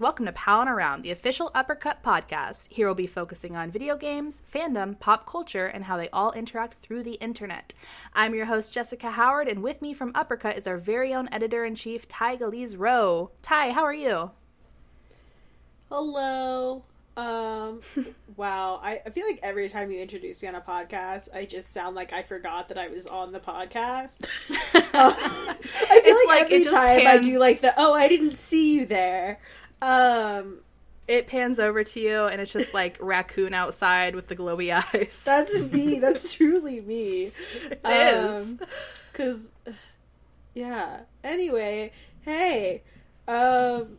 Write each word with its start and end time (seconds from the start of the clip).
Welcome 0.00 0.26
to 0.26 0.32
Palin 0.32 0.68
Around, 0.68 1.02
the 1.02 1.10
official 1.10 1.50
Uppercut 1.54 2.02
podcast. 2.02 2.68
Here 2.70 2.86
we'll 2.86 2.94
be 2.94 3.06
focusing 3.06 3.56
on 3.56 3.70
video 3.70 3.96
games, 3.96 4.42
fandom, 4.52 4.98
pop 4.98 5.26
culture, 5.26 5.66
and 5.66 5.84
how 5.84 5.96
they 5.96 6.08
all 6.10 6.32
interact 6.32 6.78
through 6.78 7.02
the 7.02 7.14
internet. 7.14 7.74
I'm 8.14 8.34
your 8.34 8.46
host, 8.46 8.72
Jessica 8.72 9.10
Howard, 9.10 9.48
and 9.48 9.62
with 9.62 9.82
me 9.82 9.94
from 9.94 10.12
Uppercut 10.14 10.56
is 10.56 10.66
our 10.66 10.78
very 10.78 11.14
own 11.14 11.28
editor 11.32 11.64
in 11.64 11.74
chief, 11.74 12.08
Ty 12.08 12.36
Galiz-Rowe. 12.38 13.30
Ty, 13.42 13.70
how 13.70 13.82
are 13.82 13.94
you? 13.94 14.30
Hello. 15.88 16.84
Um, 17.16 17.82
wow. 18.36 18.80
I, 18.82 19.02
I 19.04 19.10
feel 19.10 19.26
like 19.26 19.40
every 19.42 19.68
time 19.68 19.90
you 19.90 20.00
introduce 20.00 20.40
me 20.40 20.48
on 20.48 20.54
a 20.54 20.60
podcast, 20.60 21.28
I 21.34 21.44
just 21.44 21.72
sound 21.72 21.94
like 21.94 22.12
I 22.12 22.22
forgot 22.22 22.68
that 22.68 22.78
I 22.78 22.88
was 22.88 23.06
on 23.06 23.32
the 23.32 23.40
podcast. 23.40 24.24
I 24.94 26.00
feel 26.02 26.14
It's 26.16 26.28
like, 26.28 26.42
like 26.42 26.52
every 26.52 26.64
time 26.64 27.06
I 27.06 27.18
do 27.18 27.38
like 27.38 27.60
the 27.60 27.74
oh 27.76 27.92
I 27.92 28.08
didn't 28.08 28.36
see 28.36 28.74
you 28.74 28.86
there. 28.86 29.38
Um, 29.82 30.58
It 31.08 31.26
pans 31.26 31.58
over 31.58 31.82
to 31.84 32.00
you, 32.00 32.24
and 32.26 32.40
it's 32.40 32.52
just 32.52 32.72
like 32.72 32.96
raccoon 33.00 33.52
outside 33.52 34.14
with 34.14 34.28
the 34.28 34.36
glowy 34.36 34.72
eyes. 34.72 35.20
that's 35.24 35.58
me. 35.60 35.98
That's 36.00 36.32
truly 36.32 36.80
me. 36.80 37.32
It 37.70 37.80
is. 37.84 38.56
Cause, 39.12 39.50
yeah. 40.54 41.00
Anyway, 41.24 41.92
hey, 42.22 42.82
um, 43.28 43.98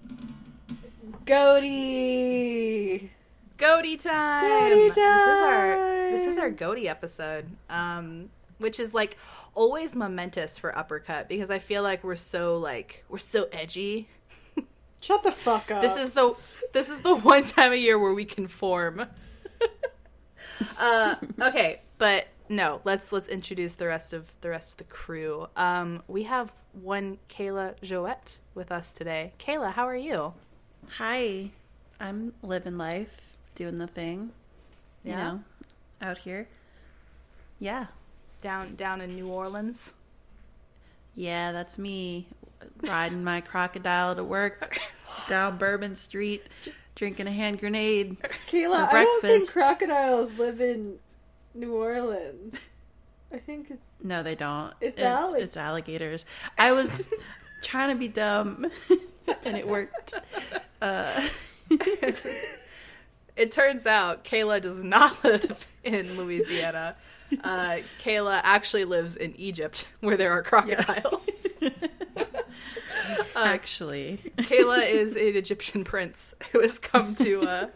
Goaty. 1.25 3.09
Goaty 3.58 3.97
time. 3.97 4.70
Goaty 4.70 4.88
This 4.90 4.97
is 4.97 5.42
our 5.42 5.75
this 6.12 6.28
is 6.28 6.38
our 6.38 6.52
Goaty 6.52 6.88
episode. 6.88 7.45
Um 7.70 8.30
which 8.59 8.80
is 8.80 8.94
like 8.94 9.18
always 9.56 9.95
momentous 9.95 10.58
for 10.58 10.78
uppercut 10.78 11.28
because 11.28 11.50
I 11.50 11.59
feel 11.59 11.84
like 11.84 12.03
we're 12.03 12.16
so 12.16 12.58
like 12.58 13.03
we're 13.09 13.18
so 13.18 13.47
edgy. 13.52 14.08
Shut 15.04 15.22
the 15.23 15.32
fuck 15.32 15.70
up. 15.70 15.82
This 15.82 15.98
is 15.98 16.14
the 16.14 16.34
this 16.72 16.90
is 16.90 17.02
the 17.02 17.14
one 17.32 17.44
time 17.44 17.73
of 17.73 17.78
year 17.78 18.00
where 18.00 18.14
we 18.14 18.23
conform. 18.26 19.06
uh 20.80 21.16
okay, 21.42 21.82
but 21.98 22.28
no, 22.50 22.80
let's 22.86 23.12
let's 23.12 23.28
introduce 23.28 23.74
the 23.74 23.88
rest 23.88 24.14
of 24.14 24.31
the 24.42 24.50
rest 24.50 24.72
of 24.72 24.78
the 24.78 24.84
crew. 24.86 25.48
Um 25.58 26.04
we 26.08 26.24
have 26.24 26.54
one 26.72 27.18
Kayla 27.30 27.76
Joette 27.81 28.38
with 28.56 28.72
us 28.72 28.94
today. 28.94 29.34
Kayla, 29.40 29.74
how 29.74 29.88
are 29.88 29.96
you? 29.96 30.34
Hi, 30.98 31.52
I'm 32.00 32.34
living 32.42 32.78
life, 32.78 33.36
doing 33.56 33.78
the 33.80 33.88
thing, 33.88 34.31
you 35.04 35.12
Yeah? 35.12 35.18
know, 35.24 35.44
out 36.02 36.20
here. 36.20 36.48
Yeah, 37.59 37.88
Down 38.42 38.76
down 38.76 39.02
in 39.02 39.16
New 39.16 39.28
Orleans. 39.28 39.92
yeah, 41.14 41.52
that's 41.52 41.78
me 41.78 42.28
riding 42.81 43.23
my 43.23 43.42
crocodile 43.42 44.16
to 44.16 44.23
work 44.23 44.80
down 45.30 45.58
Bourbon 45.58 45.95
Street, 45.95 46.44
drinking 46.95 47.28
a 47.28 47.31
hand 47.31 47.59
grenade. 47.59 48.17
Kayla, 48.47 48.89
for 48.89 48.97
I 48.97 49.03
don't 49.03 49.22
think 49.22 49.50
crocodiles 49.50 50.33
live 50.33 50.61
in 50.61 50.97
New 51.53 51.75
Orleans. 51.75 52.59
I 53.31 53.38
think 53.38 53.72
it's 53.72 53.81
No, 54.03 54.22
they 54.23 54.36
don't. 54.36 54.73
It's 54.81 54.97
it's, 54.97 55.06
allig- 55.06 55.39
it's 55.41 55.58
alligators. 55.58 56.25
I 56.58 56.72
was 56.72 57.02
trying 57.64 57.89
to 57.89 58.00
be 58.00 58.08
dumb, 58.08 58.69
and 59.45 59.58
it 59.58 59.67
worked. 59.67 60.14
Uh, 60.81 61.28
It 63.35 63.51
turns 63.51 63.88
out 63.88 64.24
Kayla 64.24 64.62
does 64.62 64.84
not 64.84 65.24
live 65.24 65.66
in 65.84 66.18
Louisiana. 66.18 66.95
Uh, 67.44 67.78
Kayla 68.00 68.40
actually 68.44 68.85
lives 68.85 69.16
in 69.16 69.35
Egypt, 69.38 69.88
where 70.01 70.16
there 70.16 70.31
are 70.31 70.44
crocodiles. 70.44 71.28
Actually, 73.36 74.19
Kayla 74.38 74.86
is 74.90 75.16
an 75.16 75.36
Egyptian 75.36 75.84
prince 75.84 76.34
who 76.52 76.62
has 76.62 76.80
come 76.80 77.16
to 77.16 77.41
uh, 77.47 77.68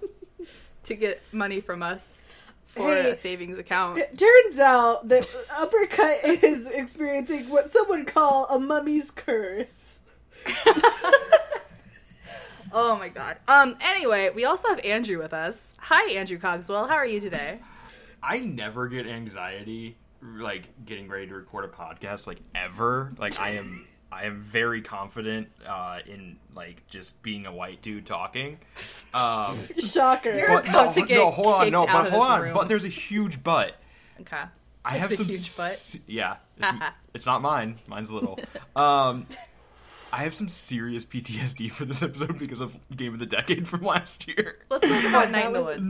to 0.85 0.95
get 0.95 1.21
money 1.31 1.59
from 1.61 1.81
us 1.83 2.25
for 2.67 2.89
Hey. 2.89 3.11
a 3.11 3.15
savings 3.15 3.57
account. 3.57 3.99
It 3.99 4.17
turns 4.17 4.59
out 4.59 5.07
that 5.09 5.27
Uppercut 5.55 6.23
is 6.25 6.67
experiencing 6.67 7.49
what 7.49 7.69
some 7.71 7.87
would 7.89 8.07
call 8.07 8.45
a 8.49 8.59
mummy's 8.59 9.11
curse. 9.11 9.99
Oh 12.73 12.97
my 12.97 13.07
god. 13.07 13.37
Um. 13.47 13.77
Anyway, 13.79 14.29
we 14.35 14.43
also 14.43 14.67
have 14.67 14.79
Andrew 14.79 15.17
with 15.19 15.33
us. 15.33 15.55
Hi, 15.79 16.11
Andrew 16.11 16.37
Cogswell. 16.37 16.87
How 16.89 16.95
are 16.95 17.05
you 17.05 17.21
today? 17.21 17.61
I 18.21 18.39
never 18.39 18.89
get 18.89 19.07
anxiety 19.07 19.97
like 20.21 20.85
getting 20.85 21.07
ready 21.07 21.27
to 21.27 21.33
record 21.35 21.63
a 21.63 21.69
podcast 21.69 22.27
like 22.27 22.39
ever. 22.53 23.13
Like 23.17 23.39
I 23.39 23.51
am 23.51 23.85
I 24.11 24.25
am 24.25 24.39
very 24.39 24.81
confident 24.81 25.49
uh 25.67 25.99
in 26.07 26.37
like 26.55 26.87
just 26.87 27.21
being 27.21 27.45
a 27.45 27.51
white 27.53 27.81
dude 27.81 28.05
talking. 28.05 28.59
Um 29.13 29.57
Shocker. 29.79 30.33
You're- 30.33 30.47
but 30.47 30.67
about 30.67 30.87
no, 30.95 31.01
to 31.01 31.07
get 31.07 31.15
no, 31.17 31.31
hold 31.31 31.47
on, 31.47 31.71
no, 31.71 31.85
but 31.85 32.09
hold 32.11 32.23
on. 32.23 32.41
room. 32.41 32.53
But 32.53 32.67
there's 32.69 32.83
a 32.83 32.89
huge 32.89 33.41
but. 33.43 33.75
Okay. 34.19 34.35
I 34.85 34.97
That's 34.97 34.99
have 34.99 35.11
a 35.11 35.15
some 35.15 35.25
huge 35.27 35.57
butt. 35.57 35.71
se- 35.73 36.01
yeah, 36.07 36.35
it's, 36.57 36.69
it's 37.13 37.25
not 37.25 37.41
mine. 37.41 37.75
Mine's 37.87 38.11
little. 38.11 38.37
Um 38.75 39.25
I 40.11 40.23
have 40.23 40.33
some 40.35 40.47
serious 40.49 41.03
PTSD 41.05 41.69
for 41.71 41.83
this 41.85 42.01
episode 42.01 42.37
because 42.39 42.61
of 42.61 42.75
Game 42.95 43.13
of 43.13 43.19
the 43.19 43.25
Decade 43.25 43.67
from 43.67 43.81
last 43.81 44.27
year. 44.27 44.59
Let's 44.69 44.87
talk 44.87 45.03
about 45.05 45.31
Night 45.31 45.53
in 45.77 45.87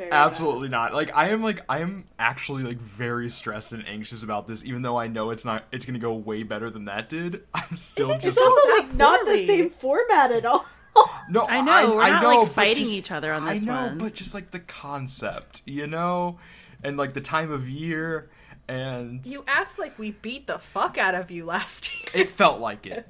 the 0.00 0.06
was- 0.06 0.10
Woods. 0.10 0.10
Very 0.10 0.12
absolutely 0.12 0.68
not. 0.68 0.94
Like 0.94 1.16
I 1.16 1.28
am 1.30 1.42
like 1.42 1.64
I 1.68 1.78
am 1.80 2.04
actually 2.18 2.62
like 2.62 2.78
very 2.78 3.28
stressed 3.28 3.72
and 3.72 3.86
anxious 3.86 4.22
about 4.22 4.46
this, 4.46 4.64
even 4.64 4.82
though 4.82 4.96
I 4.98 5.06
know 5.08 5.30
it's 5.30 5.44
not 5.44 5.64
it's 5.72 5.84
gonna 5.84 5.98
go 5.98 6.14
way 6.14 6.42
better 6.42 6.70
than 6.70 6.86
that 6.86 7.08
did. 7.08 7.42
I'm 7.54 7.76
still 7.76 8.10
It's 8.12 8.24
just 8.24 8.38
also 8.38 8.70
like 8.78 8.94
not 8.94 9.24
the 9.26 9.46
same 9.46 9.70
format 9.70 10.32
at 10.32 10.44
all. 10.46 10.64
no. 11.30 11.44
I 11.48 11.60
know, 11.60 11.94
we're 11.96 12.08
not, 12.10 12.24
like, 12.24 12.48
fighting 12.48 12.84
just- 12.84 12.96
each 12.96 13.10
other 13.10 13.32
on 13.32 13.44
this 13.46 13.66
I 13.66 13.72
know, 13.72 13.86
one. 13.88 13.98
but 13.98 14.14
just 14.14 14.34
like 14.34 14.50
the 14.50 14.58
concept, 14.60 15.62
you 15.64 15.86
know, 15.86 16.38
and 16.82 16.96
like 16.96 17.14
the 17.14 17.20
time 17.20 17.52
of 17.52 17.68
year, 17.68 18.28
and 18.68 19.24
You 19.26 19.44
act 19.46 19.78
like 19.78 19.98
we 19.98 20.10
beat 20.12 20.46
the 20.48 20.58
fuck 20.58 20.98
out 20.98 21.14
of 21.14 21.30
you 21.30 21.44
last 21.44 21.92
year. 22.14 22.24
it 22.24 22.28
felt 22.28 22.60
like 22.60 22.86
it. 22.86 23.06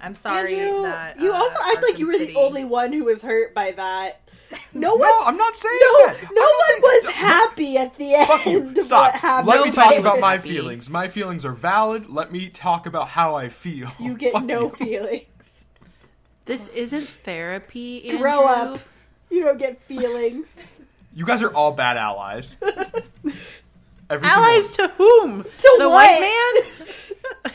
I'm 0.00 0.14
sorry 0.14 0.54
Andrew, 0.54 0.82
that 0.82 1.18
you 1.18 1.32
uh, 1.32 1.36
also 1.36 1.58
act 1.72 1.82
like 1.82 1.98
you 1.98 2.06
were 2.06 2.12
City- 2.14 2.34
the 2.34 2.38
only 2.38 2.64
one 2.64 2.92
who 2.92 3.02
was 3.04 3.20
hurt 3.22 3.52
by 3.54 3.72
that. 3.72 4.20
No 4.74 4.94
one, 4.94 5.00
No, 5.08 5.22
I'm 5.24 5.36
not 5.36 5.56
saying 5.56 5.78
no, 5.80 6.06
that. 6.06 6.22
no 6.32 6.42
I'm 6.42 6.46
one 6.46 6.64
saying- 6.66 6.82
was 6.82 7.04
no, 7.04 7.10
happy 7.10 7.76
at 7.78 7.96
the 7.96 8.24
Fuck 8.26 8.46
you. 8.46 8.58
end 8.60 8.84
Stop. 8.84 9.02
what 9.12 9.14
happened. 9.20 9.48
Let 9.48 9.64
me 9.64 9.70
talk 9.70 9.96
about 9.96 10.20
my 10.20 10.32
happy. 10.36 10.48
feelings. 10.50 10.90
My 10.90 11.08
feelings 11.08 11.44
are 11.46 11.52
valid. 11.52 12.08
Let 12.10 12.30
me 12.32 12.48
talk 12.50 12.86
about 12.86 13.08
how 13.08 13.34
I 13.34 13.48
feel. 13.48 13.90
You 13.98 14.14
get 14.16 14.32
Fuck 14.34 14.44
no 14.44 14.62
you. 14.64 14.70
feelings. 14.70 15.64
this 16.44 16.68
isn't 16.68 17.06
therapy. 17.08 18.04
Andrew. 18.08 18.20
Grow 18.20 18.44
up. 18.46 18.80
You 19.30 19.44
don't 19.44 19.58
get 19.58 19.80
feelings. 19.82 20.62
You 21.14 21.24
guys 21.26 21.42
are 21.42 21.52
all 21.52 21.72
bad 21.72 21.96
allies. 21.96 22.56
Every 24.10 24.26
Allies 24.26 24.70
single 24.74 24.88
to 24.88 24.94
whom? 24.96 25.42
To 25.44 25.76
the 25.78 25.88
what? 25.88 26.08
white 26.08 26.20
man? 27.44 27.52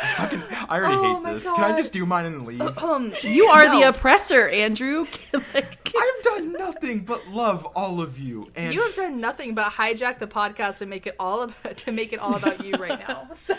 fucking, 0.00 0.42
I 0.68 0.78
already 0.78 0.94
Oh 0.94 1.14
hate 1.16 1.22
my 1.22 1.32
this. 1.34 1.44
Can 1.44 1.64
I 1.64 1.76
just 1.76 1.92
do 1.92 2.06
mine 2.06 2.26
and 2.26 2.46
leave? 2.46 2.60
Um, 2.78 3.12
You 3.22 3.46
are 3.46 3.66
no. 3.66 3.80
the 3.80 3.88
oppressor, 3.88 4.48
Andrew. 4.48 5.06
Like- 5.54 5.78
I've 5.94 6.22
done 6.24 6.52
nothing 6.52 7.00
but 7.00 7.28
love 7.28 7.66
all 7.76 8.00
of 8.00 8.18
you, 8.18 8.48
and 8.56 8.72
You 8.72 8.80
have 8.82 8.94
done 8.94 9.20
nothing 9.20 9.54
but 9.54 9.70
hijack 9.72 10.18
the 10.18 10.26
podcast 10.26 10.80
and 10.80 10.88
make 10.88 11.06
it 11.06 11.14
all 11.20 11.42
about 11.42 11.76
to 11.78 11.92
make 11.92 12.14
it 12.14 12.18
all 12.18 12.34
about 12.34 12.64
you 12.64 12.72
right 12.76 12.98
now. 13.06 13.28
So 13.34 13.54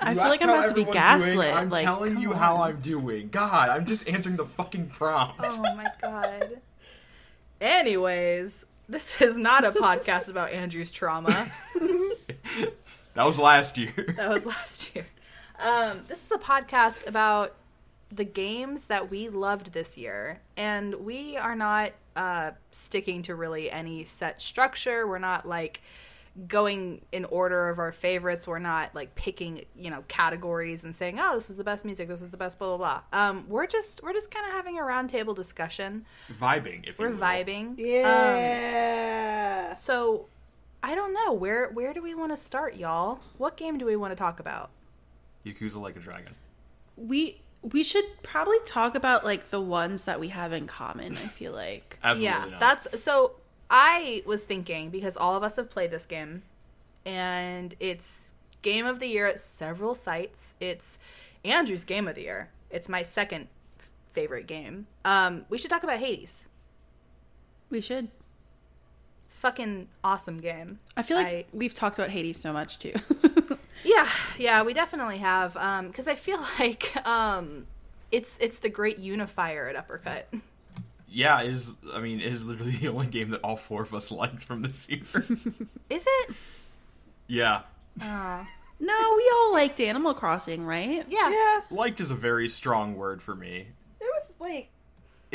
I 0.00 0.14
feel 0.14 0.24
like 0.24 0.42
I'm 0.42 0.48
about 0.50 0.68
to 0.68 0.74
be 0.74 0.82
everyone's 0.82 0.84
doing, 0.84 0.92
gaslit. 0.92 1.54
I'm 1.54 1.70
like, 1.70 1.84
telling 1.84 2.14
come 2.14 2.22
you 2.22 2.32
how. 2.32 2.62
I'm 2.62 2.80
doing. 2.80 3.28
God, 3.28 3.68
I'm 3.68 3.86
just 3.86 4.08
answering 4.08 4.34
the 4.36 4.44
fucking 4.44 4.88
prompt. 4.88 5.38
Oh 5.40 5.62
my 5.76 5.86
god. 6.02 6.60
Anyways, 7.60 8.66
this 8.88 9.20
is 9.22 9.36
not 9.36 9.64
a 9.64 9.70
podcast 9.70 10.28
about 10.28 10.50
Andrew's 10.50 10.90
trauma. 10.90 11.50
That 13.16 13.24
was 13.26 13.38
last 13.38 13.76
year. 13.78 13.92
That 14.16 14.28
was 14.30 14.44
last 14.46 14.94
year. 14.94 15.06
Um, 15.58 16.02
this 16.08 16.24
is 16.24 16.30
a 16.32 16.38
podcast 16.38 17.06
about 17.06 17.54
the 18.12 18.24
games 18.24 18.84
that 18.84 19.10
we 19.10 19.28
loved 19.30 19.72
this 19.72 19.96
year, 19.98 20.40
and 20.56 20.94
we 20.96 21.36
are 21.36 21.56
not 21.56 21.92
uh, 22.14 22.52
sticking 22.70 23.22
to 23.22 23.34
really 23.34 23.70
any 23.70 24.04
set 24.04 24.40
structure. 24.40 25.06
We're 25.08 25.18
not 25.18 25.48
like 25.48 25.80
going 26.46 27.00
in 27.12 27.24
order 27.24 27.70
of 27.70 27.78
our 27.78 27.92
favorites. 27.92 28.46
We're 28.46 28.58
not 28.58 28.94
like 28.94 29.14
picking, 29.14 29.64
you 29.74 29.88
know, 29.90 30.04
categories 30.08 30.84
and 30.84 30.94
saying, 30.94 31.18
"Oh, 31.18 31.34
this 31.36 31.48
is 31.48 31.56
the 31.56 31.64
best 31.64 31.84
music. 31.86 32.08
This 32.08 32.20
is 32.20 32.30
the 32.30 32.36
best." 32.36 32.58
Blah 32.58 32.76
blah 32.76 33.00
blah. 33.12 33.18
Um, 33.18 33.46
we're 33.48 33.66
just 33.66 34.02
we're 34.02 34.12
just 34.12 34.30
kind 34.30 34.46
of 34.46 34.52
having 34.52 34.78
a 34.78 34.82
roundtable 34.82 35.34
discussion. 35.34 36.04
vibing, 36.40 36.86
if 36.86 36.98
We're 36.98 37.08
you 37.08 37.14
will. 37.16 37.22
vibing. 37.22 37.68
Um, 37.70 37.74
Yeah. 37.78 39.72
so 39.74 40.26
I 40.86 40.94
don't 40.94 41.12
know 41.12 41.32
where 41.32 41.68
where 41.70 41.92
do 41.92 42.00
we 42.00 42.14
want 42.14 42.30
to 42.30 42.36
start, 42.36 42.76
y'all? 42.76 43.18
What 43.38 43.56
game 43.56 43.76
do 43.76 43.84
we 43.84 43.96
want 43.96 44.12
to 44.12 44.16
talk 44.16 44.38
about? 44.38 44.70
Yakuza 45.44 45.76
Like 45.80 45.96
a 45.96 45.98
Dragon. 45.98 46.34
we 46.96 47.40
we 47.62 47.82
should 47.82 48.04
probably 48.22 48.58
talk 48.64 48.94
about 48.94 49.24
like 49.24 49.50
the 49.50 49.60
ones 49.60 50.04
that 50.04 50.20
we 50.20 50.28
have 50.28 50.52
in 50.52 50.68
common. 50.68 51.14
I 51.14 51.26
feel 51.26 51.52
like 51.52 51.98
Absolutely 52.04 52.24
yeah, 52.24 52.44
not. 52.50 52.60
that's 52.60 53.02
so. 53.02 53.32
I 53.68 54.22
was 54.26 54.44
thinking 54.44 54.90
because 54.90 55.16
all 55.16 55.34
of 55.34 55.42
us 55.42 55.56
have 55.56 55.70
played 55.70 55.90
this 55.90 56.06
game, 56.06 56.44
and 57.04 57.74
it's 57.80 58.34
game 58.62 58.86
of 58.86 59.00
the 59.00 59.08
year 59.08 59.26
at 59.26 59.40
several 59.40 59.96
sites. 59.96 60.54
It's 60.60 61.00
Andrew's 61.44 61.84
game 61.84 62.06
of 62.06 62.14
the 62.14 62.22
year. 62.22 62.50
It's 62.70 62.88
my 62.88 63.02
second 63.02 63.48
favorite 64.12 64.46
game. 64.46 64.86
Um, 65.04 65.46
we 65.48 65.58
should 65.58 65.70
talk 65.70 65.82
about 65.82 65.98
Hades. 65.98 66.46
We 67.70 67.80
should. 67.80 68.06
Fucking 69.38 69.88
awesome 70.02 70.38
game. 70.40 70.78
I 70.96 71.02
feel 71.02 71.16
like 71.18 71.26
I- 71.26 71.44
we've 71.52 71.74
talked 71.74 71.98
about 71.98 72.10
Hades 72.10 72.38
so 72.40 72.52
much 72.52 72.78
too. 72.78 72.94
Yeah, 73.84 74.08
yeah, 74.36 74.64
we 74.64 74.74
definitely 74.74 75.18
have. 75.18 75.52
Because 75.86 76.08
I 76.08 76.16
feel 76.16 76.40
like 76.58 76.96
um, 77.06 77.66
it's 78.10 78.34
it's 78.40 78.58
the 78.58 78.68
great 78.68 78.98
unifier 78.98 79.68
at 79.68 79.76
Uppercut. 79.76 80.28
Yeah, 81.08 81.40
it 81.42 81.52
is. 81.52 81.72
I 81.92 82.00
mean, 82.00 82.18
it 82.20 82.32
is 82.32 82.42
literally 82.42 82.72
the 82.72 82.88
only 82.88 83.06
game 83.06 83.30
that 83.30 83.40
all 83.42 83.54
four 83.54 83.82
of 83.82 83.94
us 83.94 84.10
liked 84.10 84.40
from 84.42 84.62
this 84.62 84.88
year. 84.88 85.02
Is 85.88 86.04
it? 86.08 86.34
yeah, 87.28 87.60
Oh, 88.02 88.46
no, 88.80 89.14
we 89.16 89.30
all 89.36 89.52
liked 89.52 89.78
Animal 89.80 90.14
Crossing, 90.14 90.64
right? 90.66 91.04
yeah. 91.08 91.30
Yeah, 91.30 91.60
liked 91.70 92.00
is 92.00 92.10
a 92.10 92.14
very 92.16 92.48
strong 92.48 92.96
word 92.96 93.22
for 93.22 93.36
me. 93.36 93.68
it 94.00 94.04
was 94.20 94.34
like 94.40 94.70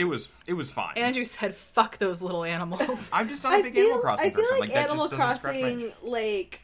It 0.02 0.06
was. 0.06 0.30
It 0.48 0.54
was 0.54 0.72
fine. 0.72 0.98
Andrew 0.98 1.24
said, 1.26 1.56
"Fuck 1.56 2.00
those 2.00 2.24
little 2.24 2.44
animals." 2.44 3.08
I'm 3.14 3.28
just 3.30 3.44
not 3.44 3.54
a 3.54 3.58
I 3.58 3.62
big 3.62 3.74
feel 3.76 3.84
Animal 3.86 4.02
Crossing 4.02 4.26
I 4.26 4.30
feel 4.32 4.40
person. 4.40 4.52
like, 4.60 4.70
Like, 4.70 4.74
that 4.74 4.90
Animal 4.90 5.08
just 5.10 5.18
doesn't 5.20 5.44
my. 5.44 5.60
Crossing 5.62 5.94
like 6.02 6.62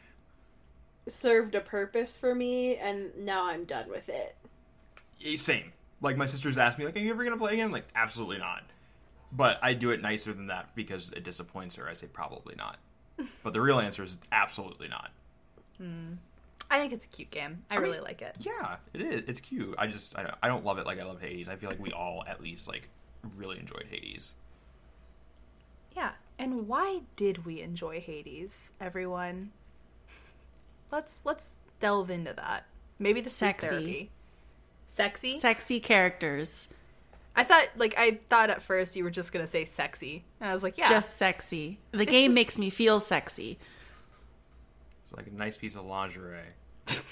served 1.06 1.54
a 1.54 1.60
purpose 1.60 2.16
for 2.18 2.34
me, 2.34 2.76
and 2.76 3.16
now 3.16 3.46
I'm 3.46 3.64
done 3.64 3.88
with 3.88 4.08
it. 4.08 4.34
Yeah, 5.20 5.36
Same. 5.36 5.72
Like 6.00 6.16
my 6.16 6.26
sisters 6.26 6.58
asked 6.58 6.78
me, 6.78 6.84
like, 6.84 6.96
"Are 6.96 6.98
you 6.98 7.10
ever 7.10 7.22
gonna 7.22 7.36
play 7.36 7.52
again?" 7.52 7.66
I'm 7.66 7.72
like, 7.72 7.86
absolutely 7.94 8.38
not. 8.38 8.64
But 9.30 9.58
I 9.62 9.74
do 9.74 9.90
it 9.90 10.00
nicer 10.02 10.32
than 10.32 10.46
that 10.48 10.74
because 10.74 11.12
it 11.12 11.22
disappoints 11.22 11.76
her. 11.76 11.88
I 11.88 11.92
say 11.92 12.08
probably 12.08 12.54
not. 12.56 12.78
But 13.44 13.52
the 13.52 13.60
real 13.60 13.78
answer 13.78 14.02
is 14.02 14.16
absolutely 14.32 14.88
not. 14.88 15.10
Hmm. 15.76 16.14
I 16.70 16.80
think 16.80 16.92
it's 16.92 17.04
a 17.04 17.08
cute 17.08 17.30
game. 17.30 17.62
I, 17.70 17.74
mean- 17.76 17.82
really 17.84 18.00
like 18.00 18.20
it. 18.20 18.36
Yeah, 18.40 18.76
it 18.92 19.00
is. 19.00 19.22
It's 19.26 19.40
cute. 19.40 19.74
I 19.78 19.86
just 19.86 20.18
I 20.18 20.22
don't, 20.22 20.34
I 20.42 20.48
don't 20.48 20.64
love 20.64 20.78
it 20.78 20.86
like 20.86 20.98
I 21.00 21.04
love 21.04 21.20
Hades. 21.20 21.48
I 21.48 21.56
feel 21.56 21.70
like 21.70 21.80
we 21.80 21.92
all 21.92 22.24
at 22.28 22.42
least 22.42 22.68
like 22.68 22.88
really 23.36 23.58
enjoyed 23.58 23.86
Hades. 23.90 24.34
Yeah. 25.96 26.12
And 26.38 26.68
why 26.68 27.00
did 27.16 27.44
we 27.44 27.60
enjoy 27.60 28.00
Hades, 28.00 28.72
everyone? 28.80 29.50
Let's 30.92 31.18
let's 31.24 31.50
delve 31.80 32.10
into 32.10 32.32
that. 32.34 32.64
Maybe 32.98 33.20
the 33.20 33.30
Sexy. 33.30 33.66
therapy. 33.68 34.10
Sexy? 34.86 35.38
Sexy 35.38 35.80
characters. 35.80 36.68
I 37.36 37.44
thought 37.44 37.68
like 37.76 37.94
I 37.96 38.20
thought 38.30 38.50
at 38.50 38.62
first 38.62 38.96
you 38.96 39.04
were 39.04 39.10
just 39.10 39.32
gonna 39.32 39.46
say 39.46 39.64
sexy. 39.64 40.24
And 40.40 40.50
I 40.50 40.54
was 40.54 40.62
like, 40.62 40.78
yeah. 40.78 40.88
Just 40.88 41.16
sexy. 41.16 41.78
The 41.92 42.06
game 42.06 42.30
just- 42.30 42.34
makes 42.34 42.58
me 42.58 42.70
feel 42.70 43.00
sexy. 43.00 43.58
It's 45.04 45.16
like 45.16 45.26
a 45.26 45.32
nice 45.34 45.56
piece 45.56 45.74
of 45.76 45.84
lingerie. 45.84 46.40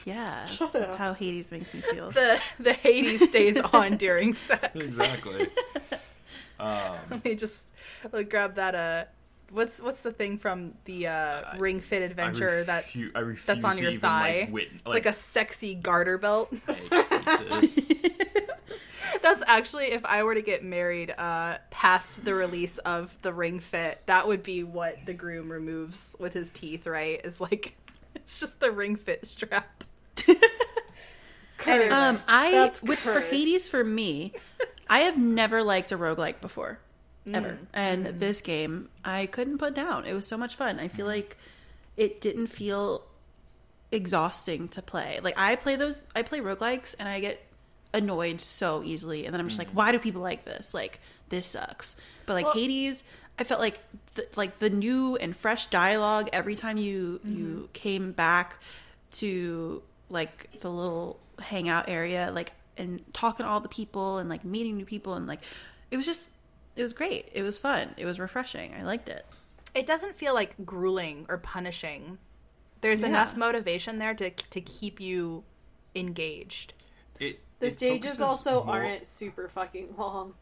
Yeah. 0.05 0.45
Shut 0.47 0.73
That's 0.73 0.95
up. 0.95 0.99
how 0.99 1.15
Hades 1.15 1.51
makes 1.53 1.73
me 1.75 1.81
feel. 1.81 2.11
the 2.11 2.41
the 2.59 2.73
Hades 2.73 3.29
stays 3.29 3.59
on 3.73 3.97
during 3.97 4.35
sex. 4.35 4.69
Exactly. 4.75 5.49
um, 6.61 6.97
Let 7.11 7.25
me 7.25 7.35
just 7.35 7.69
like, 8.13 8.31
grab 8.31 8.55
that 8.57 8.75
uh 8.75 9.05
what's 9.51 9.79
what's 9.81 10.01
the 10.01 10.13
thing 10.13 10.39
from 10.39 10.75
the 10.87 11.07
uh 11.07 11.57
ring 11.59 11.81
fit 11.81 12.03
adventure 12.03 12.65
that's 12.65 12.95
refu- 12.97 13.11
I 13.15 13.21
refuse 13.21 13.45
that's 13.47 13.65
on 13.65 13.79
your 13.79 13.91
even, 13.91 14.01
thigh. 14.01 14.41
like, 14.41 14.53
wit- 14.53 14.69
it's 14.75 14.87
like, 14.87 15.05
like- 15.05 15.07
a 15.07 15.13
sexy 15.19 15.75
garter 15.75 16.19
belt. 16.19 16.53
I 16.69 16.73
hate 16.73 17.51
this. 17.61 17.89
That's 19.23 19.43
actually 19.47 19.87
if 19.87 20.05
I 20.05 20.23
were 20.25 20.35
to 20.35 20.43
get 20.43 20.63
married 20.65 21.11
uh 21.11 21.59
past 21.71 22.25
the 22.25 22.35
release 22.35 22.79
of 22.79 23.17
the 23.23 23.33
ring 23.33 23.61
fit, 23.61 24.01
that 24.07 24.27
would 24.29 24.43
be 24.43 24.63
what 24.63 24.99
the 25.07 25.15
groom 25.15 25.51
removes 25.51 26.15
with 26.19 26.33
his 26.33 26.51
teeth, 26.51 26.87
right? 26.87 27.21
Is 27.25 27.41
like 27.41 27.77
it's 28.27 28.41
just 28.41 28.59
the 28.59 28.73
ring 28.73 28.97
fit 28.97 29.25
strap. 29.25 29.85
Cursed. 31.59 31.93
Um, 31.93 32.19
I 32.29 32.51
That's 32.51 32.83
with 32.83 32.99
for. 32.99 33.21
Hades 33.21 33.69
for 33.69 33.85
me, 33.85 34.33
I 34.91 35.01
have 35.01 35.17
never 35.17 35.63
liked 35.63 35.93
a 35.93 35.99
roguelike 35.99 36.41
before. 36.41 36.81
Ever. 37.33 37.51
Mm. 37.51 37.59
And 37.73 38.07
this 38.21 38.41
game 38.41 38.89
I 39.05 39.27
couldn't 39.27 39.59
put 39.59 39.75
down. 39.75 40.07
It 40.07 40.13
was 40.13 40.27
so 40.27 40.37
much 40.37 40.57
fun. 40.57 40.81
I 40.81 40.89
feel 40.89 41.07
like 41.07 41.37
it 41.97 42.21
didn't 42.21 42.49
feel 42.49 43.05
exhausting 43.93 44.69
to 44.71 44.83
play. 44.83 45.21
Like 45.23 45.39
I 45.39 45.55
play 45.55 45.77
those 45.77 46.05
I 46.17 46.23
play 46.23 46.41
roguelikes 46.41 46.97
and 46.99 47.09
I 47.09 47.21
get 47.21 47.45
annoyed 47.95 48.41
so 48.41 48.83
easily 48.85 49.25
and 49.25 49.33
then 49.33 49.41
I'm 49.41 49.49
just 49.49 49.59
like, 49.59 49.71
why 49.71 49.93
do 49.93 49.99
people 50.01 50.21
like 50.23 50.45
this? 50.45 50.75
Like 50.75 51.01
this 51.29 51.47
sucks. 51.47 51.97
But 52.27 52.35
like 52.35 52.47
Well- 52.47 52.55
Hades, 52.55 53.05
I 53.39 53.45
felt 53.45 53.61
like 53.61 53.79
the, 54.15 54.27
like 54.37 54.59
the 54.59 54.71
new 54.71 55.17
and 55.17 55.37
fresh 55.37 55.67
dialogue 55.67 56.29
every 56.33 56.55
time 56.55 56.77
you 56.79 57.21
you 57.25 57.69
came 57.73 58.13
back 58.13 58.59
to 59.13 59.83
like 60.09 60.61
the 60.61 60.71
little 60.71 61.21
hangout 61.39 61.89
area 61.89 62.31
like 62.35 62.53
and 62.79 63.03
talking 63.13 63.45
to 63.45 63.51
all 63.51 63.61
the 63.61 63.69
people 63.69 64.19
and 64.19 64.29
like 64.31 64.45
meeting 64.45 64.77
new 64.77 64.85
people 64.87 65.15
and 65.15 65.27
like 65.27 65.41
it 65.91 65.97
was 65.97 66.07
just 66.07 66.33
it 66.77 66.83
was 66.83 66.93
great. 66.93 67.29
It 67.33 67.43
was 67.43 67.57
fun. 67.59 67.95
It 67.97 68.05
was 68.07 68.19
refreshing. 68.21 68.75
I 68.75 68.83
liked 68.83 69.09
it. 69.09 69.25
It 69.75 69.87
doesn't 69.87 70.17
feel 70.17 70.35
like 70.35 70.55
grueling 70.65 71.27
or 71.29 71.39
punishing. 71.39 72.19
There's 72.83 73.01
Yeah. 73.01 73.07
enough 73.09 73.37
motivation 73.37 73.99
there 73.99 74.15
to 74.15 74.31
to 74.31 74.61
keep 74.61 75.01
you 75.01 75.45
engaged. 75.95 76.73
It, 77.21 77.41
the 77.59 77.67
it 77.67 77.71
stages 77.73 78.21
also 78.21 78.63
more- 78.65 78.77
aren't 78.77 79.07
super 79.07 79.49
fucking 79.49 79.95
long. 79.99 80.35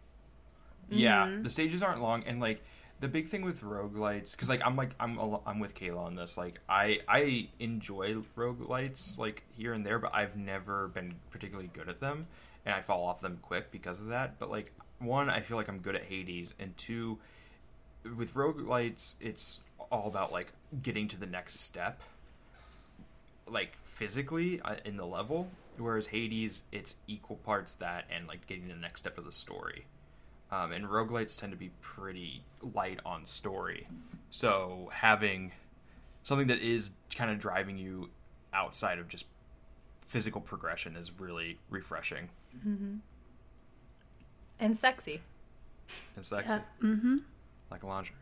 Yeah, 0.90 1.26
Mm-hmm. 1.26 1.42
the 1.42 1.50
stages 1.50 1.82
aren't 1.82 2.02
long, 2.02 2.24
and 2.24 2.40
like 2.40 2.62
the 3.00 3.08
big 3.08 3.28
thing 3.28 3.42
with 3.42 3.60
roguelites, 3.62 4.32
because 4.32 4.48
like 4.48 4.62
I'm 4.64 4.76
like 4.76 4.90
I'm 4.98 5.18
I'm 5.46 5.58
with 5.58 5.74
Kayla 5.74 5.98
on 5.98 6.14
this. 6.14 6.38
Like 6.38 6.60
I 6.68 7.00
I 7.08 7.48
enjoy 7.58 8.14
roguelites 8.36 9.18
like 9.18 9.42
here 9.56 9.72
and 9.72 9.84
there, 9.84 9.98
but 9.98 10.14
I've 10.14 10.36
never 10.36 10.88
been 10.88 11.14
particularly 11.30 11.70
good 11.72 11.88
at 11.88 12.00
them, 12.00 12.26
and 12.64 12.74
I 12.74 12.82
fall 12.82 13.04
off 13.04 13.20
them 13.20 13.38
quick 13.42 13.70
because 13.70 14.00
of 14.00 14.08
that. 14.08 14.38
But 14.38 14.50
like 14.50 14.72
one, 14.98 15.28
I 15.28 15.40
feel 15.40 15.56
like 15.56 15.68
I'm 15.68 15.80
good 15.80 15.96
at 15.96 16.04
Hades, 16.04 16.54
and 16.58 16.76
two, 16.76 17.18
with 18.16 18.34
roguelites, 18.34 19.16
it's 19.20 19.60
all 19.90 20.06
about 20.06 20.32
like 20.32 20.52
getting 20.82 21.08
to 21.08 21.16
the 21.18 21.26
next 21.26 21.60
step, 21.60 22.00
like 23.46 23.76
physically 23.84 24.60
uh, 24.62 24.76
in 24.84 24.96
the 24.96 25.06
level. 25.06 25.48
Whereas 25.76 26.06
Hades, 26.06 26.62
it's 26.70 26.94
equal 27.08 27.36
parts 27.36 27.74
that 27.74 28.04
and 28.08 28.28
like 28.28 28.46
getting 28.46 28.68
the 28.68 28.76
next 28.76 29.00
step 29.00 29.18
of 29.18 29.24
the 29.24 29.32
story. 29.32 29.86
Um, 30.54 30.70
and 30.72 30.84
roguelites 30.86 31.38
tend 31.38 31.50
to 31.52 31.58
be 31.58 31.70
pretty 31.80 32.44
light 32.74 33.00
on 33.04 33.26
story. 33.26 33.88
So 34.30 34.88
having 34.92 35.50
something 36.22 36.46
that 36.46 36.60
is 36.60 36.92
kind 37.14 37.30
of 37.30 37.38
driving 37.40 37.76
you 37.76 38.10
outside 38.52 38.98
of 39.00 39.08
just 39.08 39.26
physical 40.02 40.40
progression 40.40 40.94
is 40.96 41.10
really 41.18 41.58
refreshing 41.70 42.28
And 44.60 44.76
sexy. 44.76 45.22
and 46.14 46.24
sexy. 46.24 46.58
Mm-hmm. 46.82 47.16
Like 47.70 47.82
a 47.82 47.86
lingerie. 47.86 48.14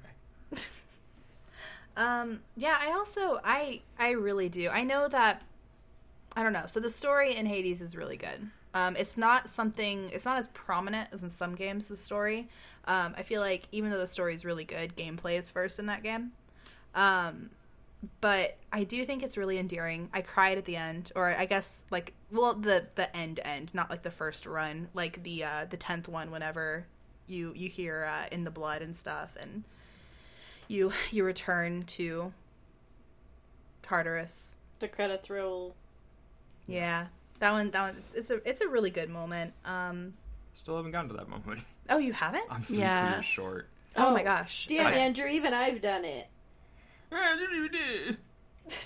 Um, 1.95 2.41
yeah, 2.57 2.79
I 2.81 2.93
also 2.93 3.39
I 3.45 3.83
I 3.99 4.12
really 4.12 4.49
do. 4.49 4.71
I 4.71 4.83
know 4.85 5.09
that 5.09 5.43
I 6.35 6.43
don't 6.43 6.55
know. 6.55 6.65
So 6.67 6.81
the 6.81 6.89
story 6.89 7.37
in 7.37 7.45
Hades 7.45 7.83
is 7.83 7.95
really 7.95 8.17
good. 8.17 8.49
Um, 8.75 8.97
it's 8.97 9.17
not 9.17 9.50
something. 9.50 10.11
It's 10.12 10.25
not 10.25 10.38
as 10.38 10.49
prominent 10.49 11.11
as 11.12 11.23
in 11.23 11.31
some 11.31 11.55
games. 11.55 11.87
The 11.87 11.97
story. 11.97 12.49
Um, 12.87 13.14
I 13.17 13.23
feel 13.23 13.41
like 13.41 13.69
even 13.71 13.91
though 13.91 13.99
the 13.99 14.07
story 14.07 14.35
is 14.35 14.45
really 14.45 14.64
good, 14.64 14.97
gameplay 14.97 15.38
is 15.38 15.50
first 15.50 15.79
in 15.79 15.87
that 15.87 16.02
game. 16.02 16.33
Um, 16.95 17.50
but 18.21 18.57
I 18.73 18.85
do 18.85 19.05
think 19.05 19.23
it's 19.23 19.37
really 19.37 19.59
endearing. 19.59 20.09
I 20.12 20.23
cried 20.23 20.59
at 20.59 20.64
the 20.64 20.76
end, 20.76 21.12
or 21.14 21.31
I 21.31 21.45
guess 21.47 21.81
like 21.91 22.14
well 22.31 22.55
the 22.55 22.87
the 22.95 23.14
end 23.17 23.41
end, 23.45 23.75
not 23.75 23.91
like 23.91 24.02
the 24.02 24.11
first 24.11 24.47
run, 24.47 24.88
like 24.95 25.23
the 25.23 25.45
uh, 25.45 25.67
the 25.69 25.76
tenth 25.76 26.09
one. 26.09 26.31
Whenever 26.31 26.87
you 27.29 27.52
you 27.55 27.69
hear 27.69 28.11
uh, 28.11 28.26
in 28.33 28.45
the 28.45 28.50
blood 28.50 28.83
and 28.83 28.97
stuff, 28.97 29.37
and 29.41 29.64
you 30.67 30.93
you 31.11 31.25
return 31.25 31.85
to 31.85 32.33
Tartarus. 33.83 34.57
The 34.81 34.88
credits 34.88 35.31
roll. 35.31 35.76
Yeah, 36.67 37.07
that 37.43 37.53
one 37.53 37.71
that 37.73 37.81
one 37.83 37.97
it's, 37.99 38.15
it's 38.15 38.31
a 38.31 38.49
it's 38.49 38.61
a 38.63 38.69
really 38.69 38.91
good 38.91 39.11
moment. 39.11 39.53
Um, 39.65 40.15
Still 40.55 40.77
haven't 40.77 40.93
gotten 40.93 41.09
to 41.11 41.17
that 41.17 41.29
moment. 41.29 41.61
oh, 41.91 41.99
you 41.99 42.13
haven't? 42.13 42.45
I'm 42.51 42.63
three 42.63 42.79
Yeah. 42.79 43.15
years 43.15 43.25
short. 43.25 43.69
Oh, 43.97 44.11
my 44.11 44.23
gosh. 44.23 44.67
Damn, 44.69 44.87
I- 44.87 44.93
Andrew, 44.93 45.27
even 45.27 45.53
I've 45.55 45.81
done 45.83 46.05
it. 46.05 46.29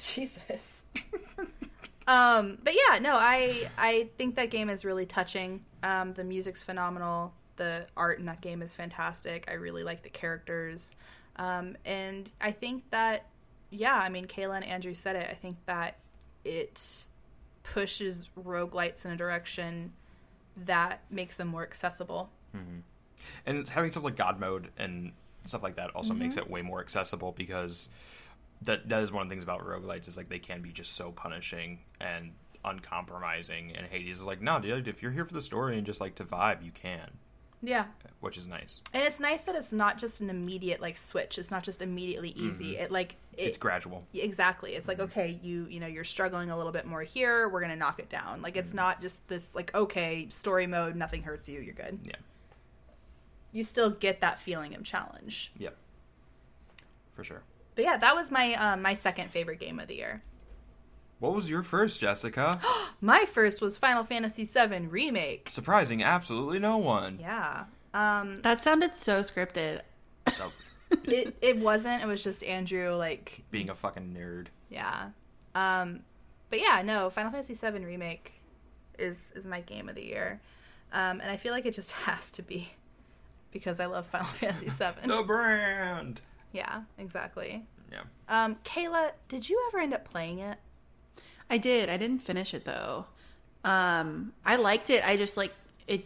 Jesus. 0.01 0.83
um, 2.07 2.59
but 2.63 2.75
yeah, 2.75 2.99
no, 3.01 3.13
I 3.17 3.71
I 3.77 4.09
think 4.17 4.37
that 4.37 4.51
game 4.51 4.71
is 4.71 4.85
really 4.85 5.07
touching. 5.07 5.65
Um, 5.83 6.15
the 6.15 6.25
music's 6.25 6.63
phenomenal. 6.63 7.33
The 7.57 7.87
art 7.97 8.19
in 8.19 8.27
that 8.27 8.41
game 8.41 8.63
is 8.63 8.75
fantastic. 8.75 9.47
I 9.49 9.55
really 9.55 9.83
like 9.85 10.03
the 10.03 10.09
characters. 10.11 10.95
Um, 11.37 11.77
and 11.85 12.31
I 12.41 12.53
think 12.53 12.85
that 12.91 13.27
yeah, 13.71 13.95
I 13.97 14.09
mean 14.09 14.27
Kayla 14.27 14.57
and 14.57 14.65
Andrew 14.65 14.95
said 14.95 15.17
it. 15.17 15.29
I 15.31 15.35
think 15.35 15.57
that 15.67 15.97
it 16.45 17.05
pushes 17.75 18.31
roguelites 18.39 19.05
in 19.05 19.11
a 19.11 19.17
direction 19.17 19.93
that 20.57 21.01
makes 21.11 21.37
them 21.37 21.49
more 21.49 21.63
accessible. 21.63 22.31
and 23.45 23.69
having 23.69 23.91
stuff 23.91 24.05
like 24.05 24.17
God 24.17 24.39
mode 24.41 24.69
and 24.79 25.13
stuff 25.45 25.63
like 25.63 25.77
that 25.77 25.91
also 25.91 26.15
makes 26.15 26.37
Mm-hmm. 26.37 26.47
it 26.47 26.51
way 26.51 26.63
more 26.63 26.81
accessible 26.81 27.33
because 27.37 27.89
that 28.63 28.89
that 28.89 29.03
is 29.03 29.13
one 29.13 29.23
of 29.23 29.29
the 29.29 29.33
things 29.35 29.45
about 29.45 29.61
roguelites 29.67 30.09
is 30.09 30.17
like 30.17 30.29
they 30.29 30.39
can 30.39 30.63
be 30.63 30.71
just 30.73 30.93
so 30.95 31.13
punishing 31.13 31.81
and 32.01 32.33
uncompromising, 32.65 33.73
and 33.77 33.87
Hades 33.87 34.19
is 34.21 34.25
like, 34.27 34.41
no, 34.41 34.59
dude, 34.59 34.89
if 34.89 35.03
you're 35.03 35.13
here 35.13 35.25
for 35.25 35.35
the 35.35 35.43
story 35.43 35.77
and 35.77 35.87
just 35.87 36.01
like 36.01 36.15
to 36.17 36.25
vibe, 36.25 36.65
you 36.65 36.71
can, 36.73 37.11
Yeah. 37.67 37.87
which 38.21 38.39
is 38.39 38.47
nice. 38.47 38.81
And 38.93 39.05
it's 39.05 39.19
nice 39.19 39.43
that 39.43 39.57
it's 39.57 39.73
not 39.73 39.99
just 39.99 40.21
an 40.21 40.31
immediate 40.31 40.81
like 40.81 40.97
switch. 40.97 41.37
It's 41.37 41.51
not 41.51 41.65
just 41.65 41.83
immediately 41.83 42.31
mm-hmm. 42.31 42.51
easy. 42.51 42.77
It 42.77 42.93
like 42.93 43.17
it, 43.37 43.49
It's 43.49 43.59
gradual. 43.59 44.05
exactly. 44.15 44.75
It's 44.75 44.87
like 44.87 44.99
mm-hmm. 44.99 45.19
okay, 45.19 45.39
you 45.43 45.67
you 45.69 45.81
know 45.81 45.89
you're 45.89 46.05
struggling 46.05 46.51
a 46.51 46.57
little 46.57 46.73
bit 46.73 46.87
more 46.87 47.03
here. 47.03 47.49
We're 47.49 47.61
gonna 47.61 47.77
knock 47.77 47.99
it 47.99 48.09
down. 48.09 48.41
Like 48.41 48.57
it's 48.57 48.69
mm-hmm. 48.69 48.77
not 48.77 49.01
just 49.01 49.27
this 49.29 49.55
like 49.55 49.75
okay 49.75 50.29
story 50.31 50.67
mode. 50.67 50.95
Nothing 50.95 51.25
hurts 51.25 51.49
you. 51.49 51.61
You're 51.61 51.75
good. 51.75 51.99
Yeah. 52.05 52.13
You 53.53 53.65
still 53.65 53.91
get 53.91 54.21
that 54.21 54.41
feeling 54.41 54.75
of 54.75 54.85
challenge. 54.85 55.53
Yep. 55.59 55.77
For 57.15 57.25
sure. 57.25 57.43
But 57.75 57.85
yeah, 57.85 57.97
that 57.97 58.15
was 58.15 58.31
my 58.31 58.55
um, 58.55 58.83
my 58.83 58.95
second 58.95 59.31
favorite 59.33 59.59
game 59.59 59.81
of 59.81 59.89
the 59.89 59.97
year. 59.97 60.23
What 61.19 61.35
was 61.35 61.49
your 61.49 61.63
first, 61.63 62.01
Jessica? 62.01 62.61
My 63.01 63.25
first 63.25 63.61
was 63.63 63.79
Final 63.79 64.05
Fantasy 64.05 64.45
VII 64.45 64.87
Remake. 64.87 65.49
Surprising 65.51 66.03
absolutely 66.03 66.59
no 66.59 66.77
one. 66.77 67.19
Yeah. 67.21 67.65
Um, 67.95 68.37
That 68.37 68.61
sounded 68.61 68.95
so 68.95 69.21
scripted. 69.21 69.81
No, 70.39 70.51
it 71.05 71.37
it 71.41 71.59
wasn't. 71.59 72.03
It 72.03 72.07
was 72.07 72.23
just 72.23 72.43
Andrew 72.45 72.95
like 72.95 73.43
being 73.51 73.71
a 73.71 73.75
fucking 73.75 74.15
nerd. 74.17 74.49
Yeah. 74.69 75.11
Um 75.55 76.01
but 76.51 76.61
yeah, 76.61 76.83
no, 76.83 77.09
Final 77.11 77.31
Fantasy 77.33 77.55
VII 77.55 77.85
remake 77.85 78.33
is 78.99 79.33
is 79.35 79.47
my 79.47 79.61
game 79.63 79.89
of 79.89 79.95
the 79.95 80.05
year. 80.05 80.41
Um 80.93 81.21
and 81.21 81.31
I 81.31 81.37
feel 81.37 81.53
like 81.53 81.65
it 81.65 81.75
just 81.75 81.93
has 82.07 82.31
to 82.33 82.43
be 82.43 82.71
because 83.53 83.81
I 83.81 83.87
love 83.87 84.07
Final 84.07 84.27
Fantasy 84.29 84.67
VII. 84.69 85.07
The 85.09 85.23
brand. 85.23 86.21
Yeah, 86.53 86.83
exactly. 86.99 87.65
Yeah. 87.91 88.03
Um 88.29 88.57
Kayla, 88.65 89.13
did 89.29 89.49
you 89.49 89.63
ever 89.69 89.79
end 89.79 89.95
up 89.95 90.05
playing 90.05 90.41
it? 90.41 90.59
I 91.49 91.59
did. 91.59 91.89
I 91.89 91.97
didn't 91.97 92.21
finish 92.21 92.55
it 92.55 92.65
though. 92.65 93.07
Um, 93.65 94.33
I 94.45 94.57
liked 94.57 94.91
it. 94.91 95.07
I 95.07 95.17
just 95.17 95.37
like 95.37 95.53
it. 95.87 96.05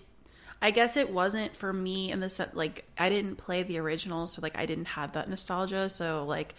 I 0.62 0.70
guess 0.70 0.97
it 0.97 1.11
wasn't 1.11 1.56
for 1.56 1.73
me 1.73 2.11
in 2.11 2.20
the 2.20 2.30
set. 2.30 2.56
Like 2.56 2.85
I 2.99 3.09
didn't 3.09 3.37
play 3.37 3.62
the 3.62 3.78
original, 3.78 4.26
so 4.26 4.40
like 4.42 4.56
I 4.59 4.66
didn't 4.66 4.87
have 4.87 5.12
that 5.12 5.28
nostalgia. 5.28 5.88
So 5.90 6.25
like 6.26 6.54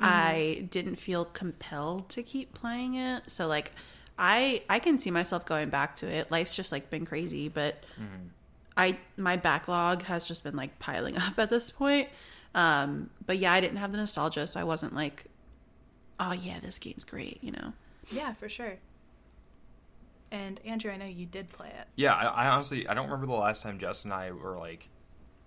I 0.00 0.66
didn't 0.70 0.96
feel 0.96 1.24
compelled 1.24 2.08
to 2.10 2.22
keep 2.22 2.54
playing 2.54 2.94
it. 2.94 3.30
So 3.30 3.46
like 3.46 3.72
I 4.18 4.62
I 4.68 4.78
can 4.78 4.98
see 4.98 5.10
myself 5.10 5.46
going 5.46 5.68
back 5.68 5.96
to 5.96 6.06
it. 6.06 6.30
Life's 6.30 6.54
just 6.54 6.72
like 6.72 6.90
been 6.90 7.06
crazy, 7.06 7.48
but 7.48 7.82
I 8.76 8.98
my 9.16 9.36
backlog 9.36 10.02
has 10.04 10.26
just 10.26 10.44
been 10.44 10.56
like 10.56 10.78
piling 10.78 11.16
up 11.18 11.38
at 11.38 11.50
this 11.50 11.70
point. 11.70 12.08
Um, 12.54 13.10
but 13.26 13.38
yeah, 13.38 13.52
I 13.52 13.60
didn't 13.60 13.78
have 13.78 13.92
the 13.92 13.98
nostalgia, 13.98 14.46
so 14.46 14.60
I 14.60 14.64
wasn't 14.64 14.94
like, 14.94 15.24
oh 16.20 16.32
yeah, 16.32 16.60
this 16.60 16.78
game's 16.78 17.04
great, 17.04 17.38
you 17.42 17.52
know. 17.52 17.72
Yeah, 18.10 18.32
for 18.34 18.48
sure. 18.48 18.76
And 20.30 20.60
Andrew, 20.64 20.90
I 20.90 20.96
know 20.96 21.04
you 21.06 21.26
did 21.26 21.48
play 21.48 21.68
it. 21.68 21.86
Yeah, 21.94 22.14
I, 22.14 22.24
I 22.24 22.48
honestly 22.48 22.88
I 22.88 22.94
don't 22.94 23.04
remember 23.10 23.26
the 23.26 23.38
last 23.38 23.62
time 23.62 23.78
Jess 23.78 24.04
and 24.04 24.12
I 24.12 24.32
were 24.32 24.56
like, 24.58 24.88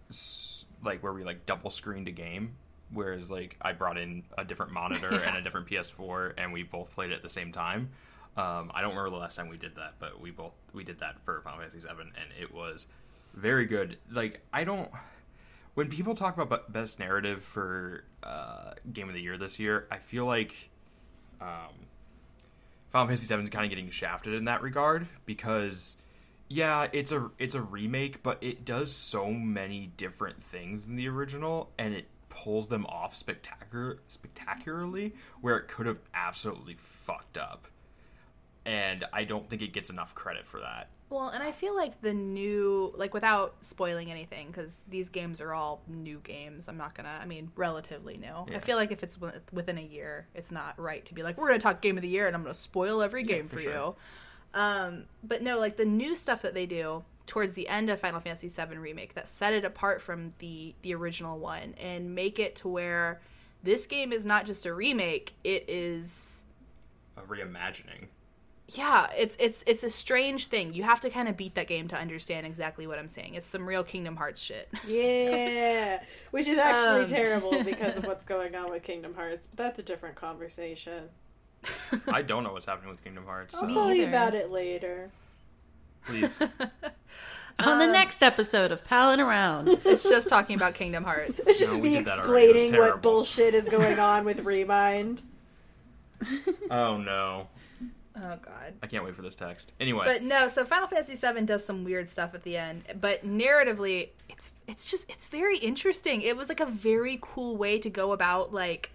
s- 0.10 0.66
like 0.84 1.02
where 1.02 1.14
we 1.14 1.24
like 1.24 1.46
double 1.46 1.70
screened 1.72 2.08
a 2.08 2.12
game. 2.12 2.56
Whereas 2.94 3.32
like 3.32 3.58
I 3.62 3.74
brought 3.74 3.98
in 3.98 4.24
a 4.38 4.46
different 4.46 4.72
monitor 4.72 5.10
and 5.26 5.36
a 5.38 5.42
different 5.42 5.68
PS4, 5.68 6.34
and 6.38 6.54
we 6.54 6.64
both 6.64 6.92
played 6.94 7.12
it 7.12 7.16
at 7.16 7.24
the 7.24 7.30
same 7.30 7.52
time. 7.52 7.90
Um, 8.38 8.70
I 8.76 8.82
don't 8.82 8.92
remember 8.92 9.10
the 9.12 9.16
last 9.22 9.36
time 9.38 9.48
we 9.48 9.58
did 9.58 9.76
that, 9.78 9.96
but 10.00 10.20
we 10.22 10.30
both 10.30 10.54
we 10.74 10.84
did 10.84 11.00
that 11.00 11.16
for 11.26 11.42
Final 11.42 11.60
Fantasy 11.60 11.80
VII, 11.80 12.02
and 12.02 12.30
it 12.40 12.54
was 12.54 12.86
very 13.34 13.66
good. 13.66 13.98
Like 14.12 14.42
I 14.54 14.66
don't 14.66 14.92
when 15.74 15.90
people 15.90 16.14
talk 16.14 16.38
about 16.38 16.72
best 16.72 17.00
narrative 17.00 17.44
for 17.44 18.04
uh, 18.24 18.74
game 18.94 19.08
of 19.10 19.16
the 19.16 19.22
year 19.22 19.38
this 19.38 19.58
year, 19.58 19.88
I 19.90 19.98
feel 19.98 20.26
like 20.26 20.54
um, 21.42 21.74
Final 22.96 23.08
Fantasy 23.08 23.36
VII 23.36 23.44
is 23.44 23.50
kind 23.50 23.66
of 23.66 23.70
getting 23.70 23.90
shafted 23.90 24.34
in 24.34 24.46
that 24.46 24.62
regard 24.62 25.06
because 25.26 25.98
yeah, 26.48 26.88
it's 26.94 27.12
a 27.12 27.30
it's 27.38 27.54
a 27.54 27.60
remake, 27.60 28.24
but 28.24 28.42
it 28.42 28.64
does 28.64 28.90
so 28.90 29.32
many 29.32 29.92
different 29.98 30.42
things 30.42 30.88
in 30.88 30.96
the 30.96 31.10
original, 31.10 31.72
and 31.78 31.94
it 31.94 32.08
pulls 32.30 32.68
them 32.68 32.86
off 32.86 33.14
spectacular 33.14 33.98
spectacularly 34.08 35.14
where 35.42 35.58
it 35.58 35.68
could 35.68 35.88
have 35.88 35.98
absolutely 36.14 36.78
fucked 36.80 37.38
up. 37.38 37.68
And 38.66 39.04
I 39.12 39.26
don't 39.26 39.50
think 39.50 39.62
it 39.62 39.74
gets 39.74 39.90
enough 39.90 40.16
credit 40.16 40.48
for 40.48 40.62
that. 40.62 40.88
Well, 41.16 41.30
and 41.30 41.42
I 41.42 41.54
feel 41.54 41.74
like 41.74 42.02
the 42.02 42.14
new, 42.14 42.94
like 42.98 43.14
without 43.14 43.56
spoiling 43.62 44.12
anything, 44.12 44.48
because 44.48 44.76
these 44.90 45.08
games 45.08 45.40
are 45.40 45.54
all 45.54 45.82
new 45.88 46.20
games. 46.20 46.68
I'm 46.68 46.76
not 46.76 46.94
gonna, 46.94 47.18
I 47.22 47.26
mean, 47.26 47.54
relatively 47.56 48.18
new. 48.18 48.54
I 48.54 48.60
feel 48.60 48.76
like 48.76 48.92
if 48.92 49.02
it's 49.02 49.18
within 49.54 49.78
a 49.78 49.82
year, 49.82 50.28
it's 50.36 50.52
not 50.52 50.78
right 50.78 51.06
to 51.06 51.14
be 51.14 51.24
like, 51.24 51.38
we're 51.38 51.48
gonna 51.48 51.60
talk 51.60 51.80
game 51.80 51.98
of 51.98 52.02
the 52.02 52.10
year, 52.10 52.28
and 52.28 52.36
I'm 52.36 52.42
gonna 52.42 52.54
spoil 52.54 53.02
every 53.02 53.24
game 53.24 53.48
for 53.48 53.56
for, 53.56 53.62
sure. 53.62 53.72
you. 53.74 53.96
Um, 54.60 55.06
but 55.24 55.42
no, 55.42 55.58
like 55.58 55.78
the 55.78 55.86
new 55.86 56.16
stuff 56.18 56.42
that 56.42 56.54
they 56.54 56.66
do 56.66 57.06
towards 57.28 57.54
the 57.54 57.70
end 57.70 57.90
of 57.90 58.02
Final 58.02 58.20
Fantasy 58.20 58.50
VII 58.50 58.76
remake 58.78 59.14
that 59.14 59.30
set 59.30 59.54
it 59.54 59.64
apart 59.64 60.02
from 60.02 60.34
the 60.40 60.76
the 60.82 60.94
original 60.94 61.40
one 61.40 61.76
and 61.80 62.14
make 62.14 62.40
it 62.40 62.58
to 62.58 62.68
where 62.68 63.22
this 63.64 63.88
game 63.88 64.12
is 64.12 64.26
not 64.26 64.46
just 64.46 64.66
a 64.66 64.74
remake; 64.74 65.34
it 65.46 65.64
is 65.70 66.44
A 67.16 67.22
reimagining. 67.22 68.08
Yeah 68.70 69.08
it's 69.16 69.36
it's 69.40 69.64
it's 69.68 69.84
a 69.84 69.90
strange 69.92 70.48
thing 70.48 70.74
you 70.74 70.82
have 70.84 71.00
to 71.02 71.10
kind 71.12 71.28
of 71.28 71.38
beat 71.38 71.54
that 71.56 71.68
game 71.68 71.88
to 71.90 71.96
understand 71.96 72.48
exactly 72.48 72.88
what 72.88 72.98
i'm 72.98 73.08
saying 73.08 73.36
it's 73.36 73.48
some 73.48 73.66
real 73.68 73.84
kingdom 73.84 74.16
hearts 74.16 74.42
shit 74.42 74.68
Yeah, 74.88 76.02
which 76.32 76.48
is 76.48 76.58
actually 76.58 77.02
Um. 77.02 77.06
terrible 77.08 77.64
because 77.72 77.96
of 77.96 78.08
what's 78.08 78.24
going 78.24 78.56
on 78.56 78.72
with 78.72 78.82
Kingdom 78.84 79.14
Hearts, 79.14 79.48
but 79.48 79.58
that's 79.58 79.78
a 79.80 79.84
different 79.84 80.16
conversation. 80.16 81.10
I 82.08 82.22
don't 82.24 82.44
know 82.44 82.54
what's 82.54 82.66
happening 82.66 82.90
with 82.90 83.04
Kingdom 83.04 83.26
Hearts. 83.26 83.54
I'll 83.56 83.70
So 83.70 83.74
tell 83.76 83.94
you 83.94 84.08
about 84.08 84.34
it 84.34 84.50
later. 84.52 85.12
please, 86.08 86.42
On 87.60 87.80
the 87.80 87.88
next 87.88 88.22
episode 88.24 88.72
of 88.72 88.84
Palin 88.84 89.20
Around. 89.20 89.70
it's 89.86 90.04
just 90.04 90.28
talking 90.28 90.56
about 90.56 90.74
kingdom 90.74 91.04
hearts 91.04 91.40
It's 91.46 91.60
just 91.60 91.74
No, 91.76 91.82
me 91.82 91.90
did 91.96 92.06
that 92.06 92.20
already. 92.20 92.46
It 92.50 92.54
was 92.54 92.64
explaining 92.64 92.82
what 92.82 93.02
bullshit 93.02 93.54
is 93.56 93.66
going 93.66 94.00
on 94.00 94.26
with 94.26 94.40
Re 94.42 94.64
Mind. 94.64 95.22
oh 96.72 96.98
no, 96.98 97.48
oh 98.18 98.38
god 98.42 98.74
I 98.82 98.88
can't 98.88 99.04
wait 99.04 99.16
for 99.16 99.22
this 99.22 99.36
text. 99.36 99.74
Anyway, 99.80 100.06
but 100.06 100.24
no 100.24 100.48
so 100.48 100.64
final 100.66 100.88
fantasy 100.88 101.16
VII 101.16 101.42
does 101.46 101.66
some 101.66 101.84
weird 101.84 102.10
stuff 102.10 102.34
at 102.34 102.44
the 102.44 102.58
end 102.58 102.84
but 103.00 103.26
narratively 103.26 104.10
it's 104.30 104.52
it's 104.68 104.90
just 104.90 105.10
it's 105.10 105.26
very 105.26 105.58
interesting 105.58 106.22
it 106.22 106.36
was 106.38 106.50
like 106.50 106.60
a 106.60 106.66
very 106.66 107.20
cool 107.22 107.58
way 107.58 107.78
to 107.80 107.90
go 107.90 108.12
about 108.12 108.54
like 108.54 108.92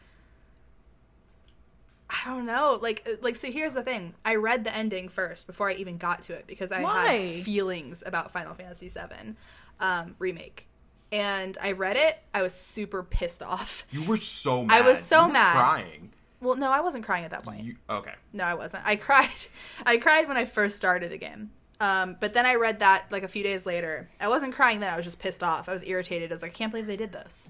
I 2.11 2.29
don't 2.29 2.47
know. 2.47 2.79
Like 2.81 3.09
like 3.23 3.37
so 3.37 3.51
here's 3.51 3.75
the 3.75 3.83
thing. 3.83 4.15
I 4.25 4.35
read 4.35 4.65
the 4.65 4.75
ending 4.75 5.09
first 5.09 5.47
before 5.47 5.71
I 5.71 5.75
even 5.75 5.97
got 5.97 6.23
to 6.23 6.33
it 6.33 6.47
because 6.47 6.73
I 6.73 6.83
Why? 6.83 7.13
had 7.13 7.45
feelings 7.45 8.03
about 8.05 8.33
Final 8.33 8.55
Fantasy 8.55 8.89
VII 8.89 9.35
um, 9.79 10.17
remake. 10.19 10.67
And 11.13 11.59
I 11.61 11.73
read 11.73 11.97
it, 11.97 12.19
I 12.33 12.43
was 12.43 12.55
super 12.55 13.03
pissed 13.03 13.43
off. 13.43 13.87
you 13.91 14.05
were 14.05 14.17
so 14.17 14.65
mad. 14.65 14.79
I 14.79 14.81
was 14.89 15.01
so 15.01 15.21
You 15.23 15.27
were 15.29 15.33
mad. 15.33 15.53
crying. 15.57 16.11
Well, 16.41 16.57
no, 16.57 16.71
I 16.71 16.81
wasn't 16.81 17.05
crying 17.05 17.25
at 17.25 17.31
that 17.33 17.43
point. 17.43 17.65
You, 17.65 17.77
okay. 17.89 18.15
No, 18.33 18.45
I 18.45 18.55
wasn't. 18.55 18.87
I 18.87 18.97
cried. 18.97 19.47
I 19.85 19.99
cried 19.99 20.29
when 20.29 20.37
I 20.37 20.45
first 20.45 20.77
started 20.77 21.11
the 21.11 21.19
game. 21.19 21.51
Um, 21.81 22.17
but 22.21 22.35
then 22.35 22.45
I 22.45 22.57
read 22.57 22.81
that 22.81 23.07
like 23.11 23.23
a 23.23 23.29
few 23.29 23.43
days 23.43 23.65
later. 23.65 24.09
I 24.21 24.29
wasn't 24.29 24.55
crying 24.55 24.81
then. 24.81 24.91
I 24.91 24.97
was 24.97 25.05
just 25.05 25.19
pissed 25.19 25.43
off. 25.43 25.69
I 25.69 25.73
was 25.73 25.83
irritated. 25.85 26.31
I 26.31 26.35
was 26.35 26.43
like, 26.43 26.53
I 26.53 26.55
can't 26.55 26.71
believe 26.71 26.87
they 26.87 26.97
did 26.97 27.13
this. 27.13 27.49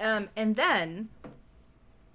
Um, 0.00 0.28
and 0.36 0.54
then 0.54 1.08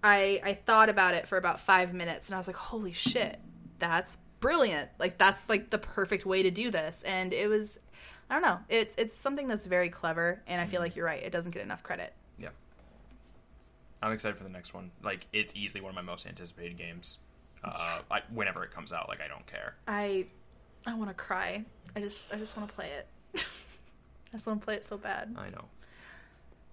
I 0.04 0.42
I 0.44 0.54
thought 0.54 0.90
about 0.90 1.16
it 1.16 1.28
for 1.28 1.38
about 1.38 1.60
five 1.60 1.94
minutes, 1.94 2.28
and 2.28 2.36
I 2.36 2.38
was 2.38 2.48
like, 2.48 2.56
holy 2.56 2.94
shit, 2.94 3.40
that's 3.80 4.18
brilliant. 4.40 4.90
Like 5.00 5.18
that's 5.18 5.48
like 5.50 5.70
the 5.70 5.80
perfect 5.80 6.26
way 6.26 6.44
to 6.44 6.52
do 6.52 6.70
this. 6.70 7.04
And 7.04 7.34
it 7.34 7.48
was, 7.48 7.80
I 8.30 8.36
don't 8.36 8.44
know. 8.44 8.60
It's 8.70 8.94
it's 8.98 9.16
something 9.16 9.48
that's 9.48 9.66
very 9.66 9.90
clever, 9.90 10.42
and 10.46 10.62
I 10.62 10.68
feel 10.68 10.82
like 10.82 10.96
you're 10.96 11.06
right. 11.06 11.22
It 11.22 11.32
doesn't 11.32 11.52
get 11.52 11.64
enough 11.64 11.82
credit. 11.84 12.14
Yeah. 14.02 14.08
I'm 14.08 14.14
excited 14.14 14.38
for 14.38 14.44
the 14.44 14.50
next 14.50 14.74
one. 14.74 14.92
Like, 15.04 15.28
it's 15.34 15.54
easily 15.56 15.82
one 15.82 15.90
of 15.90 15.96
my 15.96 16.02
most 16.02 16.26
anticipated 16.26 16.78
games. 16.78 17.18
Uh, 17.64 18.00
I, 18.10 18.22
whenever 18.34 18.64
it 18.64 18.72
comes 18.72 18.94
out, 18.94 19.10
like, 19.10 19.20
I 19.22 19.28
don't 19.28 19.46
care. 19.46 19.76
I 19.88 20.28
I 20.86 20.94
want 20.96 21.10
to 21.10 21.14
cry. 21.14 21.66
I 21.96 22.00
just 22.00 22.34
I 22.34 22.38
just 22.38 22.56
want 22.56 22.70
to 22.70 22.76
play 22.76 22.88
it. 22.98 23.08
I 23.36 24.38
just 24.38 24.48
want 24.48 24.62
to 24.62 24.66
play 24.66 24.76
it 24.76 24.86
so 24.86 24.98
bad. 24.98 25.36
I 25.38 25.50
know. 25.50 25.66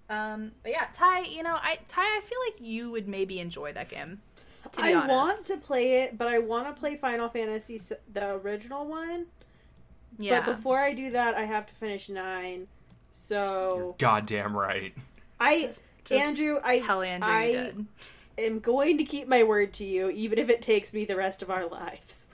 Um, 0.09 0.51
but 0.63 0.71
yeah, 0.71 0.87
Ty, 0.93 1.21
you 1.23 1.43
know, 1.43 1.55
I 1.55 1.79
Ty, 1.89 2.01
I 2.03 2.21
feel 2.23 2.37
like 2.47 2.65
you 2.65 2.89
would 2.91 3.07
maybe 3.09 3.39
enjoy 3.39 3.73
that 3.73 3.89
game. 3.89 4.21
To 4.71 4.81
be 4.81 4.87
I 4.89 4.93
honest. 4.93 5.09
want 5.09 5.45
to 5.47 5.57
play 5.57 6.03
it, 6.03 6.17
but 6.17 6.27
I 6.27 6.39
want 6.39 6.73
to 6.73 6.79
play 6.79 6.95
Final 6.95 7.27
Fantasy, 7.29 7.79
the 8.11 8.31
original 8.35 8.85
one. 8.85 9.25
yeah. 10.17 10.41
But 10.45 10.55
before 10.55 10.79
I 10.79 10.93
do 10.93 11.11
that, 11.11 11.35
I 11.35 11.43
have 11.45 11.65
to 11.67 11.73
finish 11.73 12.07
nine. 12.09 12.67
So 13.11 13.95
Goddamn 13.97 14.55
right. 14.55 14.93
I, 15.39 15.61
Just- 15.63 15.83
just 16.07 16.21
Andrew, 16.21 16.59
I 16.63 16.79
tell 16.79 17.01
Andrew 17.01 17.29
I 17.29 17.51
did. 17.51 17.85
am 18.37 18.59
going 18.59 18.97
to 18.97 19.03
keep 19.03 19.27
my 19.27 19.43
word 19.43 19.73
to 19.73 19.85
you, 19.85 20.09
even 20.09 20.39
if 20.39 20.49
it 20.49 20.61
takes 20.61 20.93
me 20.93 21.05
the 21.05 21.15
rest 21.15 21.41
of 21.41 21.49
our 21.49 21.67
lives. 21.67 22.27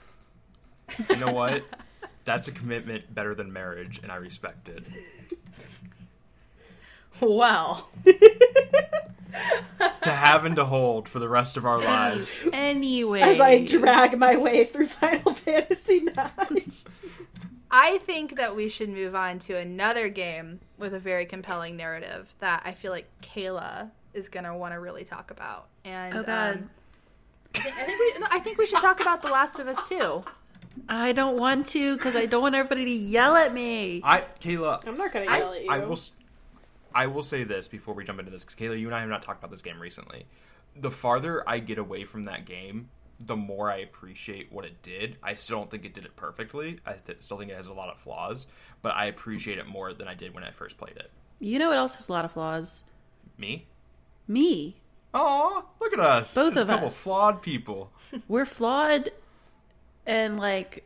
You 1.08 1.16
know 1.16 1.32
what? 1.32 1.64
That's 2.24 2.48
a 2.48 2.52
commitment 2.52 3.14
better 3.14 3.34
than 3.34 3.52
marriage, 3.52 4.00
and 4.02 4.10
I 4.10 4.16
respect 4.16 4.68
it. 4.68 4.84
Well, 7.20 7.88
to 10.02 10.10
have 10.10 10.44
and 10.44 10.56
to 10.56 10.64
hold 10.64 11.08
for 11.08 11.18
the 11.18 11.28
rest 11.28 11.56
of 11.56 11.64
our 11.64 11.80
lives. 11.80 12.46
Anyway, 12.52 13.20
As 13.20 13.40
I 13.40 13.64
drag 13.64 14.18
my 14.18 14.36
way 14.36 14.64
through 14.64 14.86
Final 14.86 15.32
Fantasy 15.32 16.06
IX. 16.06 16.66
I 17.70 17.98
think 17.98 18.36
that 18.36 18.54
we 18.54 18.68
should 18.68 18.88
move 18.88 19.14
on 19.14 19.38
to 19.40 19.56
another 19.56 20.08
game 20.08 20.60
with 20.84 20.94
a 20.94 21.00
very 21.00 21.24
compelling 21.24 21.76
narrative 21.76 22.32
that 22.40 22.62
I 22.66 22.72
feel 22.72 22.92
like 22.92 23.08
Kayla 23.22 23.90
is 24.12 24.28
gonna 24.28 24.54
want 24.56 24.74
to 24.74 24.80
really 24.80 25.02
talk 25.04 25.30
about. 25.30 25.68
And 25.84 26.14
Oh 26.14 26.22
God. 26.22 26.56
um, 26.58 26.70
I, 27.56 27.60
think, 27.84 27.98
we 27.98 28.12
no, 28.20 28.26
I 28.30 28.38
think 28.40 28.58
we 28.58 28.66
should 28.66 28.80
talk 28.82 29.00
about 29.00 29.22
The 29.22 29.28
Last 29.28 29.58
of 29.58 29.66
Us 29.66 29.88
2. 29.88 30.22
I 30.88 31.12
don't 31.12 31.38
want 31.38 31.68
to 31.68 31.96
because 31.96 32.16
I 32.16 32.26
don't 32.26 32.42
want 32.42 32.54
everybody 32.54 32.84
to 32.84 32.90
yell 32.90 33.34
at 33.36 33.54
me. 33.54 34.02
I, 34.04 34.24
Kayla, 34.40 34.86
I'm 34.86 34.98
not 34.98 35.10
gonna 35.12 35.26
I, 35.26 35.38
yell 35.38 35.52
at 35.54 35.64
you. 35.64 35.70
I 35.70 35.78
will. 35.78 35.92
s- 35.92 36.12
I 36.94 37.06
will 37.08 37.22
say 37.24 37.42
this 37.44 37.66
before 37.66 37.94
we 37.94 38.04
jump 38.04 38.18
into 38.20 38.30
this 38.30 38.44
because 38.44 38.54
Kayla, 38.56 38.78
you 38.78 38.86
and 38.86 38.94
I 38.94 39.00
have 39.00 39.08
not 39.08 39.22
talked 39.22 39.40
about 39.40 39.50
this 39.50 39.62
game 39.62 39.80
recently. 39.80 40.26
The 40.76 40.90
farther 40.90 41.48
I 41.48 41.60
get 41.60 41.78
away 41.78 42.04
from 42.04 42.24
that 42.26 42.44
game, 42.44 42.88
the 43.24 43.36
more 43.36 43.70
I 43.70 43.78
appreciate 43.78 44.52
what 44.52 44.64
it 44.64 44.82
did. 44.82 45.16
I 45.22 45.34
still 45.34 45.58
don't 45.58 45.70
think 45.70 45.84
it 45.84 45.94
did 45.94 46.04
it 46.04 46.14
perfectly. 46.16 46.78
I 46.86 46.92
th- 46.94 47.22
still 47.22 47.38
think 47.38 47.50
it 47.50 47.56
has 47.56 47.66
a 47.68 47.72
lot 47.72 47.88
of 47.88 47.98
flaws, 47.98 48.46
but 48.84 48.94
I 48.94 49.06
appreciate 49.06 49.56
it 49.58 49.66
more 49.66 49.94
than 49.94 50.06
I 50.06 50.14
did 50.14 50.34
when 50.34 50.44
I 50.44 50.50
first 50.50 50.76
played 50.78 50.96
it. 50.96 51.10
You 51.40 51.58
know 51.58 51.68
what 51.70 51.78
else 51.78 51.94
has 51.96 52.08
a 52.08 52.12
lot 52.12 52.24
of 52.26 52.32
flaws? 52.32 52.84
Me? 53.38 53.66
Me. 54.28 54.76
Oh, 55.14 55.64
look 55.80 55.92
at 55.94 55.98
us! 56.00 56.34
Both 56.34 56.54
Just 56.54 56.62
of 56.62 56.68
a 56.68 56.72
couple 56.72 56.88
us. 56.88 56.96
flawed 56.96 57.40
people. 57.40 57.90
We're 58.28 58.44
flawed, 58.44 59.10
and 60.06 60.38
like. 60.38 60.84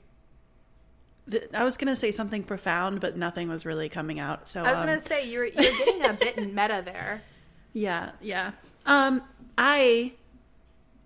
th- 1.31 1.49
I 1.52 1.64
was 1.64 1.76
gonna 1.76 1.97
say 1.97 2.12
something 2.12 2.45
profound, 2.45 3.00
but 3.00 3.17
nothing 3.17 3.49
was 3.49 3.67
really 3.67 3.88
coming 3.88 4.21
out. 4.21 4.49
So 4.49 4.62
I 4.62 4.73
was 4.73 4.81
um, 4.81 4.87
gonna 4.87 5.00
say 5.00 5.28
you're 5.28 5.47
you're 5.47 5.55
getting 5.55 6.05
a 6.05 6.12
bit 6.14 6.37
meta 6.55 6.83
there. 6.85 7.23
Yeah, 7.75 8.12
yeah. 8.23 8.52
Um, 8.87 9.23
I 9.57 10.14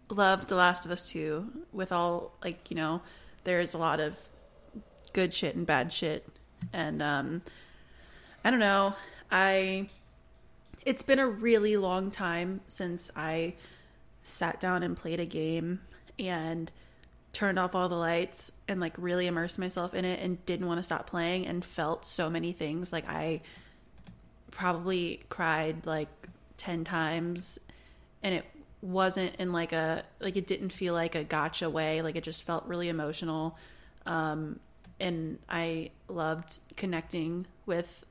love 0.08 0.46
The 0.46 0.54
Last 0.54 0.87
of 0.87 0.92
Us 0.92 1.11
2 1.11 1.50
with 1.72 1.90
all 1.90 2.37
like, 2.42 2.70
you 2.70 2.76
know, 2.76 3.02
there's 3.44 3.75
a 3.75 3.78
lot 3.78 3.99
of 3.99 4.16
good 5.12 5.34
shit 5.34 5.56
and 5.56 5.66
bad 5.66 5.92
shit. 5.92 6.26
And 6.73 7.02
um 7.02 7.42
I 8.45 8.50
don't 8.50 8.61
know. 8.61 8.95
I 9.31 9.88
it's 10.85 11.02
been 11.02 11.19
a 11.19 11.26
really 11.26 11.76
long 11.76 12.11
time 12.11 12.61
since 12.66 13.11
I 13.14 13.54
sat 14.23 14.61
down 14.61 14.83
and 14.83 14.97
played 14.97 15.21
a 15.21 15.26
game 15.26 15.81
and 16.19 16.71
turned 17.33 17.59
off 17.59 17.75
all 17.75 17.88
the 17.88 17.95
lights 17.95 18.52
and 18.69 18.81
like 18.81 18.92
really 18.99 19.26
immersed 19.26 19.59
myself 19.59 19.95
in 19.95 20.04
it 20.04 20.21
and 20.21 20.45
didn't 20.45 20.66
want 20.66 20.78
to 20.78 20.83
stop 20.83 21.07
playing 21.07 21.47
and 21.47 21.64
felt 21.64 22.04
so 22.04 22.28
many 22.28 22.52
things. 22.52 22.92
Like 22.92 23.09
I 23.09 23.40
probably 24.50 25.21
cried 25.28 25.87
like 25.87 26.09
10 26.59 26.85
times 26.85 27.59
and 28.23 28.35
it 28.35 28.45
wasn't 28.83 29.35
in 29.37 29.52
like 29.52 29.73
a 29.73 30.04
like 30.21 30.37
it 30.37 30.47
didn't 30.47 30.71
feel 30.71 30.95
like 30.95 31.14
a 31.14 31.25
gotcha 31.25 31.71
way. 31.71 32.02
Like 32.02 32.16
it 32.16 32.25
just 32.25 32.42
felt 32.42 32.66
really 32.66 32.88
emotional. 32.88 33.57
Um 34.04 34.61
and 35.02 35.38
i 35.49 35.90
loved 36.09 36.61
connecting 36.76 37.47
with 37.66 38.04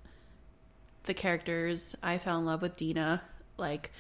the 1.04 1.14
characters 1.14 1.96
i 2.04 2.18
fell 2.18 2.38
in 2.38 2.46
love 2.46 2.62
with 2.62 2.78
dina 2.78 3.22
like 3.58 3.92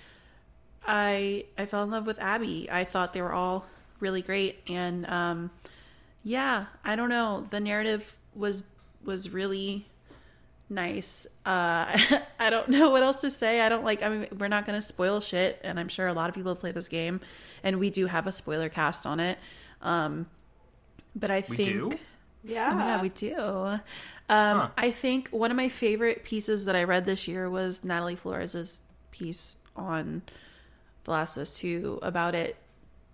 i 0.85 1.43
i 1.57 1.65
fell 1.65 1.83
in 1.83 1.89
love 1.89 2.05
with 2.05 2.19
abby 2.19 2.69
i 2.71 2.83
thought 2.83 3.13
they 3.13 3.21
were 3.21 3.33
all 3.33 3.65
really 3.99 4.21
great 4.21 4.59
and 4.67 5.05
um 5.07 5.49
yeah 6.23 6.65
i 6.85 6.95
don't 6.95 7.09
know 7.09 7.47
the 7.49 7.59
narrative 7.59 8.15
was 8.35 8.63
was 9.03 9.31
really 9.31 9.85
nice. 10.71 11.27
Uh, 11.45 11.97
I 12.39 12.49
don't 12.49 12.69
know 12.69 12.89
what 12.89 13.03
else 13.03 13.21
to 13.21 13.29
say. 13.29 13.61
I 13.61 13.69
don't 13.69 13.83
like. 13.83 14.01
I 14.01 14.09
mean, 14.09 14.27
we're 14.37 14.47
not 14.47 14.65
going 14.65 14.77
to 14.77 14.81
spoil 14.81 15.19
shit, 15.19 15.59
and 15.63 15.79
I'm 15.79 15.89
sure 15.89 16.07
a 16.07 16.13
lot 16.13 16.29
of 16.29 16.35
people 16.35 16.51
have 16.51 16.59
played 16.59 16.75
this 16.75 16.87
game, 16.87 17.19
and 17.63 17.79
we 17.79 17.89
do 17.89 18.07
have 18.07 18.25
a 18.25 18.31
spoiler 18.31 18.69
cast 18.69 19.05
on 19.05 19.19
it. 19.19 19.37
Um, 19.81 20.27
but 21.15 21.29
I 21.29 21.43
We 21.49 21.57
think, 21.57 21.69
do? 21.69 21.91
Yeah. 22.43 22.69
oh 22.71 22.75
my 22.75 22.85
god, 22.85 23.01
we 23.01 23.09
do. 23.09 23.35
Um, 23.37 23.79
Huh. 24.29 24.69
I 24.77 24.91
think 24.91 25.29
one 25.29 25.51
of 25.51 25.57
my 25.57 25.67
favorite 25.67 26.23
pieces 26.23 26.65
that 26.65 26.75
I 26.75 26.85
read 26.85 27.03
this 27.05 27.27
year 27.27 27.49
was 27.49 27.83
Natalie 27.83 28.15
Flores's 28.15 28.81
piece 29.11 29.57
on 29.75 30.21
The 31.03 31.11
Last 31.11 31.35
of 31.35 31.41
Us 31.41 31.57
Two 31.57 31.99
about 32.01 32.33
it 32.33 32.55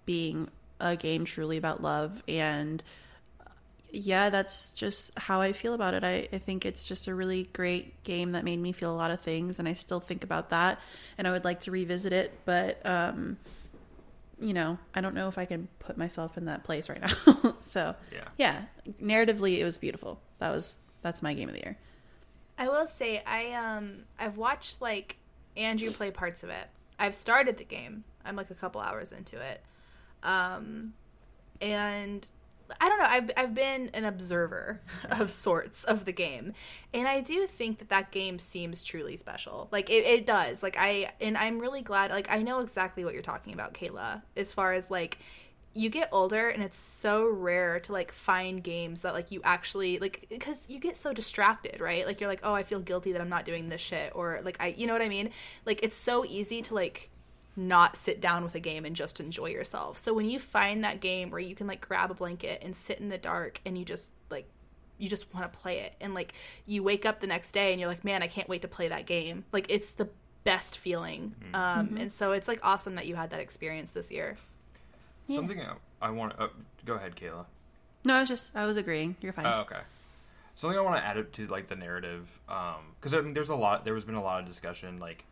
being 0.05 0.49
a 0.79 0.95
game 0.95 1.25
truly 1.25 1.57
about 1.57 1.81
love 1.81 2.21
and 2.27 2.83
yeah, 3.89 4.29
that's 4.29 4.69
just 4.71 5.17
how 5.17 5.41
I 5.41 5.53
feel 5.53 5.73
about 5.73 5.93
it. 5.93 6.03
I, 6.03 6.27
I 6.31 6.37
think 6.39 6.65
it's 6.65 6.87
just 6.87 7.07
a 7.07 7.15
really 7.15 7.47
great 7.53 8.03
game 8.03 8.33
that 8.33 8.43
made 8.43 8.59
me 8.59 8.71
feel 8.71 8.93
a 8.93 8.95
lot 8.97 9.11
of 9.11 9.21
things, 9.21 9.59
and 9.59 9.67
I 9.67 9.73
still 9.73 9.99
think 9.99 10.23
about 10.23 10.49
that, 10.49 10.79
and 11.17 11.27
I 11.27 11.31
would 11.31 11.45
like 11.45 11.61
to 11.61 11.71
revisit 11.71 12.11
it, 12.13 12.37
but 12.45 12.85
um, 12.85 13.37
you 14.39 14.53
know, 14.53 14.77
I 14.93 15.01
don't 15.01 15.15
know 15.15 15.27
if 15.27 15.37
I 15.37 15.45
can 15.45 15.67
put 15.79 15.97
myself 15.97 16.37
in 16.37 16.45
that 16.45 16.63
place 16.63 16.89
right 16.89 17.01
now. 17.43 17.55
so 17.61 17.95
Yeah. 18.11 18.27
yeah, 18.37 18.61
narratively, 19.01 19.57
it 19.59 19.63
was 19.63 19.77
beautiful. 19.77 20.19
That 20.39 20.53
was 20.53 20.79
that's 21.01 21.21
my 21.21 21.33
game 21.33 21.49
of 21.49 21.55
the 21.55 21.61
year. 21.61 21.77
I 22.57 22.67
will 22.69 22.87
say 22.87 23.21
I 23.25 23.53
um 23.53 24.03
I've 24.19 24.37
watched 24.37 24.81
like 24.81 25.17
Andrew 25.55 25.91
play 25.91 26.11
parts 26.11 26.43
of 26.43 26.49
it. 26.49 26.67
I've 26.99 27.15
started 27.15 27.57
the 27.57 27.63
game. 27.65 28.03
I'm 28.25 28.35
like 28.35 28.49
a 28.49 28.55
couple 28.55 28.81
hours 28.81 29.11
into 29.11 29.39
it. 29.39 29.61
Um 30.23 30.93
and 31.61 32.27
I 32.79 32.89
don't 32.89 32.99
know. 32.99 33.05
I've 33.07 33.31
I've 33.37 33.53
been 33.53 33.89
an 33.93 34.05
observer 34.05 34.81
of 35.09 35.31
sorts 35.31 35.83
of 35.83 36.05
the 36.05 36.11
game, 36.11 36.53
and 36.93 37.07
I 37.07 37.21
do 37.21 37.47
think 37.47 37.79
that 37.79 37.89
that 37.89 38.11
game 38.11 38.39
seems 38.39 38.83
truly 38.83 39.17
special. 39.17 39.67
Like 39.71 39.89
it, 39.89 40.05
it 40.05 40.25
does. 40.25 40.63
Like 40.63 40.77
I 40.77 41.11
and 41.21 41.37
I'm 41.37 41.59
really 41.59 41.81
glad. 41.81 42.11
Like 42.11 42.29
I 42.29 42.41
know 42.41 42.59
exactly 42.59 43.05
what 43.05 43.13
you're 43.13 43.23
talking 43.23 43.53
about, 43.53 43.73
Kayla. 43.73 44.21
As 44.35 44.51
far 44.51 44.73
as 44.73 44.89
like 44.91 45.19
you 45.77 45.89
get 45.89 46.09
older 46.11 46.49
and 46.49 46.63
it's 46.63 46.77
so 46.77 47.27
rare 47.27 47.79
to 47.79 47.91
like 47.91 48.11
find 48.11 48.63
games 48.63 49.01
that 49.01 49.13
like 49.13 49.31
you 49.31 49.39
actually 49.43 49.99
like 49.99 50.25
because 50.27 50.63
you 50.67 50.79
get 50.79 50.97
so 50.97 51.13
distracted 51.13 51.79
right 51.79 52.07
like 52.07 52.19
you're 52.19 52.29
like 52.29 52.39
oh 52.41 52.53
i 52.53 52.63
feel 52.63 52.79
guilty 52.79 53.11
that 53.11 53.21
i'm 53.21 53.29
not 53.29 53.45
doing 53.45 53.69
this 53.69 53.79
shit 53.79 54.11
or 54.15 54.39
like 54.43 54.57
i 54.59 54.69
you 54.69 54.87
know 54.87 54.93
what 54.93 55.03
i 55.03 55.09
mean 55.09 55.29
like 55.65 55.79
it's 55.83 55.95
so 55.95 56.25
easy 56.25 56.63
to 56.63 56.73
like 56.73 57.11
not 57.57 57.97
sit 57.97 58.21
down 58.21 58.43
with 58.43 58.55
a 58.55 58.59
game 58.59 58.85
and 58.85 58.95
just 58.95 59.19
enjoy 59.19 59.47
yourself 59.47 59.97
so 59.97 60.13
when 60.13 60.29
you 60.29 60.37
find 60.39 60.83
that 60.83 61.01
game 61.01 61.29
where 61.31 61.39
you 61.39 61.55
can 61.55 61.67
like 61.67 61.81
grab 61.81 62.11
a 62.11 62.13
blanket 62.13 62.61
and 62.63 62.75
sit 62.75 62.99
in 62.99 63.09
the 63.09 63.17
dark 63.17 63.59
and 63.65 63.77
you 63.77 63.83
just 63.83 64.13
like 64.29 64.47
you 64.99 65.09
just 65.09 65.33
want 65.33 65.51
to 65.51 65.59
play 65.59 65.79
it 65.79 65.93
and 65.99 66.13
like 66.13 66.33
you 66.65 66.83
wake 66.83 67.05
up 67.05 67.19
the 67.19 67.27
next 67.27 67.51
day 67.51 67.71
and 67.71 67.79
you're 67.81 67.89
like 67.89 68.05
man 68.05 68.21
i 68.21 68.27
can't 68.27 68.47
wait 68.47 68.61
to 68.61 68.67
play 68.67 68.87
that 68.87 69.05
game 69.05 69.43
like 69.51 69.65
it's 69.69 69.91
the 69.91 70.07
best 70.43 70.77
feeling 70.77 71.33
um 71.53 71.97
and 71.99 72.13
so 72.13 72.31
it's 72.31 72.47
like 72.47 72.59
awesome 72.63 72.95
that 72.95 73.05
you 73.07 73.15
had 73.15 73.31
that 73.31 73.39
experience 73.39 73.91
this 73.91 74.11
year 74.11 74.35
Something 75.29 75.59
I, 75.61 75.73
I 76.01 76.09
want 76.09 76.37
to. 76.37 76.43
Uh, 76.43 76.47
go 76.85 76.93
ahead, 76.93 77.15
Kayla. 77.15 77.45
No, 78.05 78.15
I 78.15 78.19
was 78.21 78.29
just 78.29 78.55
I 78.55 78.65
was 78.65 78.77
agreeing. 78.77 79.15
You're 79.21 79.33
fine. 79.33 79.45
Oh, 79.45 79.61
okay. 79.61 79.81
Something 80.55 80.79
I 80.79 80.81
want 80.81 80.97
to 80.97 81.03
add 81.03 81.17
up 81.17 81.31
to 81.33 81.47
like 81.47 81.67
the 81.67 81.75
narrative, 81.75 82.39
um 82.47 82.93
because 82.99 83.13
I 83.13 83.21
mean, 83.21 83.33
there's 83.33 83.49
a 83.49 83.55
lot. 83.55 83.83
There 83.85 83.93
has 83.93 84.05
been 84.05 84.15
a 84.15 84.23
lot 84.23 84.39
of 84.39 84.45
discussion. 84.45 84.99
Like 84.99 85.25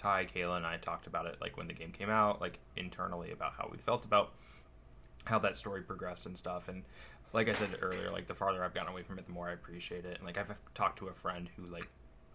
Ty, 0.00 0.26
Kayla, 0.34 0.56
and 0.56 0.64
I 0.64 0.78
talked 0.78 1.06
about 1.06 1.26
it, 1.26 1.36
like 1.42 1.58
when 1.58 1.66
the 1.68 1.74
game 1.74 1.92
came 1.92 2.08
out, 2.08 2.40
like 2.40 2.58
internally 2.74 3.32
about 3.32 3.52
how 3.58 3.68
we 3.70 3.76
felt 3.76 4.06
about 4.06 4.32
how 5.24 5.38
that 5.40 5.58
story 5.58 5.82
progressed 5.82 6.24
and 6.24 6.38
stuff. 6.38 6.68
And 6.68 6.84
like 7.34 7.50
I 7.50 7.52
said 7.52 7.76
earlier, 7.82 8.10
like 8.10 8.26
the 8.26 8.34
farther 8.34 8.64
I've 8.64 8.72
gotten 8.72 8.90
away 8.90 9.02
from 9.02 9.18
it, 9.18 9.26
the 9.26 9.32
more 9.32 9.50
I 9.50 9.52
appreciate 9.52 10.06
it. 10.06 10.16
And 10.16 10.26
like 10.26 10.38
I've 10.38 10.54
talked 10.74 10.98
to 11.00 11.08
a 11.08 11.12
friend 11.12 11.50
who 11.54 11.66
like, 11.66 11.86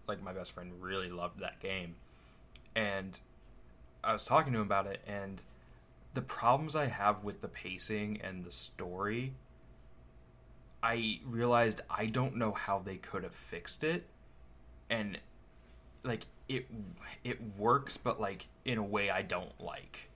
like 0.06 0.22
my 0.22 0.32
best 0.32 0.52
friend 0.52 0.70
really 0.80 1.10
loved 1.10 1.40
that 1.40 1.58
game, 1.58 1.96
and 2.76 3.18
I 4.04 4.12
was 4.12 4.22
talking 4.22 4.52
to 4.52 4.60
him 4.60 4.66
about 4.66 4.86
it, 4.86 5.00
and 5.04 5.42
the 6.14 6.22
problems 6.22 6.76
I 6.76 6.86
have 6.86 7.24
with 7.24 7.40
the 7.40 7.48
pacing 7.48 8.20
and 8.22 8.44
the 8.44 8.52
story 8.52 9.32
I 10.84 11.18
realized 11.26 11.80
I 11.90 12.06
don't 12.06 12.36
know 12.36 12.52
how 12.52 12.78
they 12.78 12.96
could 12.96 13.24
have 13.24 13.34
fixed 13.34 13.82
it, 13.82 14.04
and 14.88 15.18
like 16.04 16.26
it 16.48 16.66
it 17.24 17.38
works, 17.58 17.96
but 17.96 18.20
like 18.20 18.48
in 18.64 18.78
a 18.78 18.82
way 18.82 19.10
I 19.10 19.22
don't 19.22 19.58
like, 19.60 20.10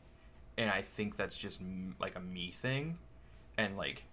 and 0.56 0.70
I 0.70 0.82
think 0.82 1.16
that's 1.16 1.38
just 1.38 1.60
like 1.98 2.16
a 2.16 2.20
me 2.20 2.50
thing, 2.50 2.98
and 3.56 3.76
like 3.76 4.04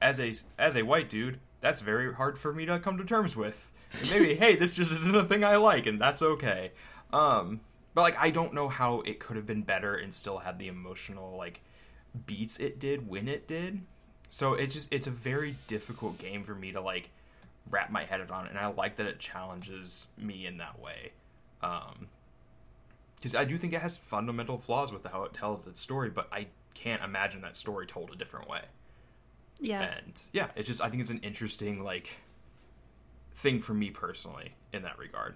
as 0.00 0.20
a 0.20 0.34
as 0.58 0.76
a 0.76 0.82
white 0.82 1.10
dude, 1.10 1.40
that's 1.60 1.80
very 1.80 2.14
hard 2.14 2.38
for 2.38 2.52
me 2.52 2.66
to 2.66 2.78
come 2.78 2.98
to 2.98 3.04
terms 3.04 3.36
with. 3.36 3.72
And 3.92 4.10
maybe 4.10 4.34
hey, 4.34 4.54
this 4.56 4.74
just 4.74 4.92
isn't 4.92 5.16
a 5.16 5.24
thing 5.24 5.44
I 5.44 5.56
like, 5.56 5.86
and 5.86 6.00
that's 6.00 6.22
okay. 6.22 6.72
Um, 7.12 7.60
but 7.94 8.02
like 8.02 8.18
I 8.18 8.30
don't 8.30 8.54
know 8.54 8.68
how 8.68 9.00
it 9.00 9.18
could 9.18 9.36
have 9.36 9.46
been 9.46 9.62
better 9.62 9.94
and 9.94 10.12
still 10.12 10.38
had 10.38 10.58
the 10.58 10.68
emotional 10.68 11.36
like 11.36 11.62
beats 12.26 12.58
it 12.58 12.78
did 12.78 13.08
when 13.08 13.28
it 13.28 13.46
did. 13.46 13.80
So 14.28 14.54
it 14.54 14.68
just 14.68 14.92
it's 14.92 15.06
a 15.06 15.12
very 15.12 15.56
difficult 15.66 16.18
game 16.18 16.44
for 16.44 16.54
me 16.54 16.72
to 16.72 16.80
like 16.80 17.10
wrap 17.70 17.90
my 17.90 18.04
head 18.04 18.20
around, 18.20 18.48
and 18.48 18.58
I 18.58 18.66
like 18.68 18.96
that 18.96 19.06
it 19.06 19.18
challenges 19.18 20.06
me 20.16 20.46
in 20.46 20.58
that 20.58 20.80
way. 20.80 21.12
Um, 21.62 22.08
because 23.16 23.34
I 23.34 23.44
do 23.44 23.58
think 23.58 23.72
it 23.72 23.82
has 23.82 23.96
fundamental 23.96 24.58
flaws 24.58 24.92
with 24.92 25.04
how 25.04 25.24
it 25.24 25.32
tells 25.32 25.66
its 25.66 25.80
story, 25.80 26.08
but 26.08 26.28
I 26.30 26.46
can't 26.74 27.02
imagine 27.02 27.40
that 27.42 27.56
story 27.56 27.84
told 27.86 28.10
a 28.12 28.16
different 28.16 28.48
way. 28.48 28.62
yeah. 29.58 29.82
And 29.82 30.20
yeah, 30.32 30.48
it's 30.54 30.68
just 30.68 30.80
I 30.80 30.88
think 30.88 31.00
it's 31.00 31.10
an 31.10 31.18
interesting 31.24 31.82
like 31.82 32.14
thing 33.34 33.60
for 33.60 33.74
me 33.74 33.90
personally 33.90 34.54
in 34.72 34.82
that 34.82 34.98
regard. 34.98 35.34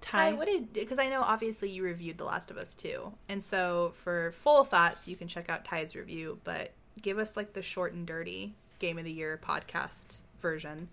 Ty, 0.00 0.30
Ty, 0.30 0.32
what 0.34 0.46
did 0.46 0.72
because 0.72 0.98
I 0.98 1.08
know 1.08 1.22
obviously 1.22 1.70
you 1.70 1.82
reviewed 1.82 2.18
The 2.18 2.24
Last 2.24 2.50
of 2.50 2.56
Us 2.56 2.74
2, 2.74 3.12
and 3.28 3.42
so 3.42 3.94
for 4.04 4.32
full 4.42 4.62
thoughts 4.64 5.08
you 5.08 5.16
can 5.16 5.26
check 5.26 5.50
out 5.50 5.64
Ty's 5.64 5.96
review, 5.96 6.38
but 6.44 6.70
give 7.02 7.18
us 7.18 7.36
like 7.36 7.52
the 7.52 7.62
short 7.62 7.92
and 7.92 8.06
dirty 8.06 8.54
Game 8.78 8.98
of 8.98 9.04
the 9.04 9.12
Year 9.12 9.40
podcast 9.44 10.16
version. 10.40 10.88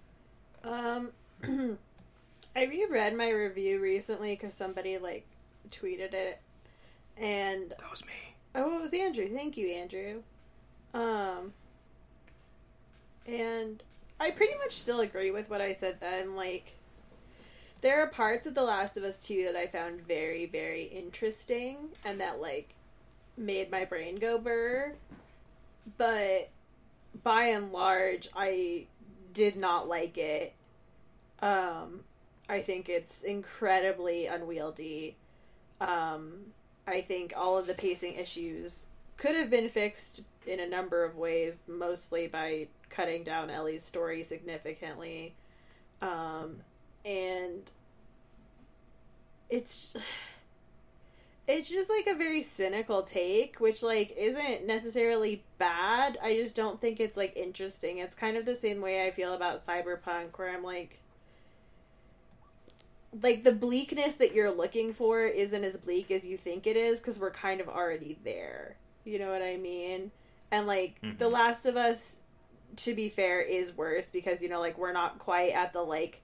Um, 0.64 1.12
I 2.56 2.66
reread 2.66 3.16
my 3.16 3.30
review 3.30 3.80
recently 3.80 4.36
because 4.36 4.54
somebody 4.54 4.98
like 4.98 5.26
tweeted 5.72 6.14
it, 6.14 6.40
and 7.18 7.72
That 7.72 7.90
was 7.92 8.06
me. 8.06 8.36
oh, 8.56 8.78
it 8.78 8.82
was 8.82 8.94
Andrew. 8.94 9.28
Thank 9.34 9.58
you, 9.58 9.70
Andrew. 9.70 10.22
Um, 10.94 11.54
and 13.26 13.82
I 14.20 14.32
pretty 14.32 14.56
much 14.58 14.74
still 14.74 15.00
agree 15.00 15.32
with 15.32 15.50
what 15.50 15.62
I 15.62 15.74
said 15.74 15.98
then. 16.00 16.36
Like, 16.36 16.74
there 17.82 18.02
are 18.02 18.08
parts 18.08 18.46
of 18.46 18.54
The 18.54 18.64
Last 18.64 18.98
of 18.98 19.04
Us 19.04 19.24
2 19.26 19.46
that 19.46 19.56
I 19.56 19.66
found 19.68 20.02
very, 20.08 20.46
very 20.46 20.84
interesting 20.84 21.90
and 22.06 22.22
that, 22.22 22.40
like, 22.40 22.76
made 23.36 23.72
my 23.72 23.86
brain 23.86 24.16
go 24.18 24.38
burr. 24.38 24.94
But 25.98 26.50
by 27.24 27.46
and 27.46 27.72
large, 27.72 28.30
I 28.36 28.86
did 29.34 29.56
not 29.56 29.88
like 29.90 30.18
it. 30.18 30.54
Um, 31.42 32.02
I 32.50 32.62
think 32.62 32.90
it's 32.90 33.24
incredibly 33.24 34.28
unwieldy. 34.28 35.16
Um, 35.80 36.54
I 36.86 37.02
think 37.02 37.34
all 37.36 37.58
of 37.58 37.68
the 37.68 37.74
pacing 37.74 38.16
issues 38.16 38.86
could 39.18 39.36
have 39.36 39.50
been 39.50 39.70
fixed 39.70 40.22
in 40.46 40.60
a 40.60 40.68
number 40.68 41.04
of 41.04 41.16
ways, 41.16 41.64
mostly 41.68 42.28
by 42.28 42.68
cutting 42.90 43.24
down 43.24 43.50
Ellie's 43.50 43.84
story 43.84 44.24
significantly. 44.24 45.34
Um, 46.02 46.58
and 47.06 47.72
it's 49.50 49.96
it's 51.48 51.70
just 51.70 51.90
like 51.90 52.08
a 52.08 52.18
very 52.18 52.44
cynical 52.44 53.04
take, 53.04 53.60
which 53.60 53.84
like 53.84 54.14
isn't 54.18 54.66
necessarily 54.66 55.44
bad. 55.58 56.18
I 56.22 56.36
just 56.36 56.56
don't 56.56 56.82
think 56.82 57.00
it's 57.00 57.18
like 57.18 57.36
interesting. 57.36 58.00
It's 58.00 58.16
kind 58.16 58.38
of 58.38 58.46
the 58.46 58.56
same 58.56 58.82
way 58.82 59.08
I 59.08 59.12
feel 59.12 59.34
about 59.34 59.58
Cyberpunk 59.58 60.38
where 60.38 60.54
I'm 60.54 60.64
like 60.64 61.00
like 63.22 63.44
the 63.44 63.52
bleakness 63.52 64.16
that 64.16 64.34
you're 64.34 64.52
looking 64.52 64.94
for 64.94 65.24
isn't 65.26 65.64
as 65.64 65.78
bleak 65.78 66.10
as 66.12 66.26
you 66.26 66.38
think 66.38 66.66
it 66.66 66.76
is 66.76 67.00
because 67.00 67.20
we're 67.20 67.32
kind 67.32 67.62
of 67.62 67.70
already 67.70 68.18
there. 68.24 68.78
You 69.06 69.20
know 69.20 69.32
what 69.32 69.42
I 69.42 69.58
mean? 69.58 70.12
And 70.52 70.66
like 70.68 71.00
The 71.02 71.26
Mhm. 71.26 71.32
Last 71.32 71.66
of 71.66 71.76
Us, 71.78 72.18
to 72.78 72.94
be 72.94 73.10
fair, 73.10 73.42
is 73.42 73.76
worse 73.78 74.10
because 74.10 74.42
you 74.42 74.50
know 74.50 74.60
like 74.60 74.78
we're 74.78 74.94
not 74.94 75.20
quite 75.20 75.52
at 75.52 75.74
the 75.74 75.82
like 75.82 76.22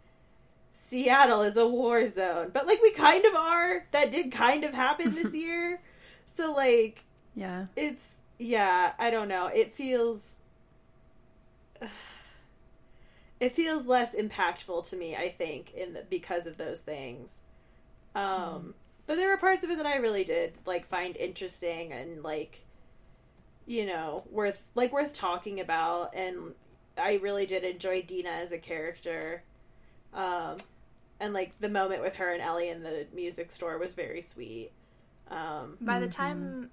Seattle 0.72 1.42
is 1.44 1.58
a 1.58 1.68
war 1.68 2.08
zone, 2.08 2.52
but 2.54 2.66
like 2.66 2.82
we 2.82 2.92
kind 2.92 3.26
of 3.26 3.36
are. 3.36 3.86
That 3.92 4.12
did 4.12 4.32
kind 4.32 4.64
of 4.64 4.74
happen 4.74 5.14
this 5.14 5.34
year. 5.46 5.82
So 6.26 6.54
like 6.54 7.04
yeah. 7.36 7.66
it's 7.76 8.16
yeah, 8.40 8.94
I 8.98 9.10
don't 9.12 9.28
know. 9.28 9.48
It 9.48 9.74
feels 9.74 10.38
it 13.40 13.56
feels 13.56 13.86
less 13.86 14.16
impactful 14.16 14.90
to 14.90 14.96
me, 14.96 15.16
I 15.16 15.30
think, 15.30 15.74
in 15.74 15.94
the, 15.94 16.04
because 16.10 16.46
of 16.48 16.58
those 16.58 16.80
things. 16.80 17.42
Um 18.16 18.74
but 19.08 19.16
there 19.16 19.30
were 19.30 19.38
parts 19.38 19.64
of 19.64 19.72
it 19.72 19.78
that 19.78 19.88
I 19.88 19.96
really 19.96 20.24
did 20.24 20.54
like 20.66 20.86
find 20.86 21.16
interesting 21.16 21.92
and 21.92 22.24
like 22.24 22.66
you 23.66 23.86
know, 23.86 24.24
worth 24.32 24.64
like 24.76 24.92
worth 24.92 25.14
talking 25.14 25.60
about 25.60 26.16
and 26.16 26.54
I 26.98 27.14
really 27.16 27.46
did 27.46 27.64
enjoy 27.64 28.02
Dina 28.02 28.30
as 28.30 28.52
a 28.52 28.58
character. 28.58 29.44
Um 30.14 30.58
and 31.20 31.34
like 31.34 31.60
the 31.60 31.70
moment 31.70 32.02
with 32.02 32.16
her 32.16 32.32
and 32.32 32.42
Ellie 32.42 32.70
in 32.70 32.84
the 32.84 33.08
music 33.14 33.52
store 33.52 33.78
was 33.78 33.94
very 33.94 34.22
sweet. 34.22 34.72
Um 35.30 35.78
By 35.82 36.00
the 36.00 36.08
time 36.08 36.72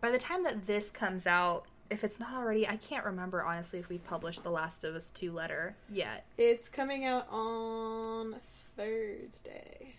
by 0.00 0.10
the 0.10 0.18
time 0.18 0.42
that 0.42 0.66
this 0.66 0.90
comes 0.90 1.26
out, 1.26 1.66
if 1.90 2.04
it's 2.04 2.18
not 2.18 2.34
already, 2.34 2.66
I 2.66 2.76
can't 2.76 3.04
remember 3.04 3.42
honestly 3.42 3.78
if 3.78 3.88
we've 3.88 4.04
published 4.04 4.42
the 4.42 4.50
Last 4.50 4.84
of 4.84 4.94
Us 4.94 5.10
2 5.10 5.32
letter 5.32 5.76
yet. 5.90 6.24
It's 6.38 6.68
coming 6.68 7.04
out 7.04 7.26
on 7.30 8.36
Thursday. 8.76 9.94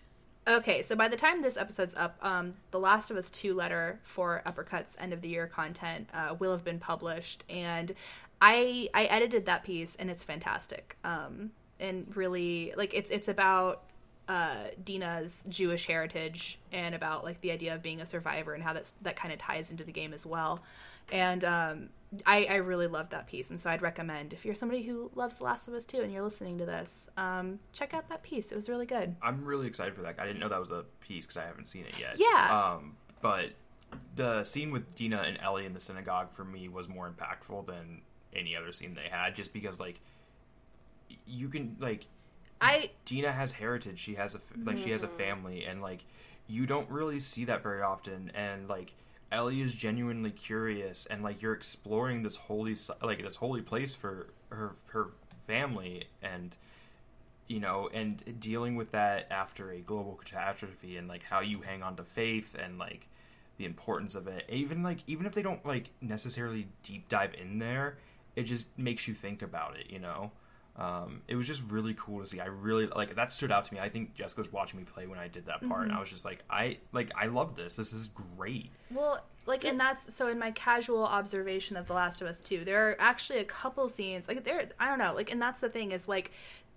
Okay, 0.46 0.82
so 0.82 0.94
by 0.94 1.08
the 1.08 1.16
time 1.16 1.40
this 1.40 1.56
episode's 1.56 1.94
up, 1.94 2.18
um, 2.20 2.52
the 2.70 2.78
Last 2.78 3.10
of 3.10 3.16
Us 3.16 3.30
2 3.30 3.54
letter 3.54 4.00
for 4.04 4.42
Uppercut's 4.44 4.94
end 4.98 5.12
of 5.12 5.22
the 5.22 5.28
year 5.28 5.46
content 5.46 6.08
uh, 6.12 6.34
will 6.38 6.52
have 6.52 6.64
been 6.64 6.78
published, 6.78 7.44
and 7.48 7.94
I 8.42 8.90
I 8.92 9.04
edited 9.04 9.46
that 9.46 9.64
piece, 9.64 9.96
and 9.98 10.10
it's 10.10 10.22
fantastic. 10.22 10.98
Um, 11.02 11.52
and 11.80 12.14
really, 12.14 12.74
like 12.76 12.92
it's 12.92 13.08
it's 13.08 13.28
about 13.28 13.84
uh, 14.28 14.68
Dina's 14.82 15.42
Jewish 15.48 15.86
heritage 15.86 16.58
and 16.72 16.94
about 16.94 17.24
like 17.24 17.40
the 17.40 17.50
idea 17.50 17.74
of 17.74 17.82
being 17.82 18.00
a 18.00 18.06
survivor 18.06 18.52
and 18.52 18.62
how 18.62 18.74
that's 18.74 18.92
that 19.02 19.16
kind 19.16 19.32
of 19.32 19.38
ties 19.38 19.70
into 19.70 19.84
the 19.84 19.92
game 19.92 20.12
as 20.12 20.26
well. 20.26 20.62
And 21.12 21.44
um, 21.44 21.88
I, 22.26 22.44
I 22.44 22.54
really 22.56 22.86
loved 22.86 23.10
that 23.12 23.26
piece, 23.26 23.50
and 23.50 23.60
so 23.60 23.70
I'd 23.70 23.82
recommend 23.82 24.32
if 24.32 24.44
you're 24.44 24.54
somebody 24.54 24.82
who 24.82 25.10
loves 25.14 25.36
The 25.36 25.44
Last 25.44 25.68
of 25.68 25.74
Us 25.74 25.84
2 25.84 26.00
and 26.00 26.12
you're 26.12 26.22
listening 26.22 26.58
to 26.58 26.66
this, 26.66 27.06
um, 27.16 27.58
check 27.72 27.94
out 27.94 28.08
that 28.08 28.22
piece. 28.22 28.52
It 28.52 28.56
was 28.56 28.68
really 28.68 28.86
good. 28.86 29.16
I'm 29.22 29.44
really 29.44 29.66
excited 29.66 29.94
for 29.94 30.02
that. 30.02 30.16
I 30.18 30.26
didn't 30.26 30.40
know 30.40 30.48
that 30.48 30.60
was 30.60 30.70
a 30.70 30.84
piece 31.00 31.26
because 31.26 31.36
I 31.36 31.44
haven't 31.44 31.66
seen 31.66 31.84
it 31.84 31.94
yet. 31.98 32.16
Yeah. 32.18 32.74
Um, 32.76 32.96
but 33.20 33.50
the 34.16 34.44
scene 34.44 34.70
with 34.70 34.94
Dina 34.94 35.22
and 35.26 35.38
Ellie 35.40 35.66
in 35.66 35.74
the 35.74 35.80
synagogue 35.80 36.32
for 36.32 36.44
me 36.44 36.68
was 36.68 36.88
more 36.88 37.10
impactful 37.10 37.66
than 37.66 38.02
any 38.34 38.56
other 38.56 38.72
scene 38.72 38.94
they 38.94 39.08
had, 39.10 39.34
just 39.34 39.52
because 39.52 39.78
like 39.78 40.00
you 41.26 41.48
can 41.48 41.76
like 41.78 42.06
I 42.60 42.90
Dina 43.04 43.32
has 43.32 43.52
heritage. 43.52 43.98
She 43.98 44.14
has 44.14 44.34
a 44.34 44.40
like 44.64 44.78
she 44.78 44.90
has 44.90 45.02
a 45.02 45.08
family, 45.08 45.64
and 45.64 45.82
like 45.82 46.04
you 46.46 46.66
don't 46.66 46.88
really 46.90 47.20
see 47.20 47.44
that 47.46 47.62
very 47.62 47.82
often. 47.82 48.30
And 48.34 48.68
like 48.68 48.94
Ellie 49.34 49.60
is 49.60 49.74
genuinely 49.74 50.30
curious, 50.30 51.06
and 51.06 51.22
like 51.22 51.42
you're 51.42 51.52
exploring 51.52 52.22
this 52.22 52.36
holy 52.36 52.76
like 53.02 53.22
this 53.22 53.36
holy 53.36 53.62
place 53.62 53.94
for 53.94 54.28
her 54.50 54.74
her 54.90 55.08
family, 55.46 56.04
and 56.22 56.56
you 57.48 57.60
know, 57.60 57.90
and 57.92 58.40
dealing 58.40 58.76
with 58.76 58.92
that 58.92 59.26
after 59.30 59.70
a 59.70 59.80
global 59.80 60.14
catastrophe, 60.14 60.96
and 60.96 61.08
like 61.08 61.24
how 61.24 61.40
you 61.40 61.60
hang 61.62 61.82
on 61.82 61.96
to 61.96 62.04
faith, 62.04 62.56
and 62.58 62.78
like 62.78 63.08
the 63.56 63.64
importance 63.64 64.14
of 64.14 64.28
it. 64.28 64.44
Even 64.48 64.82
like 64.82 65.00
even 65.08 65.26
if 65.26 65.32
they 65.32 65.42
don't 65.42 65.66
like 65.66 65.90
necessarily 66.00 66.68
deep 66.84 67.08
dive 67.08 67.34
in 67.34 67.58
there, 67.58 67.98
it 68.36 68.44
just 68.44 68.68
makes 68.78 69.08
you 69.08 69.14
think 69.14 69.42
about 69.42 69.76
it. 69.76 69.90
You 69.90 69.98
know 69.98 70.30
um, 70.76 71.22
it 71.28 71.36
was 71.36 71.46
just 71.46 71.62
really 71.70 71.94
cool 71.96 72.20
to 72.20 72.26
see. 72.26 72.40
I 72.40 72.46
really 72.46 72.86
like 72.86 73.14
that 73.14 73.32
stood 73.32 73.52
out 73.52 73.64
to 73.66 73.74
me. 73.74 73.80
I 73.80 73.88
think 73.88 74.14
Jessica 74.14 74.40
was 74.40 74.52
watching 74.52 74.80
me 74.80 74.84
play 74.84 75.06
when 75.06 75.18
I 75.18 75.28
did 75.28 75.46
that 75.46 75.60
part, 75.68 75.82
Mm-hmm. 75.82 75.90
and 75.90 75.92
I 75.92 76.00
was 76.00 76.10
just 76.10 76.24
like, 76.24 76.40
I 76.50 76.78
like 76.92 77.10
I 77.16 77.26
love 77.26 77.54
this. 77.54 77.76
This 77.76 77.92
is 77.92 78.08
great. 78.36 78.70
well 78.90 79.22
like 79.46 79.64
and 79.66 79.78
that's 79.78 80.14
so 80.14 80.28
in 80.28 80.38
my 80.38 80.50
casual 80.52 81.04
observation 81.04 81.76
of 81.76 81.86
The 81.86 81.92
Last 81.92 82.22
of 82.22 82.26
Us 82.28 82.40
2, 82.40 82.64
there 82.64 82.88
are 82.88 82.96
actually 82.98 83.40
a 83.40 83.44
couple 83.44 83.88
scenes 83.90 84.26
like 84.26 84.42
there 84.42 84.68
I 84.80 84.88
don't 84.88 84.98
know, 84.98 85.12
like 85.14 85.30
and 85.30 85.40
that's 85.40 85.60
the 85.60 85.68
thing 85.68 85.92
is 85.92 86.08
like 86.08 86.32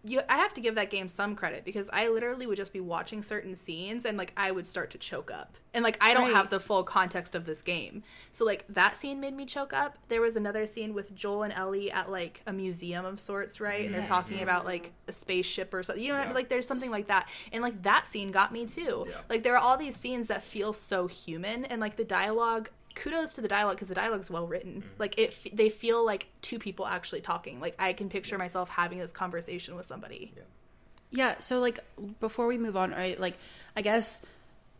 you 0.07 0.21
I 0.29 0.37
have 0.37 0.53
to 0.55 0.61
give 0.61 0.75
that 0.75 0.89
game 0.89 1.09
some 1.09 1.35
credit 1.35 1.65
because 1.65 1.89
I 1.91 2.07
literally 2.07 2.47
would 2.47 2.57
just 2.57 2.73
be 2.73 2.79
watching 2.79 3.21
certain 3.23 3.55
scenes 3.55 4.05
and 4.05 4.17
like 4.17 4.33
I 4.37 4.51
would 4.51 4.65
start 4.67 4.91
to 4.91 4.97
choke 4.97 5.31
up. 5.31 5.55
And 5.73 5.83
like 5.83 5.97
I 6.01 6.13
don't 6.13 6.23
Right. 6.23 6.33
have 6.35 6.49
the 6.49 6.59
full 6.59 6.83
context 6.83 7.35
of 7.35 7.45
this 7.45 7.61
game. 7.61 8.03
So 8.31 8.45
like 8.45 8.65
that 8.69 8.97
scene 8.97 9.19
made 9.19 9.35
me 9.35 9.45
choke 9.45 9.73
up. 9.73 9.97
There 10.07 10.21
was 10.21 10.35
another 10.35 10.65
scene 10.65 10.93
with 10.93 11.13
Joel 11.15 11.43
and 11.43 11.53
Ellie 11.53 11.91
at 11.91 12.09
like 12.09 12.41
a 12.47 12.53
museum 12.53 13.05
of 13.05 13.19
sorts, 13.19 13.59
right? 13.59 13.85
And 13.85 13.93
they're 13.93 14.07
talking 14.07 14.41
about 14.41 14.65
like 14.65 14.93
a 15.07 15.11
spaceship 15.13 15.73
or 15.73 15.83
something. 15.83 16.03
You 16.03 16.13
know, 16.13 16.19
Yeah. 16.19 16.31
like 16.33 16.49
there's 16.49 16.67
something 16.67 16.89
like 16.91 17.07
that. 17.07 17.27
And 17.51 17.61
like 17.61 17.83
that 17.83 18.07
scene 18.07 18.31
got 18.31 18.51
me 18.51 18.65
too. 18.65 19.05
Yeah. 19.09 19.15
Like 19.29 19.43
there 19.43 19.53
are 19.53 19.59
all 19.59 19.77
these 19.77 19.95
scenes 19.95 20.27
that 20.27 20.41
feel 20.43 20.73
so 20.73 21.07
human 21.07 21.65
and 21.65 21.79
like 21.81 21.95
the 21.97 22.03
dialogue 22.05 22.69
kudos 22.97 23.35
to 23.35 23.41
the 23.41 23.47
dialogue 23.47 23.75
because 23.75 23.87
the 23.87 23.95
dialogue's 23.95 24.29
well 24.29 24.47
written. 24.47 24.81
Mm-hmm. 24.81 24.89
Like 24.97 25.17
it 25.17 25.29
f- 25.29 25.51
they 25.53 25.69
feel 25.69 26.05
like 26.05 26.27
two 26.41 26.59
people 26.59 26.85
actually 26.85 27.21
talking. 27.21 27.59
Like 27.59 27.75
i 27.79 27.93
can 27.93 28.09
picture 28.09 28.37
myself 28.37 28.69
having 28.69 28.97
this 28.99 29.11
conversation 29.11 29.75
with 29.75 29.87
somebody. 29.87 30.33
Yeah, 31.11 31.35
so 31.39 31.59
like 31.59 31.79
before 32.19 32.47
we 32.47 32.57
move 32.57 32.75
on, 32.75 32.91
right? 32.91 33.19
Like 33.19 33.37
I 33.75 33.81
guess 33.81 34.25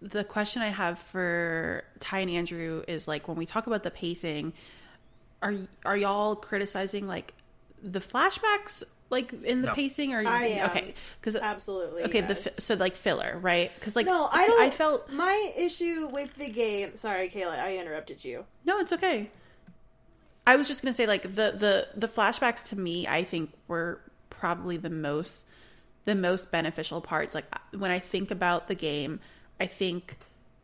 the 0.01 0.23
question 0.23 0.61
I 0.61 0.67
have 0.67 0.99
for 0.99 1.83
Ty 1.99 2.19
and 2.19 2.31
Andrew 2.31 2.83
is 2.87 3.07
like 3.07 3.27
when 3.27 3.37
we 3.37 3.45
talk 3.45 3.67
about 3.67 3.83
the 3.83 3.91
pacing, 3.91 4.53
are 5.41 5.55
are 5.85 5.97
y'all 5.97 6.35
criticizing 6.35 7.07
like 7.07 7.33
the 7.81 7.99
flashbacks 7.99 8.83
like 9.09 9.31
in 9.43 9.61
the 9.61 9.67
No. 9.69 9.73
pacing 9.73 10.13
or 10.13 10.27
I 10.27 10.45
am. 10.47 10.69
okay 10.69 10.93
because 11.19 11.35
Absolutely. 11.35 12.03
okay 12.03 12.21
the 12.21 12.33
yes. 12.33 12.43
fi- 12.43 12.59
so 12.59 12.75
like 12.75 12.95
filler 12.95 13.39
right 13.41 13.71
because 13.75 13.95
like 13.95 14.05
no, 14.05 14.27
I 14.31 14.45
see. 14.47 14.55
I 14.59 14.69
felt 14.69 15.09
my 15.11 15.53
issue 15.57 16.09
with 16.11 16.35
the 16.35 16.49
game. 16.49 16.95
Sorry, 16.95 17.29
Kayla, 17.29 17.57
I 17.59 17.77
interrupted 17.77 18.23
you. 18.25 18.45
No, 18.65 18.79
it's 18.79 18.91
okay. 18.93 19.29
I 20.45 20.55
was 20.55 20.67
just 20.67 20.81
gonna 20.81 20.93
say 20.93 21.05
like 21.07 21.23
the 21.23 21.53
the 21.55 21.87
the 21.95 22.07
flashbacks 22.07 22.67
to 22.69 22.75
me, 22.77 23.07
I 23.07 23.23
think 23.23 23.51
were 23.67 24.01
probably 24.29 24.77
the 24.77 24.89
most 24.89 25.47
the 26.05 26.15
most 26.15 26.51
beneficial 26.51 27.01
parts. 27.01 27.35
Like 27.35 27.45
when 27.77 27.91
I 27.91 27.99
think 27.99 28.31
about 28.31 28.67
the 28.67 28.75
game, 28.75 29.19
I 29.59 29.65
think 29.65 30.17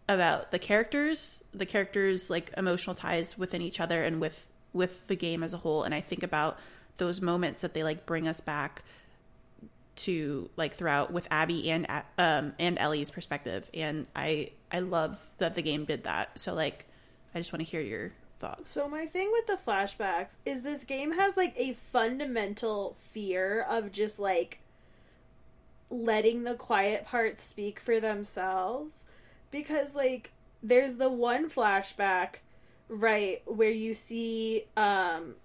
about 0.09 0.51
the 0.51 0.59
characters, 0.59 1.43
the 1.53 1.65
characters 1.65 2.29
like 2.29 2.51
emotional 2.57 2.95
ties 2.95 3.37
within 3.37 3.61
each 3.61 3.79
other 3.79 4.03
and 4.03 4.19
with 4.21 4.47
with 4.73 5.05
the 5.07 5.15
game 5.15 5.43
as 5.43 5.53
a 5.53 5.57
whole, 5.57 5.83
and 5.83 5.93
I 5.93 6.01
think 6.01 6.23
about 6.23 6.57
those 6.97 7.21
moments 7.21 7.61
that 7.61 7.73
they 7.73 7.83
like 7.83 8.05
bring 8.05 8.27
us 8.27 8.41
back 8.41 8.83
to 9.95 10.49
like 10.57 10.73
throughout 10.75 11.11
with 11.13 11.27
Abby 11.29 11.69
and 11.69 11.85
um 12.17 12.53
and 12.57 12.79
Ellie's 12.79 13.11
perspective 13.11 13.69
and 13.73 14.07
I 14.15 14.51
I 14.71 14.79
love 14.79 15.19
that 15.37 15.55
the 15.55 15.61
game 15.61 15.85
did 15.85 16.03
that. 16.03 16.39
So 16.39 16.53
like 16.53 16.85
I 17.35 17.39
just 17.39 17.53
want 17.53 17.65
to 17.65 17.69
hear 17.69 17.81
your 17.81 18.11
thoughts. 18.39 18.71
So 18.71 18.87
my 18.87 19.05
thing 19.05 19.31
with 19.31 19.47
the 19.47 19.57
flashbacks 19.57 20.35
is 20.45 20.63
this 20.63 20.83
game 20.83 21.13
has 21.13 21.37
like 21.37 21.53
a 21.57 21.73
fundamental 21.73 22.95
fear 22.99 23.65
of 23.69 23.91
just 23.91 24.19
like 24.19 24.59
letting 25.89 26.43
the 26.43 26.55
quiet 26.55 27.05
parts 27.05 27.43
speak 27.43 27.79
for 27.79 27.99
themselves 27.99 29.05
because 29.51 29.93
like 29.93 30.31
there's 30.63 30.95
the 30.95 31.09
one 31.09 31.49
flashback 31.49 32.35
right 32.89 33.41
where 33.45 33.69
you 33.69 33.93
see 33.93 34.63
um 34.75 35.35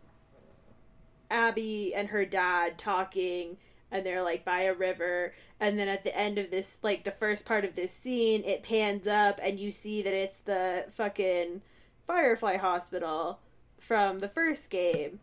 Abby 1.31 1.95
and 1.95 2.09
her 2.09 2.25
dad 2.25 2.79
talking 2.79 3.57
and 3.91 4.05
they're 4.05 4.23
like 4.23 4.45
by 4.45 4.63
a 4.63 4.75
river 4.75 5.35
and 5.61 5.79
then 5.79 5.89
at 5.89 6.05
the 6.05 6.17
end 6.17 6.39
of 6.39 6.51
this 6.51 6.79
like 6.83 7.05
the 7.05 7.11
first 7.11 7.45
part 7.45 7.65
of 7.65 7.75
this 7.75 7.93
scene 7.93 8.45
it 8.45 8.63
pans 8.63 9.07
up 9.07 9.41
and 9.43 9.59
you 9.59 9.71
see 9.71 10.03
that 10.03 10.13
it's 10.13 10.39
the 10.39 10.85
fucking 10.91 11.63
Firefly 12.09 12.57
Hospital 12.57 13.39
from 13.79 14.19
the 14.19 14.29
first 14.29 14.71
game. 14.71 15.21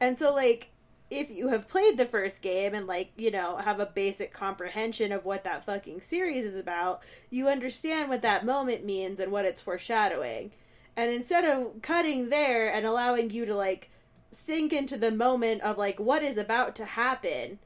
And 0.00 0.16
so, 0.16 0.32
like, 0.32 0.68
if 1.10 1.28
you 1.28 1.48
have 1.48 1.68
played 1.68 1.98
the 1.98 2.06
first 2.06 2.40
game 2.40 2.72
and, 2.72 2.86
like, 2.86 3.10
you 3.16 3.32
know, 3.32 3.56
have 3.56 3.80
a 3.80 3.86
basic 3.86 4.32
comprehension 4.32 5.10
of 5.10 5.24
what 5.24 5.42
that 5.42 5.64
fucking 5.64 6.02
series 6.02 6.44
is 6.44 6.54
about, 6.54 7.02
you 7.30 7.48
understand 7.48 8.08
what 8.08 8.22
that 8.22 8.46
moment 8.46 8.84
means 8.84 9.18
and 9.18 9.32
what 9.32 9.44
it's 9.44 9.60
foreshadowing. 9.60 10.52
And 10.96 11.10
instead 11.10 11.44
of 11.44 11.82
cutting 11.82 12.28
there 12.28 12.72
and 12.72 12.86
allowing 12.86 13.30
you 13.30 13.44
to, 13.46 13.54
like, 13.54 13.89
sink 14.30 14.72
into 14.72 14.96
the 14.96 15.10
moment 15.10 15.62
of, 15.62 15.78
like, 15.78 15.98
what 15.98 16.22
is 16.22 16.36
about 16.36 16.74
to 16.76 16.84
happen, 16.84 17.58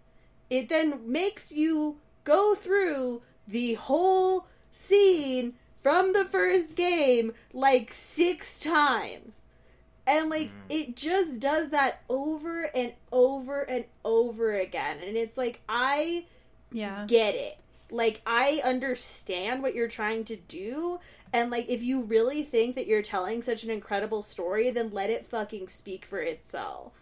it 0.50 0.68
then 0.68 1.10
makes 1.10 1.52
you 1.52 1.98
go 2.24 2.54
through 2.54 3.22
the 3.46 3.74
whole 3.74 4.46
scene 4.70 5.54
from 5.78 6.12
the 6.14 6.24
first 6.24 6.74
game 6.74 7.32
like 7.52 7.92
six 7.92 8.58
times. 8.58 9.46
And 10.06 10.28
like 10.28 10.48
mm. 10.48 10.52
it 10.68 10.96
just 10.96 11.40
does 11.40 11.70
that 11.70 12.02
over 12.08 12.64
and 12.74 12.92
over 13.12 13.62
and 13.62 13.84
over 14.04 14.54
again. 14.54 14.98
And 15.06 15.16
it's 15.16 15.36
like 15.36 15.60
I 15.68 16.24
yeah. 16.72 17.04
get 17.06 17.34
it. 17.34 17.58
Like 17.90 18.20
I 18.26 18.60
understand 18.64 19.62
what 19.62 19.74
you're 19.74 19.88
trying 19.88 20.24
to 20.24 20.36
do 20.36 21.00
and 21.34 21.50
like 21.50 21.68
if 21.68 21.82
you 21.82 22.00
really 22.02 22.44
think 22.44 22.76
that 22.76 22.86
you're 22.86 23.02
telling 23.02 23.42
such 23.42 23.64
an 23.64 23.70
incredible 23.70 24.22
story, 24.22 24.70
then 24.70 24.90
let 24.90 25.10
it 25.10 25.26
fucking 25.26 25.68
speak 25.68 26.04
for 26.04 26.20
itself. 26.20 26.92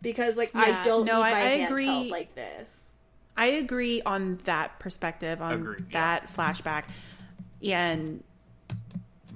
Because 0.00 0.36
like 0.36 0.52
yeah, 0.54 0.80
I 0.80 0.84
don't 0.84 1.04
no, 1.04 1.16
need 1.16 1.28
I, 1.28 1.40
I 1.40 1.50
agree. 1.66 2.08
like 2.08 2.36
this. 2.36 2.92
I 3.36 3.46
agree 3.46 4.00
on 4.06 4.38
that 4.44 4.78
perspective 4.78 5.42
on 5.42 5.54
Agreed, 5.54 5.90
that 5.90 6.22
yeah. 6.24 6.30
flashback. 6.30 6.84
And 7.64 8.22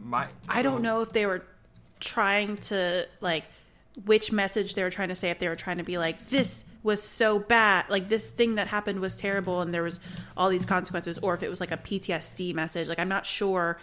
my 0.04 0.26
so, 0.26 0.32
I 0.48 0.62
don't 0.62 0.82
know 0.82 1.02
if 1.02 1.12
they 1.12 1.26
were 1.26 1.44
trying 1.98 2.56
to 2.58 3.08
like 3.20 3.46
which 4.04 4.30
message 4.30 4.76
they 4.76 4.84
were 4.84 4.90
trying 4.90 5.08
to 5.08 5.16
say 5.16 5.30
if 5.30 5.40
they 5.40 5.48
were 5.48 5.56
trying 5.56 5.78
to 5.78 5.84
be 5.84 5.98
like 5.98 6.28
this 6.28 6.64
was 6.82 7.02
so 7.02 7.38
bad 7.38 7.86
like 7.88 8.08
this 8.08 8.28
thing 8.30 8.56
that 8.56 8.66
happened 8.66 9.00
was 9.00 9.14
terrible 9.16 9.62
and 9.62 9.72
there 9.72 9.82
was 9.82 10.00
all 10.36 10.48
these 10.48 10.66
consequences 10.66 11.18
or 11.20 11.34
if 11.34 11.42
it 11.42 11.48
was 11.48 11.60
like 11.60 11.70
a 11.70 11.76
PTSD 11.76 12.54
message 12.54 12.88
like 12.88 12.98
I'm 12.98 13.08
not 13.08 13.24
sure 13.24 13.78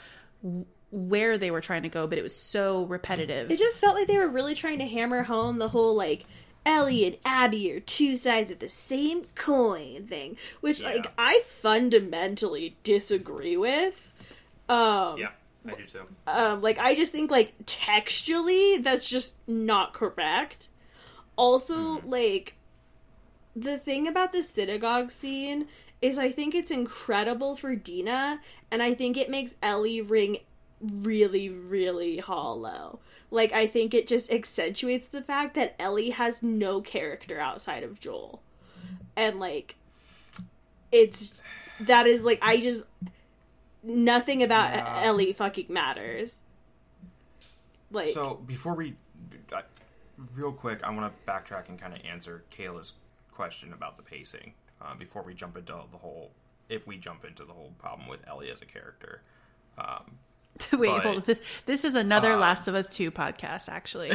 where 0.92 1.38
they 1.38 1.52
were 1.52 1.62
trying 1.62 1.84
to 1.84 1.90
go 1.90 2.08
but 2.08 2.18
it 2.18 2.22
was 2.22 2.36
so 2.36 2.84
repetitive 2.86 3.50
it 3.50 3.60
just 3.60 3.80
felt 3.80 3.96
like 3.96 4.08
they 4.08 4.18
were 4.18 4.28
really 4.28 4.56
trying 4.56 4.80
to 4.80 4.88
hammer 4.88 5.24
home 5.24 5.58
the 5.58 5.70
whole 5.70 5.96
like 5.96 6.26
Ellie 6.64 7.06
and 7.06 7.18
Abby 7.26 7.72
are 7.72 7.80
two 7.80 8.16
sides 8.16 8.52
of 8.52 8.60
the 8.60 8.70
same 8.70 9.26
coin 9.36 10.06
thing 10.06 10.38
which 10.60 10.82
yeah. 10.82 10.90
like 10.90 11.12
I 11.18 11.42
fundamentally 11.46 12.78
disagree 12.84 13.58
with 13.58 14.14
um 14.70 15.18
yeah 15.18 15.30
I 15.66 15.76
do 15.76 15.86
too. 15.86 16.08
Um, 16.28 16.62
like 16.62 16.80
I 16.80 16.96
just 16.96 17.12
think 17.12 17.30
like 17.30 17.54
textually 17.66 18.78
that's 18.78 19.08
just 19.08 19.36
not 19.48 19.94
correct. 19.94 20.70
Also, 21.36 22.00
mm. 22.00 22.02
like 22.06 22.56
the 23.56 23.78
thing 23.78 24.08
about 24.08 24.32
the 24.32 24.42
synagogue 24.42 25.12
scene 25.12 25.68
is 26.02 26.18
I 26.18 26.32
think 26.32 26.56
it's 26.56 26.72
incredible 26.72 27.56
for 27.56 27.76
Dina, 27.76 28.42
and 28.72 28.82
I 28.82 28.94
think 28.94 29.18
it 29.18 29.30
makes 29.30 29.56
Ellie 29.62 30.02
ring 30.02 30.38
really, 30.82 31.50
really 31.50 32.18
hollow. 32.18 33.00
Like 33.30 33.54
I 33.54 33.68
think 33.68 33.94
it 33.94 34.08
just 34.08 34.32
accentuates 34.32 35.08
the 35.08 35.22
fact 35.22 35.56
that 35.56 35.76
Ellie 35.80 36.10
has 36.10 36.44
no 36.44 36.82
character 36.82 37.40
outside 37.40 37.84
of 37.84 38.00
Joel. 38.00 38.42
And 39.16 39.40
like 39.40 39.76
it's 40.92 41.40
that 41.82 42.08
is 42.08 42.24
like 42.24 42.40
I 42.42 42.60
just 42.60 42.84
nothing 43.84 44.44
about 44.44 44.74
yeah. 44.74 45.02
Ellie 45.04 45.34
fucking 45.34 45.68
matters. 45.70 46.40
Like 47.92 48.10
so 48.10 48.42
before 48.46 48.74
we, 48.74 48.96
real 50.36 50.52
quick, 50.52 50.84
I 50.84 50.90
want 50.92 51.14
to 51.14 51.32
backtrack 51.32 51.70
and 51.70 51.80
kind 51.80 51.94
of 51.94 52.00
answer 52.06 52.44
Kayla's 52.52 52.94
question 53.32 53.74
about 53.74 53.98
the 53.98 54.04
pacing 54.04 54.54
uh, 54.82 54.96
before 54.96 55.22
we 55.24 55.34
jump 55.34 55.58
into 55.58 55.74
the 55.92 55.98
whole. 55.98 56.32
If 56.70 56.88
we 56.88 56.98
jump 56.98 57.26
into 57.26 57.44
the 57.44 57.54
whole 57.54 57.74
problem 57.80 58.08
with 58.08 58.26
Ellie 58.28 58.50
as 58.50 58.62
a 58.62 58.66
character, 58.66 59.22
um, 59.78 60.20
Wait, 60.74 60.90
but, 60.90 61.04
hold 61.04 61.30
on. 61.30 61.36
This 61.66 61.86
is 61.86 61.96
another 61.96 62.34
uh, 62.34 62.38
Last 62.38 62.68
of 62.68 62.76
Us 62.76 62.90
Two 62.90 63.12
podcast, 63.12 63.70
actually. 63.70 64.12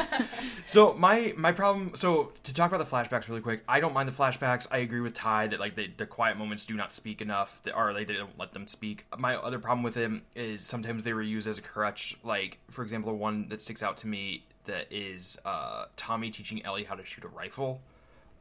so 0.66 0.94
my 0.94 1.32
my 1.36 1.52
problem. 1.52 1.92
So 1.94 2.32
to 2.44 2.54
talk 2.54 2.72
about 2.72 2.78
the 2.78 2.96
flashbacks 2.96 3.28
really 3.28 3.40
quick, 3.40 3.62
I 3.68 3.80
don't 3.80 3.92
mind 3.92 4.08
the 4.08 4.12
flashbacks. 4.12 4.66
I 4.70 4.78
agree 4.78 5.00
with 5.00 5.14
Ty 5.14 5.48
that 5.48 5.60
like 5.60 5.76
the, 5.76 5.90
the 5.96 6.06
quiet 6.06 6.36
moments 6.36 6.66
do 6.66 6.74
not 6.74 6.92
speak 6.92 7.20
enough, 7.20 7.62
or 7.74 7.92
like 7.92 8.08
they 8.08 8.14
don't 8.14 8.38
let 8.38 8.52
them 8.52 8.66
speak. 8.66 9.06
My 9.16 9.36
other 9.36 9.58
problem 9.58 9.82
with 9.82 9.94
them 9.94 10.22
is 10.34 10.64
sometimes 10.64 11.04
they 11.04 11.12
were 11.12 11.22
used 11.22 11.46
as 11.46 11.58
a 11.58 11.62
crutch. 11.62 12.16
Like 12.24 12.58
for 12.70 12.82
example, 12.82 13.16
one 13.16 13.48
that 13.48 13.60
sticks 13.60 13.82
out 13.82 13.96
to 13.98 14.06
me 14.06 14.44
that 14.64 14.86
is 14.90 15.38
uh, 15.44 15.86
Tommy 15.96 16.30
teaching 16.30 16.64
Ellie 16.64 16.84
how 16.84 16.94
to 16.94 17.04
shoot 17.04 17.24
a 17.24 17.28
rifle. 17.28 17.80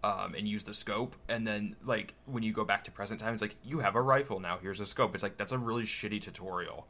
Um, 0.01 0.33
and 0.33 0.47
use 0.47 0.63
the 0.63 0.73
scope, 0.73 1.17
and 1.27 1.45
then 1.45 1.75
like 1.83 2.13
when 2.25 2.41
you 2.41 2.53
go 2.53 2.63
back 2.63 2.85
to 2.85 2.91
present 2.91 3.19
time, 3.19 3.33
it's 3.33 3.41
like 3.41 3.57
you 3.65 3.79
have 3.79 3.95
a 3.95 4.01
rifle 4.01 4.39
now. 4.39 4.57
Here's 4.61 4.79
a 4.79 4.85
scope. 4.85 5.13
It's 5.13 5.21
like 5.21 5.35
that's 5.35 5.51
a 5.51 5.57
really 5.57 5.83
shitty 5.83 6.21
tutorial. 6.21 6.87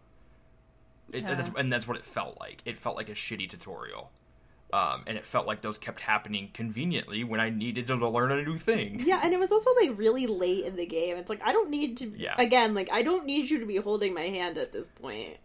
It, 1.12 1.24
yeah. 1.24 1.34
that's, 1.34 1.50
and 1.58 1.74
that's 1.74 1.88
what 1.88 1.98
it 1.98 2.06
felt 2.06 2.40
like. 2.40 2.62
It 2.66 2.78
felt 2.78 2.96
like 2.96 3.10
a 3.10 3.14
shitty 3.14 3.50
tutorial. 3.50 4.12
Um, 4.72 5.04
and 5.08 5.18
it 5.18 5.26
felt 5.26 5.48
like 5.48 5.62
those 5.62 5.80
kept 5.80 6.00
happening 6.02 6.52
conveniently 6.54 7.24
when 7.24 7.40
I 7.40 7.50
needed 7.50 7.88
to 7.88 7.96
learn 7.96 8.32
a 8.32 8.44
new 8.44 8.58
thing. 8.58 9.02
Yeah, 9.04 9.20
and 9.24 9.34
it 9.34 9.40
was 9.40 9.52
also 9.52 9.72
like 9.82 9.98
really 9.98 10.28
late 10.28 10.66
in 10.66 10.76
the 10.76 10.86
game. 10.86 11.18
It's 11.18 11.30
like 11.30 11.42
I 11.44 11.52
don't 11.52 11.72
need 11.72 11.98
to. 11.98 12.14
Yeah. 12.16 12.36
Again, 12.38 12.76
like 12.76 12.90
I 12.92 13.02
don't 13.02 13.26
need 13.26 13.50
you 13.50 13.60
to 13.60 13.66
be 13.66 13.78
holding 13.78 14.14
my 14.14 14.28
hand 14.28 14.60
at 14.60 14.72
this 14.72 14.88
point. 14.88 15.38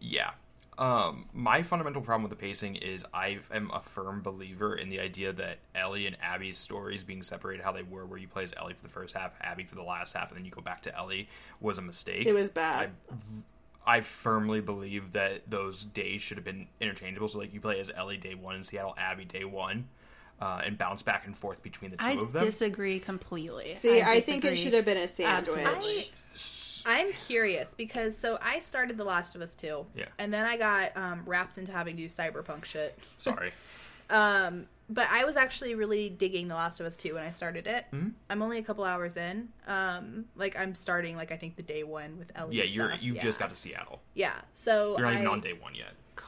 Yeah. 0.00 0.30
Um, 0.78 1.24
my 1.34 1.64
fundamental 1.64 2.00
problem 2.02 2.22
with 2.22 2.30
the 2.30 2.36
pacing 2.36 2.76
is 2.76 3.04
I 3.12 3.38
am 3.52 3.70
a 3.72 3.80
firm 3.80 4.22
believer 4.22 4.76
in 4.76 4.90
the 4.90 5.00
idea 5.00 5.32
that 5.32 5.58
Ellie 5.74 6.06
and 6.06 6.16
Abby's 6.22 6.56
stories 6.56 7.02
being 7.02 7.22
separated 7.22 7.64
how 7.64 7.72
they 7.72 7.82
were, 7.82 8.06
where 8.06 8.18
you 8.18 8.28
play 8.28 8.44
as 8.44 8.54
Ellie 8.56 8.74
for 8.74 8.84
the 8.84 8.88
first 8.88 9.16
half, 9.16 9.32
Abby 9.40 9.64
for 9.64 9.74
the 9.74 9.82
last 9.82 10.14
half, 10.14 10.28
and 10.28 10.38
then 10.38 10.44
you 10.44 10.52
go 10.52 10.60
back 10.60 10.82
to 10.82 10.96
Ellie, 10.96 11.28
was 11.60 11.78
a 11.78 11.82
mistake. 11.82 12.26
It 12.26 12.32
was 12.32 12.50
bad. 12.50 12.90
I 13.10 13.98
I 13.98 14.02
firmly 14.02 14.60
believe 14.60 15.12
that 15.12 15.50
those 15.50 15.82
days 15.82 16.20
should 16.20 16.36
have 16.36 16.44
been 16.44 16.68
interchangeable. 16.78 17.26
So 17.26 17.38
like 17.38 17.54
you 17.54 17.60
play 17.60 17.80
as 17.80 17.90
Ellie 17.96 18.18
day 18.18 18.34
one 18.34 18.54
in 18.54 18.62
Seattle, 18.62 18.94
Abby 18.98 19.24
day 19.24 19.44
one, 19.44 19.88
uh, 20.40 20.60
and 20.64 20.76
bounce 20.76 21.02
back 21.02 21.26
and 21.26 21.36
forth 21.36 21.62
between 21.62 21.90
the 21.90 21.96
two 21.96 22.04
I 22.04 22.12
of 22.12 22.32
them. 22.32 22.42
I 22.42 22.44
disagree 22.44 23.00
completely. 23.00 23.74
See, 23.74 24.00
I, 24.00 24.06
I 24.06 24.20
think 24.20 24.44
it 24.44 24.56
should 24.56 24.74
have 24.74 24.84
been 24.84 24.98
a 24.98 25.08
sandwich. 25.08 26.12
I, 26.86 26.98
am 26.98 27.12
curious 27.12 27.74
because 27.76 28.16
so 28.16 28.38
I 28.40 28.58
started 28.60 28.96
The 28.96 29.04
Last 29.04 29.34
of 29.34 29.40
Us 29.40 29.54
2. 29.54 29.86
Yeah. 29.94 30.04
And 30.18 30.32
then 30.32 30.44
I 30.44 30.56
got 30.56 30.96
um, 30.96 31.22
wrapped 31.26 31.58
into 31.58 31.72
having 31.72 31.96
to 31.96 32.02
do 32.02 32.08
cyberpunk 32.08 32.64
shit. 32.64 32.98
Sorry. 33.18 33.52
um, 34.10 34.66
but 34.90 35.06
I 35.10 35.24
was 35.24 35.36
actually 35.36 35.74
really 35.74 36.08
digging 36.08 36.48
The 36.48 36.54
Last 36.54 36.80
of 36.80 36.86
Us 36.86 36.96
2 36.96 37.14
when 37.14 37.22
I 37.22 37.30
started 37.30 37.66
it. 37.66 37.84
Mm-hmm. 37.92 38.08
I'm 38.30 38.42
only 38.42 38.58
a 38.58 38.62
couple 38.62 38.84
hours 38.84 39.16
in. 39.16 39.48
Um, 39.66 40.24
like 40.34 40.58
I'm 40.58 40.74
starting 40.74 41.16
like 41.16 41.30
I 41.30 41.36
think 41.36 41.56
the 41.56 41.62
day 41.62 41.84
one 41.84 42.18
with 42.18 42.32
Ellie. 42.34 42.56
Yeah, 42.56 42.64
you're 42.64 42.94
you 42.94 43.14
yeah. 43.14 43.22
just 43.22 43.38
got 43.38 43.50
to 43.50 43.56
Seattle. 43.56 44.00
Yeah, 44.14 44.34
so 44.54 44.96
you're 44.96 45.06
not 45.06 45.12
I, 45.12 45.16
even 45.16 45.26
on 45.26 45.40
day 45.40 45.52
one 45.52 45.74
yet. 45.74 45.92
God. 46.16 46.24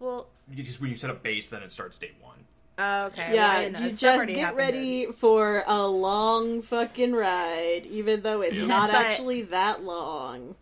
Well, 0.00 0.28
you 0.50 0.64
just 0.64 0.80
when 0.80 0.90
you 0.90 0.96
set 0.96 1.10
up 1.10 1.22
base, 1.22 1.48
then 1.48 1.62
it 1.62 1.70
starts 1.70 1.98
day 1.98 2.10
one. 2.20 2.38
Oh, 2.82 3.06
okay. 3.06 3.34
Yeah, 3.34 3.68
well, 3.68 3.82
you 3.82 3.90
just 3.90 4.26
get 4.28 4.56
ready 4.56 5.06
for 5.12 5.64
a 5.66 5.86
long 5.86 6.62
fucking 6.62 7.12
ride, 7.12 7.82
even 7.84 8.22
though 8.22 8.40
it's 8.40 8.66
not 8.66 8.88
actually 8.88 9.42
that 9.42 9.84
long. 9.84 10.54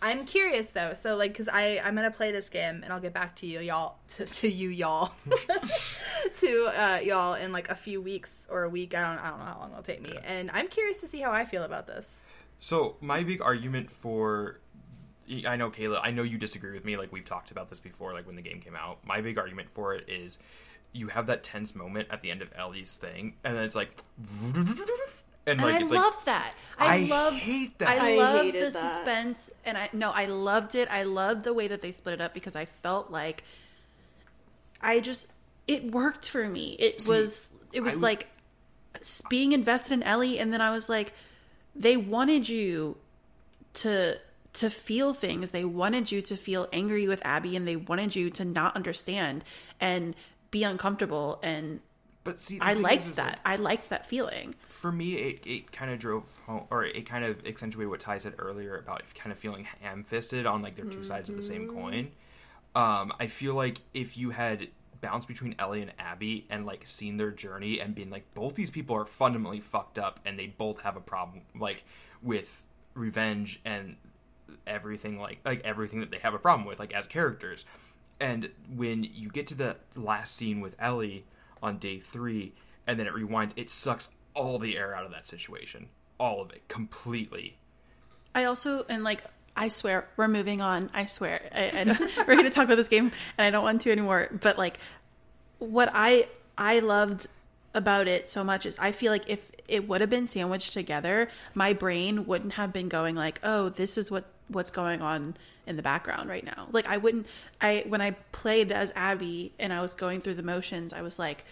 I'm 0.00 0.24
curious 0.24 0.68
though, 0.68 0.94
so 0.94 1.16
like, 1.16 1.36
cause 1.36 1.48
I 1.52 1.80
I'm 1.82 1.96
gonna 1.96 2.12
play 2.12 2.30
this 2.30 2.48
game 2.48 2.82
and 2.84 2.92
I'll 2.92 3.00
get 3.00 3.12
back 3.12 3.34
to 3.36 3.46
you 3.46 3.58
y'all 3.58 3.96
to, 4.10 4.26
to 4.26 4.48
you 4.48 4.68
y'all 4.68 5.10
to 6.38 6.64
uh, 6.66 7.00
y'all 7.02 7.34
in 7.34 7.50
like 7.50 7.68
a 7.68 7.74
few 7.74 8.00
weeks 8.00 8.46
or 8.48 8.62
a 8.62 8.68
week. 8.68 8.94
I 8.94 9.00
don't 9.00 9.24
I 9.24 9.30
don't 9.30 9.40
know 9.40 9.46
how 9.46 9.58
long 9.58 9.70
it'll 9.72 9.82
take 9.82 10.00
me, 10.00 10.16
and 10.24 10.52
I'm 10.52 10.68
curious 10.68 11.00
to 11.00 11.08
see 11.08 11.20
how 11.20 11.32
I 11.32 11.44
feel 11.44 11.64
about 11.64 11.88
this. 11.88 12.20
So 12.60 12.96
my 13.00 13.24
big 13.24 13.42
argument 13.42 13.90
for 13.90 14.60
I 15.44 15.56
know 15.56 15.70
Kayla, 15.70 16.00
I 16.02 16.12
know 16.12 16.22
you 16.22 16.38
disagree 16.38 16.72
with 16.72 16.84
me. 16.84 16.96
Like 16.96 17.10
we've 17.10 17.26
talked 17.26 17.50
about 17.50 17.68
this 17.68 17.80
before. 17.80 18.12
Like 18.12 18.26
when 18.28 18.36
the 18.36 18.42
game 18.42 18.60
came 18.60 18.76
out, 18.76 19.04
my 19.04 19.20
big 19.20 19.38
argument 19.38 19.68
for 19.68 19.94
it 19.94 20.08
is 20.08 20.38
you 20.92 21.08
have 21.08 21.26
that 21.26 21.42
tense 21.42 21.74
moment 21.74 22.08
at 22.10 22.22
the 22.22 22.30
end 22.30 22.42
of 22.42 22.48
Ellie's 22.56 22.96
thing, 22.96 23.34
and 23.44 23.56
then 23.56 23.64
it's 23.64 23.74
like, 23.76 24.02
And, 25.46 25.60
And 25.60 25.62
I 25.62 25.80
it's 25.80 25.90
love 25.92 26.14
like 26.16 26.24
that. 26.26 26.54
I, 26.78 26.96
I 26.96 27.00
love 27.06 27.34
hate 27.34 27.78
that. 27.78 27.88
I 27.88 28.14
I 28.14 28.16
love 28.18 28.42
hated 28.44 28.66
the 28.66 28.70
that. 28.70 28.72
suspense, 28.96 29.50
and 29.64 29.78
I 29.78 29.88
no, 29.94 30.10
I 30.10 30.26
loved 30.26 30.74
it. 30.74 30.88
I 30.90 31.04
loved 31.04 31.42
the 31.44 31.54
way 31.54 31.68
that 31.68 31.80
they 31.80 31.90
split 31.90 32.14
it 32.14 32.20
up 32.20 32.34
because 32.34 32.54
I 32.54 32.66
felt 32.66 33.10
like 33.10 33.42
I 34.82 35.00
just 35.00 35.26
it 35.66 35.84
worked 35.90 36.28
for 36.28 36.46
me. 36.48 36.76
It 36.78 37.02
See, 37.02 37.10
was 37.10 37.48
it 37.72 37.80
was 37.80 37.94
I 37.94 37.96
was- 37.96 38.02
like 38.02 38.26
being 39.30 39.52
invested 39.52 39.92
in 39.94 40.02
Ellie, 40.02 40.38
and 40.38 40.52
then 40.52 40.60
I 40.60 40.70
was 40.70 40.88
like, 40.88 41.12
they 41.74 41.96
wanted 41.96 42.48
you 42.48 42.96
to 43.74 44.16
to 44.54 44.70
feel 44.70 45.14
things. 45.14 45.50
They 45.52 45.64
wanted 45.64 46.10
you 46.12 46.20
to 46.22 46.36
feel 46.36 46.68
angry 46.72 47.06
with 47.08 47.24
Abby, 47.24 47.56
and 47.56 47.66
they 47.66 47.76
wanted 47.76 48.14
you 48.16 48.28
to 48.30 48.44
not 48.44 48.74
understand 48.76 49.44
and 49.80 50.14
be 50.50 50.64
uncomfortable. 50.64 51.38
And 51.42 51.80
but 52.24 52.40
see, 52.40 52.58
I 52.60 52.74
liked 52.74 53.16
that. 53.16 53.40
I 53.44 53.56
liked 53.56 53.90
that 53.90 54.06
feeling. 54.06 54.54
for 54.66 54.92
me, 54.92 55.14
it, 55.14 55.46
it 55.46 55.72
kind 55.72 55.90
of 55.90 55.98
drove 55.98 56.40
home, 56.46 56.64
or 56.70 56.84
it 56.84 57.06
kind 57.06 57.24
of 57.24 57.44
accentuated 57.46 57.90
what 57.90 58.00
Ty 58.00 58.18
said 58.18 58.34
earlier 58.38 58.76
about 58.76 59.02
kind 59.14 59.32
of 59.32 59.38
feeling 59.38 59.66
ham 59.80 60.04
fisted 60.04 60.46
on 60.46 60.62
like 60.62 60.76
they're 60.76 60.84
2 60.84 61.02
sides 61.02 61.30
of 61.30 61.36
the 61.36 61.42
same 61.42 61.68
coin. 61.68 62.10
Um, 62.74 63.12
I 63.18 63.28
feel 63.28 63.54
like 63.54 63.80
if 63.94 64.16
you 64.18 64.30
had 64.30 64.68
bounced 65.00 65.26
between 65.26 65.54
Ellie 65.58 65.80
and 65.80 65.92
Abby 65.98 66.46
and 66.50 66.66
like 66.66 66.86
seen 66.86 67.16
their 67.16 67.30
journey 67.30 67.80
and 67.80 67.94
being 67.94 68.10
like, 68.10 68.34
both 68.34 68.54
these 68.54 68.70
people 68.70 68.94
are 68.96 69.04
fundamentally 69.04 69.60
fucked 69.60 69.98
up 69.98 70.20
and 70.24 70.38
they 70.38 70.46
both 70.48 70.80
have 70.82 70.96
a 70.96 71.00
problem 71.00 71.42
like 71.58 71.84
with 72.22 72.62
revenge 72.94 73.60
and 73.64 73.96
everything 74.66 75.18
like 75.18 75.38
like 75.44 75.60
everything 75.64 76.00
that 76.00 76.10
they 76.10 76.18
have 76.18 76.34
a 76.34 76.38
problem 76.38 76.66
with 76.66 76.78
like 76.78 76.92
as 76.92 77.06
characters 77.06 77.64
and 78.20 78.50
when 78.74 79.04
you 79.04 79.28
get 79.28 79.46
to 79.46 79.54
the 79.54 79.76
last 79.94 80.34
scene 80.34 80.60
with 80.60 80.74
ellie 80.78 81.24
on 81.62 81.78
day 81.78 81.98
three 81.98 82.52
and 82.86 82.98
then 82.98 83.06
it 83.06 83.12
rewinds 83.12 83.52
it 83.56 83.70
sucks 83.70 84.10
all 84.34 84.58
the 84.58 84.76
air 84.76 84.94
out 84.94 85.04
of 85.04 85.10
that 85.10 85.26
situation 85.26 85.88
all 86.18 86.40
of 86.40 86.50
it 86.50 86.66
completely 86.68 87.56
I 88.34 88.44
also 88.44 88.84
and 88.88 89.02
like 89.02 89.22
I 89.58 89.68
swear 89.68 90.08
we're 90.16 90.28
moving 90.28 90.60
on. 90.60 90.88
I 90.94 91.06
swear 91.06 91.40
I, 91.52 91.70
I 91.80 91.84
we're 92.18 92.34
going 92.34 92.44
to 92.44 92.50
talk 92.50 92.64
about 92.64 92.76
this 92.76 92.88
game, 92.88 93.10
and 93.36 93.44
I 93.44 93.50
don't 93.50 93.64
want 93.64 93.82
to 93.82 93.90
anymore. 93.90 94.28
But 94.40 94.56
like, 94.56 94.78
what 95.58 95.90
I 95.92 96.28
I 96.56 96.78
loved 96.78 97.26
about 97.74 98.06
it 98.06 98.28
so 98.28 98.44
much 98.44 98.64
is 98.66 98.78
I 98.78 98.92
feel 98.92 99.10
like 99.10 99.28
if 99.28 99.50
it 99.66 99.88
would 99.88 100.00
have 100.00 100.08
been 100.08 100.28
sandwiched 100.28 100.72
together, 100.72 101.28
my 101.54 101.72
brain 101.72 102.24
wouldn't 102.26 102.52
have 102.52 102.72
been 102.72 102.88
going 102.88 103.16
like, 103.16 103.40
oh, 103.42 103.68
this 103.68 103.98
is 103.98 104.10
what 104.10 104.26
what's 104.46 104.70
going 104.70 105.02
on 105.02 105.36
in 105.68 105.76
the 105.76 105.82
background 105.82 106.28
right 106.28 106.44
now. 106.44 106.68
Like 106.72 106.88
I 106.88 106.96
wouldn't. 106.96 107.26
I 107.60 107.84
when 107.86 108.00
I 108.00 108.12
played 108.32 108.72
as 108.72 108.92
Abby 108.96 109.52
and 109.58 109.72
I 109.72 109.80
was 109.80 109.94
going 109.94 110.20
through 110.20 110.34
the 110.34 110.42
motions, 110.42 110.92
I 110.92 111.02
was 111.02 111.18
like 111.18 111.44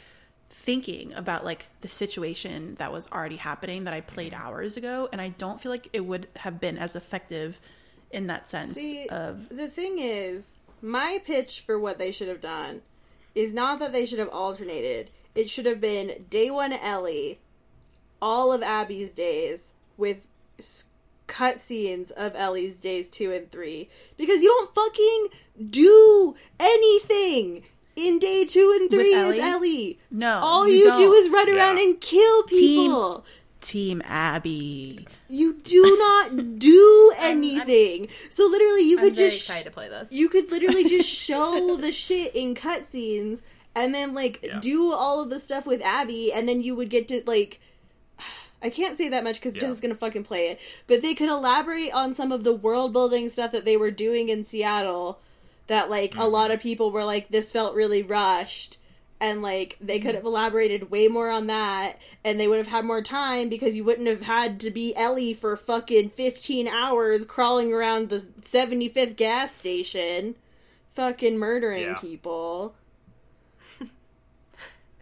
thinking 0.48 1.12
about 1.12 1.44
like 1.44 1.68
the 1.82 1.88
situation 1.88 2.76
that 2.76 2.92
was 2.92 3.08
already 3.12 3.36
happening 3.36 3.84
that 3.84 3.94
I 3.94 4.00
played 4.00 4.32
mm-hmm. 4.32 4.46
hours 4.46 4.76
ago, 4.76 5.08
and 5.12 5.20
I 5.20 5.28
don't 5.28 5.60
feel 5.60 5.70
like 5.70 5.88
it 5.92 6.06
would 6.06 6.28
have 6.36 6.58
been 6.58 6.78
as 6.78 6.96
effective 6.96 7.60
in 8.10 8.26
that 8.28 8.48
sense 8.48 8.72
See, 8.72 9.06
of 9.08 9.48
the 9.48 9.68
thing 9.68 9.98
is, 9.98 10.54
my 10.80 11.20
pitch 11.24 11.60
for 11.60 11.78
what 11.78 11.98
they 11.98 12.10
should 12.10 12.28
have 12.28 12.40
done 12.40 12.82
is 13.34 13.52
not 13.52 13.78
that 13.80 13.92
they 13.92 14.06
should 14.06 14.18
have 14.18 14.30
alternated. 14.30 15.10
It 15.34 15.50
should 15.50 15.66
have 15.66 15.80
been 15.80 16.24
day 16.30 16.50
one 16.50 16.72
Ellie, 16.72 17.40
all 18.22 18.52
of 18.52 18.62
Abby's 18.62 19.10
days 19.10 19.74
with 19.98 20.26
cutscenes 21.26 22.10
of 22.12 22.34
Ellie's 22.36 22.78
days 22.80 23.10
two 23.10 23.32
and 23.32 23.50
three 23.50 23.88
because 24.16 24.42
you 24.42 24.48
don't 24.48 24.74
fucking 24.74 25.28
do 25.70 26.34
anything 26.60 27.62
in 27.94 28.18
day 28.18 28.44
two 28.44 28.76
and 28.80 28.90
three 28.90 29.14
With 29.16 29.28
with 29.28 29.38
Ellie? 29.38 29.50
Ellie. 29.52 29.98
No, 30.10 30.38
all 30.38 30.68
you 30.68 30.76
you, 30.76 30.84
do 30.84 30.90
don't. 30.92 31.14
is 31.18 31.28
run 31.30 31.48
around 31.50 31.76
Yeah. 31.78 31.82
and 31.84 32.00
kill 32.00 32.42
people. 32.44 33.24
Team 33.62 34.02
Abby. 34.04 35.08
You 35.28 35.54
do 35.54 35.82
not 35.98 36.58
do 36.58 37.12
anything. 37.16 38.08
so 38.28 38.46
literally, 38.46 38.82
you 38.88 38.98
I'm 38.98 39.04
could 39.04 39.16
very 39.16 39.28
just 39.28 39.40
excited 39.48 39.64
to 39.64 39.70
play 39.72 39.88
this. 39.88 40.12
you 40.12 40.28
could 40.28 40.50
literally 40.50 40.84
just 40.84 41.08
show 41.26 41.76
the 41.76 41.90
shit 41.90 42.34
in 42.36 42.54
cutscenes 42.54 43.42
and 43.74 43.94
then 43.94 44.14
like 44.14 44.40
Yeah. 44.42 44.60
do 44.60 44.92
all 44.92 45.20
of 45.20 45.30
the 45.30 45.40
stuff 45.40 45.66
with 45.66 45.80
Abby 45.82 46.32
and 46.32 46.48
then 46.48 46.60
you 46.60 46.76
would 46.76 46.90
get 46.90 47.08
to 47.08 47.22
like 47.26 47.60
I 48.62 48.70
can't 48.70 48.96
say 48.96 49.08
that 49.08 49.24
much 49.24 49.38
because 49.38 49.54
Yeah. 49.54 49.62
Jess 49.62 49.74
is 49.74 49.80
gonna 49.80 49.94
fucking 49.94 50.24
play 50.24 50.48
it. 50.48 50.60
But 50.86 51.02
they 51.02 51.14
could 51.14 51.28
elaborate 51.28 51.92
on 51.92 52.14
some 52.14 52.32
of 52.32 52.44
the 52.44 52.54
world 52.54 52.92
building 52.92 53.28
stuff 53.28 53.52
that 53.52 53.64
they 53.64 53.76
were 53.76 53.90
doing 53.90 54.28
in 54.28 54.44
Seattle 54.44 55.20
that 55.66 55.90
like 55.90 56.14
a 56.14 56.18
mm-hmm. 56.18 56.32
lot 56.32 56.50
of 56.50 56.60
people 56.60 56.90
were 56.90 57.04
like, 57.04 57.28
this 57.28 57.52
felt 57.52 57.74
really 57.74 58.02
rushed. 58.02 58.78
And 59.18 59.40
like 59.40 59.76
they 59.80 59.98
could 59.98 60.10
mm-hmm. 60.10 60.16
have 60.16 60.24
elaborated 60.26 60.90
way 60.90 61.08
more 61.08 61.30
on 61.30 61.46
that 61.46 61.98
and 62.22 62.38
they 62.38 62.48
would 62.48 62.58
have 62.58 62.66
had 62.66 62.84
more 62.84 63.00
time 63.02 63.48
because 63.48 63.74
you 63.74 63.82
wouldn't 63.82 64.08
have 64.08 64.22
had 64.22 64.60
to 64.60 64.70
be 64.70 64.94
Ellie 64.94 65.32
for 65.32 65.56
fucking 65.56 66.10
15 66.10 66.68
hours 66.68 67.24
crawling 67.24 67.72
around 67.72 68.10
the 68.10 68.18
75th 68.18 69.16
gas 69.16 69.54
station 69.54 70.36
fucking 70.96 71.38
murdering 71.38 71.82
Yeah. 71.82 71.94
people. 71.94 72.74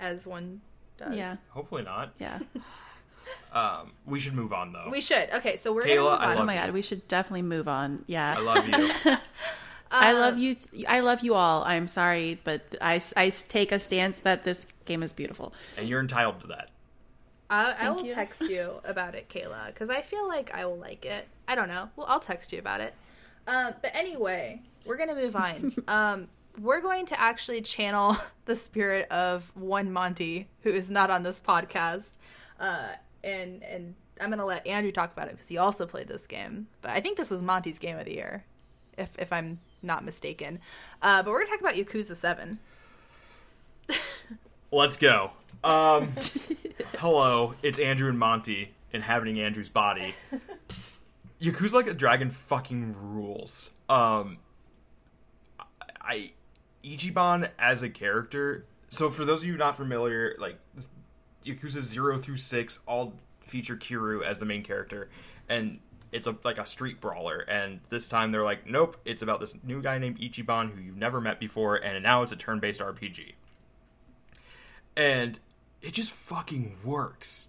as 0.01 0.27
one 0.27 0.61
does. 0.97 1.17
Yeah, 1.17 1.37
hopefully 1.51 1.83
not 1.83 2.13
yeah. 2.19 2.41
um 3.55 3.93
we 4.05 4.19
should 4.19 4.35
move 4.35 4.53
on 4.53 4.73
though 4.73 4.89
We 4.91 5.01
should. 5.01 5.31
Okay, 5.33 5.57
so 5.57 5.73
we're 5.73 5.85
Kayla, 5.85 5.87
gonna 5.87 6.03
move 6.03 6.21
on. 6.21 6.39
Oh 6.39 6.45
my 6.45 6.55
you. 6.55 6.61
god, 6.61 6.71
we 6.73 6.83
should 6.83 7.07
definitely 7.09 7.43
move 7.43 7.69
on. 7.69 8.05
Yeah. 8.07 8.35
i 8.37 8.41
love 8.41 8.69
you 8.69 9.17
I 9.91 10.13
love 10.13 10.39
you. 10.39 10.57
I 10.89 11.01
love 11.01 11.21
you 11.23 11.35
all. 11.35 11.63
I'm 11.63 11.87
sorry, 11.87 12.41
but 12.43 12.63
I, 12.81 13.01
I 13.17 13.31
take 13.31 13.71
a 13.71 13.79
stance 13.79 14.19
that 14.21 14.43
this 14.43 14.67
game 14.87 15.05
is 15.05 15.13
beautiful. 15.13 15.53
and 15.79 15.89
you're 15.89 16.01
entitled 16.01 16.41
to 16.41 16.49
that 16.49 16.71
I, 17.49 17.75
I 17.79 17.91
will 17.91 18.05
you. 18.05 18.13
text 18.15 18.41
you 18.43 18.73
about 18.85 19.15
it, 19.15 19.29
Kayla, 19.29 19.67
because 19.69 19.91
I 19.91 20.01
feel 20.03 20.27
like 20.27 20.53
I 20.53 20.67
will 20.67 20.79
like 20.79 21.05
it. 21.05 21.29
I 21.47 21.55
don't 21.55 21.69
know. 21.69 21.91
Well, 21.95 22.07
I'll 22.09 22.21
text 22.21 22.53
you 22.53 22.59
about 22.59 22.81
it. 22.81 22.95
Um, 23.47 23.75
but 23.83 23.93
anyway, 23.95 24.63
we're 24.85 24.97
gonna 24.97 25.15
move 25.15 25.37
on. 25.37 25.73
um, 25.89 26.29
we're 26.61 26.81
going 26.81 27.07
to 27.07 27.21
actually 27.21 27.61
channel 27.61 28.17
the 28.47 28.57
spirit 28.57 29.09
of 29.11 29.51
one 29.55 29.93
Monty, 29.93 30.49
who 30.63 30.71
is 30.71 30.91
not 30.91 31.11
on 31.11 31.23
this 31.23 31.41
podcast, 31.41 32.17
uh, 32.59 32.93
and 33.25 33.63
and 33.63 33.95
I'm 34.21 34.31
gonna 34.31 34.45
let 34.45 34.67
Andrew 34.67 34.93
talk 34.93 35.13
about 35.13 35.29
it 35.29 35.33
because 35.33 35.49
he 35.49 35.59
also 35.59 35.87
played 35.87 36.09
this 36.09 36.27
game. 36.27 36.69
But 36.83 36.93
I 36.93 37.01
think 37.01 37.17
this 37.17 37.31
was 37.31 37.43
Monty's 37.43 37.79
game 37.79 37.99
of 37.99 38.05
the 38.05 38.15
year, 38.15 38.45
if 38.97 39.11
if 39.19 39.33
I'm 39.33 39.61
not 39.83 40.05
mistaken. 40.05 40.61
Uh, 41.03 41.23
but 41.23 41.31
we're 41.31 41.45
gonna 41.45 41.51
talk 41.51 41.61
about 41.61 41.75
Yakuza 41.75 42.17
Seven. 42.17 42.59
let's 44.73 44.97
go 44.97 45.31
um 45.63 46.13
hello 46.99 47.55
it's 47.63 47.79
andrew 47.79 48.09
and 48.09 48.19
monty 48.19 48.73
inhabiting 48.93 49.39
andrew's 49.39 49.69
body 49.69 50.15
yakuza 51.41 51.75
like 51.75 51.87
a 51.87 51.95
dragon 51.95 52.29
fucking 52.29 52.95
rules 52.99 53.71
um 53.89 54.39
i 56.01 56.33
ichiban 56.83 57.49
as 57.59 57.83
a 57.83 57.89
character 57.89 58.65
so 58.89 59.11
for 59.11 59.25
those 59.25 59.43
of 59.43 59.49
you 59.49 59.57
not 59.57 59.77
familiar 59.77 60.35
like 60.39 60.59
yakuza 61.45 61.81
0 61.81 62.19
through 62.19 62.37
6 62.37 62.79
all 62.87 63.15
feature 63.41 63.77
Kiryu 63.77 64.25
as 64.25 64.39
the 64.39 64.47
main 64.47 64.63
character 64.63 65.09
and 65.49 65.79
it's 66.13 66.27
a 66.27 66.37
like 66.45 66.59
a 66.59 66.67
street 66.67 67.01
brawler 67.01 67.41
and 67.41 67.81
this 67.91 68.09
time 68.09 68.31
they're 68.31 68.45
like 68.45 68.67
nope 68.67 68.97
it's 69.05 69.23
about 69.23 69.41
this 69.41 69.57
new 69.65 69.83
guy 69.83 69.99
named 69.99 70.19
ichiban 70.19 70.73
who 70.73 70.81
you've 70.81 70.97
never 70.97 71.21
met 71.21 71.39
before 71.39 71.77
and 71.77 72.03
now 72.03 72.23
it's 72.23 72.33
a 72.33 72.37
turn-based 72.37 72.81
rpg 72.81 73.35
and 74.97 75.39
it 75.83 75.93
just 75.93 76.13
fucking 76.13 76.77
works. 76.85 77.49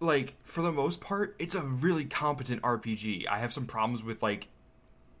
Like 0.00 0.34
for 0.42 0.62
the 0.62 0.72
most 0.72 1.00
part, 1.00 1.36
it's 1.38 1.54
a 1.54 1.62
really 1.62 2.04
competent 2.04 2.62
RPG. 2.62 3.28
I 3.28 3.38
have 3.38 3.52
some 3.52 3.66
problems 3.66 4.02
with 4.02 4.22
like 4.22 4.48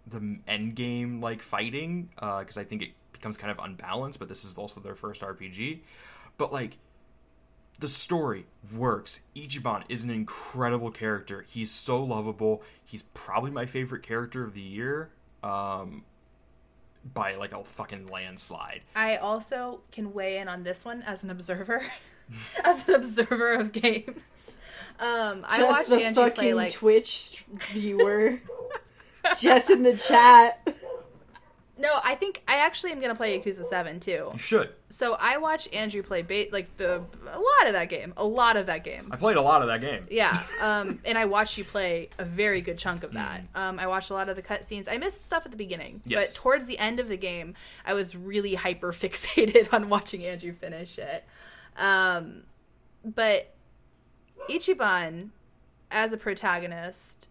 the 0.06 0.38
end 0.48 0.74
game 0.74 1.20
like 1.20 1.42
fighting 1.42 2.10
uh, 2.18 2.40
because 2.40 2.56
I 2.56 2.64
think 2.64 2.82
it 2.82 2.90
becomes 3.12 3.36
kind 3.36 3.50
of 3.50 3.64
unbalanced. 3.64 4.18
But 4.18 4.28
this 4.28 4.44
is 4.44 4.54
also 4.54 4.80
their 4.80 4.94
first 4.94 5.22
RPG. 5.22 5.80
But 6.38 6.52
like 6.52 6.78
the 7.80 7.88
story 7.88 8.46
works. 8.72 9.20
Ichiban 9.34 9.84
is 9.88 10.04
an 10.04 10.10
incredible 10.10 10.90
character. 10.90 11.44
He's 11.48 11.70
so 11.70 12.02
lovable. 12.02 12.62
He's 12.84 13.02
probably 13.02 13.50
my 13.50 13.66
favorite 13.66 14.02
character 14.02 14.44
of 14.44 14.54
the 14.54 14.60
year. 14.60 15.10
Um, 15.42 16.04
by 17.14 17.34
like 17.34 17.52
a 17.52 17.64
fucking 17.64 18.08
landslide. 18.08 18.82
I 18.94 19.16
also 19.16 19.80
can 19.90 20.12
weigh 20.12 20.38
in 20.38 20.48
on 20.48 20.62
this 20.62 20.84
one 20.84 21.02
as 21.02 21.22
an 21.22 21.30
observer, 21.30 21.82
as 22.64 22.86
an 22.88 22.94
observer 22.94 23.54
of 23.54 23.72
games. 23.72 24.20
Um, 24.98 25.46
I 25.48 25.58
Just 25.58 25.68
watched 25.68 25.90
the 25.90 26.04
Andrew 26.04 26.24
fucking 26.24 26.36
play 26.36 26.54
like 26.54 26.72
Twitch 26.72 27.44
viewer. 27.72 28.40
Just 29.38 29.70
in 29.70 29.82
the 29.82 29.96
chat. 29.96 30.74
no. 31.80 31.98
I 32.04 32.14
think 32.14 32.42
I 32.46 32.56
actually 32.58 32.92
am 32.92 33.00
gonna 33.00 33.14
play 33.16 33.38
Yakuza 33.38 33.64
Seven 33.66 33.98
too. 33.98 34.30
You 34.32 34.38
should. 34.38 34.70
So 34.90 35.14
I 35.18 35.38
watched 35.38 35.72
Andrew 35.74 36.02
play 36.02 36.22
ba- 36.22 36.46
like 36.52 36.76
the 36.76 37.02
a 37.30 37.38
lot 37.38 37.66
of 37.66 37.72
that 37.72 37.88
game, 37.88 38.12
a 38.16 38.24
lot 38.26 38.56
of 38.56 38.66
that 38.66 38.84
game. 38.84 39.08
I 39.10 39.16
played 39.16 39.36
a 39.36 39.42
lot 39.42 39.62
of 39.62 39.68
that 39.68 39.80
game. 39.80 40.06
Yeah, 40.10 40.40
um, 40.60 41.00
and 41.04 41.16
I 41.18 41.24
watched 41.24 41.58
you 41.58 41.64
play 41.64 42.10
a 42.18 42.24
very 42.24 42.60
good 42.60 42.78
chunk 42.78 43.02
of 43.02 43.10
Mm. 43.10 43.14
that. 43.14 43.42
Um, 43.54 43.78
I 43.78 43.86
watched 43.86 44.10
a 44.10 44.14
lot 44.14 44.28
of 44.28 44.36
the 44.36 44.42
cutscenes. 44.42 44.86
I 44.88 44.98
missed 44.98 45.24
stuff 45.26 45.44
at 45.44 45.50
the 45.50 45.56
beginning, 45.56 46.02
Yes. 46.04 46.34
but 46.34 46.40
towards 46.40 46.66
the 46.66 46.78
end 46.78 47.00
of 47.00 47.08
the 47.08 47.16
game, 47.16 47.54
I 47.84 47.94
was 47.94 48.14
really 48.14 48.54
hyper 48.54 48.92
fixated 48.92 49.72
on 49.72 49.88
watching 49.88 50.24
Andrew 50.24 50.52
finish 50.52 50.98
it. 50.98 51.24
Um, 51.76 52.42
but 53.04 53.54
Ichiban 54.48 55.30
as 55.90 56.12
a 56.12 56.16
protagonist, 56.16 57.28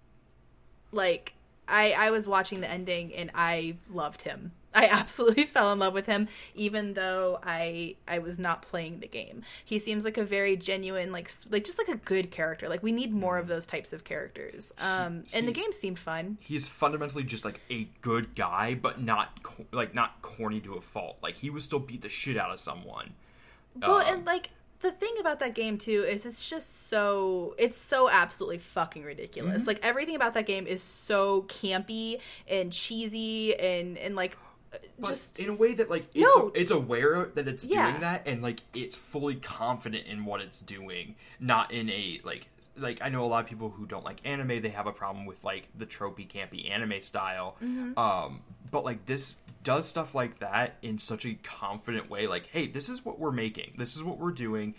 like 0.92 1.34
I 1.70 1.92
I 1.92 2.12
was 2.12 2.28
watching 2.28 2.62
the 2.62 2.70
ending 2.70 3.14
and 3.14 3.32
I 3.34 3.78
loved 3.92 4.24
him. 4.24 4.52
I 4.74 4.86
absolutely 4.92 5.46
fell 5.46 5.74
in 5.74 5.80
love 5.80 5.94
with 5.94 6.06
him, 6.06 6.28
even 6.54 6.94
though 6.94 7.40
I 7.44 7.96
I 8.08 8.20
was 8.20 8.38
not 8.38 8.62
playing 8.62 9.00
the 9.00 9.08
game. 9.08 9.42
He 9.66 9.80
seems 9.80 10.04
like 10.06 10.18
a 10.18 10.24
very 10.24 10.56
genuine, 10.56 11.12
like 11.12 11.32
like 11.50 11.64
just 11.64 11.78
like 11.78 11.88
a 11.88 11.96
good 11.98 12.30
character. 12.32 12.70
Like 12.70 12.84
we 12.84 12.92
need 12.92 13.12
more 13.14 13.38
of 13.38 13.48
those 13.48 13.66
types 13.66 13.94
of 13.94 14.04
characters. 14.04 14.72
Um, 14.78 15.24
and 15.34 15.48
the 15.48 15.52
game 15.52 15.72
seemed 15.74 15.98
fun. 16.00 16.38
He's 16.42 16.68
fundamentally 16.68 17.24
just 17.24 17.44
like 17.46 17.62
a 17.72 17.88
good 18.02 18.36
guy, 18.36 18.76
but 18.76 19.02
not 19.02 19.40
like 19.72 19.96
not 19.96 20.22
corny 20.22 20.60
to 20.62 20.76
a 20.76 20.82
fault. 20.82 21.18
Like 21.24 21.36
he 21.38 21.50
would 21.50 21.64
still 21.64 21.80
beat 21.80 22.02
the 22.02 22.10
shit 22.10 22.38
out 22.38 22.52
of 22.52 22.60
someone. 22.60 23.14
Well, 23.82 23.98
Um, 24.00 24.14
and 24.14 24.26
like 24.26 24.50
the 24.82 24.92
thing 24.92 25.14
about 25.20 25.40
that 25.42 25.54
game 25.56 25.78
too 25.78 26.04
is 26.08 26.26
it's 26.26 26.50
just 26.50 26.90
so 26.90 27.56
it's 27.58 27.78
so 27.78 28.10
absolutely 28.10 28.60
fucking 28.60 29.04
ridiculous. 29.04 29.58
Mm-hmm. 29.60 29.68
Like 29.68 29.80
everything 29.84 30.16
about 30.16 30.34
that 30.36 30.46
game 30.46 30.68
is 30.68 30.82
so 30.82 31.44
campy 31.44 32.20
and 32.48 32.72
cheesy 32.72 33.56
and 33.60 33.98
and 33.98 34.16
like 34.16 34.38
but 35.00 35.08
just 35.10 35.40
in 35.40 35.50
a 35.50 35.54
way 35.54 35.74
that 35.74 35.90
like 35.90 36.06
it's 36.14 36.36
No. 36.36 36.52
it's 36.54 36.72
aware 36.72 37.30
that 37.34 37.48
it's 37.48 37.66
Yeah. 37.66 37.90
doing 37.90 38.02
that 38.02 38.28
and 38.28 38.42
like 38.42 38.62
it's 38.74 38.96
fully 38.96 39.36
confident 39.36 40.06
in 40.08 40.26
what 40.26 40.42
it's 40.42 40.60
doing 40.60 41.16
not 41.40 41.72
in 41.72 41.90
a 41.90 42.22
like 42.24 42.48
like 42.78 43.00
i 43.02 43.10
know 43.10 43.24
a 43.24 43.28
lot 43.28 43.44
of 43.44 43.50
people 43.50 43.70
who 43.70 43.86
don't 43.88 44.06
like 44.06 44.22
anime 44.24 44.62
they 44.62 44.70
have 44.70 44.86
a 44.88 44.92
problem 44.92 45.26
with 45.26 45.44
like 45.44 45.68
the 45.76 45.86
tropey 45.88 46.28
campy 46.28 46.70
anime 46.70 47.02
style 47.02 47.56
Mm-hmm. 47.64 47.98
um 47.98 48.42
but 48.72 48.86
like 48.86 49.06
this 49.08 49.38
does 49.64 49.88
stuff 49.88 50.16
like 50.16 50.40
that 50.40 50.76
in 50.82 50.98
such 50.98 51.26
a 51.26 51.34
confident 51.44 52.10
way 52.10 52.28
like 52.28 52.46
hey 52.48 52.68
this 52.68 52.88
is 52.90 53.04
what 53.04 53.20
we're 53.20 53.32
making 53.32 53.74
this 53.78 53.96
is 53.96 54.04
what 54.04 54.18
we're 54.18 54.32
doing 54.32 54.74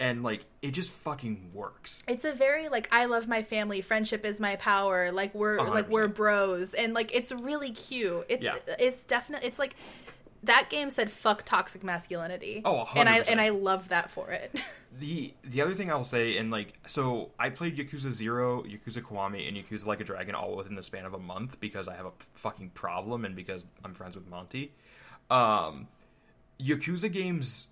and 0.00 0.24
like 0.24 0.44
it 0.60 0.72
just 0.72 0.90
fucking 0.90 1.50
works 1.54 2.02
it's 2.08 2.24
a 2.24 2.32
very 2.32 2.68
like 2.68 2.88
I 2.90 3.04
love 3.04 3.28
my 3.28 3.44
family, 3.44 3.80
friendship 3.80 4.24
is 4.24 4.40
my 4.40 4.56
power. 4.56 5.12
Like 5.12 5.32
we're 5.34 5.56
A 5.56 5.62
hundred 5.62 5.74
like 5.74 5.88
we're 5.88 6.08
bros, 6.08 6.74
and 6.74 6.94
like 6.94 7.14
it's 7.14 7.30
really 7.30 7.70
cute. 7.70 8.26
It's 8.28 8.42
Yeah. 8.42 8.56
it's 8.80 9.04
definitely 9.04 9.46
it's 9.46 9.58
like 9.60 9.76
that 10.42 10.68
game 10.68 10.90
said 10.90 11.12
fuck 11.12 11.44
toxic 11.44 11.84
masculinity. 11.84 12.60
Oh, 12.64 12.80
a 12.80 12.98
and 12.98 13.08
I 13.08 13.18
and. 13.20 13.40
I 13.40 13.50
love 13.50 13.88
that 13.90 14.10
for 14.10 14.30
it. 14.30 14.60
the 14.98 15.34
the 15.42 15.60
other 15.62 15.74
thing 15.74 15.90
I'll 15.90 16.04
say, 16.04 16.36
and 16.36 16.50
like, 16.50 16.74
so 16.86 17.30
I 17.38 17.50
played 17.50 17.76
Yakuza 17.76 18.10
Zero, 18.10 18.62
Yakuza 18.62 19.02
Kiwami, 19.02 19.46
and 19.48 19.56
Yakuza 19.56 19.86
Like 19.86 20.00
a 20.00 20.04
Dragon 20.04 20.34
all 20.34 20.56
within 20.56 20.74
the 20.74 20.82
span 20.82 21.04
of 21.04 21.14
a 21.14 21.18
month 21.18 21.58
because 21.60 21.88
I 21.88 21.94
have 21.96 22.06
a 22.06 22.12
fucking 22.34 22.70
problem 22.70 23.24
and 23.24 23.34
because 23.34 23.64
I'm 23.84 23.94
friends 23.94 24.14
with 24.16 24.28
Monty. 24.28 24.72
Um, 25.30 25.88
Yakuza 26.60 27.10
games 27.10 27.68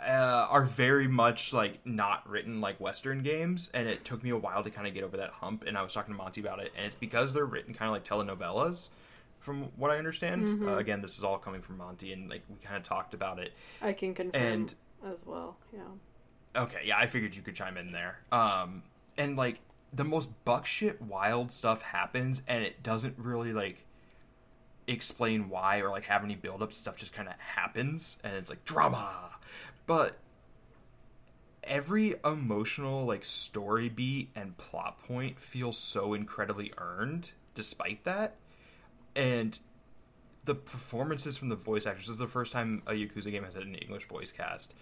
uh, 0.00 0.46
are 0.50 0.62
very 0.62 1.08
much 1.08 1.52
like 1.52 1.84
not 1.86 2.28
written 2.28 2.60
like 2.60 2.78
Western 2.78 3.22
games, 3.22 3.70
and 3.72 3.88
it 3.88 4.04
took 4.04 4.22
me 4.22 4.30
a 4.30 4.36
while 4.36 4.62
to 4.62 4.70
kind 4.70 4.86
of 4.86 4.94
get 4.94 5.02
over 5.02 5.16
that 5.16 5.30
hump. 5.30 5.64
And 5.66 5.76
I 5.78 5.82
was 5.82 5.92
talking 5.94 6.12
to 6.14 6.18
Monty 6.18 6.40
about 6.40 6.60
it, 6.60 6.72
and 6.76 6.84
it's 6.84 6.94
because 6.96 7.32
they're 7.32 7.46
written 7.46 7.72
kind 7.74 7.88
of 7.88 7.94
like 7.94 8.04
telenovelas, 8.04 8.90
from 9.40 9.68
what 9.76 9.90
I 9.90 9.96
understand. 9.98 10.62
Uh, 10.62 10.76
again, 10.76 11.00
this 11.00 11.16
is 11.16 11.24
all 11.24 11.38
coming 11.38 11.62
from 11.62 11.78
Monty, 11.78 12.12
and 12.12 12.28
like 12.28 12.42
we 12.50 12.56
kind 12.56 12.76
of 12.76 12.82
talked 12.82 13.14
about 13.14 13.38
it. 13.38 13.52
I 13.80 13.92
can 13.94 14.12
confirm 14.12 14.42
And- 14.42 14.74
as 15.04 15.24
well. 15.26 15.56
Yeah. 15.72 16.62
Okay, 16.62 16.80
yeah, 16.84 16.98
I 16.98 17.06
figured 17.06 17.34
you 17.34 17.42
could 17.42 17.54
chime 17.54 17.76
in 17.76 17.92
there. 17.92 18.18
Um, 18.32 18.82
and 19.18 19.36
like 19.36 19.60
the 19.92 20.04
most 20.04 20.30
buckshit 20.44 21.00
wild 21.00 21.52
stuff 21.52 21.82
happens, 21.82 22.42
and 22.46 22.62
it 22.62 22.82
doesn't 22.82 23.14
really 23.18 23.52
like 23.52 23.84
explain 24.86 25.48
why 25.48 25.78
or 25.78 25.90
like 25.90 26.04
have 26.04 26.24
any 26.24 26.34
build 26.34 26.62
up. 26.62 26.72
Stuff 26.72 26.96
just 26.96 27.12
kind 27.12 27.28
of 27.28 27.34
happens, 27.38 28.18
and 28.24 28.34
it's 28.34 28.50
like 28.50 28.64
drama. 28.64 29.30
But 29.86 30.16
every 31.64 32.14
emotional 32.24 33.04
like 33.04 33.24
story 33.24 33.88
beat 33.88 34.30
and 34.34 34.56
plot 34.56 35.02
point 35.06 35.40
feels 35.40 35.76
so 35.76 36.14
incredibly 36.14 36.72
earned, 36.78 37.32
despite 37.54 38.04
that. 38.04 38.36
And 39.14 39.58
the 40.46 40.54
performances 40.54 41.36
from 41.36 41.48
the 41.48 41.56
voice 41.56 41.86
actors 41.86 42.06
this 42.06 42.14
is 42.14 42.18
the 42.18 42.26
first 42.26 42.52
time 42.52 42.82
a 42.86 42.92
Yakuza 42.92 43.30
game 43.30 43.44
has 43.44 43.54
had 43.54 43.64
an 43.64 43.74
English 43.74 44.06
voice 44.06 44.32
cast. 44.32 44.74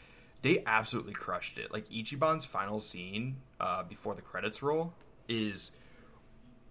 They 0.43 0.63
absolutely 0.67 1.15
crushed 1.15 1.59
it. 1.59 1.73
Like 1.73 1.89
Ichiban's 1.89 2.45
final 2.45 2.79
scene 2.79 3.37
uh, 3.59 3.83
before 3.83 4.15
the 4.15 4.23
credits 4.23 4.63
roll 4.63 4.93
is 5.29 5.73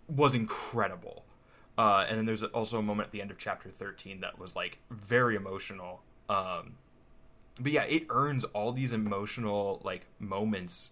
was 0.08 0.36
incredible. 0.36 1.26
Uh, 1.78 2.06
and 2.08 2.18
then 2.18 2.26
there's 2.26 2.44
also 2.44 2.78
a 2.78 2.84
moment 2.84 3.08
at 3.08 3.12
the 3.12 3.22
end 3.22 3.32
of 3.32 3.38
chapter 3.38 3.70
13 3.70 4.22
that 4.22 4.38
was 4.38 4.56
like 4.56 4.78
very 4.91 5.36
emotional. 5.36 6.02
Um, 6.30 6.76
but 7.60 7.72
yeah, 7.72 7.84
it 7.84 8.06
earns 8.10 8.44
all 8.46 8.72
these 8.72 8.91
emotional 8.91 9.82
like 9.84 10.06
moments, 10.20 10.91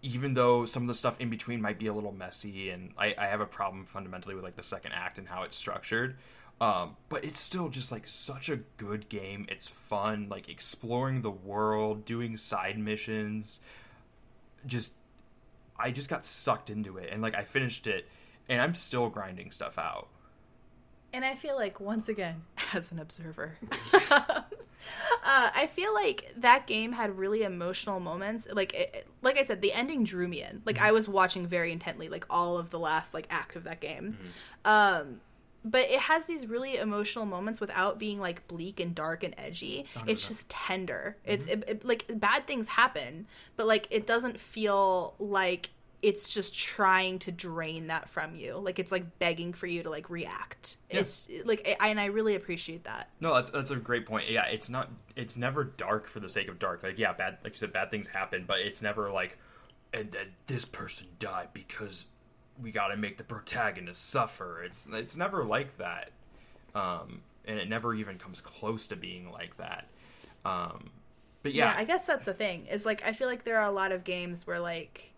even 0.00 0.34
though 0.34 0.64
some 0.64 0.84
of 0.84 0.88
the 0.88 0.94
stuff 0.94 1.20
in 1.20 1.28
between 1.28 1.60
might 1.60 1.78
be 1.78 1.86
a 1.86 1.92
little 1.92 2.12
messy, 2.12 2.70
and 2.70 2.92
I, 2.96 3.14
I 3.18 3.26
have 3.26 3.40
a 3.40 3.46
problem 3.46 3.84
fundamentally 3.84 4.34
with 4.34 4.44
like 4.44 4.56
the 4.56 4.62
second 4.62 4.92
act 4.92 5.18
and 5.18 5.28
how 5.28 5.42
it's 5.42 5.56
structured. 5.56 6.16
Um, 6.60 6.96
but 7.08 7.24
it's 7.24 7.40
still 7.40 7.70
just 7.70 7.90
like 7.90 8.06
such 8.06 8.50
a 8.50 8.56
good 8.76 9.08
game. 9.08 9.46
It's 9.48 9.66
fun, 9.66 10.28
like 10.28 10.48
exploring 10.48 11.22
the 11.22 11.30
world, 11.30 12.04
doing 12.04 12.36
side 12.36 12.78
missions. 12.78 13.60
Just, 14.66 14.94
I 15.78 15.90
just 15.90 16.10
got 16.10 16.26
sucked 16.26 16.68
into 16.68 16.98
it, 16.98 17.08
and 17.10 17.22
like 17.22 17.34
I 17.34 17.44
finished 17.44 17.86
it, 17.86 18.06
and 18.48 18.60
I'm 18.60 18.74
still 18.74 19.08
grinding 19.08 19.50
stuff 19.52 19.78
out. 19.78 20.08
And 21.12 21.24
I 21.24 21.34
feel 21.34 21.56
like 21.56 21.80
once 21.80 22.08
again, 22.10 22.42
as 22.74 22.92
an 22.92 22.98
observer, 22.98 23.54
uh, 24.10 24.42
I 25.24 25.66
feel 25.72 25.94
like 25.94 26.34
that 26.36 26.66
game 26.66 26.92
had 26.92 27.16
really 27.18 27.42
emotional 27.42 28.00
moments. 28.00 28.46
Like, 28.52 28.74
it, 28.74 29.06
like 29.22 29.38
I 29.38 29.44
said, 29.44 29.62
the 29.62 29.72
ending 29.72 30.04
drew 30.04 30.28
me 30.28 30.42
in. 30.42 30.60
Like 30.66 30.78
I 30.78 30.92
was 30.92 31.08
watching 31.08 31.46
very 31.46 31.72
intently, 31.72 32.10
like 32.10 32.26
all 32.28 32.58
of 32.58 32.68
the 32.68 32.78
last 32.78 33.14
like 33.14 33.26
act 33.30 33.56
of 33.56 33.64
that 33.64 33.80
game. 33.80 34.18
Um, 34.66 35.20
but 35.64 35.82
it 35.82 36.00
has 36.00 36.24
these 36.24 36.46
really 36.46 36.76
emotional 36.76 37.26
moments 37.26 37.60
without 37.60 37.98
being 37.98 38.18
like 38.18 38.46
bleak 38.48 38.80
and 38.80 38.94
dark 38.94 39.22
and 39.22 39.34
edgy. 39.36 39.86
It's 40.06 40.26
just 40.28 40.48
tender. 40.48 41.16
Mm-hmm. 41.26 41.32
It's 41.32 41.46
it, 41.46 41.64
it- 41.68 41.84
like 41.84 42.06
bad 42.14 42.46
things 42.46 42.68
happen, 42.68 43.26
but 43.56 43.66
like 43.66 43.86
it 43.90 44.06
doesn't 44.06 44.40
feel 44.40 45.14
like 45.18 45.70
it's 46.02 46.30
just 46.32 46.54
trying 46.54 47.18
to 47.18 47.30
drain 47.30 47.88
that 47.88 48.08
from 48.08 48.34
you. 48.34 48.54
Like 48.56 48.78
it's 48.78 48.90
like 48.90 49.18
begging 49.18 49.52
for 49.52 49.66
you 49.66 49.82
to 49.82 49.90
like 49.90 50.08
react. 50.08 50.76
Yeah. 50.90 51.00
It's 51.00 51.28
like 51.44 51.76
I, 51.78 51.88
and 51.88 52.00
I 52.00 52.06
really 52.06 52.34
appreciate 52.36 52.84
that. 52.84 53.10
No, 53.20 53.34
that's 53.34 53.50
that's 53.50 53.70
a 53.70 53.76
great 53.76 54.06
point. 54.06 54.30
Yeah, 54.30 54.46
it's 54.46 54.70
not 54.70 54.90
it's 55.14 55.36
never 55.36 55.64
dark 55.64 56.06
for 56.06 56.20
the 56.20 56.28
sake 56.28 56.48
of 56.48 56.58
dark. 56.58 56.82
Like 56.82 56.98
yeah, 56.98 57.12
bad 57.12 57.38
like 57.44 57.52
you 57.52 57.58
said, 57.58 57.72
bad 57.72 57.90
things 57.90 58.08
happen, 58.08 58.44
but 58.46 58.60
it's 58.60 58.80
never 58.80 59.10
like 59.10 59.36
and 59.92 60.10
then 60.10 60.28
this 60.46 60.64
person 60.64 61.08
died 61.18 61.48
because 61.52 62.06
we 62.60 62.70
got 62.70 62.88
to 62.88 62.96
make 62.96 63.16
the 63.18 63.24
protagonist 63.24 64.08
suffer. 64.10 64.62
It's 64.62 64.86
it's 64.92 65.16
never 65.16 65.44
like 65.44 65.76
that, 65.78 66.10
um, 66.74 67.22
and 67.44 67.58
it 67.58 67.68
never 67.68 67.94
even 67.94 68.18
comes 68.18 68.40
close 68.40 68.86
to 68.88 68.96
being 68.96 69.30
like 69.30 69.56
that. 69.58 69.86
Um, 70.44 70.90
but 71.42 71.54
yeah, 71.54 71.74
I 71.76 71.84
guess 71.84 72.04
that's 72.04 72.24
the 72.24 72.34
thing. 72.34 72.66
Is 72.66 72.84
like 72.84 73.02
I 73.04 73.12
feel 73.12 73.28
like 73.28 73.44
there 73.44 73.58
are 73.58 73.64
a 73.68 73.70
lot 73.72 73.92
of 73.92 74.04
games 74.04 74.46
where 74.46 74.60
like 74.60 75.12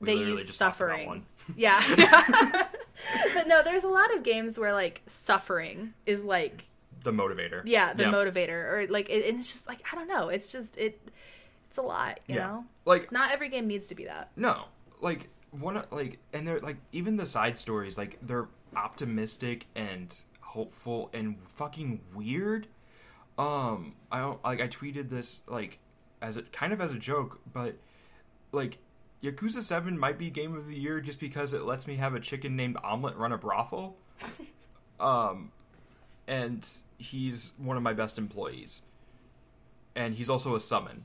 they 0.00 0.14
use 0.14 0.46
just 0.46 0.58
talked 0.58 0.80
about 0.80 0.90
suffering. 0.90 1.08
one. 1.08 1.26
Yeah. 1.56 1.82
but 3.34 3.48
no, 3.48 3.62
there's 3.62 3.84
a 3.84 3.88
lot 3.88 4.14
of 4.14 4.22
games 4.22 4.58
where 4.58 4.72
like 4.72 5.02
suffering 5.06 5.94
is 6.06 6.22
like 6.24 6.64
The 7.02 7.12
motivator. 7.12 7.62
yeah, 7.64 7.92
the 7.94 8.04
motivator 8.04 8.72
or 8.72 8.86
like 8.88 9.10
it, 9.10 9.24
it's 9.24 9.50
just 9.52 9.66
like 9.66 9.80
I 9.92 9.96
don't 9.96 10.08
know, 10.08 10.28
it's 10.28 10.50
just 10.52 10.76
it 10.78 11.00
it's 11.68 11.78
a 11.78 11.82
lot, 11.82 12.20
you 12.26 12.36
Yeah. 12.36 12.46
know? 12.46 12.64
Like 12.84 13.12
Not 13.12 13.30
every 13.32 13.48
game 13.48 13.66
needs 13.66 13.86
to 13.88 13.94
be 13.94 14.04
that. 14.06 14.30
No, 14.36 14.64
like 15.00 15.28
one 15.50 15.82
like, 15.90 16.18
and 16.32 16.46
they're 16.46 16.60
like 16.60 16.76
even 16.92 17.16
the 17.16 17.26
side 17.26 17.58
stories, 17.58 17.98
like 17.98 18.18
they're 18.22 18.48
optimistic 18.76 19.66
and 19.74 20.16
hopeful 20.40 21.10
and 21.12 21.36
fucking 21.46 22.00
weird. 22.14 22.66
Um, 23.38 23.94
I 24.10 24.20
don't 24.20 24.42
like 24.44 24.60
I 24.60 24.68
tweeted 24.68 25.08
this 25.08 25.42
like 25.46 25.78
as 26.20 26.36
a 26.36 26.42
kind 26.42 26.72
of 26.72 26.80
as 26.80 26.92
a 26.92 26.98
joke, 26.98 27.40
but 27.52 27.76
like 28.52 28.78
Yakuza 29.22 29.62
Seven 29.62 29.98
might 29.98 30.18
be 30.18 30.30
game 30.30 30.56
of 30.56 30.66
the 30.66 30.76
year 30.76 31.00
just 31.00 31.20
because 31.20 31.52
it 31.52 31.62
lets 31.62 31.86
me 31.86 31.96
have 31.96 32.14
a 32.14 32.20
chicken 32.20 32.56
named 32.56 32.76
Omelet 32.82 33.16
run 33.16 33.32
a 33.32 33.38
brothel. 33.38 33.96
um, 35.00 35.52
and 36.26 36.66
he's 36.98 37.52
one 37.58 37.76
of 37.76 37.82
my 37.82 37.92
best 37.92 38.18
employees, 38.18 38.82
and 39.94 40.14
he's 40.14 40.30
also 40.30 40.54
a 40.54 40.60
summon. 40.60 41.04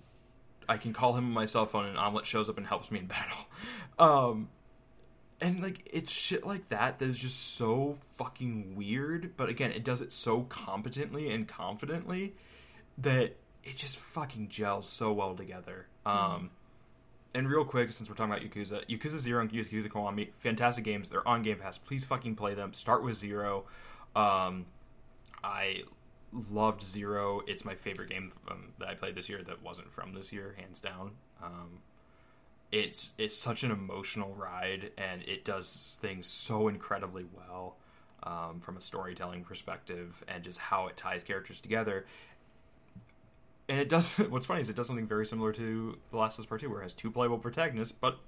I 0.67 0.77
can 0.77 0.93
call 0.93 1.13
him 1.13 1.25
on 1.25 1.31
my 1.31 1.45
cell 1.45 1.65
phone 1.65 1.85
and 1.85 1.97
Omelet 1.97 2.25
shows 2.25 2.49
up 2.49 2.57
and 2.57 2.65
helps 2.67 2.91
me 2.91 2.99
in 2.99 3.07
battle. 3.07 3.37
Um 3.97 4.49
and 5.39 5.61
like 5.61 5.89
it's 5.89 6.11
shit 6.11 6.45
like 6.45 6.67
that 6.67 6.99
that 6.99 7.05
is 7.05 7.17
just 7.17 7.55
so 7.55 7.95
fucking 8.15 8.75
weird, 8.75 9.37
but 9.37 9.47
again, 9.47 9.71
it 9.71 9.85
does 9.85 10.01
it 10.01 10.11
so 10.11 10.41
competently 10.41 11.31
and 11.31 11.47
confidently 11.47 12.33
that 12.97 13.37
it 13.63 13.77
just 13.77 13.97
fucking 13.97 14.49
gels 14.49 14.89
so 14.89 15.13
well 15.13 15.33
together. 15.33 15.87
Um 16.05 16.49
and 17.33 17.49
real 17.49 17.63
quick, 17.63 17.93
since 17.93 18.09
we're 18.09 18.15
talking 18.15 18.33
about 18.33 18.49
Yakuza, 18.49 18.85
Yakuza 18.89 19.17
Zero 19.17 19.41
and 19.41 19.51
Yakuza 19.51 19.89
Kiwami, 19.89 20.29
fantastic 20.39 20.83
games. 20.83 21.07
They're 21.07 21.27
on 21.27 21.41
Game 21.41 21.57
Pass. 21.57 21.77
Please 21.77 22.03
fucking 22.03 22.35
play 22.35 22.53
them. 22.53 22.73
Start 22.73 23.03
with 23.03 23.15
Zero. 23.15 23.65
Um, 24.15 24.65
I 25.43 25.83
loved 26.51 26.83
Zero. 26.83 27.41
It's 27.47 27.65
my 27.65 27.75
favorite 27.75 28.09
game 28.09 28.31
um, 28.49 28.73
that 28.79 28.87
I 28.87 28.95
played 28.95 29.15
this 29.15 29.29
year 29.29 29.41
that 29.43 29.63
wasn't 29.63 29.91
from 29.91 30.13
this 30.13 30.33
year, 30.33 30.55
hands 30.57 30.79
down. 30.79 31.11
Um, 31.43 31.79
it's 32.71 33.11
it's 33.17 33.37
such 33.37 33.63
an 33.63 33.71
emotional 33.71 34.33
ride, 34.33 34.91
and 34.97 35.21
it 35.23 35.45
does 35.45 35.97
things 36.01 36.27
so 36.27 36.67
incredibly 36.67 37.25
well 37.33 37.77
um, 38.23 38.59
from 38.59 38.77
a 38.77 38.81
storytelling 38.81 39.43
perspective, 39.43 40.23
and 40.27 40.43
just 40.43 40.59
how 40.59 40.87
it 40.87 40.97
ties 40.97 41.23
characters 41.23 41.61
together. 41.61 42.05
And 43.69 43.79
it 43.79 43.89
does. 43.89 44.15
What's 44.29 44.45
funny 44.45 44.61
is 44.61 44.69
it 44.69 44.75
does 44.75 44.87
something 44.87 45.07
very 45.07 45.25
similar 45.25 45.53
to 45.53 45.97
The 46.11 46.17
Last 46.17 46.37
of 46.37 46.43
Us 46.43 46.45
Part 46.47 46.61
Two, 46.61 46.69
where 46.69 46.81
it 46.81 46.83
has 46.83 46.93
two 46.93 47.11
playable 47.11 47.37
protagonists, 47.37 47.93
but 47.93 48.19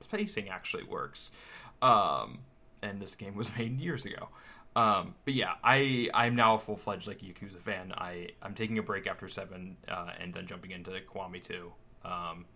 the 0.00 0.16
pacing 0.16 0.48
actually 0.48 0.84
works. 0.84 1.32
Um, 1.80 2.40
and 2.82 3.00
this 3.00 3.16
game 3.16 3.34
was 3.34 3.56
made 3.58 3.80
years 3.80 4.04
ago. 4.04 4.28
Um, 4.76 5.14
but 5.24 5.34
yeah, 5.34 5.54
I 5.62 6.08
I'm 6.12 6.34
now 6.34 6.56
a 6.56 6.58
full 6.58 6.76
fledged 6.76 7.06
like 7.06 7.20
Yakuza 7.20 7.58
fan. 7.60 7.92
I 7.96 8.30
I'm 8.42 8.54
taking 8.54 8.78
a 8.78 8.82
break 8.82 9.06
after 9.06 9.28
seven, 9.28 9.76
uh, 9.88 10.10
and 10.20 10.34
then 10.34 10.46
jumping 10.46 10.72
into 10.72 10.90
Kiwami 10.90 11.42
two, 11.42 11.72
um, 12.04 12.46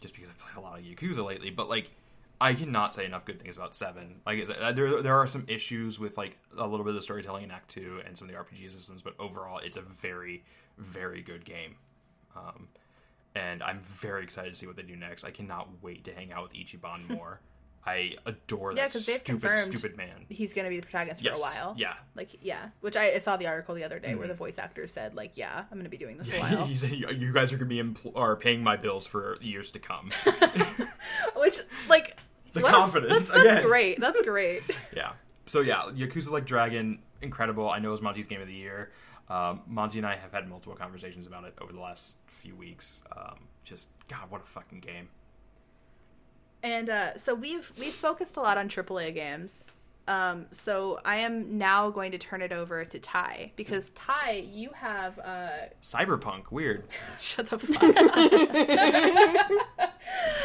just 0.00 0.14
because 0.14 0.30
I've 0.30 0.38
played 0.38 0.56
a 0.56 0.60
lot 0.60 0.78
of 0.78 0.84
Yakuza 0.84 1.24
lately. 1.24 1.50
But 1.50 1.68
like, 1.68 1.90
I 2.40 2.54
cannot 2.54 2.94
say 2.94 3.04
enough 3.04 3.24
good 3.24 3.40
things 3.40 3.56
about 3.56 3.74
seven. 3.74 4.20
Like, 4.24 4.48
uh, 4.48 4.70
there 4.72 5.02
there 5.02 5.16
are 5.18 5.26
some 5.26 5.44
issues 5.48 5.98
with 5.98 6.16
like 6.16 6.38
a 6.56 6.66
little 6.66 6.84
bit 6.84 6.90
of 6.90 6.96
the 6.96 7.02
storytelling 7.02 7.44
in 7.44 7.50
Act 7.50 7.70
two 7.70 8.00
and 8.06 8.16
some 8.16 8.28
of 8.28 8.34
the 8.34 8.40
RPG 8.40 8.70
systems, 8.70 9.02
but 9.02 9.14
overall, 9.18 9.58
it's 9.58 9.76
a 9.76 9.82
very 9.82 10.44
very 10.78 11.22
good 11.22 11.44
game. 11.44 11.74
Um, 12.36 12.68
and 13.34 13.62
I'm 13.62 13.80
very 13.80 14.22
excited 14.22 14.52
to 14.52 14.58
see 14.58 14.66
what 14.66 14.76
they 14.76 14.82
do 14.82 14.96
next. 14.96 15.24
I 15.24 15.30
cannot 15.30 15.68
wait 15.82 16.04
to 16.04 16.14
hang 16.14 16.32
out 16.32 16.44
with 16.44 16.52
Ichiban 16.52 17.08
more. 17.16 17.40
I 17.86 18.16
adore 18.26 18.72
Yeah, 18.72 18.88
that 18.88 18.92
stupid, 18.92 19.58
stupid 19.58 19.96
man. 19.96 20.26
He's 20.28 20.52
going 20.52 20.64
to 20.64 20.68
be 20.70 20.76
the 20.76 20.82
protagonist 20.82 21.22
Yes. 21.22 21.40
for 21.40 21.46
a 21.46 21.50
while. 21.62 21.74
Yeah. 21.78 21.94
Like, 22.14 22.36
yeah. 22.42 22.68
Which 22.80 22.96
I, 22.96 23.12
I 23.14 23.18
saw 23.18 23.36
the 23.38 23.46
article 23.46 23.74
the 23.74 23.84
other 23.84 23.98
day 23.98 24.14
where 24.14 24.26
Mhm. 24.26 24.30
the 24.30 24.34
voice 24.34 24.58
actor 24.58 24.86
said, 24.86 25.14
like, 25.14 25.32
yeah, 25.36 25.60
I'm 25.70 25.78
going 25.78 25.84
to 25.84 25.88
be 25.90 25.96
doing 25.96 26.18
this 26.18 26.28
a 26.28 26.32
Yeah, 26.36 26.40
while. 26.54 26.66
he 26.66 26.76
said, 26.76 26.90
"You 26.92 27.32
guys 27.32 27.52
are 27.52 27.56
going 27.56 27.68
to 27.70 27.74
be 27.74 27.82
empl- 27.82 28.12
are 28.14 28.36
paying 28.36 28.62
my 28.62 28.76
bills 28.76 29.06
for 29.06 29.38
years 29.40 29.70
to 29.70 29.78
come." 29.78 30.10
Which, 31.36 31.58
like, 31.88 32.16
The 32.54 32.62
confidence, 32.62 33.28
That's, 33.28 33.44
that's 33.44 33.66
great. 33.66 34.00
That's 34.00 34.20
great. 34.22 34.62
yeah. 34.96 35.12
So 35.46 35.60
yeah, 35.60 35.82
Yakuza 35.94 36.30
Like 36.30 36.46
Dragon, 36.46 36.98
incredible. 37.22 37.68
I 37.70 37.78
know 37.78 37.92
it's 37.92 38.02
Monty's 38.02 38.26
game 38.26 38.40
of 38.40 38.46
the 38.48 38.54
year. 38.54 38.90
Um, 39.28 39.60
Monty 39.66 39.98
and 39.98 40.06
I 40.06 40.16
have 40.16 40.32
had 40.32 40.48
multiple 40.48 40.74
conversations 40.74 41.26
about 41.26 41.44
it 41.44 41.54
over 41.60 41.72
the 41.72 41.80
last 41.80 42.16
few 42.26 42.56
weeks. 42.56 43.02
Um, 43.14 43.48
just 43.64 43.90
God, 44.08 44.30
what 44.30 44.40
a 44.40 44.44
fucking 44.46 44.80
game! 44.80 45.08
And 46.62 46.90
uh, 46.90 47.18
so 47.18 47.34
we've 47.34 47.72
we've 47.78 47.92
focused 47.92 48.36
a 48.36 48.40
lot 48.40 48.58
on 48.58 48.68
AAA 48.68 49.14
games. 49.14 49.70
Um, 50.08 50.46
so 50.52 50.98
I 51.04 51.18
am 51.18 51.58
now 51.58 51.90
going 51.90 52.12
to 52.12 52.18
turn 52.18 52.40
it 52.40 52.50
over 52.50 52.82
to 52.82 52.98
Ty 52.98 53.52
because 53.56 53.90
Ty, 53.90 54.46
you 54.50 54.70
have 54.74 55.18
uh, 55.18 55.50
Cyberpunk, 55.82 56.50
weird. 56.50 56.84
shut 57.20 57.50
the 57.50 57.58
fuck 57.58 57.82
up. 59.78 59.92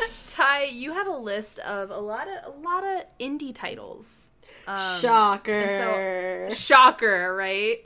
Ty, 0.27 0.63
you 0.65 0.93
have 0.93 1.07
a 1.07 1.15
list 1.15 1.59
of 1.59 1.91
a 1.91 1.97
lot 1.97 2.27
of 2.27 2.53
a 2.53 2.57
lot 2.59 2.83
of 2.83 3.03
indie 3.19 3.55
titles. 3.55 4.31
Um, 4.67 4.77
Shocker. 4.99 6.49
Shocker, 6.51 7.33
right? 7.33 7.85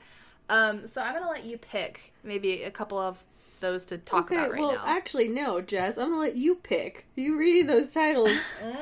Um, 0.49 0.87
so 0.87 1.01
I'm 1.01 1.13
gonna 1.13 1.29
let 1.29 1.45
you 1.45 1.59
pick 1.59 2.13
maybe 2.23 2.63
a 2.63 2.71
couple 2.71 2.97
of 2.97 3.17
those 3.59 3.83
to 3.85 3.97
talk 3.97 4.25
okay, 4.25 4.35
about 4.35 4.51
right 4.51 4.59
now. 4.59 4.67
well, 4.67 4.75
now. 4.75 4.83
actually, 4.85 5.27
no, 5.27 5.61
Jess. 5.61 5.97
I'm 5.97 6.09
gonna 6.09 6.19
let 6.19 6.35
you 6.35 6.55
pick. 6.55 7.05
You 7.15 7.37
reading 7.37 7.67
those 7.67 7.91
titles? 7.91 8.31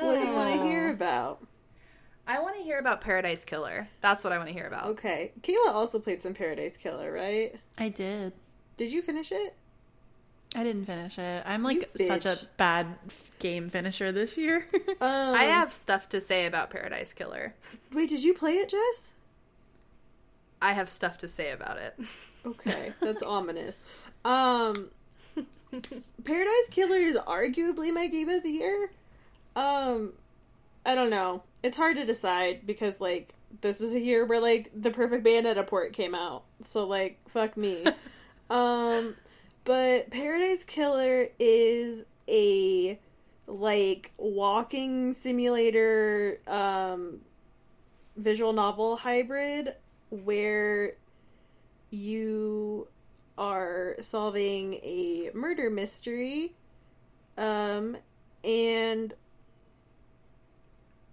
what 0.00 0.14
do 0.14 0.26
you 0.26 0.32
want 0.32 0.54
to 0.54 0.66
hear 0.66 0.90
about? 0.90 1.44
I 2.26 2.40
want 2.40 2.56
to 2.56 2.62
hear 2.62 2.78
about 2.78 3.00
Paradise 3.00 3.44
Killer. 3.44 3.88
That's 4.00 4.24
what 4.24 4.32
I 4.32 4.38
want 4.38 4.48
to 4.48 4.54
hear 4.54 4.66
about. 4.66 4.86
Okay, 4.86 5.32
Kayla 5.42 5.72
also 5.72 5.98
played 5.98 6.22
some 6.22 6.34
Paradise 6.34 6.76
Killer, 6.76 7.12
right? 7.12 7.54
I 7.78 7.88
did. 7.88 8.32
Did 8.76 8.92
you 8.92 9.00
finish 9.00 9.30
it? 9.30 9.54
I 10.54 10.64
didn't 10.64 10.86
finish 10.86 11.18
it. 11.18 11.42
I'm 11.44 11.62
like 11.62 11.90
such 11.96 12.24
a 12.24 12.38
bad 12.56 12.86
game 13.38 13.68
finisher 13.68 14.12
this 14.12 14.36
year. 14.36 14.66
Um, 14.98 15.34
I 15.34 15.44
have 15.44 15.74
stuff 15.74 16.08
to 16.08 16.22
say 16.22 16.46
about 16.46 16.70
Paradise 16.70 17.12
Killer. 17.12 17.54
Wait, 17.92 18.08
did 18.08 18.24
you 18.24 18.32
play 18.32 18.52
it, 18.54 18.70
Jess? 18.70 19.10
I 20.62 20.72
have 20.72 20.88
stuff 20.88 21.18
to 21.18 21.28
say 21.28 21.50
about 21.50 21.76
it. 21.78 21.98
Okay, 22.46 22.92
that's 23.00 23.22
ominous. 23.24 23.82
Um, 24.26 24.88
Paradise 26.24 26.68
Killer 26.70 26.96
is 26.96 27.16
arguably 27.16 27.94
my 27.94 28.08
game 28.08 28.28
of 28.28 28.42
the 28.42 28.50
year. 28.50 28.90
Um, 29.54 30.14
I 30.84 30.96
don't 30.96 31.10
know. 31.10 31.44
It's 31.62 31.76
hard 31.76 31.96
to 31.96 32.04
decide 32.04 32.66
because 32.66 33.00
like 33.00 33.34
this 33.60 33.78
was 33.78 33.94
a 33.94 34.00
year 34.00 34.24
where 34.24 34.40
like 34.40 34.72
the 34.74 34.90
Perfect 34.90 35.22
Bandit 35.22 35.64
port 35.68 35.92
came 35.92 36.12
out, 36.12 36.42
so 36.60 36.84
like 36.84 37.20
fuck 37.28 37.56
me. 37.56 37.84
um, 38.50 39.14
but 39.64 40.10
Paradise 40.10 40.64
Killer 40.64 41.28
is 41.38 42.02
a 42.28 42.98
like 43.46 44.10
walking 44.18 45.12
simulator 45.12 46.40
um 46.48 47.20
visual 48.16 48.52
novel 48.52 48.96
hybrid 48.96 49.76
where 50.10 50.94
you 51.90 52.88
are 53.38 53.96
solving 54.00 54.74
a 54.74 55.30
murder 55.34 55.68
mystery 55.70 56.54
um 57.36 57.96
and 58.44 59.14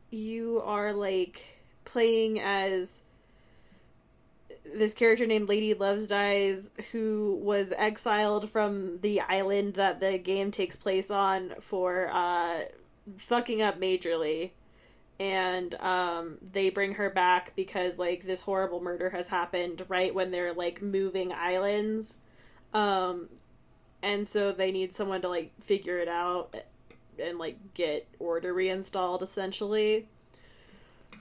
you 0.09 0.61
are 0.63 0.93
like 0.93 1.45
playing 1.85 2.39
as 2.39 3.01
this 4.75 4.93
character 4.93 5.25
named 5.25 5.49
Lady 5.49 5.73
Loves 5.73 6.07
Dies 6.07 6.69
who 6.91 7.39
was 7.41 7.73
exiled 7.77 8.49
from 8.49 8.99
the 9.01 9.19
island 9.21 9.73
that 9.73 9.99
the 9.99 10.17
game 10.17 10.51
takes 10.51 10.75
place 10.75 11.11
on 11.11 11.53
for 11.59 12.09
uh 12.11 12.61
fucking 13.17 13.61
up 13.61 13.79
majorly 13.79 14.51
and 15.23 15.75
um 15.75 16.37
they 16.51 16.69
bring 16.69 16.95
her 16.95 17.09
back 17.09 17.55
because 17.55 17.97
like 17.97 18.23
this 18.23 18.41
horrible 18.41 18.81
murder 18.81 19.09
has 19.09 19.29
happened 19.29 19.81
right 19.87 20.13
when 20.13 20.31
they're 20.31 20.53
like 20.53 20.81
moving 20.81 21.31
islands. 21.31 22.17
Um 22.73 23.29
and 24.01 24.27
so 24.27 24.51
they 24.51 24.71
need 24.73 24.93
someone 24.93 25.21
to 25.21 25.29
like 25.29 25.53
figure 25.61 25.97
it 25.97 26.09
out 26.09 26.53
and 27.17 27.37
like 27.37 27.57
get 27.73 28.05
order 28.19 28.53
reinstalled 28.53 29.23
essentially. 29.23 30.09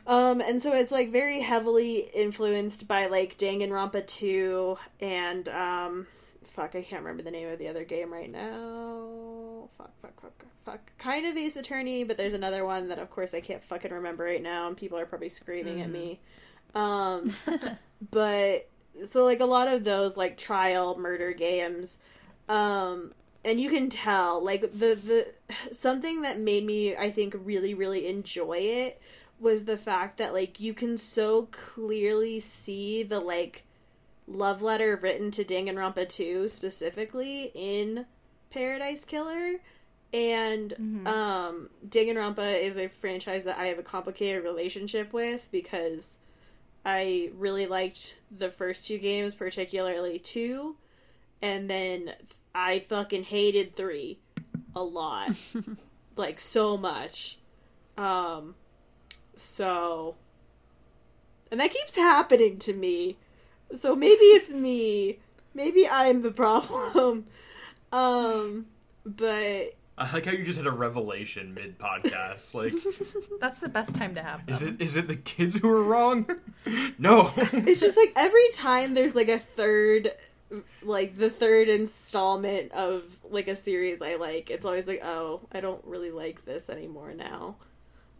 Um 0.04 0.40
and 0.40 0.60
so 0.60 0.72
it's 0.74 0.90
like 0.90 1.12
very 1.12 1.40
heavily 1.40 2.10
influenced 2.12 2.88
by 2.88 3.06
like 3.06 3.38
Danganronpa 3.38 4.04
2 4.04 4.78
and 5.00 5.48
um 5.48 6.08
fuck 6.46 6.74
I 6.74 6.82
can't 6.82 7.02
remember 7.02 7.22
the 7.22 7.30
name 7.30 7.48
of 7.48 7.58
the 7.58 7.68
other 7.68 7.84
game 7.84 8.12
right 8.12 8.30
now. 8.30 9.68
Fuck 9.76 9.92
fuck 10.00 10.20
fuck 10.20 10.44
fuck 10.64 10.92
kind 10.98 11.26
of 11.26 11.36
Ace 11.36 11.56
Attorney 11.56 12.04
but 12.04 12.16
there's 12.16 12.34
another 12.34 12.64
one 12.64 12.88
that 12.88 12.98
of 12.98 13.10
course 13.10 13.34
I 13.34 13.40
can't 13.40 13.62
fucking 13.62 13.92
remember 13.92 14.24
right 14.24 14.42
now 14.42 14.68
and 14.68 14.76
people 14.76 14.98
are 14.98 15.06
probably 15.06 15.28
screaming 15.28 15.80
at 15.80 15.90
me. 15.90 16.20
Um 16.74 17.34
but 18.10 18.68
so 19.04 19.24
like 19.24 19.40
a 19.40 19.46
lot 19.46 19.68
of 19.68 19.84
those 19.84 20.16
like 20.16 20.36
trial 20.36 20.98
murder 20.98 21.32
games 21.32 21.98
um 22.48 23.12
and 23.44 23.60
you 23.60 23.68
can 23.68 23.88
tell 23.88 24.42
like 24.42 24.60
the 24.60 24.94
the 24.94 25.26
something 25.72 26.22
that 26.22 26.38
made 26.38 26.64
me 26.64 26.96
i 26.96 27.10
think 27.10 27.34
really 27.38 27.74
really 27.74 28.06
enjoy 28.06 28.58
it 28.58 29.00
was 29.40 29.64
the 29.64 29.76
fact 29.76 30.18
that 30.18 30.32
like 30.32 30.60
you 30.60 30.72
can 30.72 30.96
so 30.96 31.48
clearly 31.50 32.38
see 32.38 33.02
the 33.02 33.18
like 33.18 33.64
love 34.26 34.62
letter 34.62 34.96
written 34.96 35.30
to 35.32 35.44
Danganronpa 35.44 36.08
2 36.08 36.48
specifically 36.48 37.50
in 37.54 38.06
Paradise 38.50 39.04
Killer 39.04 39.60
and 40.12 40.74
um 41.06 41.70
Danganronpa 41.88 42.60
is 42.60 42.76
a 42.76 42.88
franchise 42.88 43.44
that 43.44 43.58
I 43.58 43.66
have 43.66 43.78
a 43.78 43.82
complicated 43.82 44.44
relationship 44.44 45.12
with 45.12 45.48
because 45.50 46.18
I 46.84 47.30
really 47.36 47.66
liked 47.66 48.16
the 48.36 48.50
first 48.50 48.88
two 48.88 48.98
games, 48.98 49.36
particularly 49.36 50.18
2, 50.18 50.74
and 51.40 51.70
then 51.70 52.14
I 52.52 52.80
fucking 52.80 53.22
hated 53.24 53.76
3 53.76 54.18
a 54.74 54.82
lot. 54.82 55.36
like 56.16 56.40
so 56.40 56.76
much. 56.76 57.38
Um 57.96 58.54
so 59.34 60.16
and 61.50 61.60
that 61.60 61.70
keeps 61.70 61.96
happening 61.96 62.58
to 62.58 62.72
me. 62.72 63.16
So 63.74 63.94
maybe 63.94 64.24
it's 64.24 64.50
me. 64.50 65.18
Maybe 65.54 65.88
I'm 65.88 66.22
the 66.22 66.32
problem. 66.32 67.26
Um 67.92 68.64
but 69.04 69.74
I 69.98 70.10
like 70.14 70.24
how 70.24 70.32
you 70.32 70.44
just 70.44 70.56
had 70.56 70.66
a 70.66 70.70
revelation 70.70 71.52
mid 71.52 71.78
podcast. 71.78 72.54
Like, 72.54 72.72
That's 73.40 73.58
the 73.58 73.68
best 73.68 73.94
time 73.94 74.14
to 74.14 74.22
have 74.22 74.46
them. 74.46 74.54
is 74.54 74.62
it 74.62 74.80
is 74.80 74.96
it 74.96 75.08
the 75.08 75.16
kids 75.16 75.56
who 75.56 75.68
are 75.68 75.82
wrong? 75.82 76.26
no. 76.98 77.32
it's 77.36 77.82
just 77.82 77.98
like 77.98 78.12
every 78.16 78.48
time 78.54 78.94
there's 78.94 79.14
like 79.14 79.28
a 79.28 79.38
third 79.38 80.12
like 80.82 81.16
the 81.16 81.30
third 81.30 81.68
installment 81.68 82.72
of 82.72 83.18
like 83.30 83.48
a 83.48 83.56
series 83.56 84.00
I 84.02 84.16
like, 84.16 84.50
it's 84.50 84.64
always 84.64 84.86
like, 84.86 85.02
oh, 85.04 85.40
I 85.52 85.60
don't 85.60 85.84
really 85.84 86.10
like 86.10 86.44
this 86.44 86.70
anymore 86.70 87.12
now. 87.14 87.56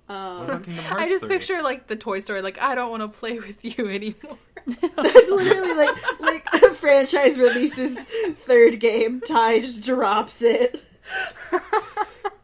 What 0.07 0.15
Um, 0.17 0.43
about 0.43 0.65
Kingdom 0.65 0.85
Hearts 0.87 1.03
I 1.03 1.09
just 1.09 1.25
3? 1.25 1.29
picture 1.37 1.63
like 1.63 1.87
the 1.87 1.97
Toy 1.97 2.21
Story, 2.21 2.43
like 2.43 2.61
I 2.61 2.75
don't 2.75 2.91
want 2.91 3.03
to 3.03 3.09
play 3.19 3.39
with 3.39 3.65
you 3.65 3.89
anymore. 3.89 4.39
that's 4.67 5.31
literally 5.31 5.75
like 5.75 6.21
like 6.21 6.47
a 6.63 6.73
franchise 6.75 7.39
releases 7.39 7.99
third 8.37 8.79
game, 8.81 9.21
Ty 9.21 9.59
just 9.61 9.83
drops 9.83 10.41
it. 10.43 10.81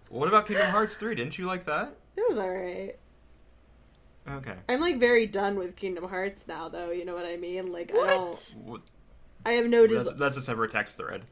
What 0.09 0.27
about 0.29 0.47
Kingdom 0.47 0.71
Hearts 0.71 0.97
3? 0.97 1.15
Didn't 1.15 1.39
you 1.39 1.47
like 1.47 1.67
that? 1.67 1.95
It 2.17 2.25
was 2.29 2.39
alright. 2.39 2.99
Okay. 4.29 4.55
I'm 4.69 4.81
like 4.81 4.99
very 4.99 5.27
done 5.27 5.57
with 5.57 5.77
Kingdom 5.77 6.09
Hearts 6.09 6.49
now, 6.49 6.69
though. 6.69 6.91
You 6.91 7.05
know 7.05 7.15
what 7.15 7.25
I 7.27 7.37
mean? 7.37 7.73
Like 7.73 7.93
I 7.95 8.07
don't. 8.07 8.55
What? 8.65 8.81
I 9.47 9.53
have 9.53 9.67
no 9.67 9.87
That's, 9.87 10.13
that's 10.13 10.37
a 10.37 10.41
separate 10.43 10.71
text 10.73 10.97
thread. 10.99 11.23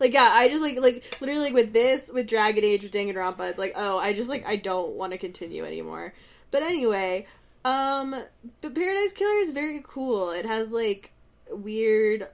Like 0.00 0.12
yeah, 0.12 0.30
I 0.32 0.48
just 0.48 0.62
like 0.62 0.80
like 0.80 1.16
literally 1.20 1.42
like 1.42 1.54
with 1.54 1.72
this 1.72 2.10
with 2.12 2.28
Dragon 2.28 2.64
Age 2.64 2.82
with 2.82 2.92
Danganronpa. 2.92 3.50
It's 3.50 3.58
like 3.58 3.74
oh, 3.76 3.98
I 3.98 4.12
just 4.12 4.28
like 4.28 4.44
I 4.46 4.56
don't 4.56 4.92
want 4.92 5.12
to 5.12 5.18
continue 5.18 5.64
anymore. 5.64 6.14
But 6.50 6.62
anyway, 6.62 7.26
um, 7.64 8.24
but 8.60 8.74
Paradise 8.74 9.12
Killer 9.12 9.40
is 9.40 9.50
very 9.50 9.82
cool. 9.86 10.30
It 10.30 10.44
has 10.44 10.70
like 10.70 11.12
weird, 11.50 12.28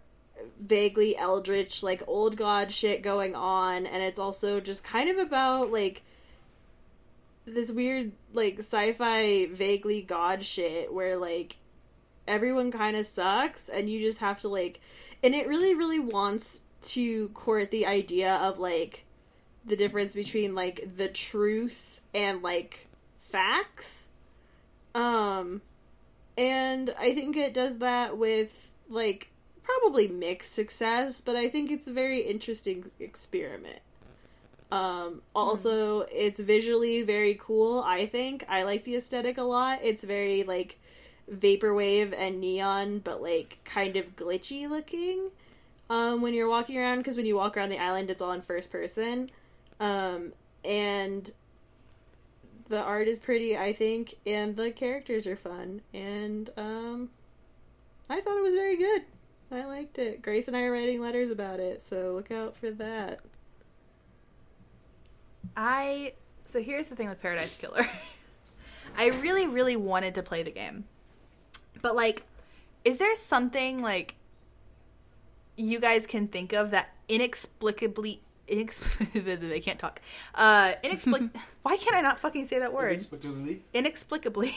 vaguely 0.61 1.17
eldritch 1.17 1.83
like 1.83 2.03
old 2.07 2.37
god 2.37 2.73
shit 2.73 3.03
going 3.03 3.35
on, 3.35 3.87
and 3.87 4.03
it's 4.03 4.19
also 4.19 4.61
just 4.61 4.85
kind 4.85 5.09
of 5.09 5.19
about 5.19 5.71
like 5.71 6.03
this 7.55 7.73
weird 7.73 8.13
like 8.33 8.59
sci-fi 8.59 9.47
vaguely 9.47 10.03
god 10.03 10.43
shit 10.43 10.93
where 10.93 11.17
like 11.17 11.57
everyone 12.27 12.71
kind 12.71 12.97
of 12.97 13.07
sucks 13.07 13.69
and 13.69 13.89
you 13.89 14.01
just 14.01 14.19
have 14.19 14.41
to 14.41 14.49
like 14.49 14.81
and 15.23 15.35
it 15.35 15.49
really 15.49 15.75
really 15.75 15.99
wants 15.99 16.61
to 16.81 17.29
court 17.31 17.71
the 17.71 17.87
idea 17.87 18.35
of 18.37 18.59
like 18.59 19.05
the 19.65 19.77
difference 19.77 20.15
between 20.15 20.55
like 20.55 20.97
the 20.97 21.09
truth 21.09 22.01
and 22.15 22.43
like 22.43 22.89
facts. 23.21 24.09
Um 24.95 25.63
and 26.39 26.95
i 26.99 27.13
think 27.13 27.37
it 27.37 27.53
does 27.53 27.79
that 27.79 28.17
with 28.17 28.71
like 28.89 29.29
probably 29.65 30.07
mixed 30.07 30.55
success 30.55 31.21
but 31.21 31.35
i 31.35 31.49
think 31.49 31.71
it's 31.71 31.89
a 31.89 31.93
very 31.93 32.21
interesting 32.21 32.91
experiment. 33.01 33.81
Um 34.71 35.23
also 35.35 36.03
it's 36.13 36.39
visually 36.39 37.03
very 37.03 37.37
cool 37.41 37.81
i 37.81 38.07
think. 38.07 38.45
I 38.49 38.63
like 38.63 38.85
the 38.85 38.97
aesthetic 38.97 39.37
a 39.37 39.43
lot. 39.43 39.81
It's 39.83 40.05
very 40.05 40.45
like 40.45 40.79
vaporwave 41.31 42.15
and 42.17 42.41
neon 42.41 43.01
but 43.01 43.21
like 43.21 43.59
kind 43.65 43.97
of 43.97 44.17
glitchy 44.17 44.69
looking 44.71 45.31
um 45.91 46.21
when 46.23 46.35
you're 46.35 46.49
walking 46.49 46.79
around 46.79 46.99
because 46.99 47.17
when 47.17 47.27
you 47.27 47.37
walk 47.37 47.57
around 47.57 47.71
the 47.71 47.79
island 47.79 48.11
it's 48.11 48.23
all 48.23 48.33
in 48.33 48.41
first 48.41 48.71
person. 48.71 49.31
Um 49.81 50.33
and 50.65 51.31
the 52.69 52.83
art 52.83 53.09
is 53.09 53.19
pretty 53.19 53.57
i 53.57 53.73
think 53.73 54.15
and 54.27 54.57
the 54.57 54.71
characters 54.71 55.27
are 55.27 55.37
fun. 55.37 55.83
And 55.95 56.51
um 56.57 57.11
i 58.09 58.21
thought 58.21 58.39
it 58.39 58.43
was 58.43 58.55
very 58.55 58.77
good. 58.77 59.03
I 59.51 59.65
liked 59.65 59.99
it. 59.99 60.23
Grace 60.23 60.49
and 60.49 60.57
i 60.57 60.63
are 60.63 60.73
writing 60.73 61.01
letters 61.01 61.31
about 61.31 61.61
it 61.61 61.81
so 61.83 62.13
look 62.15 62.31
out 62.31 62.57
for 62.57 62.71
that. 62.73 63.21
I 65.57 66.13
so 66.45 66.63
here's 66.63 66.89
the 66.89 66.97
thing 66.97 67.09
with 67.09 67.21
Paradise 67.21 67.55
Killer. 67.57 67.89
I 68.97 69.07
really, 69.07 69.47
really 69.47 69.77
wanted 69.77 70.15
to 70.17 70.23
play 70.23 70.43
the 70.43 70.51
game. 70.51 70.85
But 71.83 71.95
like, 71.95 72.25
is 72.85 72.99
there 72.99 73.15
something 73.17 73.81
like 73.83 74.15
you 75.59 75.79
guys 75.81 76.07
can 76.07 76.29
think 76.29 76.53
of 76.55 76.71
that 76.71 76.89
inexplicably 77.09 78.23
inexplicably 78.47 79.35
they 79.49 79.61
can't 79.61 79.79
talk. 79.79 80.01
Uh 80.35 80.73
inexplic 80.83 81.31
why 81.63 81.77
can't 81.77 81.95
I 81.97 82.01
not 82.01 82.19
fucking 82.19 82.47
say 82.47 82.59
that 82.61 82.73
word? 82.73 82.93
Inexplicably. 82.93 83.63
Inexplicably 83.75 84.57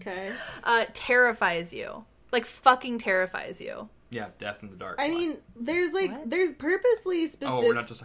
okay 0.00 0.32
uh 0.64 0.84
terrifies 0.92 1.72
you. 1.72 2.04
Like 2.32 2.44
fucking 2.44 2.98
terrifies 2.98 3.60
you. 3.60 3.88
Yeah, 4.10 4.28
Death 4.38 4.58
in 4.62 4.70
the 4.70 4.76
Dark. 4.76 4.96
i 4.98 5.08
Line. 5.08 5.14
mean 5.16 5.36
there's 5.58 5.92
like 5.92 6.10
What? 6.10 6.30
there's 6.30 6.52
purposely 6.52 7.26
specific 7.26 7.62
oh, 7.64 7.66
we're 7.66 7.74
not 7.74 7.86
just. 7.88 8.02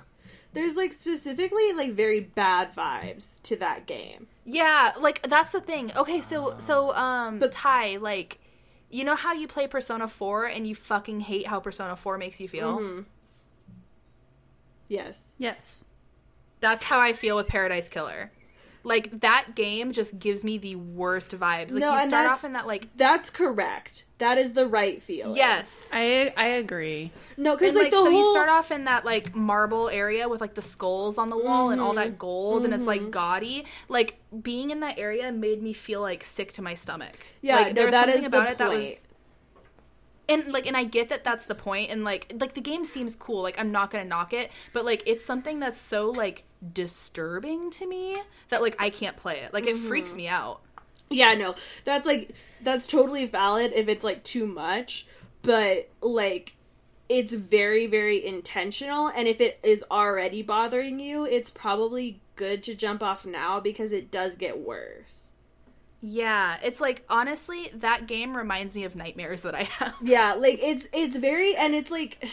there's 0.53 0.75
like 0.75 0.93
specifically 0.93 1.73
like 1.73 1.91
very 1.93 2.19
bad 2.21 2.73
vibes 2.73 3.41
to 3.43 3.55
that 3.57 3.85
game 3.87 4.27
Yeah, 4.45 4.91
like 4.99 5.21
that's 5.27 5.51
the 5.51 5.61
thing. 5.61 5.91
Okay, 5.95 6.21
so 6.21 6.55
so 6.59 6.93
um 6.93 7.39
But- 7.39 7.51
but 7.51 7.51
Ty, 7.53 7.97
like 7.97 8.39
you 8.93 9.03
know 9.03 9.15
how 9.15 9.33
you 9.33 9.47
play 9.47 9.67
Persona 9.67 10.07
4 10.07 10.45
and 10.45 10.67
you 10.67 10.75
fucking 10.75 11.21
hate 11.21 11.47
how 11.47 11.59
Persona 11.59 11.95
4 11.95 12.17
makes 12.17 12.39
you 12.39 12.47
feel? 12.47 12.77
Mhm. 12.79 13.05
yes 14.87 15.31
Yes. 15.37 15.85
That's 16.59 16.85
how 16.85 16.99
I 16.99 17.11
feel 17.13 17.35
with 17.35 17.47
Paradise 17.47 17.89
Killer. 17.89 18.31
Like 18.85 19.21
that 19.21 19.55
game 19.55 19.93
just 19.93 20.19
gives 20.19 20.43
me 20.43 20.57
the 20.57 20.75
worst 20.75 21.31
vibes. 21.31 21.71
Like 21.71 21.79
No, 21.79 21.93
you 21.93 21.99
and 21.99 22.09
start 22.09 22.29
off 22.29 22.43
in 22.43 22.53
that 22.53 22.67
like 22.67 22.89
that's 22.97 23.29
correct 23.29 24.05
that 24.17 24.37
is 24.37 24.53
the 24.53 24.65
right 24.67 25.01
feeling 25.01 25.35
yes. 25.35 25.69
I 25.91 26.33
I 26.37 26.45
agree. 26.45 27.11
no 27.37 27.55
because 27.55 27.73
like, 27.75 27.83
like, 27.85 27.91
the 27.91 27.97
so 27.97 28.11
whole 28.11 28.13
you 28.13 28.31
start 28.31 28.49
off 28.49 28.71
in 28.71 28.85
that 28.85 29.03
like 29.05 29.35
marble 29.35 29.89
area 29.89 30.27
with 30.29 30.41
like 30.41 30.53
the 30.53 30.61
skulls 30.61 31.17
on 31.17 31.29
the 31.29 31.37
wall 31.37 31.69
and 31.71 31.79
all 31.81 31.93
Mm-hmm. 31.93 32.03
that 32.03 32.17
gold 32.19 32.65
and 32.65 32.73
it's 32.73 32.85
like 32.85 33.09
gaudy. 33.11 33.65
Like 33.89 34.19
being 34.41 34.71
in 34.71 34.79
that 34.81 34.97
area 34.99 35.31
made 35.31 35.61
me 35.61 35.73
feel 35.73 36.01
like 36.01 36.23
sick 36.23 36.53
to 36.53 36.61
my 36.61 36.73
stomach. 36.75 37.17
Yeah, 37.41 37.55
like, 37.55 37.67
no, 37.67 37.73
there 37.73 37.85
was 37.85 37.91
that 37.93 38.05
something 38.05 38.15
is 38.17 38.21
the 38.23 38.27
about 38.37 38.49
it 38.49 38.57
that 38.57 38.69
was 38.69 39.07
and 40.29 40.51
like 40.51 40.65
and 40.65 40.77
I 40.77 40.83
get 40.85 41.09
that 41.09 41.23
that's 41.23 41.45
the 41.45 41.55
point 41.55 41.91
and 41.91 42.03
like 42.03 42.33
like 42.39 42.53
the 42.53 42.61
game 42.61 42.85
seems 42.85 43.15
cool 43.15 43.41
like 43.41 43.59
I'm 43.59 43.71
not 43.71 43.91
gonna 43.91 44.05
knock 44.05 44.33
it 44.33 44.51
but 44.73 44.85
like 44.85 45.03
it's 45.05 45.25
something 45.25 45.59
that's 45.59 45.79
so 45.81 46.09
like 46.09 46.43
disturbing 46.71 47.71
to 47.71 47.85
me 47.87 48.21
that 48.49 48.61
like 48.61 48.75
I 48.79 48.89
can't 48.89 49.17
play 49.17 49.39
it 49.39 49.53
like 49.53 49.67
it 49.67 49.75
Mm-hmm. 49.75 49.87
freaks 49.87 50.15
me 50.15 50.27
out 50.27 50.61
Yeah, 51.09 51.33
no, 51.35 51.55
that's 51.85 52.07
like 52.07 52.33
that's 52.61 52.87
totally 52.87 53.25
valid 53.25 53.71
if 53.75 53.87
it's 53.87 54.03
like 54.03 54.23
too 54.23 54.47
much, 54.47 55.05
but 55.43 55.89
like 56.01 56.55
it's 57.09 57.33
very 57.33 57.85
very 57.85 58.25
intentional 58.25 59.07
and 59.09 59.27
if 59.27 59.39
it 59.41 59.59
is 59.63 59.83
already 59.91 60.41
bothering 60.41 60.99
you, 60.99 61.25
it's 61.25 61.49
probably 61.51 62.21
good 62.35 62.63
to 62.63 62.73
jump 62.73 63.03
off 63.03 63.25
now 63.25 63.59
because 63.59 63.91
it 63.91 64.09
does 64.09 64.35
get 64.35 64.59
worse. 64.59 65.32
Yeah 66.05 66.57
it's 66.61 66.81
like 66.81 67.01
honestly 67.09 67.71
that 67.75 68.07
game 68.07 68.35
reminds 68.35 68.75
me 68.75 68.83
of 68.83 68.93
nightmares 68.93 69.41
that 69.41 69.55
I 69.55 69.63
have 69.79 69.95
Yeah, 70.01 70.33
like 70.33 70.59
it's 70.61 70.85
it's 70.91 71.15
very 71.15 71.55
and 71.55 71.73
it's 71.73 71.89
like 71.89 72.27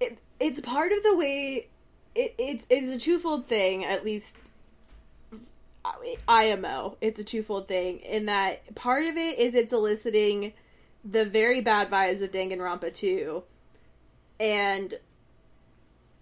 it 0.00 0.18
it's 0.40 0.60
part 0.62 0.90
of 0.90 1.02
the 1.02 1.14
way 1.14 1.68
it 2.14 2.34
it's 2.38 2.66
it's 2.70 2.90
a 2.90 2.98
twofold 2.98 3.46
thing 3.46 3.84
at 3.84 4.06
least 4.06 4.36
IMO. 6.28 6.96
It's 7.00 7.20
a 7.20 7.24
twofold 7.24 7.68
thing 7.68 7.98
in 8.00 8.26
that 8.26 8.74
part 8.74 9.04
of 9.04 9.16
it 9.16 9.38
is 9.38 9.54
it's 9.54 9.72
eliciting 9.72 10.54
the 11.04 11.26
very 11.26 11.60
bad 11.60 11.90
vibes 11.90 12.22
of 12.22 12.30
Danganronpa 12.30 12.94
2 12.94 13.42
and 14.38 14.94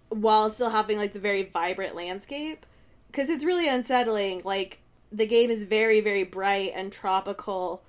while 0.08 0.50
still 0.50 0.70
having 0.70 0.98
like 0.98 1.12
the 1.12 1.18
very 1.20 1.44
vibrant 1.44 1.94
landscape 1.94 2.66
cuz 3.12 3.28
it's 3.30 3.44
really 3.44 3.68
unsettling 3.68 4.40
like 4.44 4.80
the 5.10 5.26
game 5.26 5.50
is 5.50 5.64
very 5.64 6.00
very 6.00 6.24
bright 6.24 6.72
and 6.74 6.92
tropical 6.92 7.82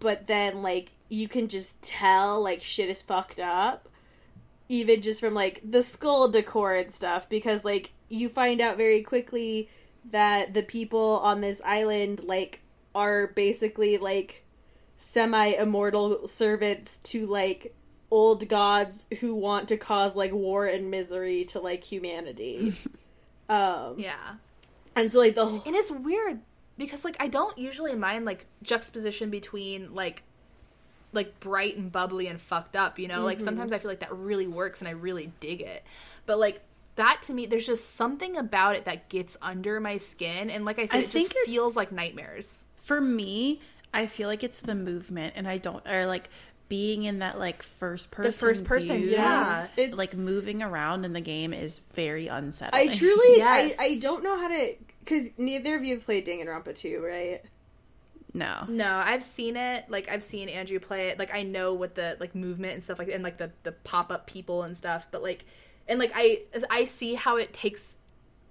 but 0.00 0.26
then 0.26 0.62
like 0.62 0.92
you 1.08 1.28
can 1.28 1.48
just 1.48 1.80
tell 1.82 2.42
like 2.42 2.62
shit 2.62 2.88
is 2.88 3.02
fucked 3.02 3.38
up 3.38 3.88
even 4.68 5.02
just 5.02 5.20
from 5.20 5.34
like 5.34 5.60
the 5.68 5.82
skull 5.82 6.28
decor 6.28 6.74
and 6.74 6.92
stuff 6.92 7.28
because 7.28 7.64
like 7.64 7.92
you 8.08 8.28
find 8.28 8.60
out 8.60 8.76
very 8.76 9.02
quickly 9.02 9.68
that 10.10 10.54
the 10.54 10.62
people 10.62 11.20
on 11.22 11.40
this 11.40 11.60
island 11.64 12.22
like 12.24 12.60
are 12.94 13.28
basically 13.28 13.98
like 13.98 14.44
semi 14.96 15.48
immortal 15.48 16.26
servants 16.26 16.98
to 16.98 17.26
like 17.26 17.74
old 18.10 18.48
gods 18.48 19.06
who 19.20 19.34
want 19.34 19.68
to 19.68 19.76
cause 19.76 20.14
like 20.14 20.32
war 20.32 20.66
and 20.66 20.90
misery 20.90 21.44
to 21.44 21.60
like 21.60 21.84
humanity. 21.84 22.72
Um 23.46 23.96
yeah. 23.98 24.36
and 24.96 25.12
so 25.12 25.18
like 25.18 25.34
the 25.34 25.44
whole 25.44 25.62
and 25.66 25.76
it's 25.76 25.90
weird 25.90 26.40
because 26.78 27.04
like 27.04 27.16
I 27.20 27.28
don't 27.28 27.56
usually 27.58 27.94
mind 27.94 28.24
like 28.24 28.46
juxtaposition 28.62 29.30
between 29.30 29.94
like 29.94 30.22
like 31.12 31.38
bright 31.40 31.76
and 31.76 31.92
bubbly 31.92 32.26
and 32.26 32.40
fucked 32.40 32.74
up, 32.76 32.98
you 32.98 33.06
know? 33.08 33.22
Like 33.24 33.36
Mm-hmm. 33.38 33.44
sometimes 33.44 33.72
I 33.72 33.78
feel 33.78 33.90
like 33.90 34.00
that 34.00 34.12
really 34.12 34.46
works 34.48 34.80
and 34.80 34.88
I 34.88 34.92
really 34.92 35.32
dig 35.40 35.60
it. 35.62 35.84
But 36.26 36.38
like 36.38 36.60
that 36.96 37.22
to 37.24 37.32
me 37.32 37.46
there's 37.46 37.66
just 37.66 37.94
something 37.96 38.36
about 38.36 38.76
it 38.76 38.84
that 38.86 39.08
gets 39.08 39.36
under 39.42 39.78
my 39.80 39.98
skin 39.98 40.50
and 40.50 40.64
like 40.64 40.78
I 40.78 40.86
said 40.86 40.96
I 40.96 41.00
it 41.00 41.08
think 41.08 41.32
just 41.32 41.46
it- 41.48 41.50
feels 41.50 41.76
like 41.76 41.92
nightmares. 41.92 42.64
For 42.76 43.00
me, 43.00 43.60
I 43.94 44.06
feel 44.06 44.28
like 44.28 44.42
it's 44.44 44.60
the 44.60 44.74
movement, 44.74 45.34
and 45.36 45.48
I 45.48 45.56
don't 45.56 45.86
or 45.88 46.04
like 46.06 46.28
being 46.68 47.04
in 47.04 47.20
that 47.20 47.38
like 47.38 47.62
first 47.62 48.10
person. 48.10 48.32
first 48.32 48.64
person, 48.64 48.96
view, 48.98 49.10
yeah. 49.12 49.68
It's- 49.76 49.96
like 49.96 50.14
moving 50.14 50.62
around 50.62 51.04
in 51.04 51.12
the 51.12 51.20
game 51.20 51.54
is 51.54 51.78
very 51.94 52.26
unsettling. 52.26 52.90
I 52.90 52.92
truly 52.92 53.36
Yes. 53.38 53.76
I, 53.78 53.84
I 53.84 53.98
don't 54.00 54.22
know 54.24 54.36
how 54.36 54.48
to 54.48 54.74
because 55.04 55.28
neither 55.36 55.76
of 55.76 55.84
you 55.84 55.94
have 55.94 56.04
played 56.04 56.26
Danganronpa 56.26 56.74
2, 56.74 57.02
right? 57.04 57.42
no. 58.32 58.64
No, 58.68 59.00
I've 59.04 59.22
seen 59.22 59.56
it. 59.56 59.84
Like 59.88 60.10
I've 60.10 60.22
seen 60.22 60.48
Andrew 60.48 60.80
play 60.80 61.08
it. 61.08 61.18
Like 61.18 61.32
I 61.32 61.42
know 61.44 61.74
what 61.74 61.94
the 61.94 62.16
like 62.18 62.34
movement 62.34 62.74
and 62.74 62.82
stuff 62.82 62.98
like 62.98 63.08
and 63.08 63.22
like 63.22 63.38
the 63.38 63.52
the 63.62 63.72
pop 63.72 64.10
up 64.10 64.26
people 64.26 64.62
and 64.64 64.76
stuff. 64.76 65.06
But 65.10 65.22
like 65.22 65.44
and 65.86 65.98
like 66.00 66.12
I 66.14 66.42
I 66.68 66.84
see 66.86 67.14
how 67.14 67.36
it 67.36 67.52
takes 67.52 67.96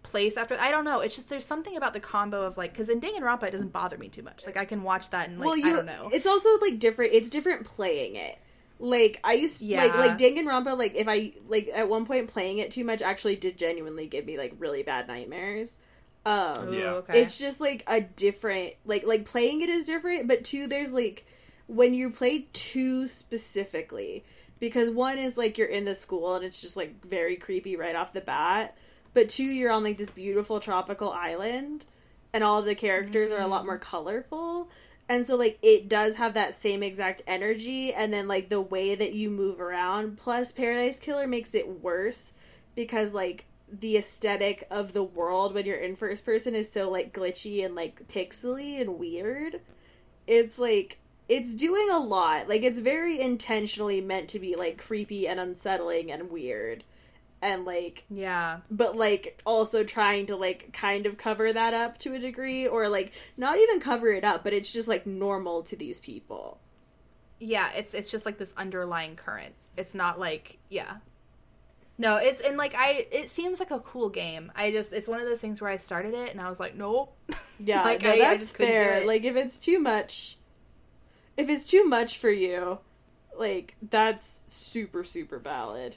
place 0.01 0.37
after. 0.37 0.55
I 0.57 0.71
don't 0.71 0.85
know. 0.85 1.01
It's 1.01 1.15
just 1.15 1.27
there's 1.27 1.45
something 1.45 1.75
about 1.75 1.93
the 1.93 1.99
combo 1.99 2.43
of 2.43 2.55
like 2.57 2.71
because 2.71 2.87
in 2.87 3.01
Danganronpa 3.01 3.43
it 3.43 3.51
doesn't 3.51 3.73
bother 3.73 3.97
me 3.97 4.07
too 4.07 4.23
much. 4.23 4.45
Like 4.45 4.55
I 4.55 4.63
can 4.65 4.83
watch 4.83 5.09
that 5.09 5.27
and 5.29 5.39
like 5.39 5.47
well, 5.47 5.57
you 5.57 5.67
I 5.67 5.71
don't 5.71 5.85
know. 5.85 6.09
It's 6.13 6.27
also 6.27 6.57
like 6.59 6.79
different. 6.79 7.13
It's 7.13 7.29
different 7.29 7.65
playing 7.65 8.15
it. 8.15 8.37
Like 8.79 9.19
I 9.23 9.33
used 9.33 9.59
to, 9.59 9.65
like 9.75 9.93
Yeah. 9.93 9.99
like 9.99 10.17
Danganronpa. 10.17 10.77
Like 10.77 10.95
if 10.95 11.07
I 11.09 11.33
like 11.49 11.69
at 11.73 11.89
one 11.89 12.05
point 12.05 12.29
playing 12.29 12.59
it 12.59 12.71
too 12.71 12.85
much 12.85 13.01
actually 13.01 13.35
did 13.35 13.57
genuinely 13.57 14.07
give 14.07 14.25
me 14.25 14.37
like 14.37 14.53
really 14.59 14.83
bad 14.83 15.09
nightmares. 15.09 15.77
Um, 16.25 16.69
Ooh, 16.69 16.77
Yeah. 16.77 16.91
okay. 16.93 17.21
it's 17.21 17.37
just 17.37 17.59
like 17.59 17.83
a 17.87 17.99
different 18.01 18.73
like 18.85 19.05
like 19.05 19.25
playing 19.25 19.61
it 19.61 19.69
is 19.69 19.83
different 19.83 20.27
but 20.27 20.43
two 20.45 20.67
there's 20.67 20.93
like 20.93 21.25
when 21.67 21.93
you 21.93 22.09
play 22.09 22.47
two 22.53 23.07
specifically 23.07 24.23
because 24.59 24.89
one 24.89 25.17
is 25.17 25.35
like 25.35 25.57
you're 25.57 25.67
in 25.67 25.83
the 25.83 25.93
school 25.95 26.35
and 26.35 26.45
it's 26.45 26.61
just 26.61 26.77
like 26.77 27.05
very 27.05 27.35
creepy 27.35 27.75
right 27.75 27.95
off 27.95 28.13
the 28.13 28.21
bat 28.21 28.77
but 29.13 29.27
two 29.27 29.43
you're 29.43 29.71
on 29.71 29.83
like 29.83 29.97
this 29.97 30.11
beautiful 30.11 30.59
tropical 30.61 31.11
island 31.11 31.85
and 32.31 32.43
all 32.43 32.59
of 32.59 32.65
the 32.65 32.75
characters 32.75 33.29
are 33.31 33.41
a 33.41 33.47
lot 33.47 33.65
more 33.65 33.77
colorful 33.77 34.69
and 35.09 35.25
so 35.25 35.35
like 35.35 35.59
it 35.61 35.89
does 35.89 36.15
have 36.15 36.33
that 36.33 36.55
same 36.55 36.81
exact 36.81 37.21
energy 37.27 37.93
and 37.93 38.13
then 38.13 38.27
like 38.27 38.47
the 38.47 38.61
way 38.61 38.95
that 38.95 39.13
you 39.13 39.29
move 39.29 39.59
around 39.59 40.17
plus 40.17 40.51
paradise 40.53 40.99
killer 40.99 41.27
makes 41.27 41.53
it 41.53 41.81
worse 41.81 42.31
because 42.75 43.13
like 43.13 43.45
the 43.79 43.97
aesthetic 43.97 44.67
of 44.69 44.93
the 44.93 45.03
world 45.03 45.53
when 45.53 45.65
you're 45.65 45.77
in 45.77 45.95
first 45.95 46.25
person 46.25 46.53
is 46.53 46.71
so 46.71 46.89
like 46.89 47.13
glitchy 47.13 47.65
and 47.65 47.75
like 47.75 48.07
pixely 48.07 48.79
and 48.79 48.99
weird. 48.99 49.61
It's 50.27 50.59
like 50.59 50.99
it's 51.27 51.53
doing 51.55 51.89
a 51.91 51.97
lot. 51.97 52.47
Like 52.47 52.63
it's 52.63 52.79
very 52.79 53.19
intentionally 53.19 54.01
meant 54.01 54.29
to 54.29 54.39
be 54.39 54.55
like 54.55 54.77
creepy 54.77 55.27
and 55.27 55.39
unsettling 55.39 56.11
and 56.11 56.29
weird. 56.29 56.83
And 57.41 57.65
like 57.65 58.05
yeah. 58.09 58.59
but 58.71 58.95
like 58.95 59.41
also 59.45 59.83
trying 59.83 60.27
to 60.27 60.35
like 60.35 60.71
kind 60.71 61.05
of 61.05 61.17
cover 61.17 61.51
that 61.51 61.73
up 61.73 61.97
to 61.99 62.13
a 62.13 62.19
degree 62.19 62.67
or 62.67 62.87
like 62.87 63.11
not 63.35 63.57
even 63.57 63.79
cover 63.79 64.09
it 64.09 64.23
up, 64.23 64.43
but 64.43 64.53
it's 64.53 64.71
just 64.71 64.87
like 64.87 65.05
normal 65.05 65.63
to 65.63 65.75
these 65.75 65.99
people. 65.99 66.59
Yeah, 67.39 67.71
it's 67.73 67.93
it's 67.93 68.11
just 68.11 68.25
like 68.25 68.37
this 68.37 68.53
underlying 68.55 69.15
current. 69.15 69.55
It's 69.75 69.93
not 69.93 70.19
like 70.19 70.59
yeah. 70.69 70.97
No, 71.97 72.15
it's 72.17 72.41
and 72.41 72.57
like 72.57 72.73
I 72.75 73.07
it 73.11 73.29
seems 73.29 73.59
like 73.59 73.71
a 73.71 73.79
cool 73.79 74.09
game. 74.09 74.51
I 74.55 74.71
just 74.71 74.91
it's 74.93 75.07
one 75.07 75.19
of 75.21 75.27
those 75.27 75.39
things 75.41 75.61
where 75.61 75.69
I 75.69 75.75
started 75.77 76.13
it 76.13 76.31
and 76.31 76.41
I 76.41 76.49
was 76.49 76.59
like, 76.59 76.75
nope. 76.75 77.15
Yeah, 77.59 77.83
Like, 77.83 78.01
no, 78.01 78.09
I- 78.09 78.13
I 78.13 78.19
that's 78.19 78.39
just 78.45 78.57
fair. 78.57 79.05
Like 79.05 79.23
if 79.23 79.35
it's 79.35 79.57
too 79.57 79.79
much, 79.79 80.37
if 81.37 81.49
it's 81.49 81.65
too 81.65 81.85
much 81.85 82.17
for 82.17 82.29
you, 82.31 82.79
like 83.37 83.75
that's 83.89 84.43
super 84.47 85.03
super 85.03 85.37
valid. 85.37 85.95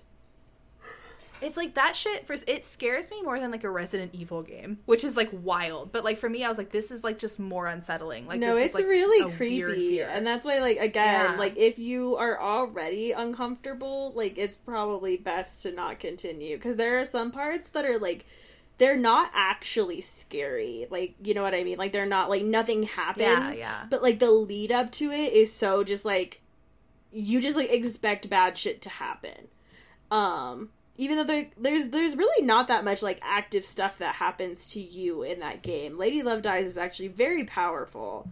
It's 1.40 1.56
like 1.56 1.74
that 1.74 1.94
shit 1.96 2.26
for 2.26 2.34
it 2.46 2.64
scares 2.64 3.10
me 3.10 3.22
more 3.22 3.38
than 3.38 3.50
like 3.50 3.64
a 3.64 3.70
Resident 3.70 4.14
Evil 4.14 4.42
game, 4.42 4.78
which 4.86 5.04
is 5.04 5.16
like 5.16 5.30
wild. 5.32 5.92
But 5.92 6.04
like 6.04 6.18
for 6.18 6.28
me, 6.28 6.44
I 6.44 6.48
was 6.48 6.58
like, 6.58 6.70
this 6.70 6.90
is 6.90 7.04
like 7.04 7.18
just 7.18 7.38
more 7.38 7.66
unsettling. 7.66 8.26
Like 8.26 8.40
no, 8.40 8.54
this 8.54 8.62
is, 8.62 8.66
it's 8.66 8.74
like, 8.76 8.86
really 8.86 9.32
creepy, 9.32 10.02
and 10.02 10.26
that's 10.26 10.44
why 10.44 10.60
like 10.60 10.78
again, 10.78 11.30
Yeah. 11.32 11.36
like 11.36 11.56
if 11.56 11.78
you 11.78 12.16
are 12.16 12.40
already 12.40 13.12
uncomfortable, 13.12 14.12
like 14.14 14.38
it's 14.38 14.56
probably 14.56 15.16
best 15.16 15.62
to 15.62 15.72
not 15.72 16.00
continue 16.00 16.56
because 16.56 16.76
there 16.76 17.00
are 17.00 17.04
some 17.04 17.30
parts 17.30 17.68
that 17.70 17.84
are 17.84 17.98
like. 17.98 18.24
They're 18.78 18.98
not 18.98 19.30
actually 19.32 20.02
scary. 20.02 20.86
Like, 20.90 21.14
you 21.24 21.32
know 21.32 21.42
what 21.42 21.54
I 21.54 21.64
mean? 21.64 21.78
Like 21.78 21.92
they're 21.92 22.04
not 22.04 22.28
like 22.28 22.42
nothing 22.42 22.82
happens. 22.82 23.24
Yeah, 23.26 23.52
yeah. 23.54 23.86
But 23.88 24.02
like 24.02 24.18
the 24.18 24.30
lead 24.30 24.70
up 24.70 24.92
to 24.92 25.10
it 25.12 25.32
is 25.32 25.50
so 25.50 25.82
just 25.82 26.04
like 26.04 26.42
you 27.10 27.40
just 27.40 27.56
like 27.56 27.70
expect 27.70 28.28
bad 28.28 28.58
shit 28.58 28.82
to 28.82 28.90
happen. 28.90 29.48
Um 30.10 30.68
even 30.98 31.16
though 31.16 31.24
there, 31.24 31.46
there's 31.58 31.88
there's 31.88 32.16
really 32.16 32.44
not 32.46 32.68
that 32.68 32.84
much 32.84 33.02
like 33.02 33.18
active 33.22 33.64
stuff 33.66 33.98
that 33.98 34.14
happens 34.16 34.66
to 34.68 34.80
you 34.80 35.22
in 35.22 35.40
that 35.40 35.62
game. 35.62 35.98
Lady 35.98 36.22
Love 36.22 36.42
Dies 36.42 36.66
is 36.66 36.78
actually 36.78 37.08
very 37.08 37.44
powerful 37.44 38.28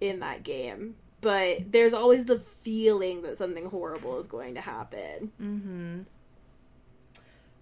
in 0.00 0.20
that 0.20 0.42
game, 0.42 0.96
but 1.20 1.72
there's 1.72 1.94
always 1.94 2.24
the 2.26 2.38
feeling 2.38 3.22
that 3.22 3.38
something 3.38 3.66
horrible 3.66 4.18
is 4.18 4.26
going 4.26 4.54
to 4.54 4.60
happen. 4.60 5.32
Mm-hmm. 5.40 6.00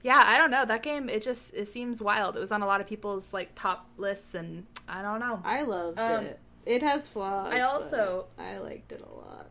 Yeah, 0.02 0.22
I 0.22 0.36
don't 0.36 0.50
know. 0.50 0.66
That 0.66 0.82
game 0.82 1.08
it 1.08 1.22
just 1.22 1.54
it 1.54 1.66
seems 1.68 2.02
wild. 2.02 2.36
It 2.36 2.40
was 2.40 2.52
on 2.52 2.60
a 2.62 2.66
lot 2.66 2.80
of 2.80 2.86
people's 2.86 3.32
like 3.32 3.54
top 3.54 3.86
lists 3.96 4.34
and 4.34 4.66
I 4.86 5.00
don't 5.00 5.20
know. 5.20 5.40
I 5.44 5.62
loved 5.62 5.98
Um, 5.98 6.24
it. 6.26 6.40
It 6.66 6.82
has 6.82 7.08
flaws. 7.08 7.52
I 7.54 7.60
also- 7.60 8.26
I 8.38 8.58
liked 8.58 8.92
it 8.92 9.00
a 9.02 9.14
lot. 9.14 9.48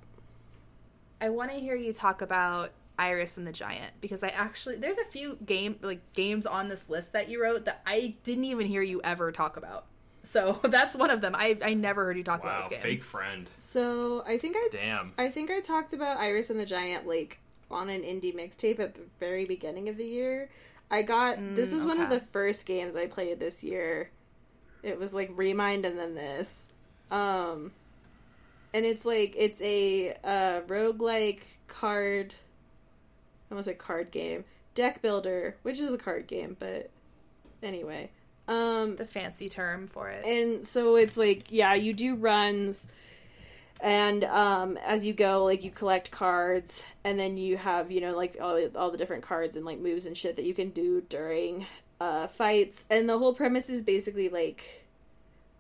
I 1.21 1.29
want 1.29 1.51
to 1.51 1.57
hear 1.59 1.75
you 1.75 1.93
talk 1.93 2.21
about 2.21 2.71
Iris 2.97 3.37
and 3.37 3.47
the 3.47 3.51
Giant 3.51 3.93
because 4.01 4.23
I 4.23 4.27
actually 4.29 4.77
there's 4.77 4.97
a 4.99 5.05
few 5.05 5.37
game 5.45 5.77
like 5.81 6.01
games 6.13 6.45
on 6.45 6.67
this 6.67 6.89
list 6.89 7.13
that 7.13 7.29
you 7.29 7.41
wrote 7.41 7.65
that 7.65 7.81
I 7.85 8.15
didn't 8.23 8.45
even 8.45 8.67
hear 8.67 8.81
you 8.81 9.01
ever 9.03 9.31
talk 9.31 9.57
about. 9.57 9.85
So 10.23 10.59
that's 10.63 10.95
one 10.95 11.09
of 11.09 11.21
them. 11.21 11.35
I 11.35 11.57
I 11.61 11.73
never 11.73 12.05
heard 12.05 12.17
you 12.17 12.23
talk 12.23 12.41
about 12.41 12.63
Wow, 12.63 12.69
this 12.69 12.77
game. 12.77 12.81
fake 12.81 13.03
friend. 13.03 13.49
So 13.57 14.23
I 14.27 14.37
think 14.37 14.55
I 14.57 14.69
Damn. 14.71 15.13
I 15.17 15.29
think 15.29 15.49
I 15.51 15.59
talked 15.59 15.93
about 15.93 16.17
Iris 16.17 16.49
and 16.49 16.59
the 16.59 16.65
Giant 16.65 17.07
like 17.07 17.39
on 17.71 17.89
an 17.89 18.01
indie 18.01 18.35
mixtape 18.35 18.79
at 18.79 18.93
the 18.93 19.01
very 19.19 19.45
beginning 19.45 19.89
of 19.89 19.97
the 19.97 20.05
year. 20.05 20.49
I 20.91 21.01
got 21.01 21.37
this 21.55 21.69
is 21.69 21.75
was 21.75 21.85
one 21.85 21.99
of 21.99 22.09
the 22.11 22.19
first 22.19 22.65
games 22.67 22.95
I 22.95 23.07
played 23.07 23.39
this 23.39 23.63
year. 23.63 24.11
It 24.83 24.99
was 24.99 25.13
like 25.13 25.31
Re 25.33 25.53
Mind 25.53 25.85
and 25.85 25.97
then 25.97 26.13
this. 26.13 26.67
Um 27.09 27.71
and 28.73 28.85
it's 28.85 29.03
like 29.05 29.33
it's 29.35 29.61
a 29.61 30.11
uh 30.23 30.61
roguelike 30.67 31.39
card 31.67 32.33
I 32.33 32.42
almost 33.53 33.67
a 33.67 33.73
card 33.73 34.11
game. 34.11 34.43
Deck 34.75 35.01
builder, 35.01 35.55
which 35.61 35.79
is 35.79 35.93
a 35.93 35.97
card 35.97 36.25
game, 36.27 36.57
but 36.59 36.89
anyway. 37.61 38.09
Um 38.47 38.95
The 38.97 39.05
fancy 39.05 39.47
term 39.47 39.87
for 39.87 40.09
it. 40.09 40.25
and 40.25 40.67
so 40.67 40.95
it's 40.97 41.15
like 41.15 41.45
yeah 41.49 41.75
you 41.75 41.93
do 41.93 42.15
runs 42.15 42.87
and 43.79 44.25
um 44.25 44.77
as 44.85 45.05
you 45.05 45.13
go 45.13 45.45
like 45.45 45.63
you 45.63 45.71
collect 45.71 46.11
cards 46.11 46.83
and 47.05 47.17
then 47.17 47.37
you 47.37 47.55
have 47.55 47.89
you 47.89 48.01
know 48.01 48.15
like 48.17 48.35
all, 48.41 48.59
all 48.75 48.91
the 48.91 48.97
different 48.97 49.23
cards 49.23 49.55
and 49.55 49.65
like 49.65 49.79
moves 49.79 50.05
and 50.05 50.17
shit 50.17 50.35
that 50.35 50.43
you 50.45 50.53
can 50.53 50.71
do 50.71 51.01
during 51.07 51.65
uh 52.01 52.27
fights 52.27 52.83
and 52.89 53.07
the 53.07 53.17
whole 53.17 53.33
premise 53.33 53.69
is 53.69 53.81
basically 53.81 54.27
like 54.27 54.85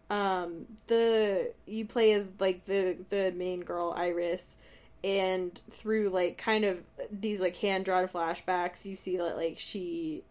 um 0.09 0.65
the 0.87 1.53
you 1.65 1.85
play 1.85 2.11
as 2.11 2.27
like 2.39 2.65
the 2.65 2.97
the 3.09 3.31
main 3.31 3.61
girl 3.61 3.93
iris 3.95 4.57
and 5.03 5.61
through 5.69 6.09
like 6.09 6.37
kind 6.37 6.63
of 6.63 6.79
these 7.11 7.41
like 7.41 7.55
hand 7.57 7.85
drawn 7.85 8.07
flashbacks 8.07 8.85
you 8.85 8.95
see 8.95 9.17
that 9.17 9.35
like 9.35 9.59
she 9.59 10.23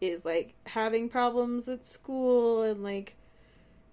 is 0.00 0.24
like 0.24 0.54
having 0.66 1.08
problems 1.08 1.68
at 1.68 1.84
school 1.84 2.62
and 2.62 2.82
like 2.82 3.14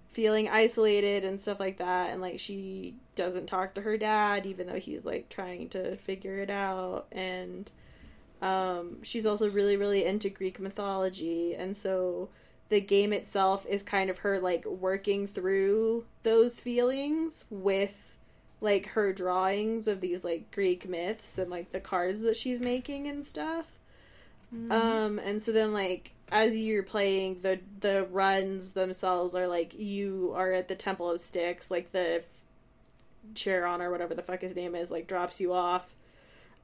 feeling 0.08 0.50
isolated 0.50 1.24
and 1.24 1.40
stuff 1.40 1.60
like 1.60 1.78
that 1.78 2.12
and 2.12 2.22
like 2.22 2.40
she 2.40 2.94
doesn't 3.16 3.48
talk 3.48 3.74
to 3.74 3.82
her 3.82 3.98
dad 3.98 4.46
even 4.46 4.68
though 4.68 4.80
he's 4.80 5.06
like 5.06 5.30
trying 5.30 5.70
to 5.70 5.96
figure 5.98 6.40
it 6.40 6.50
out 6.50 7.08
and 7.12 7.72
um 8.42 8.98
she's 9.04 9.26
also 9.26 9.50
really 9.50 9.78
really 9.78 10.04
into 10.04 10.30
greek 10.30 10.60
mythology 10.60 11.56
and 11.56 11.76
so 11.76 12.28
the 12.70 12.82
game 12.82 13.14
itself 13.14 13.66
is 13.68 13.84
kind 13.84 14.10
of 14.10 14.20
her 14.20 14.40
like 14.40 14.66
working 14.66 15.28
through 15.28 16.06
those 16.24 16.60
feelings 16.60 17.46
with 17.50 18.11
like 18.62 18.88
her 18.88 19.12
drawings 19.12 19.88
of 19.88 20.00
these 20.00 20.24
like 20.24 20.52
greek 20.52 20.88
myths 20.88 21.38
and 21.38 21.50
like 21.50 21.72
the 21.72 21.80
cards 21.80 22.22
that 22.22 22.38
she's 22.38 22.62
making 22.62 23.08
and 23.08 23.26
stuff 23.26 23.80
um, 24.70 25.20
and 25.20 25.42
so 25.42 25.52
then 25.54 25.72
like 25.72 26.12
as 26.30 26.56
you're 26.56 26.84
playing 26.84 27.40
the 27.42 27.60
the 27.80 28.06
runs 28.12 28.74
themselves 28.74 29.34
are 29.34 29.48
like 29.48 29.74
you 29.78 30.34
are 30.36 30.52
at 30.52 30.68
the 30.68 30.76
Temple 30.76 31.10
of 31.10 31.22
Styx, 31.22 31.72
like 31.72 31.92
the 31.92 32.24
Charon 33.34 33.82
or 33.82 33.92
whatever 33.92 34.14
the 34.14 34.22
fuck 34.22 34.42
his 34.42 34.56
name 34.56 34.76
is, 34.76 34.92
like 34.92 35.08
drops 35.08 35.40
you 35.40 35.54
off. 35.54 35.94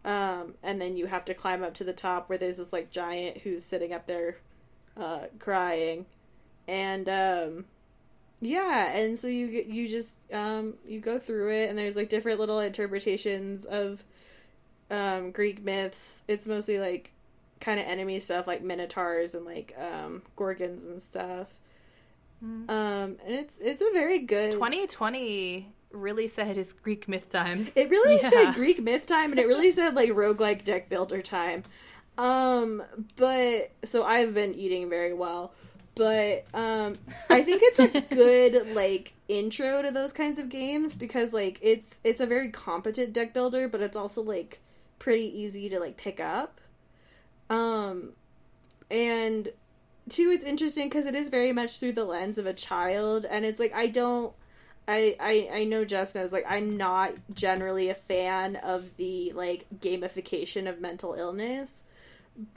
Um, 0.03 0.55
and 0.63 0.81
then 0.81 0.97
you 0.97 1.05
have 1.05 1.25
to 1.25 1.33
climb 1.33 1.63
up 1.63 1.75
to 1.75 1.83
the 1.83 1.93
top 1.93 2.27
where 2.27 2.37
there's 2.37 2.57
this 2.57 2.73
like 2.73 2.91
giant 2.91 3.39
who's 3.39 3.63
sitting 3.63 3.93
up 3.93 4.05
there 4.05 4.37
uh 4.97 5.27
crying. 5.39 6.05
And 6.67 7.07
um 7.07 7.65
yeah, 8.39 8.91
and 8.95 9.17
so 9.17 9.27
you 9.27 9.47
you 9.47 9.87
just 9.87 10.17
um 10.31 10.75
you 10.85 10.99
go 10.99 11.17
through 11.19 11.51
it 11.53 11.69
and 11.69 11.77
there's 11.77 11.95
like 11.95 12.09
different 12.09 12.39
little 12.39 12.59
interpretations 12.59 13.65
of 13.65 14.03
um 14.91 15.31
Greek 15.31 15.63
myths. 15.63 16.23
It's 16.27 16.47
mostly 16.47 16.79
like 16.79 17.11
kind 17.59 17.79
of 17.79 17.87
enemy 17.87 18.19
stuff 18.19 18.45
like 18.45 18.61
minotaurs 18.61 19.33
and 19.33 19.45
like 19.45 19.75
um 19.79 20.21
gorgons 20.35 20.85
and 20.85 21.01
stuff. 21.01 21.59
Mm. 22.43 22.69
Um 22.69 23.17
and 23.25 23.35
it's 23.35 23.59
it's 23.59 23.81
a 23.81 23.91
very 23.93 24.19
good 24.19 24.51
2020 24.51 25.69
really 25.91 26.27
said 26.27 26.57
it's 26.57 26.73
Greek 26.73 27.07
myth 27.07 27.29
time. 27.31 27.67
It 27.75 27.89
really 27.89 28.19
Yeah. 28.21 28.29
said 28.29 28.53
Greek 28.53 28.81
myth 28.83 29.07
time 29.07 29.31
and 29.31 29.39
it 29.39 29.47
really 29.47 29.71
said 29.71 29.95
like 29.95 30.11
roguelike 30.11 30.63
deck 30.63 30.89
builder 30.89 31.21
time. 31.23 31.63
Um 32.19 32.83
but 33.15 33.71
so 33.83 34.03
I've 34.03 34.33
been 34.35 34.53
eating 34.53 34.89
very 34.89 35.13
well. 35.13 35.53
But 35.97 36.45
um 36.53 36.95
I 37.29 37.43
think 37.43 37.61
it's 37.63 37.79
a 37.79 38.01
good 38.15 38.75
like 38.75 39.13
intro 39.27 39.81
to 39.81 39.91
those 39.91 40.13
kinds 40.13 40.39
of 40.39 40.49
games 40.49 40.95
because 40.95 41.33
like 41.33 41.59
it's 41.61 41.95
it's 42.03 42.21
a 42.21 42.25
very 42.25 42.51
competent 42.51 43.13
deck 43.13 43.33
builder 43.33 43.67
but 43.67 43.81
it's 43.81 43.97
also 43.97 44.21
like 44.21 44.61
pretty 44.99 45.25
easy 45.39 45.69
to 45.69 45.79
like 45.79 45.97
pick 45.97 46.19
up. 46.19 46.61
Um 47.49 48.13
and 48.89 49.49
two 50.09 50.29
it's 50.31 50.45
interesting 50.45 50.87
because 50.87 51.05
it 51.05 51.15
is 51.15 51.29
very 51.29 51.51
much 51.51 51.79
through 51.79 51.91
the 51.91 52.05
lens 52.05 52.37
of 52.37 52.45
a 52.45 52.53
child 52.53 53.25
and 53.25 53.43
it's 53.43 53.59
like 53.59 53.73
i 53.73 53.85
don't 53.87 54.33
I, 54.87 55.15
I 55.19 55.49
I 55.53 55.63
know 55.65 55.83
Jess 55.83 56.15
knows 56.15 56.31
like 56.31 56.45
I'm 56.47 56.77
not 56.77 57.13
generally 57.33 57.89
a 57.89 57.95
fan 57.95 58.55
of 58.55 58.95
the 58.95 59.33
like 59.35 59.65
gamification 59.79 60.69
of 60.69 60.79
mental 60.79 61.13
illness, 61.13 61.83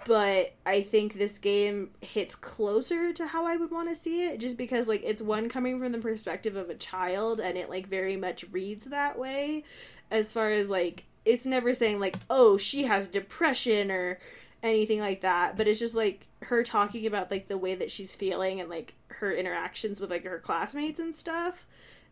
but 0.05 0.53
I 0.67 0.83
think 0.83 1.15
this 1.15 1.39
game 1.39 1.91
hits 2.03 2.35
closer 2.35 3.13
to 3.15 3.27
how 3.29 3.47
I 3.47 3.57
would 3.57 3.71
want 3.71 3.89
to 3.89 3.95
see 3.95 4.27
it 4.27 4.39
just 4.39 4.59
because 4.59 4.87
like 4.87 5.03
it's 5.05 5.23
one 5.23 5.49
coming 5.49 5.79
from 5.79 5.93
the 5.93 5.99
perspective 5.99 6.55
of 6.57 6.69
a 6.69 6.75
child 6.75 7.41
and 7.41 7.57
it 7.57 7.71
like 7.71 7.89
very 7.89 8.17
much 8.17 8.45
reads 8.51 8.87
that 8.87 9.19
way. 9.19 9.65
As 10.11 10.33
far 10.33 10.51
as 10.51 10.69
like 10.69 11.05
it's 11.25 11.47
never 11.47 11.73
saying 11.73 11.99
like 11.99 12.17
oh 12.29 12.59
she 12.59 12.85
has 12.85 13.07
depression 13.07 13.91
or 13.91 14.19
anything 14.63 15.01
like 15.01 15.21
that 15.21 15.57
but 15.57 15.69
it's 15.69 15.79
just 15.79 15.95
like 15.95 16.27
her 16.43 16.63
talking 16.63 17.07
about 17.07 17.31
like 17.31 17.49
the 17.49 17.59
way 17.59 17.75
that 17.75 17.91
she's 17.91 18.15
feeling 18.15 18.61
and 18.61 18.69
like 18.69 18.95
her 19.09 19.33
interactions 19.33 20.01
with 20.01 20.11
like 20.11 20.25
her 20.25 20.39
classmates 20.39 20.99
and 20.99 21.15
stuff 21.15 21.67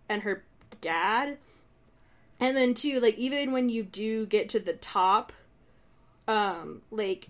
and 0.08 0.22
her 0.22 0.44
dad. 0.80 1.38
And 2.40 2.56
then 2.56 2.74
too 2.74 3.00
like 3.00 3.16
even 3.18 3.52
when 3.52 3.68
you 3.68 3.82
do 3.82 4.26
get 4.26 4.48
to 4.50 4.60
the 4.60 4.74
top 4.74 5.32
um 6.26 6.82
like 6.90 7.28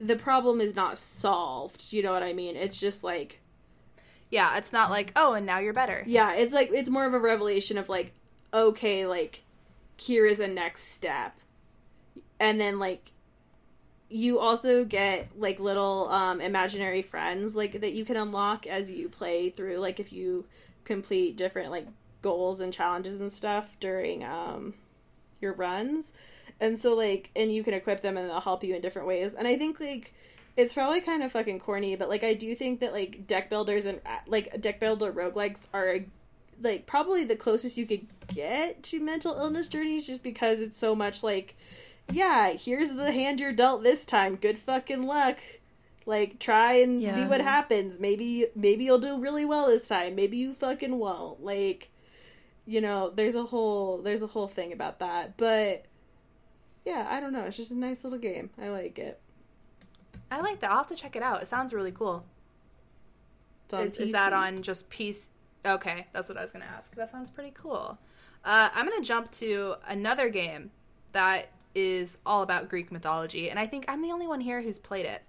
the 0.00 0.16
problem 0.16 0.60
is 0.60 0.74
not 0.74 0.98
solved 0.98 1.92
you 1.92 2.02
know 2.02 2.12
what 2.12 2.22
i 2.22 2.32
mean? 2.32 2.56
It's 2.56 2.78
just 2.78 3.02
like 3.04 3.40
Yeah, 4.30 4.56
it's 4.58 4.72
not 4.72 4.90
like, 4.90 5.12
oh, 5.16 5.34
and 5.34 5.46
now 5.46 5.58
you're 5.58 5.72
better. 5.72 6.02
yeah 6.06 6.34
it's 6.34 6.52
like 6.54 6.70
it's 6.72 6.90
more 6.90 7.06
of 7.06 7.14
a 7.14 7.18
revelation 7.18 7.78
of 7.78 7.88
like 7.88 8.12
okay 8.52 9.06
like 9.06 9.42
here 9.96 10.26
is 10.26 10.40
a 10.40 10.46
next 10.48 10.92
step. 10.92 11.38
And 12.38 12.60
then 12.60 12.78
like 12.78 13.12
you 14.08 14.38
also 14.38 14.84
get 14.84 15.28
like 15.36 15.58
little 15.58 16.08
um 16.10 16.40
imaginary 16.40 17.02
friends 17.02 17.56
like 17.56 17.80
that 17.80 17.92
you 17.92 18.04
can 18.04 18.16
unlock 18.16 18.66
as 18.66 18.90
you 18.90 19.08
play 19.08 19.50
through 19.50 19.78
like 19.78 19.98
if 19.98 20.12
you 20.12 20.44
complete 20.84 21.36
different 21.36 21.70
like 21.72 21.86
goals 22.22 22.60
and 22.60 22.72
challenges 22.72 23.16
and 23.18 23.32
stuff 23.32 23.76
during 23.80 24.22
um 24.22 24.74
your 25.40 25.52
runs 25.54 26.12
and 26.60 26.78
so 26.78 26.94
like 26.94 27.30
and 27.36 27.52
you 27.52 27.62
can 27.62 27.74
equip 27.74 28.00
them 28.00 28.16
and 28.16 28.28
they'll 28.28 28.40
help 28.40 28.64
you 28.64 28.74
in 28.74 28.80
different 28.80 29.08
ways. 29.08 29.34
And 29.34 29.46
i 29.46 29.56
think 29.56 29.80
like 29.80 30.14
it's 30.56 30.74
probably 30.74 31.00
kind 31.00 31.22
of 31.22 31.32
fucking 31.32 31.60
corny 31.60 31.96
but 31.96 32.08
like 32.08 32.24
i 32.24 32.32
do 32.32 32.54
think 32.54 32.80
that 32.80 32.92
like 32.92 33.26
deck 33.26 33.50
builders 33.50 33.84
and 33.84 34.00
uh, 34.06 34.18
like 34.26 34.60
deck 34.60 34.80
builder 34.80 35.12
roguelikes 35.12 35.66
are 35.74 35.98
like 36.62 36.86
probably 36.86 37.24
the 37.24 37.36
closest 37.36 37.76
you 37.76 37.84
could 37.84 38.06
get 38.28 38.82
to 38.82 39.00
mental 39.00 39.34
illness 39.34 39.68
journeys 39.68 40.06
just 40.06 40.22
because 40.22 40.60
it's 40.60 40.78
so 40.78 40.94
much 40.94 41.22
like 41.22 41.54
yeah 42.12 42.52
here's 42.52 42.92
the 42.92 43.12
hand 43.12 43.40
you're 43.40 43.52
dealt 43.52 43.82
this 43.82 44.04
time. 44.06 44.36
Good 44.36 44.58
fucking 44.58 45.02
luck. 45.02 45.38
Like 46.04 46.38
try 46.38 46.74
and 46.74 47.02
see 47.02 47.24
what 47.24 47.40
happens. 47.40 47.98
Maybe 47.98 48.46
maybe 48.54 48.84
you'll 48.84 48.98
do 48.98 49.18
really 49.18 49.44
well 49.44 49.66
this 49.66 49.88
time. 49.88 50.14
Maybe 50.14 50.36
you 50.36 50.54
fucking 50.54 50.98
won't. 50.98 51.44
Like 51.44 51.90
you 52.64 52.80
know 52.80 53.10
there's 53.10 53.34
a 53.34 53.44
whole 53.44 53.98
there's 53.98 54.22
a 54.22 54.28
whole 54.28 54.46
thing 54.46 54.72
about 54.72 55.00
that. 55.00 55.36
But 55.36 55.86
yeah 56.86 57.06
i 57.10 57.20
don't 57.20 57.34
know 57.34 57.42
it's 57.42 57.56
just 57.58 57.70
a 57.70 57.78
nice 57.78 58.02
little 58.04 58.18
game 58.18 58.48
i 58.58 58.68
like 58.68 58.98
it 58.98 59.20
I 60.30 60.40
like 60.40 60.60
that. 60.60 60.70
I'll 60.70 60.78
have 60.78 60.86
to 60.88 60.96
check 60.96 61.16
it 61.16 61.22
out. 61.22 61.42
It 61.42 61.48
sounds 61.48 61.72
really 61.72 61.92
cool. 61.92 62.24
it's 63.64 63.74
on 63.74 63.84
Is, 63.84 63.96
is 63.96 64.12
that 64.12 64.32
on 64.32 64.62
just 64.62 64.88
piece? 64.88 65.28
Okay, 65.64 66.06
that's 66.12 66.28
what 66.28 66.38
I 66.38 66.42
was 66.42 66.52
gonna 66.52 66.64
ask. 66.64 66.94
That 66.94 67.10
sounds 67.10 67.30
pretty 67.30 67.52
cool. 67.54 67.98
Uh, 68.44 68.70
I'm 68.72 68.88
gonna 68.88 69.02
jump 69.02 69.30
to 69.32 69.74
another 69.86 70.28
game 70.28 70.70
that 71.12 71.48
is 71.74 72.18
all 72.24 72.42
about 72.42 72.68
Greek 72.68 72.90
mythology, 72.90 73.50
and 73.50 73.58
I 73.58 73.66
think 73.66 73.84
I'm 73.88 74.02
the 74.02 74.12
only 74.12 74.26
one 74.26 74.40
here 74.40 74.62
who's 74.62 74.78
played 74.78 75.06
it. 75.06 75.22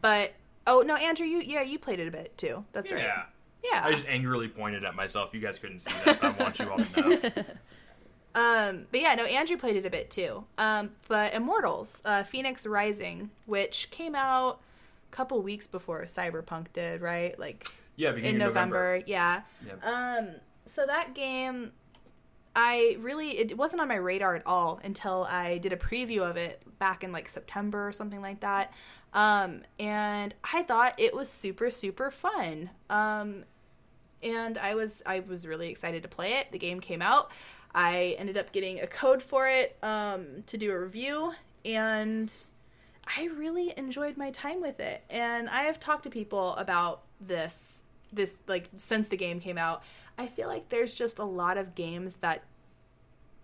But 0.00 0.32
oh 0.66 0.82
no, 0.82 0.96
Andrew, 0.96 1.26
you 1.26 1.40
yeah, 1.40 1.62
you 1.62 1.78
played 1.78 2.00
it 2.00 2.08
a 2.08 2.10
bit 2.10 2.36
too. 2.36 2.64
That's 2.72 2.90
right. 2.90 3.02
Yeah. 3.02 3.22
Yeah. 3.62 3.82
I 3.84 3.90
just 3.90 4.08
angrily 4.08 4.48
pointed 4.48 4.84
at 4.84 4.94
myself. 4.94 5.34
You 5.34 5.40
guys 5.40 5.58
couldn't 5.58 5.80
see 5.80 5.92
that. 6.04 6.24
I 6.24 6.30
want 6.30 6.58
you 6.58 6.70
all 6.70 6.78
to 6.78 7.00
know. 7.00 7.44
Um, 8.34 8.86
but 8.90 9.00
yeah, 9.00 9.14
no, 9.14 9.24
Andrew 9.24 9.56
played 9.56 9.76
it 9.76 9.86
a 9.86 9.90
bit 9.90 10.10
too. 10.10 10.44
Um, 10.58 10.90
but 11.08 11.34
Immortals, 11.34 12.00
uh, 12.04 12.22
Fenyx 12.22 12.68
Rising, 12.68 13.30
which 13.46 13.90
came 13.90 14.14
out 14.14 14.60
a 15.10 15.16
couple 15.16 15.42
weeks 15.42 15.66
before 15.66 16.04
Cyberpunk 16.04 16.66
did, 16.72 17.00
right? 17.00 17.38
Like 17.38 17.66
Yeah, 17.96 18.12
beginning 18.12 18.36
in 18.36 18.42
of 18.42 18.48
November. 18.48 19.02
Yeah. 19.06 19.42
Yep. 19.66 19.84
Um, 19.84 20.28
so 20.64 20.86
that 20.86 21.14
game, 21.14 21.72
I 22.54 22.96
really 23.00 23.38
it 23.38 23.56
wasn't 23.56 23.80
on 23.82 23.88
my 23.88 23.96
radar 23.96 24.36
at 24.36 24.42
all 24.46 24.80
until 24.84 25.24
I 25.24 25.58
did 25.58 25.72
a 25.72 25.76
preview 25.76 26.20
of 26.20 26.36
it 26.36 26.62
back 26.78 27.02
in 27.02 27.12
like 27.12 27.28
September 27.28 27.86
or 27.86 27.92
something 27.92 28.20
like 28.20 28.40
that. 28.40 28.72
Um, 29.12 29.62
and 29.80 30.34
I 30.54 30.62
thought 30.62 30.94
it 30.98 31.14
was 31.14 31.28
super 31.28 31.70
super 31.70 32.10
fun. 32.12 32.70
Um, 32.88 33.44
and 34.22 34.58
I 34.58 34.74
was 34.74 35.02
I 35.06 35.20
was 35.20 35.46
really 35.46 35.68
excited 35.70 36.02
to 36.02 36.08
play 36.08 36.34
it. 36.34 36.52
The 36.52 36.58
game 36.58 36.80
came 36.80 37.02
out. 37.02 37.30
I 37.74 38.16
ended 38.18 38.36
up 38.36 38.52
getting 38.52 38.80
a 38.80 38.86
code 38.86 39.22
for 39.22 39.48
it 39.48 39.76
um, 39.82 40.42
to 40.46 40.58
do 40.58 40.72
a 40.72 40.80
review, 40.80 41.32
and 41.64 42.32
I 43.16 43.24
really 43.26 43.72
enjoyed 43.76 44.16
my 44.16 44.30
time 44.30 44.60
with 44.60 44.80
it. 44.80 45.02
And 45.08 45.48
I 45.48 45.64
have 45.64 45.80
talked 45.80 46.04
to 46.04 46.10
people 46.10 46.54
about 46.56 47.02
this 47.20 47.82
this 48.12 48.36
like 48.48 48.68
since 48.76 49.08
the 49.08 49.16
game 49.16 49.40
came 49.40 49.58
out. 49.58 49.82
I 50.18 50.26
feel 50.26 50.48
like 50.48 50.68
there's 50.68 50.94
just 50.94 51.18
a 51.18 51.24
lot 51.24 51.56
of 51.56 51.74
games 51.74 52.16
that 52.20 52.42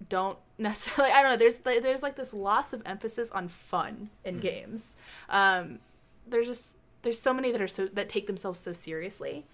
don't 0.09 0.39
necessarily 0.59 1.13
I 1.13 1.23
don't 1.23 1.33
know, 1.33 1.37
there's 1.37 1.57
there's 1.57 2.03
like 2.03 2.17
this 2.17 2.35
loss 2.35 2.73
of 2.73 2.83
emphasis 2.85 3.31
on 3.31 3.49
fun 3.49 4.11
in 4.25 4.39
games. 4.39 4.95
Um 5.29 5.79
there's 6.27 6.47
just 6.49 6.75
there's 7.03 7.21
so 7.21 7.33
many 7.33 7.53
that 7.53 7.63
are 7.63 7.69
so 7.69 7.87
that 7.87 8.09
take 8.09 8.27
themselves 8.27 8.59
so 8.59 8.73
seriously. 8.73 9.47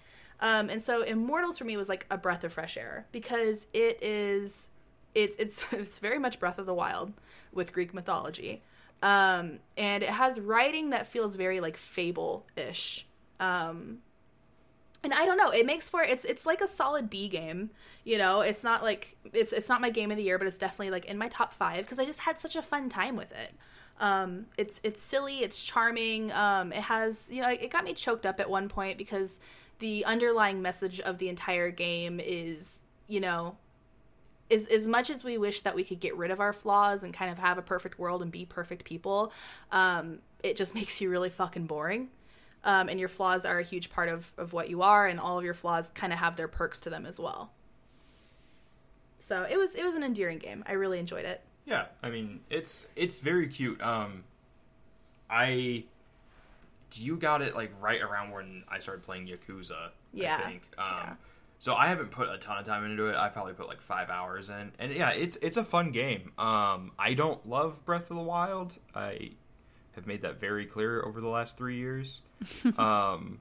Um, 0.42 0.68
and 0.68 0.82
so 0.82 1.02
Immortals 1.02 1.56
for 1.56 1.64
me 1.64 1.76
was 1.76 1.88
like 1.88 2.04
a 2.10 2.18
breath 2.18 2.42
of 2.42 2.52
fresh 2.52 2.76
air 2.76 3.06
because 3.12 3.64
it 3.72 4.02
is 4.02 4.68
it's 5.14 5.36
it's 5.38 5.64
it's 5.72 5.98
very 6.00 6.18
much 6.18 6.38
Breath 6.38 6.58
of 6.58 6.66
the 6.66 6.74
Wild 6.74 7.14
with 7.52 7.72
Greek 7.72 7.94
mythology. 7.94 8.60
Um, 9.02 9.58
and 9.76 10.02
it 10.02 10.10
has 10.10 10.38
writing 10.38 10.90
that 10.90 11.06
feels 11.06 11.36
very 11.36 11.60
like 11.60 11.76
fable 11.76 12.44
ish. 12.56 13.06
Um, 13.40 13.98
and 15.04 15.12
I 15.12 15.24
don't 15.26 15.36
know, 15.36 15.50
it 15.50 15.64
makes 15.64 15.88
for 15.88 16.02
it's 16.02 16.24
it's 16.24 16.44
like 16.44 16.60
a 16.60 16.68
solid 16.68 17.08
B 17.08 17.28
game. 17.28 17.70
You 18.04 18.18
know, 18.18 18.40
it's 18.40 18.64
not 18.64 18.82
like 18.82 19.16
it's 19.32 19.52
it's 19.52 19.68
not 19.68 19.80
my 19.80 19.90
game 19.90 20.10
of 20.10 20.16
the 20.16 20.22
year, 20.24 20.38
but 20.38 20.46
it's 20.48 20.58
definitely 20.58 20.90
like 20.90 21.04
in 21.04 21.18
my 21.18 21.28
top 21.28 21.54
five 21.54 21.78
because 21.78 22.00
I 22.00 22.04
just 22.04 22.20
had 22.20 22.40
such 22.40 22.56
a 22.56 22.62
fun 22.62 22.88
time 22.88 23.16
with 23.16 23.30
it. 23.30 23.52
Um, 24.00 24.46
it's 24.56 24.80
it's 24.82 25.00
silly, 25.00 25.42
it's 25.44 25.62
charming. 25.62 26.32
Um, 26.32 26.72
it 26.72 26.82
has 26.82 27.28
you 27.30 27.42
know 27.42 27.48
it 27.48 27.70
got 27.70 27.84
me 27.84 27.94
choked 27.94 28.26
up 28.26 28.40
at 28.40 28.50
one 28.50 28.68
point 28.68 28.98
because 28.98 29.38
the 29.82 30.04
underlying 30.04 30.62
message 30.62 31.00
of 31.00 31.18
the 31.18 31.28
entire 31.28 31.72
game 31.72 32.20
is 32.22 32.78
you 33.08 33.18
know 33.18 33.56
is 34.48 34.68
as 34.68 34.86
much 34.86 35.10
as 35.10 35.24
we 35.24 35.36
wish 35.36 35.62
that 35.62 35.74
we 35.74 35.82
could 35.82 35.98
get 35.98 36.16
rid 36.16 36.30
of 36.30 36.38
our 36.38 36.52
flaws 36.52 37.02
and 37.02 37.12
kind 37.12 37.32
of 37.32 37.38
have 37.38 37.58
a 37.58 37.62
perfect 37.62 37.98
world 37.98 38.22
and 38.22 38.30
be 38.30 38.44
perfect 38.44 38.84
people, 38.84 39.32
um, 39.72 40.20
it 40.42 40.56
just 40.56 40.74
makes 40.76 41.00
you 41.00 41.10
really 41.10 41.30
fucking 41.30 41.66
boring. 41.66 42.08
Um, 42.64 42.88
and 42.88 43.00
your 43.00 43.08
flaws 43.08 43.44
are 43.44 43.58
a 43.58 43.64
huge 43.64 43.90
part 43.90 44.08
of, 44.08 44.32
of 44.38 44.52
what 44.52 44.70
you 44.70 44.82
are, 44.82 45.08
and 45.08 45.18
all 45.18 45.36
of 45.36 45.44
your 45.44 45.54
flaws 45.54 45.90
kind 45.94 46.12
of 46.12 46.20
have 46.20 46.36
their 46.36 46.46
perks 46.46 46.78
to 46.80 46.90
them 46.90 47.06
as 47.06 47.18
well. 47.18 47.50
So 49.18 49.42
it 49.50 49.56
was 49.56 49.74
it 49.74 49.82
was 49.82 49.94
an 49.94 50.04
endearing 50.04 50.38
game. 50.38 50.62
I 50.66 50.74
really 50.74 51.00
enjoyed 51.00 51.24
it. 51.24 51.40
Yeah, 51.64 51.86
I 52.02 52.10
mean 52.10 52.40
it's 52.50 52.86
it's 52.94 53.18
very 53.18 53.48
cute. 53.48 53.80
Um, 53.82 54.22
I 55.28 55.84
you 56.98 57.16
got 57.16 57.42
it 57.42 57.54
like 57.54 57.72
right 57.80 58.00
around 58.00 58.30
when 58.30 58.64
I 58.68 58.78
started 58.78 59.02
playing 59.02 59.28
Yakuza. 59.28 59.90
Yeah, 60.12 60.38
I 60.38 60.48
think. 60.48 60.62
Um, 60.78 60.84
yeah. 60.86 61.14
So 61.58 61.74
I 61.74 61.86
haven't 61.86 62.10
put 62.10 62.28
a 62.28 62.38
ton 62.38 62.58
of 62.58 62.66
time 62.66 62.84
into 62.84 63.06
it. 63.06 63.16
I 63.16 63.28
probably 63.28 63.52
put 63.52 63.68
like 63.68 63.80
five 63.80 64.10
hours 64.10 64.50
in, 64.50 64.72
and 64.78 64.92
yeah, 64.92 65.10
it's 65.10 65.38
it's 65.40 65.56
a 65.56 65.64
fun 65.64 65.92
game. 65.92 66.32
Um, 66.36 66.90
I 66.98 67.14
don't 67.14 67.48
love 67.48 67.84
Breath 67.84 68.10
of 68.10 68.16
the 68.16 68.22
Wild. 68.22 68.78
I 68.94 69.30
have 69.92 70.06
made 70.06 70.22
that 70.22 70.40
very 70.40 70.66
clear 70.66 71.02
over 71.02 71.20
the 71.20 71.28
last 71.28 71.56
three 71.56 71.76
years. 71.76 72.22
um, 72.78 73.40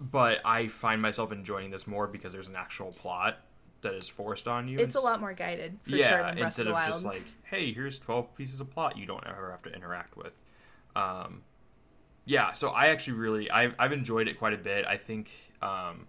but 0.00 0.38
I 0.44 0.68
find 0.68 1.02
myself 1.02 1.32
enjoying 1.32 1.70
this 1.70 1.86
more 1.86 2.06
because 2.06 2.32
there's 2.32 2.48
an 2.48 2.56
actual 2.56 2.92
plot 2.92 3.38
that 3.82 3.94
is 3.94 4.08
forced 4.08 4.46
on 4.46 4.68
you. 4.68 4.78
It's 4.78 4.94
a 4.94 5.00
lot 5.00 5.20
more 5.20 5.32
guided 5.32 5.78
for 5.82 5.90
yeah, 5.90 6.08
sure 6.08 6.18
than 6.18 6.34
Breath 6.36 6.44
instead 6.44 6.66
of 6.68 6.74
the 6.74 6.80
of, 6.80 6.86
just 6.86 7.04
like, 7.04 7.24
hey, 7.42 7.72
here's 7.72 7.98
twelve 7.98 8.34
pieces 8.36 8.60
of 8.60 8.70
plot 8.70 8.96
you 8.96 9.06
don't 9.06 9.26
ever 9.26 9.50
have 9.50 9.62
to 9.62 9.72
interact 9.74 10.16
with. 10.16 10.32
Um, 10.94 11.42
yeah, 12.24 12.52
so 12.52 12.70
I 12.70 12.88
actually 12.88 13.14
really 13.14 13.50
I've, 13.50 13.74
I've 13.78 13.92
enjoyed 13.92 14.28
it 14.28 14.38
quite 14.38 14.52
a 14.52 14.58
bit. 14.58 14.84
I 14.84 14.96
think 14.96 15.30
um, 15.62 16.06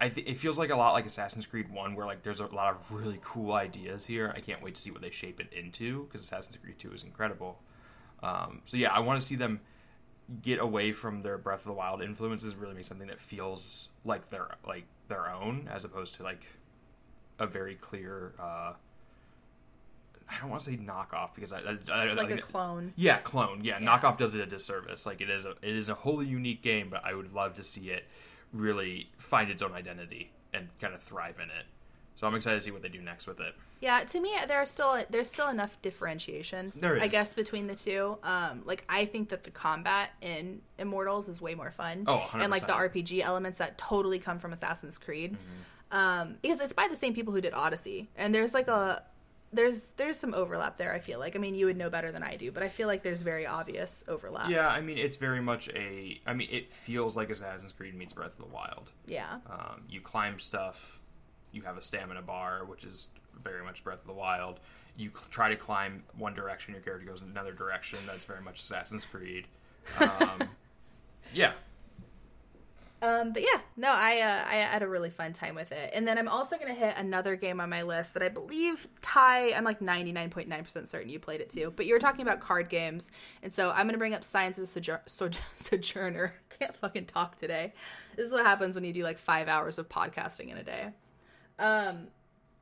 I 0.00 0.08
th- 0.08 0.26
it 0.26 0.38
feels 0.38 0.58
like 0.58 0.70
a 0.70 0.76
lot 0.76 0.92
like 0.92 1.06
Assassin's 1.06 1.46
Creed 1.46 1.70
One, 1.70 1.94
where 1.94 2.06
like 2.06 2.22
there's 2.22 2.40
a 2.40 2.46
lot 2.46 2.74
of 2.74 2.92
really 2.92 3.18
cool 3.22 3.52
ideas 3.52 4.06
here. 4.06 4.32
I 4.34 4.40
can't 4.40 4.62
wait 4.62 4.74
to 4.74 4.80
see 4.80 4.90
what 4.90 5.02
they 5.02 5.10
shape 5.10 5.40
it 5.40 5.52
into 5.52 6.04
because 6.04 6.22
Assassin's 6.22 6.56
Creed 6.56 6.78
Two 6.78 6.92
is 6.92 7.04
incredible. 7.04 7.60
Um, 8.22 8.62
so 8.64 8.76
yeah, 8.76 8.90
I 8.92 9.00
want 9.00 9.20
to 9.20 9.26
see 9.26 9.36
them 9.36 9.60
get 10.42 10.58
away 10.58 10.92
from 10.92 11.22
their 11.22 11.36
Breath 11.36 11.60
of 11.60 11.66
the 11.66 11.72
Wild 11.72 12.02
influences, 12.02 12.54
really 12.56 12.74
make 12.74 12.84
something 12.84 13.08
that 13.08 13.20
feels 13.20 13.88
like 14.04 14.30
their 14.30 14.48
like 14.66 14.86
their 15.08 15.30
own, 15.30 15.68
as 15.72 15.84
opposed 15.84 16.14
to 16.14 16.22
like 16.22 16.46
a 17.38 17.46
very 17.46 17.74
clear. 17.74 18.34
Uh, 18.38 18.74
I 20.28 20.40
don't 20.40 20.50
want 20.50 20.62
to 20.62 20.70
say 20.70 20.76
knockoff 20.76 21.34
because 21.34 21.52
I, 21.52 21.60
I, 21.60 21.76
I 21.92 22.12
like 22.14 22.30
a 22.30 22.38
clone. 22.38 22.92
yeah, 22.96 23.18
clone. 23.18 23.62
Yeah, 23.62 23.78
Yeah. 23.80 23.86
knockoff 23.86 24.16
does 24.18 24.34
it 24.34 24.40
a 24.40 24.46
disservice. 24.46 25.04
Like 25.06 25.20
it 25.20 25.28
is 25.30 25.44
a 25.44 25.50
it 25.62 25.74
is 25.76 25.88
a 25.88 25.94
wholly 25.94 26.26
unique 26.26 26.62
game, 26.62 26.88
but 26.90 27.04
I 27.04 27.14
would 27.14 27.32
love 27.32 27.54
to 27.56 27.62
see 27.64 27.90
it 27.90 28.04
really 28.52 29.10
find 29.18 29.50
its 29.50 29.62
own 29.62 29.72
identity 29.72 30.30
and 30.52 30.68
kind 30.80 30.94
of 30.94 31.02
thrive 31.02 31.36
in 31.42 31.50
it. 31.50 31.66
So 32.16 32.26
I'm 32.28 32.34
excited 32.36 32.56
to 32.56 32.60
see 32.64 32.70
what 32.70 32.82
they 32.82 32.88
do 32.88 33.00
next 33.00 33.26
with 33.26 33.40
it. 33.40 33.54
Yeah, 33.80 33.98
to 33.98 34.20
me, 34.20 34.32
there's 34.46 34.70
still 34.70 35.02
there's 35.10 35.28
still 35.30 35.48
enough 35.48 35.76
differentiation. 35.82 36.72
There 36.76 36.98
I 37.00 37.08
guess 37.08 37.32
between 37.34 37.66
the 37.66 37.74
two. 37.74 38.16
Um, 38.22 38.62
like 38.64 38.84
I 38.88 39.04
think 39.06 39.28
that 39.30 39.42
the 39.44 39.50
combat 39.50 40.10
in 40.22 40.62
Immortals 40.78 41.28
is 41.28 41.40
way 41.42 41.54
more 41.54 41.72
fun. 41.72 42.04
Oh, 42.06 42.18
100%. 42.30 42.42
and 42.42 42.50
like 42.50 42.66
the 42.66 42.72
RPG 42.72 43.20
elements 43.20 43.58
that 43.58 43.76
totally 43.78 44.18
come 44.20 44.38
from 44.38 44.52
Assassin's 44.52 44.96
Creed, 44.96 45.32
Mm-hmm. 45.32 45.96
um, 45.96 46.36
because 46.40 46.60
it's 46.60 46.72
by 46.72 46.88
the 46.88 46.96
same 46.96 47.14
people 47.14 47.34
who 47.34 47.40
did 47.40 47.52
Odyssey, 47.52 48.08
and 48.16 48.34
there's 48.34 48.54
like 48.54 48.68
a 48.68 49.02
there's 49.54 49.84
there's 49.96 50.18
some 50.18 50.34
overlap 50.34 50.76
there. 50.76 50.92
I 50.92 50.98
feel 50.98 51.18
like. 51.18 51.36
I 51.36 51.38
mean, 51.38 51.54
you 51.54 51.66
would 51.66 51.76
know 51.76 51.90
better 51.90 52.12
than 52.12 52.22
I 52.22 52.36
do, 52.36 52.50
but 52.52 52.62
I 52.62 52.68
feel 52.68 52.86
like 52.86 53.02
there's 53.02 53.22
very 53.22 53.46
obvious 53.46 54.04
overlap. 54.08 54.50
Yeah, 54.50 54.68
I 54.68 54.80
mean 54.80 54.98
it's 54.98 55.16
very 55.16 55.40
much 55.40 55.68
a. 55.70 56.20
I 56.26 56.34
mean 56.34 56.48
it 56.50 56.72
feels 56.72 57.16
like 57.16 57.30
Assassin's 57.30 57.72
Creed 57.72 57.94
meets 57.94 58.12
Breath 58.12 58.38
of 58.38 58.38
the 58.38 58.52
Wild. 58.52 58.90
Yeah. 59.06 59.38
Um, 59.48 59.84
you 59.88 60.00
climb 60.00 60.38
stuff. 60.38 61.00
You 61.52 61.62
have 61.62 61.76
a 61.76 61.82
stamina 61.82 62.22
bar, 62.22 62.64
which 62.64 62.84
is 62.84 63.08
very 63.42 63.62
much 63.64 63.84
Breath 63.84 64.00
of 64.00 64.06
the 64.06 64.12
Wild. 64.12 64.60
You 64.96 65.10
cl- 65.10 65.26
try 65.30 65.48
to 65.48 65.56
climb 65.56 66.04
one 66.16 66.34
direction, 66.34 66.74
your 66.74 66.82
character 66.82 67.06
goes 67.06 67.20
in 67.20 67.28
another 67.28 67.52
direction. 67.52 67.98
That's 68.06 68.24
very 68.24 68.42
much 68.42 68.60
Assassin's 68.60 69.04
Creed. 69.04 69.46
Um, 69.98 70.48
yeah, 71.34 71.52
Um, 73.04 73.34
but 73.34 73.42
yeah, 73.42 73.60
no, 73.76 73.88
I 73.88 74.20
uh, 74.20 74.44
I 74.48 74.54
had 74.56 74.82
a 74.82 74.88
really 74.88 75.10
fun 75.10 75.34
time 75.34 75.54
with 75.54 75.72
it, 75.72 75.90
and 75.92 76.08
then 76.08 76.16
I'm 76.16 76.28
also 76.28 76.56
gonna 76.56 76.72
hit 76.72 76.94
another 76.96 77.36
game 77.36 77.60
on 77.60 77.68
my 77.68 77.82
list 77.82 78.14
that 78.14 78.22
I 78.22 78.30
believe 78.30 78.88
Ty. 79.02 79.52
I'm 79.52 79.62
like 79.64 79.80
99.9 79.80 80.64
percent 80.64 80.88
certain 80.88 81.10
you 81.10 81.18
played 81.18 81.42
it 81.42 81.50
too, 81.50 81.70
but 81.76 81.84
you 81.84 81.92
were 81.92 81.98
talking 82.00 82.22
about 82.22 82.40
card 82.40 82.70
games, 82.70 83.10
and 83.42 83.52
so 83.52 83.70
I'm 83.70 83.86
gonna 83.86 83.98
bring 83.98 84.14
up 84.14 84.24
Signs 84.24 84.58
of 84.58 84.68
Sojour- 84.68 85.02
Sojour- 85.06 85.42
Sojourner. 85.56 86.32
Can't 86.58 86.74
fucking 86.76 87.04
talk 87.06 87.36
today. 87.36 87.74
This 88.16 88.26
is 88.26 88.32
what 88.32 88.46
happens 88.46 88.74
when 88.74 88.84
you 88.84 88.92
do 88.94 89.02
like 89.02 89.18
five 89.18 89.48
hours 89.48 89.78
of 89.78 89.90
podcasting 89.90 90.50
in 90.50 90.56
a 90.56 90.64
day. 90.64 90.88
Um, 91.58 92.08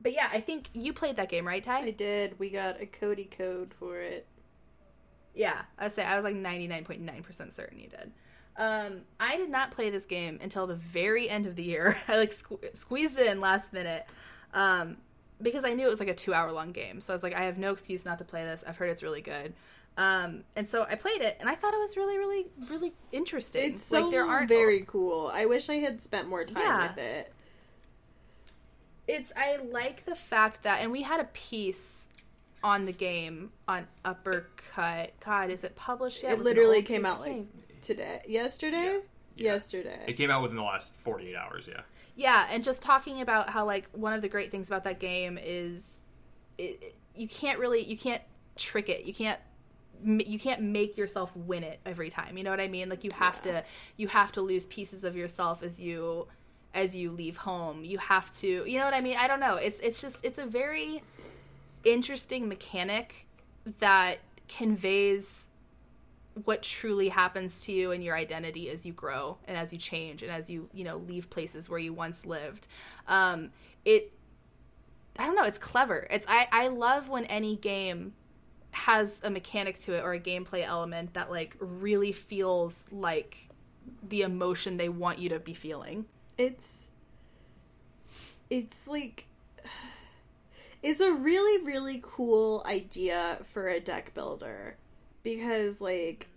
but 0.01 0.11
yeah, 0.11 0.27
I 0.33 0.41
think 0.41 0.69
you 0.73 0.91
played 0.91 1.15
that 1.15 1.29
game, 1.29 1.47
right, 1.47 1.63
Ty? 1.63 1.83
I 1.83 1.91
did. 1.91 2.37
We 2.37 2.49
got 2.49 2.81
a 2.81 2.85
Cody 2.85 3.25
code 3.25 3.73
for 3.79 4.01
it. 4.01 4.27
Yeah, 5.33 5.61
I 5.79 5.87
say 5.87 6.03
I 6.03 6.15
was 6.15 6.23
like 6.25 6.35
99.9% 6.35 7.53
certain 7.53 7.79
you 7.79 7.87
did. 7.87 8.11
Um, 8.55 9.01
I 9.19 9.37
did 9.37 9.49
not 9.49 9.71
play 9.71 9.89
this 9.89 10.05
game 10.05 10.37
until 10.41 10.67
the 10.67 10.75
very 10.75 11.29
end 11.29 11.45
of 11.45 11.55
the 11.55 11.63
year. 11.63 11.97
I 12.07 12.17
like 12.17 12.31
sque- 12.31 12.75
squeezed 12.75 13.17
it 13.17 13.25
in 13.27 13.41
last 13.41 13.73
minute 13.73 14.05
um, 14.53 14.97
because 15.41 15.63
I 15.65 15.73
knew 15.73 15.87
it 15.87 15.89
was 15.89 15.99
like 15.99 16.09
a 16.09 16.13
two 16.15 16.33
hour 16.33 16.51
long 16.51 16.71
game. 16.71 17.01
So 17.01 17.13
I 17.13 17.15
was 17.15 17.23
like, 17.23 17.33
I 17.35 17.43
have 17.45 17.57
no 17.57 17.71
excuse 17.71 18.05
not 18.05 18.19
to 18.19 18.23
play 18.23 18.43
this. 18.43 18.63
I've 18.67 18.77
heard 18.77 18.89
it's 18.89 19.01
really 19.03 19.21
good. 19.21 19.53
Um, 19.97 20.43
and 20.55 20.67
so 20.67 20.87
I 20.89 20.95
played 20.95 21.21
it, 21.21 21.37
and 21.39 21.47
I 21.47 21.53
thought 21.53 21.73
it 21.75 21.79
was 21.79 21.95
really, 21.97 22.17
really, 22.17 22.47
really 22.67 22.93
interesting. 23.11 23.73
It's 23.73 23.83
so 23.83 24.01
like 24.01 24.11
there 24.11 24.25
aren't 24.25 24.49
very 24.49 24.83
cool. 24.87 25.29
I 25.31 25.45
wish 25.45 25.69
I 25.69 25.75
had 25.75 26.01
spent 26.01 26.27
more 26.27 26.43
time 26.45 26.63
Yeah. 26.63 26.87
with 26.87 26.97
it. 26.97 27.33
it's 29.07 29.31
I 29.35 29.57
like 29.57 30.05
the 30.05 30.15
fact 30.15 30.63
that 30.63 30.81
and 30.81 30.91
we 30.91 31.01
had 31.03 31.19
a 31.19 31.25
piece 31.25 32.07
on 32.63 32.85
the 32.85 32.91
game 32.93 33.51
on 33.67 33.87
Uppercut. 34.05 35.11
God, 35.19 35.49
is 35.49 35.63
it 35.63 35.75
published 35.75 36.23
yet? 36.23 36.33
It 36.33 36.37
an 36.39 36.43
literally 36.43 36.81
came 36.81 37.05
out 37.05 37.19
like? 37.19 37.45
Today, 37.83 38.21
yesterday, 38.27 38.99
Yeah. 39.35 39.53
yesterday. 39.53 39.99
it 40.07 40.13
came 40.13 40.31
out 40.31 40.41
within 40.41 40.57
the 40.57 40.63
last 40.63 40.95
48 40.95 41.35
hours. 41.35 41.67
Yeah, 41.67 41.81
Yeah, 42.15 42.47
and 42.49 42.63
just 42.63 42.81
talking 42.81 43.21
about 43.21 43.49
how 43.51 43.65
like 43.65 43.87
one 43.91 44.13
of 44.13 44.21
the 44.21 44.29
great 44.29 44.49
things 44.51 44.67
about 44.67 44.83
that 44.85 44.99
game 44.99 45.37
is 45.41 45.99
it, 46.57 46.79
it- 46.81 46.95
you 47.15 47.27
can't 47.27 47.59
really 47.59 47.81
you 47.83 47.95
can't 47.97 48.23
trick 48.55 48.89
it. 48.89 49.05
You 49.05 49.13
can't 49.13 49.39
you 50.05 50.37
can't 50.39 50.61
make 50.61 50.97
yourself 50.97 51.35
win 51.35 51.63
it 51.63 51.79
every 51.85 52.09
time. 52.09 52.37
You 52.37 52.43
know 52.43 52.49
what 52.51 52.59
I 52.59 52.67
mean? 52.67 52.89
Like 52.89 53.03
you 53.03 53.11
have 53.15 53.39
Yeah. 53.45 53.61
to 53.61 53.65
you 53.97 54.07
have 54.07 54.31
to 54.33 54.41
lose 54.41 54.65
pieces 54.65 55.03
of 55.03 55.15
yourself 55.15 55.61
as 55.63 55.79
you 55.79 56.27
as 56.73 56.95
you 56.95 57.11
leave 57.11 57.37
home. 57.37 57.83
You 57.85 57.99
have 57.99 58.31
to, 58.39 58.47
you 58.65 58.79
know 58.79 58.85
what 58.85 58.95
I 58.95 59.01
mean? 59.01 59.15
I 59.17 59.27
don't 59.27 59.39
know. 59.39 59.55
It's 59.57 59.79
it's 59.79 60.01
just 60.01 60.25
it's 60.25 60.39
a 60.39 60.45
very 60.45 61.03
interesting 61.83 62.47
mechanic 62.47 63.27
that 63.79 64.19
conveys 64.47 65.45
what 66.45 66.63
truly 66.63 67.09
happens 67.09 67.61
to 67.61 67.71
you 67.71 67.91
and 67.91 68.03
your 68.03 68.15
identity 68.15 68.69
as 68.69 68.85
you 68.85 68.93
grow 68.93 69.37
and 69.47 69.55
as 69.57 69.71
you 69.71 69.77
change 69.77 70.23
and 70.23 70.31
as 70.31 70.49
you 70.49 70.69
you 70.73 70.83
know 70.83 70.97
leave 70.97 71.29
places 71.29 71.69
where 71.69 71.79
you 71.79 71.93
once 71.93 72.25
lived. 72.25 72.67
Um 73.07 73.51
it 73.85 74.11
i 75.17 75.25
don't 75.25 75.35
know 75.35 75.43
it's 75.43 75.59
clever. 75.59 76.07
It's 76.09 76.25
i 76.27 76.47
i 76.51 76.67
love 76.67 77.09
when 77.09 77.25
any 77.25 77.55
game 77.55 78.13
has 78.71 79.19
a 79.23 79.29
mechanic 79.29 79.77
to 79.77 79.93
it 79.93 80.03
or 80.03 80.13
a 80.13 80.19
gameplay 80.19 80.63
element 80.65 81.13
that 81.13 81.29
like 81.29 81.55
really 81.59 82.11
feels 82.11 82.85
like 82.91 83.49
the 84.01 84.23
emotion 84.23 84.77
they 84.77 84.89
want 84.89 85.19
you 85.19 85.29
to 85.29 85.39
be 85.39 85.53
feeling. 85.53 86.05
It's 86.37 86.89
it's 88.49 88.87
like 88.87 89.27
it's 90.83 91.01
a 91.01 91.13
really 91.13 91.63
really 91.63 91.99
cool 92.03 92.63
idea 92.65 93.37
for 93.43 93.67
a 93.69 93.79
deck 93.79 94.13
builder 94.15 94.77
because 95.23 95.81
like 95.81 96.27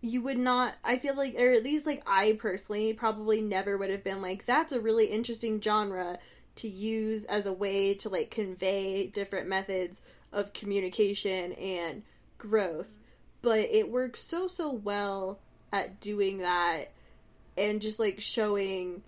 you 0.00 0.22
would 0.22 0.38
not 0.38 0.74
i 0.84 0.96
feel 0.96 1.14
like 1.16 1.34
or 1.36 1.50
at 1.50 1.62
least 1.62 1.84
like 1.84 2.02
i 2.06 2.32
personally 2.38 2.92
probably 2.92 3.40
never 3.40 3.76
would 3.76 3.90
have 3.90 4.04
been 4.04 4.22
like 4.22 4.46
that's 4.46 4.72
a 4.72 4.80
really 4.80 5.06
interesting 5.06 5.60
genre 5.60 6.18
to 6.58 6.68
use 6.68 7.24
as 7.26 7.46
a 7.46 7.52
way 7.52 7.94
to 7.94 8.08
like 8.08 8.30
convey 8.30 9.06
different 9.06 9.48
methods 9.48 10.02
of 10.32 10.52
communication 10.52 11.52
and 11.52 12.02
growth. 12.36 12.98
But 13.42 13.60
it 13.60 13.90
works 13.90 14.20
so 14.20 14.48
so 14.48 14.70
well 14.70 15.38
at 15.72 16.00
doing 16.00 16.38
that 16.38 16.92
and 17.56 17.80
just 17.80 17.98
like 17.98 18.20
showing 18.20 19.02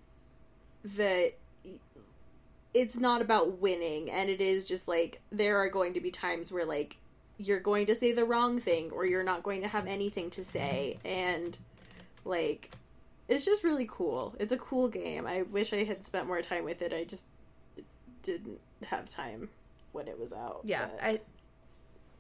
that 0.85 1.33
it's 2.73 2.97
not 2.97 3.21
about 3.21 3.59
winning 3.59 4.11
and 4.11 4.31
it 4.31 4.41
is 4.41 4.63
just 4.63 4.87
like 4.87 5.21
there 5.33 5.59
are 5.59 5.69
going 5.69 5.95
to 5.95 6.01
be 6.01 6.11
times 6.11 6.53
where 6.53 6.65
like 6.65 6.99
you're 7.41 7.61
going 7.61 7.87
to 7.87 7.95
say 7.95 8.13
the 8.13 8.25
wrong 8.25 8.61
thing 8.61 8.91
or 8.91 9.07
you're 9.07 9.23
not 9.23 9.43
going 9.43 9.63
to 9.63 9.69
have 9.69 9.87
anything 9.87 10.31
to 10.31 10.45
say. 10.45 10.99
And 11.05 11.57
like 12.25 12.75
it's 13.29 13.45
just 13.45 13.65
really 13.65 13.89
cool. 13.91 14.35
It's 14.39 14.53
a 14.53 14.59
cool 14.59 14.89
game. 14.89 15.27
I 15.27 15.43
wish 15.43 15.73
i 15.73 15.85
had 15.85 16.05
spent 16.05 16.27
more 16.27 16.43
time 16.43 16.65
with 16.65 16.83
it. 16.83 16.93
I 16.93 17.05
just 17.05 17.25
didn't 18.23 18.61
have 18.85 19.09
time 19.09 19.49
when 19.93 20.09
it 20.09 20.19
was 20.19 20.33
out 20.33 20.61
yeah 20.65 20.87
but- 20.87 21.03
i 21.03 21.21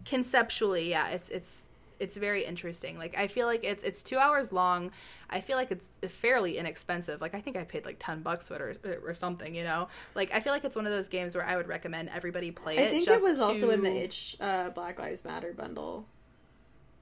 conceptually 0.04 0.88
yeah 0.88 1.08
it's 1.08 1.28
it's 1.28 1.62
it's 2.00 2.16
very 2.16 2.44
interesting. 2.44 2.98
Like 2.98 3.16
i 3.16 3.28
feel 3.28 3.46
like 3.46 3.62
it's 3.62 3.84
it's 3.84 4.02
two 4.02 4.18
hours 4.18 4.52
long. 4.52 4.90
I 5.28 5.40
feel 5.40 5.56
like 5.56 5.70
it's 5.70 5.86
fairly 6.08 6.58
inexpensive. 6.58 7.20
Like 7.20 7.34
i 7.34 7.40
think 7.40 7.56
i 7.56 7.64
paid 7.64 7.84
like 7.84 7.96
10 8.00 8.22
bucks 8.22 8.48
for 8.48 8.56
it 8.56 8.80
or, 8.84 9.10
or 9.10 9.14
something 9.14 9.54
you 9.54 9.62
know? 9.64 9.88
Like 10.14 10.32
i 10.32 10.40
feel 10.40 10.52
like 10.52 10.64
it's 10.64 10.76
one 10.76 10.86
of 10.86 10.92
those 10.92 11.08
games 11.08 11.36
where 11.36 11.44
i 11.44 11.56
would 11.56 11.68
recommend 11.68 12.08
everybody 12.08 12.50
play 12.50 12.78
it 12.78 12.86
i 12.86 12.90
think 12.90 13.06
it 13.06 13.22
was 13.22 13.40
also 13.40 13.70
in 13.70 13.82
the 13.82 13.94
itch 13.94 14.36
uh, 14.40 14.70
black 14.70 14.98
lives 14.98 15.24
matter 15.24 15.52
bundle. 15.52 16.06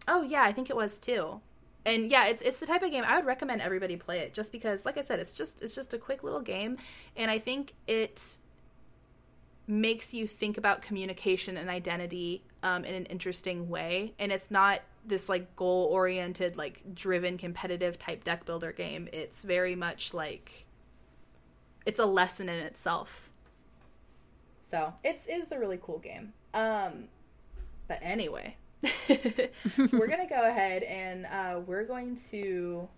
Oh 0.07 0.23
yeah 0.23 0.43
i 0.43 0.53
think 0.53 0.69
it 0.69 0.77
was 0.77 0.99
too. 0.99 1.41
And 1.87 2.11
yeah 2.11 2.27
it's 2.27 2.43
it's 2.43 2.59
the 2.59 2.67
type 2.67 2.83
of 2.83 2.91
game 2.91 3.05
i 3.07 3.17
would 3.17 3.25
recommend 3.27 3.63
everybody 3.63 3.97
play 3.97 4.19
it 4.19 4.35
just 4.35 4.53
because 4.53 4.85
like 4.85 4.99
i 4.99 5.03
said 5.03 5.21
it's 5.21 5.35
just 5.35 5.63
it's 5.63 5.75
just 5.75 5.95
a 5.95 5.99
quick 5.99 6.23
little 6.23 6.41
game. 6.43 6.77
And 7.17 7.31
i 7.31 7.39
think 7.39 7.75
it 7.87 8.39
makes 9.69 10.15
you 10.15 10.27
think 10.27 10.57
about 10.57 10.81
communication 10.81 11.59
and 11.59 11.69
identity 11.69 12.43
um, 12.63 12.85
in 12.85 12.95
an 12.95 13.05
interesting 13.07 13.69
way. 13.69 14.15
And 14.19 14.33
it's 14.33 14.51
not 14.51 14.81
this 15.05 15.29
like 15.29 15.55
goal 15.57 15.89
oriented 15.93 16.57
like 16.57 16.95
driven 16.95 17.39
competitive 17.39 17.99
type 17.99 18.25
deck 18.25 18.45
builder 18.45 18.73
game. 18.73 19.09
It's 19.13 19.43
very 19.43 19.75
much 19.75 20.15
like 20.15 20.67
it's 21.87 22.01
a 22.01 22.07
lesson 22.07 22.49
in 22.49 22.59
itself. 22.65 23.31
So 24.71 24.95
it's 25.05 25.25
it's 25.29 25.53
a 25.53 25.59
really 25.59 25.79
cool 25.81 25.99
game. 25.99 26.33
Um 26.55 27.05
but 27.87 27.99
anyway 28.03 28.57
we're 29.93 30.07
gonna 30.07 30.29
go 30.29 30.49
ahead 30.49 30.83
and 30.83 31.27
uh, 31.27 31.61
we're 31.67 31.85
going 31.85 32.19
to 32.31 32.89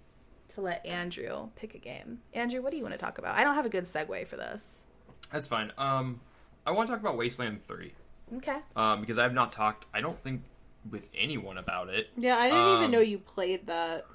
to 0.48 0.60
let 0.60 0.84
andrew 0.84 1.48
pick 1.56 1.74
a 1.74 1.78
game. 1.78 2.20
Andrew 2.32 2.62
what 2.62 2.70
do 2.70 2.76
you 2.76 2.82
want 2.82 2.94
to 2.94 2.98
talk 2.98 3.18
about? 3.18 3.36
I 3.36 3.44
don't 3.44 3.54
have 3.54 3.66
a 3.66 3.70
good 3.70 3.84
segue 3.84 4.26
for 4.26 4.36
this. 4.36 4.82
That's 5.32 5.46
fine. 5.46 5.72
Um, 5.78 6.20
I 6.66 6.70
want 6.72 6.88
to 6.88 6.92
talk 6.92 7.00
about 7.00 7.16
Wasteland 7.16 7.64
3 7.66 7.92
okay 8.38 8.58
um, 8.76 9.00
because 9.00 9.18
I 9.18 9.22
have 9.24 9.34
not 9.34 9.52
talked. 9.52 9.86
I 9.92 10.00
don't 10.00 10.22
think 10.22 10.42
with 10.90 11.08
anyone 11.14 11.58
about 11.58 11.88
it. 11.90 12.08
yeah 12.16 12.36
i 12.36 12.48
didn't 12.48 12.68
even 12.74 12.84
Um, 12.86 12.90
know 12.92 13.00
you 13.00 13.18
played 13.18 13.66
that 13.66 14.06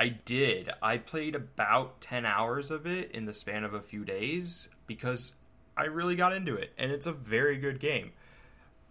I 0.00 0.08
did. 0.10 0.70
I 0.80 0.98
played 0.98 1.34
about 1.34 2.00
10 2.00 2.24
hours 2.24 2.70
of 2.70 2.86
it 2.86 3.10
in 3.10 3.24
the 3.24 3.34
span 3.34 3.64
of 3.64 3.74
a 3.74 3.80
few 3.80 4.04
days 4.04 4.68
because 4.86 5.34
I 5.76 5.86
really 5.86 6.14
got 6.14 6.32
into 6.32 6.54
it. 6.54 6.72
And 6.78 6.92
it's 6.92 7.06
a 7.06 7.12
very 7.12 7.56
good 7.56 7.80
game 7.80 8.12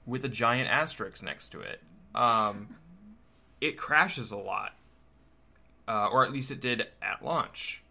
with 0.06 0.26
a 0.26 0.28
giant 0.28 0.70
asterisk 0.70 1.24
next 1.24 1.50
to 1.50 1.62
it. 1.62 1.82
Um, 2.14 2.76
it 3.62 3.78
crashes 3.78 4.32
a 4.32 4.36
lot, 4.38 4.74
uh, 5.88 6.10
or 6.12 6.26
at 6.26 6.34
least 6.34 6.52
it 6.52 6.60
did 6.60 6.88
at 7.02 7.24
launch. 7.24 7.82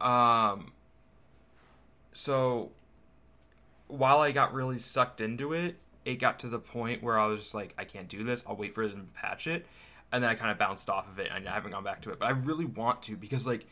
Um, 0.00 0.72
so 2.10 2.72
while 3.90 4.20
I 4.20 4.32
got 4.32 4.52
really 4.54 4.78
sucked 4.78 5.20
into 5.20 5.52
it, 5.52 5.76
it 6.04 6.14
got 6.16 6.40
to 6.40 6.48
the 6.48 6.58
point 6.58 7.02
where 7.02 7.18
I 7.18 7.26
was 7.26 7.40
just 7.40 7.54
like, 7.54 7.74
I 7.78 7.84
can't 7.84 8.08
do 8.08 8.24
this. 8.24 8.44
I'll 8.46 8.56
wait 8.56 8.74
for 8.74 8.86
them 8.86 9.06
to 9.06 9.20
patch 9.20 9.46
it. 9.46 9.66
And 10.12 10.22
then 10.24 10.30
I 10.30 10.34
kind 10.34 10.50
of 10.50 10.58
bounced 10.58 10.88
off 10.90 11.08
of 11.08 11.18
it 11.18 11.30
and 11.32 11.48
I 11.48 11.52
haven't 11.54 11.70
gone 11.72 11.84
back 11.84 12.02
to 12.02 12.10
it. 12.10 12.18
But 12.18 12.26
I 12.26 12.30
really 12.30 12.64
want 12.64 13.02
to 13.02 13.16
because, 13.16 13.46
like, 13.46 13.66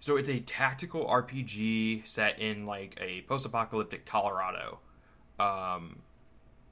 so 0.00 0.16
it's 0.16 0.28
a 0.28 0.40
tactical 0.40 1.06
RPG 1.06 2.06
set 2.06 2.40
in 2.40 2.66
like 2.66 2.96
a 3.00 3.22
post-apocalyptic 3.22 4.04
Colorado. 4.06 4.80
Um, 5.38 6.00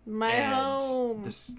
My 0.07 0.41
home. 0.47 1.23
This, 1.23 1.53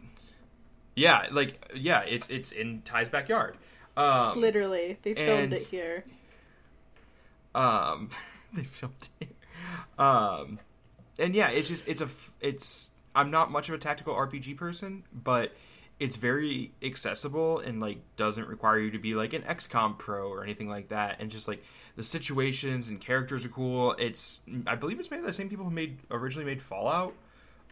yeah, 0.95 1.27
like 1.31 1.71
yeah, 1.75 2.01
it's 2.01 2.29
it's 2.29 2.51
in 2.51 2.81
Ty's 2.83 3.09
backyard. 3.09 3.57
Um, 3.97 4.39
Literally, 4.39 4.97
they 5.01 5.13
filmed 5.13 5.43
and- 5.43 5.53
it 5.53 5.67
here. 5.67 6.03
Um, 7.55 8.09
they 8.53 8.63
filmed 8.63 9.09
it. 9.19 9.35
Um, 9.97 10.59
and 11.19 11.35
yeah, 11.35 11.49
it's 11.49 11.67
just 11.69 11.87
it's 11.87 12.01
a 12.01 12.09
it's 12.41 12.89
I'm 13.15 13.31
not 13.31 13.51
much 13.51 13.69
of 13.69 13.75
a 13.75 13.77
tactical 13.77 14.13
RPG 14.15 14.57
person, 14.57 15.03
but 15.13 15.51
it's 15.99 16.15
very 16.15 16.71
accessible 16.81 17.59
and 17.59 17.79
like 17.79 17.99
doesn't 18.15 18.47
require 18.47 18.79
you 18.79 18.91
to 18.91 18.97
be 18.99 19.13
like 19.13 19.33
an 19.33 19.43
XCOM 19.43 19.97
pro 19.97 20.27
or 20.27 20.43
anything 20.43 20.67
like 20.67 20.89
that. 20.89 21.17
And 21.19 21.29
just 21.29 21.47
like 21.47 21.63
the 21.95 22.03
situations 22.03 22.89
and 22.89 22.99
characters 22.99 23.45
are 23.45 23.49
cool. 23.49 23.93
It's 23.99 24.39
I 24.65 24.75
believe 24.75 24.99
it's 24.99 25.11
made 25.11 25.21
by 25.21 25.27
the 25.27 25.33
same 25.33 25.49
people 25.49 25.65
who 25.65 25.71
made 25.71 25.99
originally 26.09 26.45
made 26.45 26.61
Fallout. 26.61 27.13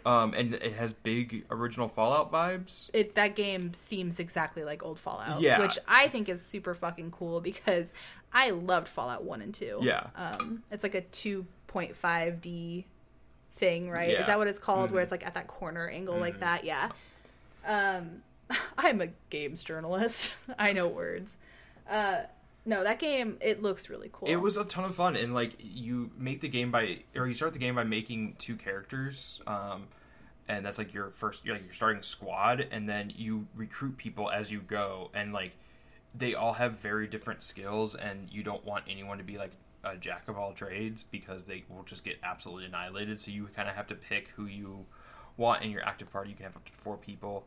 Um, 0.04 0.34
and 0.34 0.56
it 0.56 0.74
has 0.74 0.94
big 0.94 1.46
original 1.52 1.88
Fallout 1.88 2.32
vibes. 2.32 2.90
It 2.94 3.14
that 3.16 3.36
game 3.36 3.74
seems 3.74 4.20
exactly 4.20 4.64
like 4.64 4.84
old 4.84 5.00
Fallout, 5.00 5.42
Yeah. 5.42 5.60
which 5.60 5.78
I 5.88 6.08
think 6.08 6.28
is 6.30 6.44
super 6.44 6.74
fucking 6.74 7.12
cool 7.12 7.40
because 7.42 7.92
I 8.34 8.50
loved 8.52 8.88
Fallout 8.88 9.24
One 9.24 9.42
and 9.42 9.54
Two. 9.54 9.80
Yeah. 9.82 10.08
um, 10.16 10.64
it's 10.72 10.84
like 10.84 10.96
a 10.96 11.02
two 11.02 11.46
point 11.68 11.96
five 11.96 12.42
D 12.42 12.86
thing, 13.62 13.90
right? 13.90 14.10
Yeah. 14.10 14.16
Mm-hmm. 14.16 14.22
Is 14.24 14.28
that 14.28 14.38
what 14.38 14.48
it's 14.48 14.60
called? 14.60 14.92
Where 14.92 15.02
it's 15.02 15.12
like 15.12 15.26
at 15.26 15.36
that 15.36 15.48
corner 15.48 15.88
angle 15.88 16.18
like 16.18 16.42
that? 16.42 16.66
Yeah. 16.66 16.90
Um, 17.66 18.24
I'm 18.78 19.00
a 19.00 19.08
games 19.30 19.64
journalist. 19.64 20.34
I 20.60 20.74
know 20.74 20.90
words. 20.90 21.38
Uh, 21.90 22.24
no, 22.66 22.84
that 22.84 23.00
game 23.00 23.38
it 23.40 23.62
looks 23.62 23.90
really 23.90 24.10
cool. 24.12 24.28
It 24.28 24.36
was 24.36 24.58
a 24.58 24.66
ton 24.66 24.84
of 24.84 24.96
fun, 24.96 25.16
and 25.16 25.34
like 25.34 25.56
you 25.60 26.12
make 26.18 26.42
the 26.42 26.50
game 26.50 26.72
by, 26.72 27.00
or 27.16 27.28
you 27.28 27.34
start 27.34 27.54
the 27.54 27.60
game 27.60 27.76
by 27.76 27.86
making 27.86 28.36
two 28.38 28.56
characters, 28.56 29.42
um, 29.48 29.88
and 30.48 30.66
that's 30.66 30.78
like 30.78 30.94
your 30.94 31.10
first, 31.10 31.46
you're 31.46 31.56
like 31.56 31.64
you're 31.64 31.74
starting 31.74 32.02
a 32.02 32.04
squad, 32.04 32.68
and 32.72 32.90
then 32.90 33.14
you 33.16 33.48
recruit 33.56 33.98
people 33.98 34.30
as 34.30 34.52
you 34.52 34.60
go, 34.60 35.10
and 35.14 35.34
like 35.34 35.56
they 36.14 36.36
all 36.36 36.54
have 36.54 36.74
very 36.74 37.08
different 37.08 37.42
skills, 37.42 37.96
and 37.96 38.28
you 38.32 38.44
don't 38.44 38.64
want 38.66 38.86
anyone 38.88 39.18
to 39.18 39.24
be 39.24 39.38
like 39.38 39.52
a 39.84 39.98
jack 39.98 40.28
of 40.28 40.38
all 40.38 40.54
trades 40.54 41.04
because 41.04 41.46
they 41.46 41.64
will 41.70 41.84
just 41.84 42.04
get 42.04 42.18
absolutely 42.24 42.66
annihilated. 42.66 43.20
So 43.20 43.32
you 43.32 43.48
kind 43.56 43.70
of 43.70 43.76
have 43.76 43.88
to 43.88 43.96
pick 43.96 44.30
who 44.30 44.46
you 44.46 44.86
want 45.38 45.64
in 45.64 45.72
your 45.72 45.84
active 45.84 46.12
party. 46.12 46.30
You 46.30 46.36
can 46.36 46.46
have 46.46 46.56
up 46.56 46.66
to 46.66 46.72
four 46.72 46.98
people. 46.98 47.46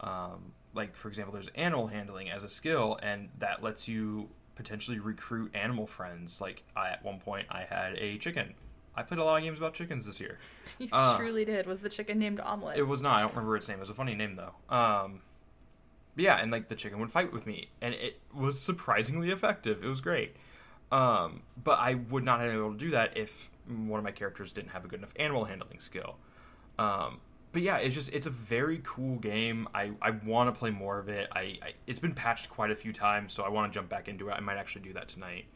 Um, 0.00 0.52
like 0.74 0.96
for 0.96 1.08
example, 1.08 1.32
there's 1.32 1.48
animal 1.54 1.86
handling 1.86 2.30
as 2.30 2.44
a 2.44 2.48
skill, 2.48 2.98
and 3.02 3.28
that 3.38 3.62
lets 3.62 3.88
you 3.88 4.28
potentially 4.56 4.98
recruit 4.98 5.54
animal 5.54 5.86
friends. 5.86 6.40
Like 6.40 6.64
I, 6.76 6.90
at 6.90 7.04
one 7.04 7.20
point, 7.20 7.46
I 7.50 7.62
had 7.62 7.96
a 7.98 8.18
chicken. 8.18 8.54
I 8.96 9.02
played 9.02 9.18
a 9.18 9.24
lot 9.24 9.38
of 9.38 9.42
games 9.42 9.58
about 9.58 9.74
chickens 9.74 10.06
this 10.06 10.20
year. 10.20 10.38
you 10.78 10.88
uh, 10.92 11.16
truly 11.16 11.44
did. 11.44 11.66
Was 11.66 11.80
the 11.80 11.88
chicken 11.88 12.18
named 12.18 12.40
Omelet? 12.40 12.78
It 12.78 12.84
was 12.84 13.00
not. 13.00 13.16
I 13.16 13.20
don't 13.22 13.30
remember 13.30 13.56
its 13.56 13.68
name. 13.68 13.78
It 13.78 13.80
was 13.80 13.90
a 13.90 13.94
funny 13.94 14.14
name 14.14 14.36
though. 14.36 14.54
Um, 14.74 15.20
yeah, 16.16 16.36
and 16.36 16.52
like 16.52 16.68
the 16.68 16.76
chicken 16.76 17.00
would 17.00 17.10
fight 17.10 17.32
with 17.32 17.46
me, 17.46 17.68
and 17.80 17.94
it 17.94 18.20
was 18.32 18.60
surprisingly 18.60 19.30
effective. 19.30 19.82
It 19.82 19.88
was 19.88 20.00
great. 20.00 20.36
Um, 20.94 21.42
but 21.60 21.80
I 21.80 21.94
would 21.94 22.22
not 22.22 22.38
have 22.38 22.50
been 22.50 22.58
able 22.58 22.72
to 22.72 22.78
do 22.78 22.90
that 22.90 23.16
if 23.16 23.50
one 23.66 23.98
of 23.98 24.04
my 24.04 24.12
characters 24.12 24.52
didn't 24.52 24.70
have 24.70 24.84
a 24.84 24.88
good 24.88 25.00
enough 25.00 25.12
animal 25.16 25.44
handling 25.44 25.80
skill. 25.80 26.18
Um, 26.78 27.20
but 27.50 27.62
yeah, 27.62 27.78
it's 27.78 27.96
just 27.96 28.12
it's 28.12 28.28
a 28.28 28.30
very 28.30 28.80
cool 28.84 29.16
game. 29.16 29.66
I, 29.74 29.90
I 30.00 30.10
want 30.10 30.54
to 30.54 30.58
play 30.58 30.70
more 30.70 31.00
of 31.00 31.08
it. 31.08 31.28
I, 31.32 31.40
I 31.40 31.72
it's 31.88 31.98
been 31.98 32.14
patched 32.14 32.48
quite 32.48 32.70
a 32.70 32.76
few 32.76 32.92
times, 32.92 33.32
so 33.32 33.42
I 33.42 33.48
want 33.48 33.72
to 33.72 33.76
jump 33.76 33.88
back 33.88 34.06
into 34.06 34.28
it. 34.28 34.34
I 34.34 34.40
might 34.40 34.56
actually 34.56 34.82
do 34.82 34.92
that 34.92 35.08
tonight. 35.08 35.46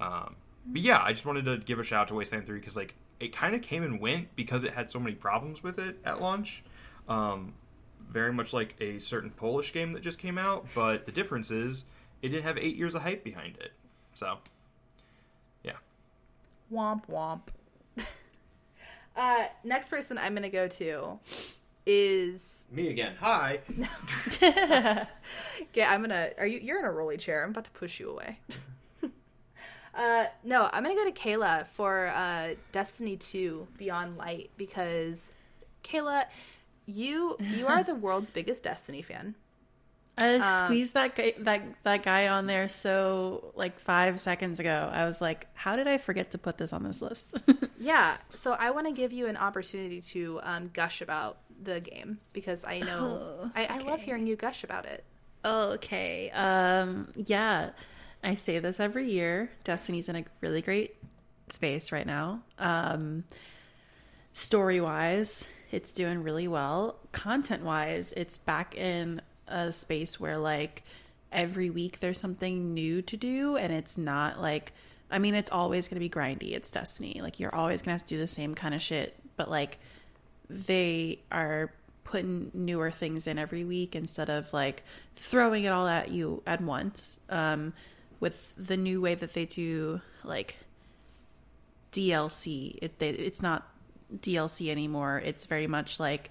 Um, 0.00 0.34
but 0.66 0.82
yeah, 0.82 1.00
I 1.00 1.12
just 1.12 1.24
wanted 1.24 1.44
to 1.44 1.58
give 1.58 1.78
a 1.78 1.84
shout 1.84 2.02
out 2.02 2.08
to 2.08 2.14
Wasteland 2.14 2.46
Three 2.46 2.58
because 2.58 2.74
like 2.74 2.96
it 3.20 3.32
kind 3.32 3.54
of 3.54 3.62
came 3.62 3.84
and 3.84 4.00
went 4.00 4.34
because 4.34 4.64
it 4.64 4.72
had 4.72 4.90
so 4.90 4.98
many 4.98 5.14
problems 5.14 5.62
with 5.62 5.78
it 5.78 5.98
at 6.04 6.20
launch. 6.20 6.64
Um, 7.08 7.54
very 8.10 8.32
much 8.32 8.52
like 8.52 8.74
a 8.80 8.98
certain 8.98 9.30
Polish 9.30 9.72
game 9.72 9.92
that 9.92 10.02
just 10.02 10.18
came 10.18 10.38
out, 10.38 10.66
but 10.74 11.06
the 11.06 11.12
difference 11.12 11.52
is 11.52 11.84
it 12.20 12.30
didn't 12.30 12.44
have 12.44 12.58
eight 12.58 12.74
years 12.74 12.96
of 12.96 13.02
hype 13.02 13.22
behind 13.22 13.58
it. 13.58 13.70
So 14.14 14.38
Womp 16.72 17.06
womp. 17.10 17.42
uh, 19.16 19.46
next 19.64 19.88
person 19.88 20.18
I'm 20.18 20.34
gonna 20.34 20.50
go 20.50 20.68
to 20.68 21.18
is 21.86 22.66
me 22.70 22.88
again. 22.88 23.14
Hi. 23.18 23.60
yeah. 24.42 25.06
I'm 25.90 26.02
gonna. 26.02 26.30
Are 26.38 26.46
you? 26.46 26.60
You're 26.60 26.78
in 26.78 26.84
a 26.84 26.92
rolly 26.92 27.16
chair. 27.16 27.42
I'm 27.42 27.50
about 27.50 27.64
to 27.64 27.70
push 27.70 27.98
you 27.98 28.10
away. 28.10 28.40
uh, 29.94 30.26
no, 30.44 30.68
I'm 30.72 30.82
gonna 30.82 30.94
go 30.94 31.04
to 31.04 31.12
Kayla 31.12 31.66
for 31.66 32.08
uh, 32.08 32.54
Destiny 32.72 33.16
2 33.16 33.68
Beyond 33.78 34.18
Light 34.18 34.50
because 34.58 35.32
Kayla, 35.82 36.24
you 36.84 37.36
you 37.40 37.66
are 37.66 37.82
the 37.82 37.94
world's 37.94 38.30
biggest 38.30 38.62
Destiny 38.62 39.00
fan. 39.00 39.34
I 40.18 40.34
Um, 40.36 40.64
squeezed 40.66 40.94
that 40.94 41.14
guy, 41.14 41.34
that 41.38 41.62
that 41.84 42.02
guy 42.02 42.28
on 42.28 42.46
there 42.46 42.68
so 42.68 43.52
like 43.54 43.78
five 43.78 44.20
seconds 44.20 44.58
ago. 44.60 44.90
I 44.92 45.04
was 45.06 45.20
like, 45.20 45.46
how 45.54 45.76
did 45.76 45.86
I 45.88 45.98
forget 45.98 46.32
to 46.32 46.38
put 46.38 46.58
this 46.58 46.72
on 46.72 46.82
this 46.82 47.00
list? 47.02 47.36
Yeah, 47.80 48.16
so 48.34 48.52
I 48.58 48.70
want 48.72 48.88
to 48.88 48.92
give 48.92 49.12
you 49.12 49.26
an 49.28 49.36
opportunity 49.36 50.00
to 50.00 50.40
um, 50.42 50.68
gush 50.74 51.00
about 51.00 51.38
the 51.62 51.78
game 51.80 52.18
because 52.32 52.64
I 52.64 52.80
know 52.80 53.22
Oh, 53.42 53.50
I, 53.54 53.66
I 53.66 53.78
love 53.78 54.00
hearing 54.02 54.26
you 54.26 54.34
gush 54.34 54.64
about 54.64 54.84
it. 54.84 55.04
okay. 55.44 56.28
Um. 56.30 57.12
Yeah, 57.14 57.70
I 58.24 58.34
say 58.34 58.58
this 58.58 58.80
every 58.80 59.08
year. 59.08 59.52
Destiny's 59.62 60.08
in 60.08 60.16
a 60.16 60.24
really 60.40 60.60
great 60.60 60.96
space 61.50 61.92
right 61.92 62.04
now. 62.06 62.42
Um. 62.58 63.22
Story 64.32 64.80
wise, 64.80 65.46
it's 65.70 65.92
doing 65.92 66.22
really 66.22 66.48
well. 66.48 66.96
Content 67.12 67.62
wise, 67.64 68.12
it's 68.16 68.38
back 68.38 68.74
in 68.76 69.20
a 69.48 69.72
space 69.72 70.18
where 70.18 70.38
like 70.38 70.82
every 71.30 71.70
week 71.70 72.00
there's 72.00 72.18
something 72.18 72.72
new 72.74 73.02
to 73.02 73.16
do 73.16 73.56
and 73.56 73.72
it's 73.72 73.98
not 73.98 74.40
like 74.40 74.72
I 75.10 75.18
mean 75.18 75.34
it's 75.34 75.50
always 75.50 75.88
going 75.88 75.96
to 75.96 76.00
be 76.00 76.10
grindy. 76.10 76.52
It's 76.52 76.70
Destiny. 76.70 77.20
Like 77.22 77.40
you're 77.40 77.54
always 77.54 77.82
going 77.82 77.96
to 77.96 78.00
have 78.00 78.08
to 78.08 78.14
do 78.14 78.18
the 78.18 78.28
same 78.28 78.54
kind 78.54 78.74
of 78.74 78.80
shit, 78.80 79.16
but 79.36 79.50
like 79.50 79.78
they 80.50 81.20
are 81.30 81.72
putting 82.04 82.50
newer 82.54 82.90
things 82.90 83.26
in 83.26 83.38
every 83.38 83.64
week 83.64 83.94
instead 83.94 84.30
of 84.30 84.52
like 84.52 84.82
throwing 85.16 85.64
it 85.64 85.68
all 85.68 85.86
at 85.86 86.10
you 86.10 86.42
at 86.46 86.60
once. 86.60 87.20
Um 87.28 87.72
with 88.20 88.52
the 88.56 88.76
new 88.76 89.00
way 89.00 89.14
that 89.14 89.34
they 89.34 89.44
do 89.44 90.00
like 90.24 90.56
DLC. 91.92 92.78
It 92.80 92.98
they, 92.98 93.10
it's 93.10 93.42
not 93.42 93.66
DLC 94.14 94.70
anymore. 94.70 95.20
It's 95.24 95.46
very 95.46 95.66
much 95.66 96.00
like 96.00 96.30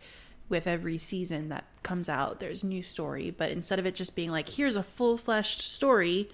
with 0.49 0.67
every 0.67 0.97
season 0.97 1.49
that 1.49 1.65
comes 1.83 2.07
out, 2.07 2.39
there's 2.39 2.63
new 2.63 2.81
story. 2.81 3.31
But 3.31 3.51
instead 3.51 3.79
of 3.79 3.85
it 3.85 3.95
just 3.95 4.15
being 4.15 4.31
like, 4.31 4.47
here's 4.47 4.75
a 4.75 4.83
full 4.83 5.17
fleshed 5.17 5.61
story, 5.61 6.29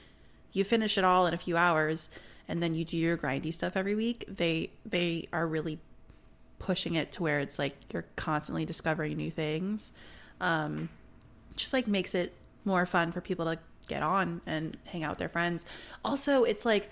you 0.51 0.63
finish 0.63 0.97
it 0.97 1.03
all 1.03 1.25
in 1.25 1.33
a 1.33 1.37
few 1.37 1.57
hours, 1.57 2.09
and 2.47 2.61
then 2.61 2.73
you 2.73 2.85
do 2.85 2.97
your 2.97 3.17
grindy 3.17 3.53
stuff 3.53 3.75
every 3.75 3.95
week. 3.95 4.25
They 4.27 4.69
they 4.85 5.27
are 5.33 5.47
really 5.47 5.79
pushing 6.59 6.93
it 6.95 7.11
to 7.13 7.23
where 7.23 7.39
it's 7.39 7.59
like 7.59 7.75
you're 7.91 8.05
constantly 8.15 8.65
discovering 8.65 9.17
new 9.17 9.31
things. 9.31 9.91
Um, 10.39 10.89
just 11.55 11.73
like 11.73 11.87
makes 11.87 12.15
it 12.15 12.33
more 12.65 12.85
fun 12.85 13.11
for 13.11 13.21
people 13.21 13.45
to 13.45 13.59
get 13.87 14.03
on 14.03 14.41
and 14.45 14.77
hang 14.85 15.03
out 15.03 15.11
with 15.11 15.19
their 15.19 15.29
friends. 15.29 15.65
Also, 16.05 16.43
it's 16.43 16.65
like 16.65 16.89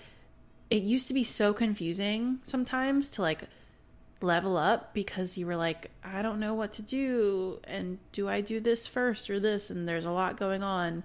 it 0.70 0.82
used 0.82 1.06
to 1.08 1.14
be 1.14 1.24
so 1.24 1.52
confusing 1.52 2.38
sometimes 2.42 3.10
to 3.10 3.22
like 3.22 3.44
level 4.22 4.56
up 4.56 4.94
because 4.94 5.36
you 5.36 5.46
were 5.46 5.56
like, 5.56 5.90
I 6.04 6.22
don't 6.22 6.40
know 6.40 6.54
what 6.54 6.72
to 6.74 6.82
do 6.82 7.60
and 7.64 7.98
do 8.12 8.28
I 8.28 8.40
do 8.40 8.60
this 8.60 8.86
first 8.86 9.30
or 9.30 9.40
this 9.40 9.70
and 9.70 9.86
there's 9.88 10.04
a 10.04 10.10
lot 10.10 10.36
going 10.36 10.62
on. 10.62 11.04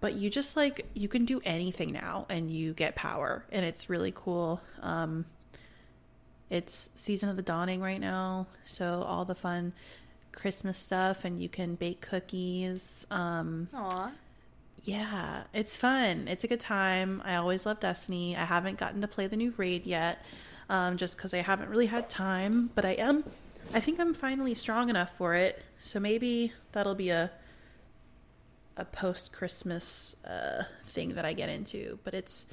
But 0.00 0.14
you 0.14 0.30
just 0.30 0.56
like 0.56 0.86
you 0.94 1.08
can 1.08 1.24
do 1.24 1.40
anything 1.44 1.92
now 1.92 2.26
and 2.28 2.50
you 2.50 2.72
get 2.72 2.96
power 2.96 3.44
and 3.52 3.64
it's 3.64 3.88
really 3.88 4.12
cool. 4.14 4.60
Um 4.80 5.24
it's 6.50 6.90
season 6.94 7.28
of 7.28 7.36
the 7.36 7.42
dawning 7.42 7.80
right 7.80 8.00
now, 8.00 8.46
so 8.66 9.02
all 9.06 9.24
the 9.24 9.34
fun 9.34 9.72
Christmas 10.32 10.78
stuff 10.78 11.24
and 11.24 11.38
you 11.40 11.48
can 11.48 11.76
bake 11.76 12.00
cookies. 12.00 13.06
Um 13.10 13.68
Aw. 13.72 14.10
yeah, 14.82 15.44
it's 15.54 15.76
fun. 15.76 16.26
It's 16.28 16.44
a 16.44 16.48
good 16.48 16.60
time. 16.60 17.22
I 17.24 17.36
always 17.36 17.64
love 17.64 17.78
Destiny. 17.80 18.36
I 18.36 18.44
haven't 18.44 18.78
gotten 18.78 19.00
to 19.02 19.08
play 19.08 19.28
the 19.28 19.36
new 19.36 19.54
raid 19.56 19.86
yet, 19.86 20.20
um, 20.68 20.96
just 20.96 21.16
because 21.16 21.32
I 21.34 21.38
haven't 21.38 21.68
really 21.68 21.86
had 21.86 22.08
time. 22.08 22.70
But 22.74 22.84
I 22.84 22.92
am. 22.92 23.24
I 23.74 23.80
think 23.80 23.98
I'm 24.00 24.14
finally 24.14 24.54
strong 24.54 24.88
enough 24.90 25.16
for 25.16 25.34
it. 25.34 25.62
So 25.80 25.98
maybe 26.00 26.52
that'll 26.72 26.94
be 26.94 27.10
a 27.10 27.30
a 28.76 28.84
post 28.86 29.32
Christmas 29.32 30.16
uh, 30.24 30.64
thing 30.84 31.14
that 31.14 31.24
I 31.24 31.32
get 31.32 31.48
into. 31.48 31.98
But 32.04 32.14
it's 32.14 32.46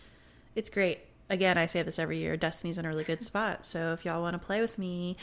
it's 0.56 0.70
great. 0.70 1.00
Again, 1.30 1.58
I 1.58 1.68
say 1.68 1.84
this 1.84 2.00
every 2.00 2.18
year. 2.18 2.36
Destiny's 2.38 2.78
in 2.78 2.86
a 2.86 2.90
really 2.90 3.04
good 3.04 3.22
spot. 3.22 3.66
So 3.66 3.94
if 3.94 4.04
y'all 4.04 4.22
want 4.22 4.34
to 4.34 4.40
play 4.44 4.62
with 4.62 4.80
me, 4.80 5.16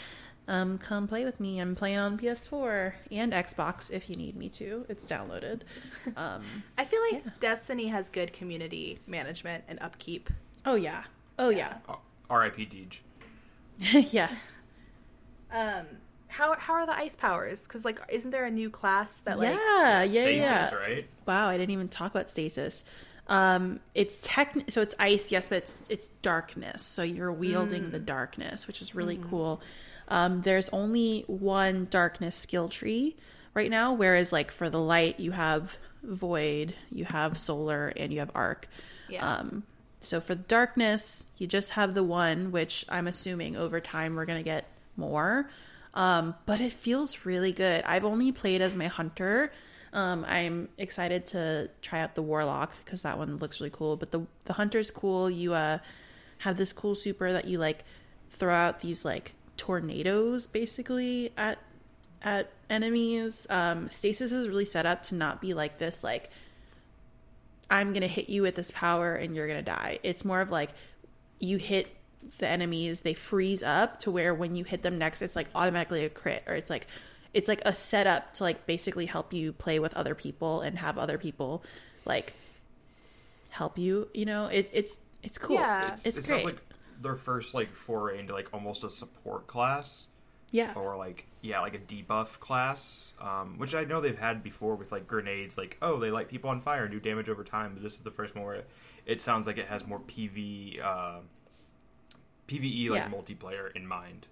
um, 0.46 0.78
come 0.78 1.08
play 1.08 1.24
with 1.24 1.40
me. 1.40 1.58
I'm 1.58 1.74
playing 1.74 1.98
on 1.98 2.16
PS4 2.16 2.92
and 3.10 3.32
Xbox 3.32 3.90
if 3.90 4.08
you 4.08 4.14
need 4.14 4.36
me 4.36 4.48
to. 4.50 4.86
It's 4.88 5.04
downloaded. 5.04 5.62
Um, 6.16 6.44
I 6.78 6.84
feel 6.84 7.00
like 7.10 7.24
Yeah. 7.24 7.30
Destiny 7.40 7.88
has 7.88 8.08
good 8.08 8.32
community 8.32 9.00
management 9.08 9.64
and 9.66 9.80
upkeep. 9.82 10.30
Oh 10.64 10.76
yeah. 10.76 11.02
Oh 11.36 11.48
yeah. 11.50 11.78
Oh, 11.88 11.98
R.I.P. 12.30 12.66
Deej. 12.66 14.12
yeah. 14.12 14.30
Um, 15.52 15.86
how 16.28 16.54
how 16.58 16.74
are 16.74 16.86
the 16.86 16.96
ice 16.96 17.16
powers? 17.16 17.62
Because 17.62 17.84
like, 17.84 18.00
isn't 18.08 18.30
there 18.30 18.46
a 18.46 18.50
new 18.50 18.70
class 18.70 19.12
that 19.24 19.38
like? 19.38 19.54
yeah, 19.54 20.02
yeah, 20.02 20.08
Stasis, 20.08 20.44
yeah. 20.50 20.74
right? 20.74 21.06
Wow, 21.26 21.48
I 21.48 21.56
didn't 21.56 21.70
even 21.70 21.88
talk 21.88 22.10
about 22.10 22.28
stasis. 22.28 22.84
Um, 23.28 23.80
it's 23.94 24.26
tech, 24.26 24.54
so 24.68 24.82
it's 24.82 24.94
ice, 24.98 25.32
yes, 25.32 25.48
but 25.48 25.58
it's 25.58 25.84
it's 25.88 26.08
darkness. 26.22 26.82
So 26.82 27.02
you're 27.02 27.32
wielding 27.32 27.90
the 27.90 27.98
darkness, 27.98 28.66
which 28.66 28.80
is 28.80 28.94
really 28.94 29.16
cool. 29.16 29.60
Um, 30.08 30.42
there's 30.42 30.68
only 30.68 31.24
one 31.26 31.88
darkness 31.90 32.36
skill 32.36 32.68
tree 32.68 33.16
right 33.54 33.70
now, 33.70 33.94
whereas 33.94 34.32
like 34.32 34.50
for 34.50 34.70
the 34.70 34.80
light, 34.80 35.18
you 35.18 35.32
have 35.32 35.76
void, 36.02 36.74
you 36.92 37.04
have 37.04 37.38
solar, 37.38 37.92
and 37.96 38.12
you 38.12 38.20
have 38.20 38.30
arc. 38.34 38.68
Yeah. 39.08 39.38
Um, 39.38 39.64
so 40.06 40.20
for 40.20 40.34
darkness, 40.34 41.26
you 41.36 41.46
just 41.46 41.72
have 41.72 41.94
the 41.94 42.02
one, 42.02 42.52
which 42.52 42.84
I'm 42.88 43.06
assuming 43.06 43.56
over 43.56 43.80
time 43.80 44.14
we're 44.14 44.24
gonna 44.24 44.42
get 44.42 44.66
more. 44.96 45.50
Um, 45.94 46.34
but 46.44 46.60
it 46.60 46.72
feels 46.72 47.24
really 47.24 47.52
good. 47.52 47.82
I've 47.84 48.04
only 48.04 48.30
played 48.30 48.60
as 48.60 48.76
my 48.76 48.86
hunter. 48.86 49.50
Um, 49.92 50.26
I'm 50.28 50.68
excited 50.76 51.26
to 51.28 51.70
try 51.80 52.00
out 52.00 52.14
the 52.14 52.22
warlock 52.22 52.72
because 52.84 53.02
that 53.02 53.16
one 53.18 53.38
looks 53.38 53.60
really 53.60 53.70
cool. 53.70 53.96
But 53.96 54.10
the 54.10 54.20
the 54.44 54.52
hunter's 54.52 54.90
cool. 54.90 55.30
You 55.30 55.54
uh 55.54 55.78
have 56.38 56.56
this 56.56 56.72
cool 56.72 56.94
super 56.94 57.32
that 57.32 57.46
you 57.46 57.58
like 57.58 57.84
throw 58.28 58.54
out 58.54 58.80
these 58.80 59.04
like 59.04 59.32
tornadoes 59.56 60.46
basically 60.46 61.32
at 61.36 61.58
at 62.22 62.50
enemies. 62.68 63.46
Um, 63.48 63.88
stasis 63.88 64.32
is 64.32 64.48
really 64.48 64.64
set 64.66 64.84
up 64.84 65.02
to 65.04 65.14
not 65.14 65.40
be 65.40 65.54
like 65.54 65.78
this 65.78 66.04
like 66.04 66.30
I'm 67.70 67.92
gonna 67.92 68.06
hit 68.06 68.28
you 68.28 68.42
with 68.42 68.54
this 68.54 68.70
power 68.70 69.14
and 69.14 69.34
you're 69.34 69.48
gonna 69.48 69.62
die. 69.62 69.98
It's 70.02 70.24
more 70.24 70.40
of 70.40 70.50
like 70.50 70.70
you 71.38 71.56
hit 71.56 71.88
the 72.38 72.48
enemies, 72.48 73.00
they 73.02 73.14
freeze 73.14 73.62
up 73.62 74.00
to 74.00 74.10
where 74.10 74.34
when 74.34 74.56
you 74.56 74.64
hit 74.64 74.82
them 74.82 74.98
next, 74.98 75.22
it's 75.22 75.36
like 75.36 75.48
automatically 75.54 76.04
a 76.04 76.08
crit, 76.08 76.42
or 76.46 76.54
it's 76.54 76.70
like 76.70 76.86
it's 77.32 77.48
like 77.48 77.62
a 77.64 77.74
setup 77.74 78.32
to 78.34 78.44
like 78.44 78.66
basically 78.66 79.06
help 79.06 79.32
you 79.32 79.52
play 79.52 79.78
with 79.78 79.94
other 79.94 80.14
people 80.14 80.62
and 80.62 80.78
have 80.78 80.98
other 80.98 81.18
people 81.18 81.62
like 82.04 82.32
help 83.50 83.78
you. 83.78 84.08
You 84.14 84.24
know, 84.24 84.46
it, 84.46 84.70
it's 84.72 84.98
it's 85.22 85.38
cool. 85.38 85.56
Yeah. 85.56 85.92
it's, 85.92 86.06
it 86.06 86.14
great. 86.14 86.24
sounds 86.24 86.44
like 86.44 86.62
their 87.00 87.16
first 87.16 87.54
like 87.54 87.74
foray 87.74 88.18
into 88.18 88.32
like 88.32 88.48
almost 88.52 88.84
a 88.84 88.90
support 88.90 89.46
class 89.46 90.06
yeah, 90.56 90.72
or 90.74 90.96
like 90.96 91.26
yeah 91.42 91.60
like 91.60 91.74
a 91.74 91.78
debuff 91.78 92.40
class 92.40 93.12
um, 93.20 93.58
which 93.58 93.74
i 93.74 93.84
know 93.84 94.00
they've 94.00 94.18
had 94.18 94.42
before 94.42 94.74
with 94.74 94.90
like 94.90 95.06
grenades 95.06 95.56
like 95.58 95.76
oh 95.82 95.98
they 96.00 96.10
light 96.10 96.28
people 96.28 96.50
on 96.50 96.60
fire 96.60 96.84
and 96.84 96.92
do 96.92 97.00
damage 97.00 97.28
over 97.28 97.44
time 97.44 97.72
but 97.74 97.82
this 97.82 97.94
is 97.94 98.00
the 98.00 98.10
first 98.10 98.34
one 98.34 98.44
where 98.44 98.54
it, 98.56 98.66
it 99.04 99.20
sounds 99.20 99.46
like 99.46 99.58
it 99.58 99.66
has 99.66 99.86
more 99.86 100.00
pv 100.00 100.82
uh, 100.82 101.18
pve 102.48 102.90
like 102.90 103.02
Yeah. 103.02 103.08
multiplayer 103.16 103.74
in 103.76 103.86
mind 103.86 104.26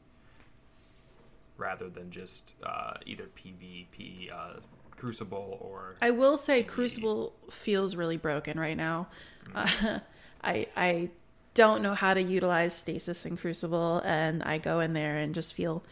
rather 1.57 1.89
than 1.89 2.11
just 2.11 2.55
uh, 2.63 2.95
either 3.07 3.25
pvp 3.37 4.33
uh, 4.33 4.55
crucible 4.97 5.59
or 5.61 5.97
I 6.01 6.11
will 6.11 6.37
say 6.39 6.63
Crucible 6.63 7.33
feels 7.51 7.95
really 7.97 8.17
broken 8.17 8.59
right 8.59 8.77
now. 8.77 9.09
Uh, 9.55 9.99
I 10.45 10.67
I 10.77 11.11
don't 11.55 11.83
know 11.83 11.95
how 11.95 12.15
to 12.15 12.23
utilize 12.23 12.75
stasis 12.75 13.25
in 13.27 13.37
Crucible, 13.37 14.01
and 14.05 14.43
I 14.43 14.59
go 14.59 14.81
in 14.81 14.93
there 14.93 15.17
and 15.17 15.35
just 15.35 15.55
feel 15.55 15.83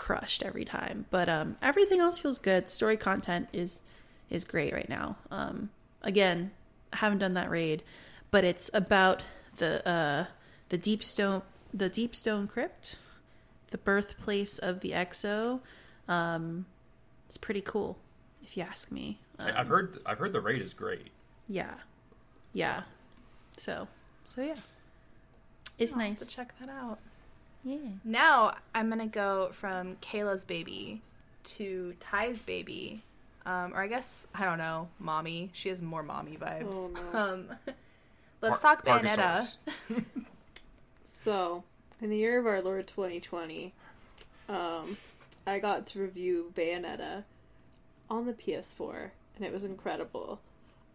crushed 0.00 0.42
every 0.42 0.64
time. 0.64 1.04
But 1.10 1.28
um, 1.28 1.56
everything 1.62 2.00
else 2.00 2.18
feels 2.18 2.38
good. 2.38 2.68
Story 2.70 2.96
content 2.96 3.48
is 3.52 3.82
is 4.30 4.44
great 4.44 4.72
right 4.72 4.88
now. 4.88 5.16
Um, 5.30 5.70
again, 6.02 6.50
I 6.92 6.96
haven't 6.96 7.18
done 7.18 7.34
that 7.34 7.50
raid, 7.50 7.82
but 8.30 8.42
it's 8.44 8.70
about 8.74 9.22
the 9.56 9.86
uh, 9.88 10.24
the 10.70 10.78
deep 10.78 11.04
stone 11.04 11.42
the 11.72 11.88
deep 11.88 12.16
stone 12.16 12.48
crypt, 12.48 12.96
the 13.70 13.78
birthplace 13.78 14.58
of 14.58 14.80
the 14.80 14.90
Exo. 14.92 15.60
Um, 16.08 16.66
it's 17.26 17.36
pretty 17.36 17.60
cool, 17.60 17.96
if 18.42 18.56
you 18.56 18.62
ask 18.64 18.90
me. 18.90 19.18
I- 19.38 19.50
Um, 19.50 19.54
i've 19.56 19.68
heard 19.68 19.98
i've 20.04 20.18
heard 20.18 20.32
the 20.34 20.40
raid 20.40 20.60
is 20.60 20.74
great 20.74 21.08
yeah. 21.48 21.74
Yeah. 22.52 22.82
So, 23.58 23.88
so 24.24 24.42
yeah. 24.42 24.54
It's 25.78 25.92
I'll 25.94 25.98
have 26.00 26.10
nice. 26.10 26.20
to 26.20 26.26
check 26.26 26.52
that 26.60 26.68
out. 26.68 26.98
Yeah. 27.64 27.76
Now 28.04 28.56
I'm 28.74 28.88
gonna 28.88 29.06
go 29.06 29.50
from 29.52 29.96
Kayla's 29.96 30.44
baby 30.44 31.00
to 31.44 31.94
Ty's 32.00 32.42
baby, 32.42 33.02
um, 33.46 33.74
or 33.74 33.82
I 33.82 33.86
guess 33.86 34.26
I 34.34 34.44
don't 34.44 34.58
know, 34.58 34.88
mommy. 34.98 35.50
She 35.52 35.68
has 35.68 35.82
more 35.82 36.02
mommy 36.02 36.36
vibes. 36.36 36.74
Oh, 36.74 36.90
no. 37.12 37.18
Um, 37.18 37.48
let's 38.40 38.58
Par- 38.58 38.76
talk 38.76 38.84
Bayonetta. 38.84 39.58
So, 41.02 41.64
in 42.00 42.08
the 42.08 42.16
year 42.16 42.38
of 42.38 42.46
our 42.46 42.62
Lord 42.62 42.86
2020, 42.86 43.74
um, 44.48 44.96
I 45.44 45.58
got 45.58 45.84
to 45.86 45.98
review 46.00 46.52
Bayonetta 46.56 47.24
on 48.08 48.26
the 48.26 48.32
PS4, 48.32 49.10
and 49.34 49.44
it 49.44 49.52
was 49.52 49.64
incredible. 49.64 50.40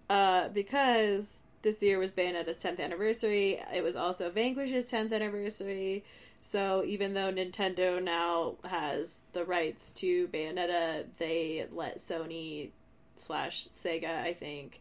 Uh, 0.09 0.47
because 0.47 1.41
this 1.65 1.81
year 1.81 1.97
was 1.97 2.11
Bayonetta's 2.11 2.63
10th 2.63 2.79
anniversary, 2.79 3.59
it 3.73 3.83
was 3.83 3.95
also 3.95 4.29
Vanquish's 4.29 4.91
10th 4.91 5.11
anniversary. 5.11 6.03
So, 6.39 6.83
even 6.85 7.15
though 7.15 7.31
Nintendo 7.33 8.01
now 8.01 8.57
has 8.65 9.21
the 9.33 9.43
rights 9.43 9.91
to 9.93 10.27
Bayonetta, 10.27 11.05
they 11.17 11.65
let 11.71 11.97
Sony 11.97 12.69
slash 13.15 13.67
Sega, 13.69 14.21
I 14.21 14.33
think, 14.33 14.79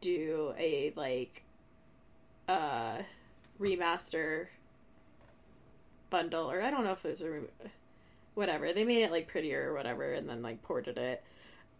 do 0.00 0.54
a 0.58 0.94
like 0.96 1.44
uh 2.48 2.98
remaster 3.60 4.46
bundle 6.10 6.50
or 6.50 6.60
I 6.62 6.70
don't 6.70 6.84
know 6.84 6.92
if 6.92 7.04
it 7.04 7.10
was 7.10 7.20
a 7.20 7.30
re- 7.30 7.70
whatever. 8.34 8.72
They 8.72 8.84
made 8.84 9.02
it 9.02 9.10
like 9.10 9.28
prettier 9.28 9.70
or 9.70 9.74
whatever 9.74 10.12
and 10.14 10.26
then 10.28 10.42
like 10.42 10.62
ported 10.62 10.96
it. 10.96 11.22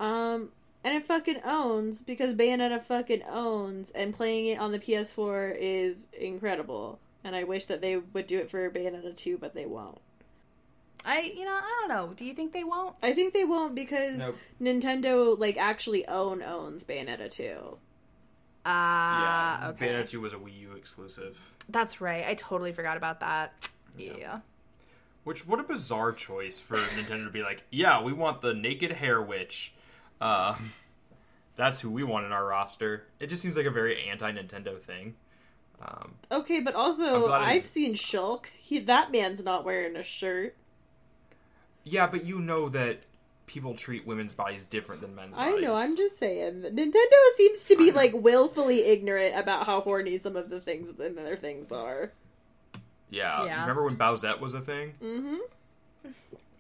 Um 0.01 0.51
and 0.85 0.95
it 0.95 1.05
fucking 1.05 1.41
owns 1.45 2.03
because 2.03 2.35
Bayonetta 2.35 2.81
fucking 2.83 3.23
owns 3.29 3.91
and 3.93 4.13
playing 4.15 4.47
it 4.47 4.59
on 4.59 4.71
the 4.71 4.79
PS4 4.79 5.57
is 5.59 6.09
incredible. 6.13 7.01
And 7.25 7.35
I 7.35 7.45
wish 7.45 7.65
that 7.65 7.81
they 7.81 7.97
would 7.97 8.27
do 8.27 8.39
it 8.39 8.51
for 8.51 8.71
Bayonetta 8.71 9.17
2, 9.17 9.39
but 9.39 9.55
they 9.55 9.65
won't. 9.65 9.99
I, 11.07 11.21
you 11.21 11.45
know, 11.45 11.53
I 11.53 11.77
don't 11.81 11.89
know. 11.89 12.13
Do 12.15 12.25
you 12.27 12.35
think 12.35 12.53
they 12.53 12.65
won't? 12.65 12.97
I 13.03 13.13
think 13.15 13.33
they 13.33 13.45
won't 13.45 13.75
because 13.75 14.19
Nope. 14.19 14.37
Nintendo 14.61 15.39
like 15.39 15.57
actually 15.57 16.07
own 16.07 16.43
owns 16.43 16.85
Bayonetta 16.85 17.31
2. 17.31 17.79
Ah, 18.67 19.63
yeah 19.63 19.71
okay. 19.71 19.89
bayonetta 19.89 20.09
2 20.09 20.21
was 20.21 20.33
a 20.33 20.37
wii 20.37 20.59
u 20.61 20.73
exclusive 20.73 21.39
That's 21.69 22.01
right. 22.01 22.25
I 22.27 22.35
totally 22.35 22.73
forgot 22.73 22.97
about 22.97 23.21
that. 23.21 23.53
Yeah. 23.99 24.41
Which 25.25 25.47
what 25.47 25.61
a 25.61 25.63
bizarre 25.63 26.13
choice 26.13 26.61
for 26.61 26.77
Nintendo 26.97 27.25
to 27.25 27.31
be 27.31 27.43
like, 27.43 27.63
yeah, 27.71 28.03
we 28.03 28.13
want 28.13 28.43
the 28.43 28.53
naked 28.53 28.93
hair 28.93 29.21
witch. 29.23 29.73
Uh, 30.21 30.57
that's 31.57 31.81
who 31.81 31.91
we 31.91 32.03
want 32.05 32.27
in 32.27 32.33
our 32.33 32.45
roster. 32.45 33.05
It 33.21 33.29
just 33.29 33.43
seems 33.43 33.57
like 33.57 33.67
a 33.67 33.71
very 33.71 34.09
anti-Nintendo 34.09 34.81
thing. 34.81 35.15
Um, 35.83 36.15
Okay, 36.31 36.61
but 36.61 36.75
also 36.75 37.29
I- 37.29 37.51
I've 37.53 37.65
seen 37.65 37.95
Shulk. 37.95 38.47
He 38.59 38.79
that 38.81 39.11
man's 39.13 39.43
not 39.45 39.65
wearing 39.65 39.97
a 39.97 40.03
shirt. 40.03 40.57
yeah, 41.85 42.07
but 42.07 42.25
you 42.25 42.41
know 42.41 42.69
that 42.71 43.01
people 43.47 43.75
treat 43.75 44.07
women's 44.07 44.33
bodies 44.33 44.65
different 44.65 45.03
than 45.03 45.15
men's 45.15 45.37
bodies. 45.37 45.57
I 45.57 45.61
know, 45.61 45.75
I'm 45.75 45.97
just 45.97 46.19
saying. 46.19 46.63
Nintendo 46.63 47.35
seems 47.37 47.67
to 47.67 47.77
be 47.77 47.91
like 47.93 48.13
willfully 48.15 48.85
ignorant 48.85 49.37
about 49.39 49.67
how 49.67 49.81
horny 49.83 50.17
some 50.17 50.35
of 50.37 50.49
the 50.49 50.61
things 50.61 50.91
in 50.99 51.15
their 51.15 51.37
things 51.37 51.71
are. 51.71 52.13
Yeah. 53.11 53.45
Yeah. 53.45 53.61
Remember 53.61 53.85
when 53.85 53.97
Bowsette 53.97 54.41
was 54.41 54.55
a 54.55 54.61
thing? 54.63 54.95
Mm-hmm. 55.03 55.37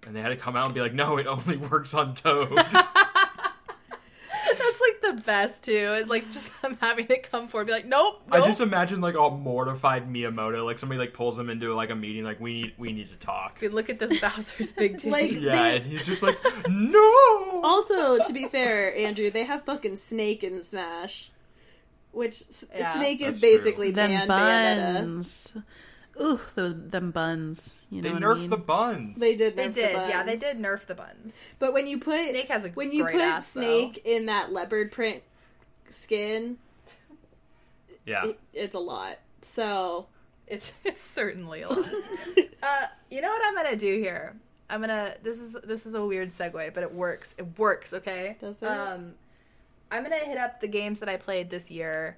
And 0.07 0.15
they 0.15 0.21
had 0.21 0.29
to 0.29 0.37
come 0.37 0.57
out 0.57 0.67
and 0.67 0.75
be 0.75 0.83
like, 0.83 0.93
no, 0.93 1.17
it 1.17 1.27
only 1.27 1.57
works 1.71 1.95
on 1.95 2.13
Toad. 2.15 2.53
That's 5.05 5.17
like 5.17 5.17
the 5.17 5.23
best 5.23 5.63
too. 5.63 5.73
Is 5.73 6.09
like 6.09 6.27
just 6.31 6.51
them 6.63 6.77
having 6.81 7.07
to 7.09 7.19
come 7.19 7.49
forward, 7.49 7.63
and 7.63 7.67
be 7.69 7.73
like, 7.73 7.87
nope, 7.87 8.23
I 8.31 8.41
just 8.41 8.61
imagine 8.61 9.01
like 9.01 9.15
all 9.15 9.37
mortified 9.37 10.09
Miyamoto, 10.13 10.65
like 10.65 10.79
somebody 10.79 10.99
like 10.99 11.13
pulls 11.15 11.39
him 11.39 11.51
into 11.51 11.75
like 11.75 11.91
a 11.91 11.95
meeting, 11.95 12.25
like 12.25 12.41
we 12.41 12.55
need 12.63 12.73
we 12.79 12.93
need 12.93 13.11
to 13.11 13.17
talk. 13.17 13.59
We 13.61 13.69
look 13.69 13.91
at 13.91 13.99
this 13.99 14.21
Bowser's 14.21 14.73
big 14.73 14.97
titties. 14.99 15.11
Like- 15.13 15.33
Yeah, 15.33 15.53
They- 15.53 15.77
and 15.77 15.87
he's 15.87 16.07
just 16.07 16.23
like, 16.23 16.39
no. 16.69 17.61
Also, 17.65 18.19
to 18.19 18.33
be 18.33 18.47
fair, 18.49 18.97
Andrew, 18.97 19.31
they 19.31 19.45
have 19.45 19.65
fucking 19.65 19.97
Snake 19.97 20.45
in 20.45 20.63
Smash, 20.63 21.31
which 22.13 22.43
Yeah. 22.75 22.93
Snake 22.95 23.21
is 23.21 23.27
That's 23.27 23.41
true. 23.41 23.59
basically 23.59 23.91
Them 23.91 24.29
banned 24.29 24.31
Bayonetta. 24.31 25.65
Buns. 26.17 26.41
Ooh, 26.41 26.41
those 26.55 26.75
them 26.91 27.11
buns. 27.11 27.85
You 27.91 28.03
know 28.03 28.09
They 28.09 28.13
what 28.15 28.23
nerfed 28.23 28.37
I 28.37 28.41
mean? 28.41 28.51
the 28.51 28.57
buns. 28.57 29.21
They 29.21 29.37
did. 29.37 29.57
they 29.57 29.65
nerf 29.69 29.75
the 29.75 29.81
did, 29.81 29.93
yeah, 30.09 30.23
they 30.23 30.37
did 30.37 30.59
nerf 30.59 30.87
the 30.87 30.95
buns. 30.95 31.35
But 31.59 31.73
when 31.73 31.87
you 31.87 31.99
put 32.01 32.29
Snake 32.29 32.49
has 32.49 32.65
a 32.65 32.69
when 32.71 32.93
you 32.93 33.03
great 33.05 33.15
put 33.15 33.23
ass, 33.23 33.51
though. 33.53 33.61
Snake 33.61 34.01
in 34.05 34.27
that 34.27 34.53
leopard 34.53 34.93
print 34.93 35.23
skin, 35.89 36.59
Yeah. 38.07 38.27
it, 38.27 38.39
it's 38.53 38.75
a 38.75 38.81
lot. 38.81 39.19
So 39.43 40.07
It's 40.47 40.73
it's 40.85 41.03
certainly 41.03 41.63
a 41.63 41.69
lot. 41.69 41.79
uh, 42.63 42.87
you 43.11 43.21
know 43.21 43.29
what 43.31 43.43
I'm 43.45 43.55
gonna 43.55 43.77
do 43.77 43.95
here? 43.99 44.37
I'm 44.71 44.81
gonna. 44.81 45.17
This 45.23 45.39
is 45.39 45.57
this 45.65 45.85
is 45.87 45.95
a 45.95 46.05
weird 46.05 46.33
segue, 46.33 46.73
but 46.75 46.83
it 46.83 46.93
works. 46.95 47.35
It 47.39 47.59
works. 47.59 47.93
Okay. 47.93 48.37
Does 48.41 48.63
it? 48.63 48.67
Um, 48.69 49.15
I'm 49.91 50.03
gonna 50.03 50.17
hit 50.17 50.39
up 50.39 50.61
the 50.61 50.69
games 50.69 50.99
that 51.01 51.09
I 51.09 51.17
played 51.19 51.51
this 51.51 51.71
year, 51.71 52.17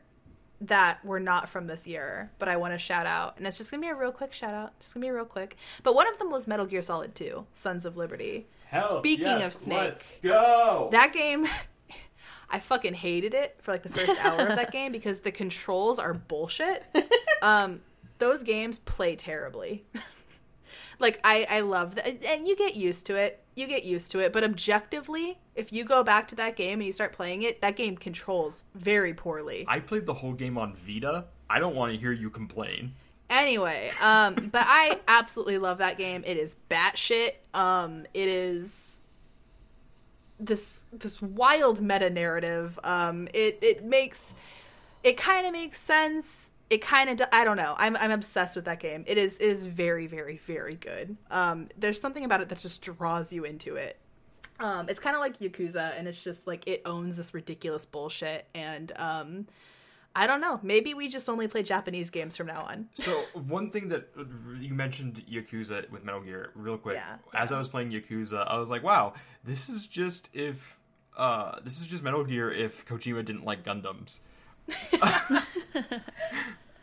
that 0.62 1.04
were 1.04 1.20
not 1.20 1.48
from 1.48 1.66
this 1.66 1.86
year, 1.86 2.30
but 2.38 2.48
I 2.48 2.56
want 2.56 2.72
to 2.72 2.78
shout 2.78 3.06
out, 3.06 3.36
and 3.38 3.46
it's 3.46 3.58
just 3.58 3.70
gonna 3.70 3.80
be 3.80 3.88
a 3.88 3.94
real 3.94 4.12
quick 4.12 4.32
shout 4.32 4.54
out. 4.54 4.78
Just 4.80 4.94
gonna 4.94 5.04
be 5.04 5.10
real 5.10 5.24
quick. 5.24 5.56
But 5.82 5.94
one 5.94 6.08
of 6.08 6.18
them 6.18 6.30
was 6.30 6.46
Metal 6.46 6.66
Gear 6.66 6.82
Solid 6.82 7.14
2, 7.14 7.46
Sons 7.52 7.84
of 7.84 7.96
Liberty. 7.96 8.46
Hell, 8.66 8.98
Speaking 9.00 9.26
yes, 9.26 9.46
of 9.46 9.54
Snake, 9.54 9.78
let's 9.78 10.04
go. 10.22 10.88
that 10.92 11.12
game, 11.12 11.46
I 12.50 12.58
fucking 12.60 12.94
hated 12.94 13.34
it 13.34 13.56
for 13.60 13.72
like 13.72 13.82
the 13.82 13.90
first 13.90 14.18
hour 14.24 14.40
of 14.40 14.48
that 14.48 14.72
game 14.72 14.92
because 14.92 15.20
the 15.20 15.32
controls 15.32 15.98
are 15.98 16.14
bullshit. 16.14 16.84
Um, 17.42 17.82
those 18.18 18.42
games 18.42 18.78
play 18.78 19.14
terribly. 19.14 19.84
like 20.98 21.20
I, 21.22 21.46
I 21.50 21.60
love 21.60 21.96
that, 21.96 22.24
and 22.24 22.48
you 22.48 22.56
get 22.56 22.74
used 22.74 23.04
to 23.06 23.14
it. 23.14 23.44
You 23.56 23.66
get 23.66 23.84
used 23.84 24.10
to 24.10 24.18
it, 24.18 24.32
but 24.34 24.44
objectively, 24.44 25.38
if 25.54 25.72
you 25.72 25.84
go 25.84 26.04
back 26.04 26.28
to 26.28 26.34
that 26.36 26.56
game 26.56 26.80
and 26.80 26.86
you 26.86 26.92
start 26.92 27.14
playing 27.14 27.42
it, 27.42 27.62
that 27.62 27.74
game 27.74 27.96
controls 27.96 28.64
very 28.74 29.14
poorly. 29.14 29.64
I 29.66 29.80
played 29.80 30.04
the 30.04 30.14
whole 30.14 30.34
game 30.34 30.58
on 30.58 30.76
Vita. 30.76 31.24
I 31.48 31.58
don't 31.58 31.74
want 31.74 31.92
to 31.92 31.98
hear 31.98 32.12
you 32.12 32.28
complain. 32.28 32.92
Anyway, 33.30 33.90
um, 34.00 34.34
but 34.52 34.64
I 34.66 35.00
absolutely 35.08 35.58
love 35.58 35.78
that 35.78 35.96
game. 35.98 36.22
It 36.26 36.36
is 36.36 36.54
batshit. 36.70 37.32
Um, 37.54 38.06
it 38.12 38.28
is 38.28 38.98
this 40.38 40.84
this 40.92 41.20
wild 41.22 41.80
meta 41.80 42.10
narrative. 42.10 42.78
Um, 42.84 43.28
it 43.32 43.58
it 43.62 43.84
makes 43.84 44.34
it 45.02 45.16
kind 45.16 45.46
of 45.46 45.52
makes 45.52 45.80
sense. 45.80 46.50
It 46.68 46.82
kind 46.82 47.08
of 47.08 47.28
I 47.32 47.44
don't 47.44 47.56
know. 47.56 47.74
I'm 47.78 47.96
I'm 47.96 48.10
obsessed 48.10 48.56
with 48.56 48.64
that 48.64 48.80
game. 48.80 49.04
It 49.06 49.18
is 49.18 49.36
it 49.36 49.48
is 49.48 49.64
very 49.64 50.06
very 50.06 50.38
very 50.38 50.74
good. 50.74 51.16
Um, 51.30 51.68
there's 51.78 52.00
something 52.00 52.24
about 52.24 52.40
it 52.40 52.48
that 52.48 52.58
just 52.58 52.82
draws 52.82 53.32
you 53.32 53.44
into 53.44 53.76
it. 53.76 53.98
Um, 54.58 54.88
it's 54.88 55.00
kind 55.00 55.14
of 55.14 55.20
like 55.20 55.38
Yakuza, 55.38 55.98
and 55.98 56.08
it's 56.08 56.24
just 56.24 56.46
like 56.46 56.66
it 56.66 56.82
owns 56.84 57.16
this 57.16 57.34
ridiculous 57.34 57.86
bullshit. 57.86 58.46
And 58.54 58.90
um, 58.96 59.46
I 60.14 60.26
don't 60.26 60.40
know. 60.40 60.58
Maybe 60.62 60.94
we 60.94 61.08
just 61.08 61.28
only 61.28 61.46
play 61.46 61.62
Japanese 61.62 62.08
games 62.08 62.36
from 62.36 62.46
now 62.46 62.62
on. 62.62 62.88
So 62.94 63.24
one 63.34 63.70
thing 63.70 63.90
that 63.90 64.08
you 64.58 64.72
mentioned 64.72 65.22
Yakuza 65.30 65.90
with 65.90 66.04
Metal 66.04 66.22
Gear, 66.22 66.52
real 66.54 66.78
quick. 66.78 66.94
Yeah, 66.94 67.16
As 67.34 67.52
I 67.52 67.58
was 67.58 67.68
playing 67.68 67.90
Yakuza, 67.90 68.46
I 68.46 68.58
was 68.58 68.70
like, 68.70 68.82
"Wow, 68.82 69.12
this 69.44 69.68
is 69.68 69.86
just 69.86 70.34
if 70.34 70.80
uh, 71.16 71.60
this 71.62 71.80
is 71.80 71.86
just 71.86 72.02
Metal 72.02 72.24
Gear 72.24 72.50
if 72.50 72.86
Kojima 72.86 73.24
didn't 73.24 73.44
like 73.44 73.62
Gundams." 73.62 74.20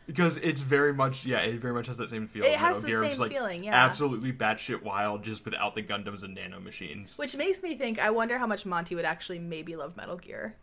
because 0.08 0.38
it's 0.38 0.62
very 0.62 0.94
much, 0.94 1.26
yeah, 1.26 1.40
it 1.40 1.60
very 1.60 1.74
much 1.74 1.88
has 1.88 1.98
that 1.98 2.10
same 2.10 2.28
feel. 2.28 2.44
It 2.44 2.56
has 2.56 2.76
Metal 2.76 2.82
the 2.82 2.88
Gear, 2.88 3.02
same 3.02 3.10
just, 3.10 3.20
like, 3.20 3.32
feeling, 3.32 3.64
yeah. 3.64 3.86
Absolutely 3.86 4.32
batshit 4.34 4.84
wild, 4.84 5.24
just 5.24 5.46
without 5.46 5.76
the 5.76 5.84
Gundams 5.84 6.24
and 6.24 6.36
nano 6.36 6.60
machines. 6.60 7.18
Which 7.18 7.36
makes 7.36 7.62
me 7.64 7.76
think. 7.76 8.00
I 8.00 8.10
wonder 8.12 8.38
how 8.38 8.48
much 8.48 8.66
Monty 8.66 8.96
would 8.96 9.06
actually 9.06 9.40
maybe 9.40 9.76
love 9.76 9.96
Metal 9.98 10.18
Gear 10.18 10.56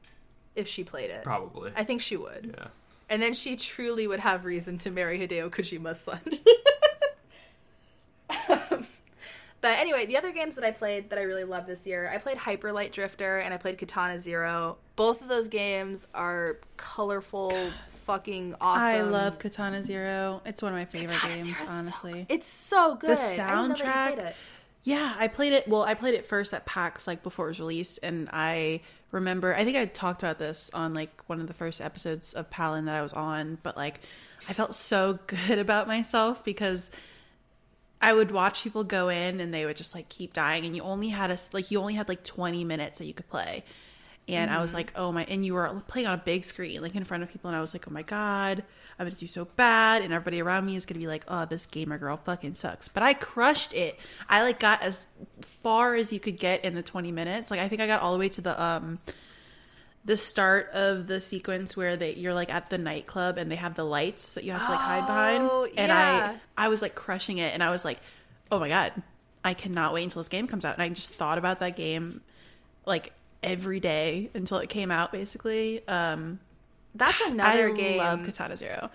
if 0.54 0.66
she 0.68 0.84
played 0.84 1.10
it. 1.10 1.24
Probably. 1.24 1.72
I 1.76 1.84
think 1.84 2.00
she 2.02 2.16
would. 2.16 2.54
yeah. 2.58 2.68
And 3.08 3.20
then 3.20 3.34
she 3.34 3.56
truly 3.56 4.06
would 4.06 4.20
have 4.20 4.44
reason 4.44 4.78
to 4.78 4.90
marry 4.90 5.18
Hideo 5.18 5.50
Kojima's 5.50 5.98
son. 6.00 6.20
but 9.60 9.78
anyway, 9.78 10.06
the 10.06 10.16
other 10.16 10.32
games 10.32 10.54
that 10.54 10.64
I 10.64 10.70
played 10.70 11.10
that 11.10 11.18
I 11.18 11.22
really 11.22 11.44
love 11.44 11.66
this 11.66 11.86
year, 11.86 12.10
I 12.12 12.18
played 12.18 12.36
Hyper 12.36 12.72
Light 12.72 12.92
Drifter 12.92 13.38
and 13.38 13.52
I 13.52 13.56
played 13.56 13.78
Katana 13.78 14.20
Zero. 14.20 14.78
Both 14.96 15.20
of 15.22 15.28
those 15.28 15.48
games 15.48 16.06
are 16.14 16.58
colorful, 16.76 17.70
fucking 18.04 18.54
awesome. 18.60 18.82
I 18.82 19.02
love 19.02 19.38
Katana 19.38 19.82
Zero. 19.82 20.40
It's 20.44 20.62
one 20.62 20.72
of 20.72 20.78
my 20.78 20.84
favorite 20.86 21.10
Katana 21.10 21.34
games, 21.34 21.46
Zero's 21.46 21.68
so 21.68 21.72
honestly. 21.74 22.26
It's 22.28 22.46
so 22.46 22.94
good. 22.94 23.16
The 23.16 23.22
I 23.22 23.26
didn't 23.26 23.68
know 23.68 23.68
that 23.68 23.78
you 23.78 23.84
soundtrack-. 23.84 24.34
Yeah, 24.82 25.14
I 25.18 25.28
played 25.28 25.52
it. 25.52 25.68
Well, 25.68 25.82
I 25.82 25.94
played 25.94 26.14
it 26.14 26.24
first 26.24 26.54
at 26.54 26.64
PAX, 26.64 27.06
like 27.06 27.22
before 27.22 27.46
it 27.46 27.48
was 27.50 27.60
released, 27.60 27.98
and 28.02 28.30
I 28.32 28.80
remember. 29.12 29.54
I 29.54 29.64
think 29.64 29.76
I 29.76 29.84
talked 29.84 30.22
about 30.22 30.38
this 30.38 30.70
on 30.72 30.94
like 30.94 31.22
one 31.26 31.40
of 31.40 31.46
the 31.46 31.54
first 31.54 31.80
episodes 31.80 32.32
of 32.32 32.48
Palin 32.48 32.86
that 32.86 32.96
I 32.96 33.02
was 33.02 33.12
on, 33.12 33.58
but 33.62 33.76
like 33.76 34.00
I 34.48 34.54
felt 34.54 34.74
so 34.74 35.18
good 35.26 35.58
about 35.58 35.86
myself 35.86 36.42
because 36.44 36.90
I 38.00 38.12
would 38.12 38.30
watch 38.30 38.62
people 38.62 38.84
go 38.84 39.08
in 39.08 39.40
and 39.40 39.52
they 39.52 39.66
would 39.66 39.76
just 39.76 39.94
like 39.94 40.08
keep 40.08 40.32
dying, 40.32 40.64
and 40.64 40.74
you 40.74 40.82
only 40.82 41.08
had 41.08 41.30
a 41.30 41.38
like 41.52 41.70
you 41.70 41.80
only 41.80 41.94
had 41.94 42.08
like 42.08 42.24
twenty 42.24 42.64
minutes 42.64 42.98
that 42.98 43.06
you 43.06 43.14
could 43.14 43.28
play, 43.28 43.64
and 44.28 44.50
I 44.50 44.60
was 44.62 44.72
like, 44.72 44.92
oh 44.96 45.12
my, 45.12 45.24
and 45.24 45.44
you 45.44 45.54
were 45.54 45.80
playing 45.86 46.06
on 46.06 46.14
a 46.14 46.22
big 46.22 46.44
screen, 46.44 46.80
like 46.82 46.94
in 46.94 47.04
front 47.04 47.22
of 47.22 47.30
people, 47.30 47.48
and 47.48 47.56
I 47.56 47.60
was 47.60 47.74
like, 47.74 47.86
oh 47.88 47.92
my 47.92 48.02
god. 48.02 48.64
I'm 48.98 49.06
gonna 49.06 49.16
do 49.16 49.28
so 49.28 49.46
bad, 49.56 50.02
and 50.02 50.12
everybody 50.12 50.42
around 50.42 50.66
me 50.66 50.76
is 50.76 50.84
gonna 50.84 50.98
be 50.98 51.06
like, 51.06 51.24
"Oh, 51.26 51.46
this 51.46 51.64
gamer 51.64 51.96
girl 51.96 52.18
fucking 52.18 52.54
sucks." 52.54 52.88
But 52.88 53.02
I 53.02 53.14
crushed 53.14 53.72
it. 53.72 53.98
I 54.28 54.42
like 54.42 54.60
got 54.60 54.82
as 54.82 55.06
far 55.40 55.94
as 55.94 56.12
you 56.12 56.20
could 56.20 56.38
get 56.38 56.62
in 56.66 56.74
the 56.74 56.82
20 56.82 57.10
minutes. 57.10 57.50
Like 57.50 57.60
I 57.60 57.68
think 57.68 57.80
I 57.80 57.86
got 57.86 58.02
all 58.02 58.12
the 58.12 58.18
way 58.18 58.28
to 58.28 58.42
the 58.42 58.62
um 58.62 58.98
the 60.04 60.16
start 60.16 60.70
of 60.72 61.06
the 61.06 61.20
sequence 61.20 61.76
where 61.76 61.96
they 61.96 62.14
you're 62.14 62.34
like 62.34 62.50
at 62.52 62.70
the 62.70 62.78
nightclub 62.78 63.36
and 63.38 63.50
they 63.50 63.56
have 63.56 63.74
the 63.74 63.84
lights 63.84 64.34
that 64.34 64.44
you 64.44 64.52
have 64.52 64.64
to 64.64 64.70
like 64.70 64.80
hide 64.80 65.06
behind. 65.06 65.48
Oh, 65.50 65.64
And 65.76 65.88
yeah. 65.88 66.36
I 66.56 66.64
I 66.66 66.68
was 66.68 66.82
like 66.82 66.94
crushing 66.94 67.38
it, 67.38 67.52
and 67.52 67.62
I 67.62 67.70
was 67.70 67.84
like, 67.84 67.98
"Oh 68.50 68.58
my 68.58 68.68
god, 68.68 68.92
I 69.44 69.54
cannot 69.54 69.92
wait 69.92 70.04
until 70.04 70.20
this 70.20 70.28
game 70.28 70.46
comes 70.46 70.64
out." 70.64 70.74
And 70.74 70.82
I 70.82 70.88
just 70.88 71.12
thought 71.14 71.38
about 71.38 71.58
that 71.60 71.76
game 71.76 72.22
like 72.86 73.12
every 73.42 73.80
day 73.80 74.30
until 74.34 74.58
it 74.58 74.68
came 74.68 74.90
out, 74.90 75.12
basically. 75.12 75.86
Um, 75.86 76.40
That's 76.94 77.20
another 77.20 77.68
I 77.68 77.72
game. 77.72 78.00
I 78.00 78.14
love 78.14 78.24
Katana 78.24 78.56
Zero. 78.56 78.90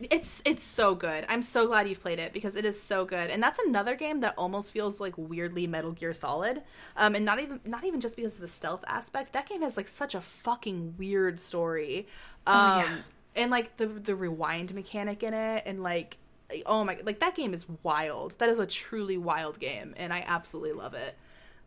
It's 0.00 0.42
it's 0.44 0.62
so 0.62 0.94
good. 0.96 1.24
I'm 1.28 1.42
so 1.42 1.66
glad 1.68 1.88
you've 1.88 2.00
played 2.00 2.18
it 2.18 2.32
because 2.32 2.56
it 2.56 2.64
is 2.64 2.80
so 2.80 3.04
good. 3.04 3.30
And 3.30 3.40
that's 3.42 3.60
another 3.60 3.94
game 3.94 4.20
that 4.20 4.34
almost 4.36 4.72
feels 4.72 5.00
like 5.00 5.14
weirdly 5.16 5.66
Metal 5.68 5.92
Gear 5.92 6.12
Solid. 6.12 6.62
Um, 6.96 7.14
and 7.14 7.24
not 7.24 7.40
even 7.40 7.60
not 7.64 7.84
even 7.84 8.00
just 8.00 8.16
because 8.16 8.34
of 8.34 8.40
the 8.40 8.48
stealth 8.48 8.84
aspect. 8.88 9.32
That 9.34 9.48
game 9.48 9.62
has 9.62 9.76
like 9.76 9.88
such 9.88 10.14
a 10.16 10.20
fucking 10.20 10.96
weird 10.98 11.38
story. 11.38 12.08
Um, 12.46 12.56
Oh, 12.56 12.78
yeah. 12.80 12.96
and 13.36 13.50
like 13.52 13.76
the 13.76 13.86
the 13.86 14.16
rewind 14.16 14.74
mechanic 14.74 15.22
in 15.22 15.32
it 15.32 15.62
and 15.64 15.82
like 15.82 16.18
oh 16.66 16.84
my 16.84 16.98
like 17.04 17.20
that 17.20 17.34
game 17.36 17.54
is 17.54 17.64
wild. 17.84 18.34
That 18.38 18.48
is 18.48 18.58
a 18.58 18.66
truly 18.66 19.16
wild 19.16 19.60
game 19.60 19.94
and 19.96 20.12
I 20.12 20.24
absolutely 20.26 20.72
love 20.72 20.94
it. 20.94 21.14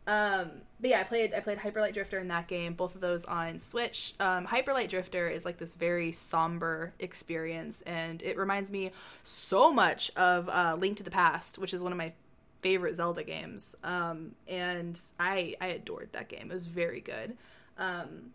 Um, 0.08 0.62
but 0.80 0.90
yeah, 0.90 1.00
I 1.00 1.04
played 1.04 1.34
I 1.34 1.40
played 1.40 1.58
Hyper 1.58 1.82
Light 1.82 1.92
Drifter 1.92 2.18
in 2.18 2.28
that 2.28 2.48
game. 2.48 2.72
Both 2.72 2.94
of 2.94 3.02
those 3.02 3.26
on 3.26 3.58
Switch. 3.58 4.14
Um, 4.18 4.46
Hyper 4.46 4.72
Light 4.72 4.88
Drifter 4.88 5.28
is 5.28 5.44
like 5.44 5.58
this 5.58 5.74
very 5.74 6.12
somber 6.12 6.94
experience, 6.98 7.82
and 7.82 8.22
it 8.22 8.38
reminds 8.38 8.70
me 8.70 8.92
so 9.22 9.70
much 9.70 10.10
of 10.16 10.48
uh, 10.48 10.76
Link 10.78 10.96
to 10.96 11.02
the 11.02 11.10
Past, 11.10 11.58
which 11.58 11.74
is 11.74 11.82
one 11.82 11.92
of 11.92 11.98
my 11.98 12.14
favorite 12.62 12.94
Zelda 12.96 13.22
games. 13.22 13.76
Um, 13.84 14.34
and 14.48 14.98
I 15.20 15.56
I 15.60 15.68
adored 15.68 16.08
that 16.12 16.28
game. 16.28 16.50
It 16.50 16.54
was 16.54 16.66
very 16.66 17.00
good. 17.00 17.36
Um, 17.76 18.32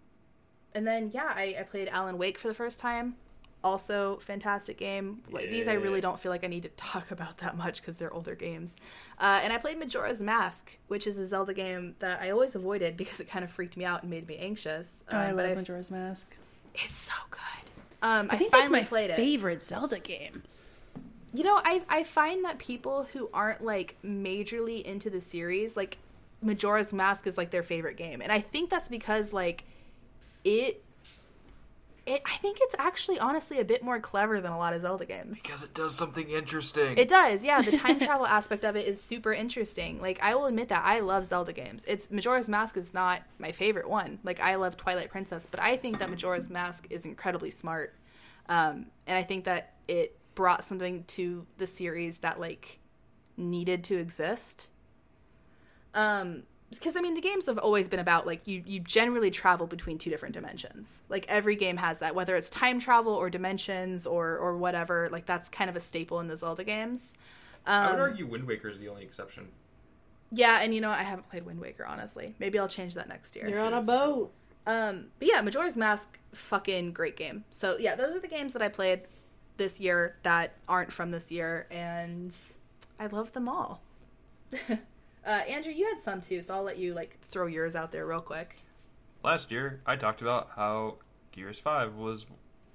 and 0.76 0.86
then 0.86 1.10
yeah, 1.12 1.34
I, 1.36 1.56
I 1.60 1.64
played 1.64 1.88
Alan 1.90 2.20
Wake 2.20 2.38
for 2.38 2.50
the 2.50 2.54
first 2.54 2.80
time. 2.80 3.16
Also, 3.64 4.18
fantastic 4.18 4.77
game. 4.77 5.22
Like, 5.31 5.49
These 5.49 5.68
I 5.69 5.73
really 5.73 6.02
don't 6.02 6.19
feel 6.19 6.31
like 6.31 6.44
I 6.44 6.48
need 6.48 6.64
to 6.64 6.69
talk 6.69 7.11
about 7.18 7.38
that 7.38 7.56
much 7.56 7.80
because 7.81 7.95
they're 7.98 8.14
older 8.14 8.35
games. 8.35 8.76
Uh, 9.19 9.40
and 9.41 9.53
I 9.53 9.57
played 9.57 9.80
Majora's 9.80 10.22
Mask, 10.22 10.77
which 10.90 11.07
is 11.07 11.18
a 11.18 11.26
Zelda 11.26 11.53
game 11.53 11.95
that 11.99 12.22
I 12.22 12.31
always 12.31 12.56
avoided 12.56 12.98
because 12.98 13.19
it 13.22 13.30
kind 13.30 13.45
of 13.45 13.52
freaked 13.52 13.77
me 13.77 13.85
out 13.85 14.02
and 14.02 14.10
made 14.10 14.27
me 14.27 14.38
anxious. 14.38 15.03
Oh, 15.11 15.18
I 15.18 15.30
Um, 15.30 15.35
but 15.38 15.44
love 15.44 15.52
I've- 15.52 15.61
Majora's 15.61 15.90
Mask. 15.91 16.35
It's 16.76 16.95
so 16.98 17.14
good. 17.31 17.40
Um, 18.02 18.27
I, 18.30 18.35
I 18.35 18.38
think 18.38 18.52
finally 18.52 18.80
that's 18.80 18.91
my 18.91 18.98
played 18.98 19.10
it. 19.11 19.15
favorite 19.15 19.61
Zelda 19.64 19.99
game. 19.99 20.44
You 21.34 21.44
know, 21.45 21.56
I 21.64 21.81
I 21.88 22.03
find 22.03 22.44
that 22.45 22.57
people 22.60 23.07
who 23.14 23.30
aren't 23.34 23.64
like 23.64 23.95
majorly 24.06 24.84
into 24.84 25.10
the 25.10 25.22
series, 25.22 25.77
like 25.77 25.98
Majora's 26.41 26.91
Mask 26.91 27.26
is 27.27 27.38
like 27.38 27.49
their 27.52 27.64
favorite 27.64 27.95
game. 27.95 28.22
And 28.22 28.31
I 28.31 28.41
think 28.41 28.69
that's 28.69 28.90
because 28.90 29.31
like 29.34 29.64
it 30.44 30.84
it 32.05 32.21
I 32.25 32.38
think 32.38 32.57
it's 32.61 32.75
actually 32.77 33.19
honestly 33.19 33.59
a 33.59 33.65
bit 33.65 33.84
more 33.84 33.99
clever 33.99 34.41
than 34.41 34.51
a 34.51 34.57
lot 34.57 34.73
of 34.73 34.81
Zelda 34.81 35.05
games. 35.05 35.39
Because 35.41 35.63
it 35.63 35.73
does 35.73 35.95
something 35.95 36.30
interesting. 36.30 36.97
It 36.97 37.07
does, 37.07 37.43
yeah. 37.43 37.61
The 37.61 37.77
time 37.77 37.99
travel 37.99 38.25
aspect 38.25 38.65
of 38.65 38.75
it 38.75 38.88
is 38.88 39.01
super 39.01 39.31
interesting. 39.31 40.01
Like 40.01 40.19
I 40.21 40.35
will 40.35 40.45
admit 40.45 40.69
that 40.69 40.84
I 40.85 40.99
love 40.99 41.27
Zelda 41.27 41.53
games. 41.53 41.85
It's 41.88 42.11
Majora's 42.11 42.49
Mask 42.49 42.75
is 42.77 42.93
not 42.93 43.21
my 43.39 43.51
favorite 43.51 43.89
one. 43.89 44.19
Like 44.23 44.39
I 44.39 44.55
love 44.55 44.75
Twilight 44.75 45.09
Princess, 45.09 45.47
but 45.49 45.59
I 45.61 45.77
think 45.77 45.99
that 45.99 46.09
Majora's 46.09 46.49
Mask 46.49 46.85
is 46.89 47.05
incredibly 47.05 47.51
smart. 47.51 47.95
Um, 48.49 48.88
and 49.07 49.17
I 49.17 49.23
think 49.23 49.45
that 49.45 49.73
it 49.88 50.17
brought 50.35 50.65
something 50.65 51.03
to 51.05 51.45
the 51.57 51.67
series 51.67 52.17
that 52.19 52.39
like 52.39 52.80
needed 53.38 53.84
to 53.85 53.97
exist. 53.97 54.69
Um, 55.93 56.43
because 56.80 56.95
I 56.95 57.02
mean, 57.02 57.14
the 57.14 57.22
games 57.22 57.45
have 57.48 57.58
always 57.58 57.88
been 57.90 58.00
about 58.00 58.26
like 58.26 58.48
you 58.48 58.64
you 58.66 58.80
generally 58.80 59.32
travel 59.32 59.68
between 59.68 59.98
two 59.98 60.10
different 60.10 60.34
dimensions. 60.34 61.04
Like 61.10 61.26
every 61.30 61.56
game 61.56 61.78
has 61.78 62.00
that, 62.00 62.16
whether 62.16 62.36
it's 62.36 62.50
time 62.50 62.80
travel 62.80 63.14
or 63.14 63.30
dimensions 63.30 64.06
or 64.08 64.38
or 64.38 64.58
whatever. 64.58 65.10
Like 65.12 65.26
that's 65.26 65.50
kind 65.50 65.70
of 65.70 65.76
a 65.76 65.80
staple 65.80 66.20
in 66.20 66.28
the 66.28 66.38
Zelda 66.38 66.64
games. 66.64 67.14
I 67.66 67.88
would 67.88 67.95
Um, 67.95 68.02
argue 68.02 68.28
Wind 68.28 68.45
Waker 68.48 68.68
is 68.68 68.80
the 68.80 68.90
only 68.90 69.04
exception. 69.04 69.48
yeah, 70.32 70.60
and 70.62 70.74
you 70.76 70.82
know 70.82 70.90
I 70.91 71.04
haven't 71.04 71.30
played 71.30 71.45
Wind 71.45 71.60
Waker 71.60 71.86
honestly. 71.86 72.36
Maybe 72.40 72.60
I'll 72.60 72.68
change 72.68 72.94
that 72.95 73.08
next 73.08 73.36
year. 73.36 73.48
You're 73.50 73.60
on 73.62 73.74
a 73.74 73.82
boat. 73.82 74.32
Um, 74.66 75.08
but 75.20 75.28
yeah, 75.28 75.41
Majora's 75.41 75.76
Mask, 75.78 76.20
fucking 76.34 76.94
great 76.94 77.18
game. 77.18 77.44
So 77.52 77.78
yeah, 77.78 77.95
those 77.95 78.16
are 78.16 78.20
the 78.20 78.28
games 78.30 78.54
that 78.54 78.62
I 78.62 78.70
played 78.70 79.02
this 79.58 79.80
year 79.80 80.16
that 80.24 80.54
aren't 80.68 80.91
from 80.94 81.12
this 81.12 81.32
year, 81.32 81.68
and 81.70 82.36
I 83.00 83.08
love 83.08 83.34
them 83.34 83.48
all. 83.50 83.82
uh, 85.26 85.30
Andrew, 85.30 85.72
you 85.72 85.86
had 85.86 86.02
some 86.02 86.22
too, 86.22 86.41
so 86.41 86.54
I'll 86.54 86.64
let 86.64 86.78
you 86.78 86.94
like 86.94 87.18
throw 87.30 87.48
yours 87.48 87.76
out 87.76 87.91
there 87.91 88.06
real 88.06 88.22
quick. 88.22 88.58
Last 89.24 89.52
year, 89.52 89.82
I 89.86 89.95
talked 89.95 90.22
about 90.22 90.52
how 90.56 90.98
Gears 91.32 91.60
5 91.60 91.95
was 91.95 92.26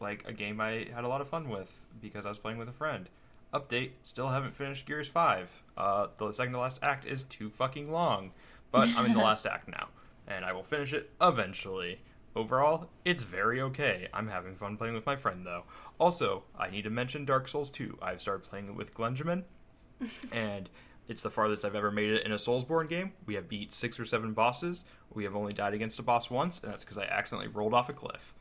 like 0.00 0.24
a 0.26 0.32
game 0.32 0.60
I 0.60 0.86
had 0.94 1.04
a 1.04 1.08
lot 1.08 1.20
of 1.20 1.28
fun 1.28 1.48
with 1.48 1.86
because 2.00 2.24
I 2.26 2.28
was 2.28 2.38
playing 2.38 2.58
with 2.58 2.68
a 2.68 2.72
friend. 2.72 3.08
Update: 3.52 3.92
Still 4.02 4.28
haven't 4.28 4.54
finished 4.54 4.86
Gears 4.86 5.08
Five. 5.08 5.62
Uh, 5.76 6.08
the 6.18 6.32
second 6.32 6.52
to 6.52 6.60
last 6.60 6.78
act 6.82 7.06
is 7.06 7.22
too 7.22 7.48
fucking 7.48 7.90
long, 7.90 8.32
but 8.70 8.88
I'm 8.88 9.06
in 9.06 9.14
the 9.14 9.22
last 9.22 9.46
act 9.50 9.68
now, 9.68 9.88
and 10.26 10.44
I 10.44 10.52
will 10.52 10.64
finish 10.64 10.92
it 10.92 11.10
eventually. 11.20 12.00
Overall, 12.36 12.90
it's 13.06 13.22
very 13.22 13.60
okay. 13.62 14.06
I'm 14.12 14.28
having 14.28 14.54
fun 14.54 14.76
playing 14.76 14.94
with 14.94 15.06
my 15.06 15.16
friend 15.16 15.46
though. 15.46 15.64
Also, 15.98 16.44
I 16.58 16.68
need 16.68 16.82
to 16.82 16.90
mention 16.90 17.24
Dark 17.24 17.48
Souls 17.48 17.70
2. 17.70 17.98
I've 18.02 18.20
started 18.20 18.46
playing 18.46 18.68
it 18.68 18.74
with 18.74 18.94
Glenjamin, 18.94 19.44
and 20.32 20.68
it's 21.08 21.22
the 21.22 21.30
farthest 21.30 21.64
I've 21.64 21.74
ever 21.74 21.90
made 21.90 22.10
it 22.10 22.24
in 22.24 22.32
a 22.32 22.36
Soulsborne 22.36 22.88
game. 22.88 23.12
We 23.26 23.34
have 23.34 23.48
beat 23.48 23.72
six 23.72 23.98
or 23.98 24.04
seven 24.04 24.34
bosses. 24.34 24.84
We 25.12 25.24
have 25.24 25.34
only 25.34 25.54
died 25.54 25.72
against 25.72 25.98
a 25.98 26.02
boss 26.02 26.30
once, 26.30 26.60
and 26.62 26.70
that's 26.70 26.84
because 26.84 26.98
I 26.98 27.04
accidentally 27.04 27.48
rolled 27.48 27.72
off 27.72 27.88
a 27.88 27.94
cliff. 27.94 28.34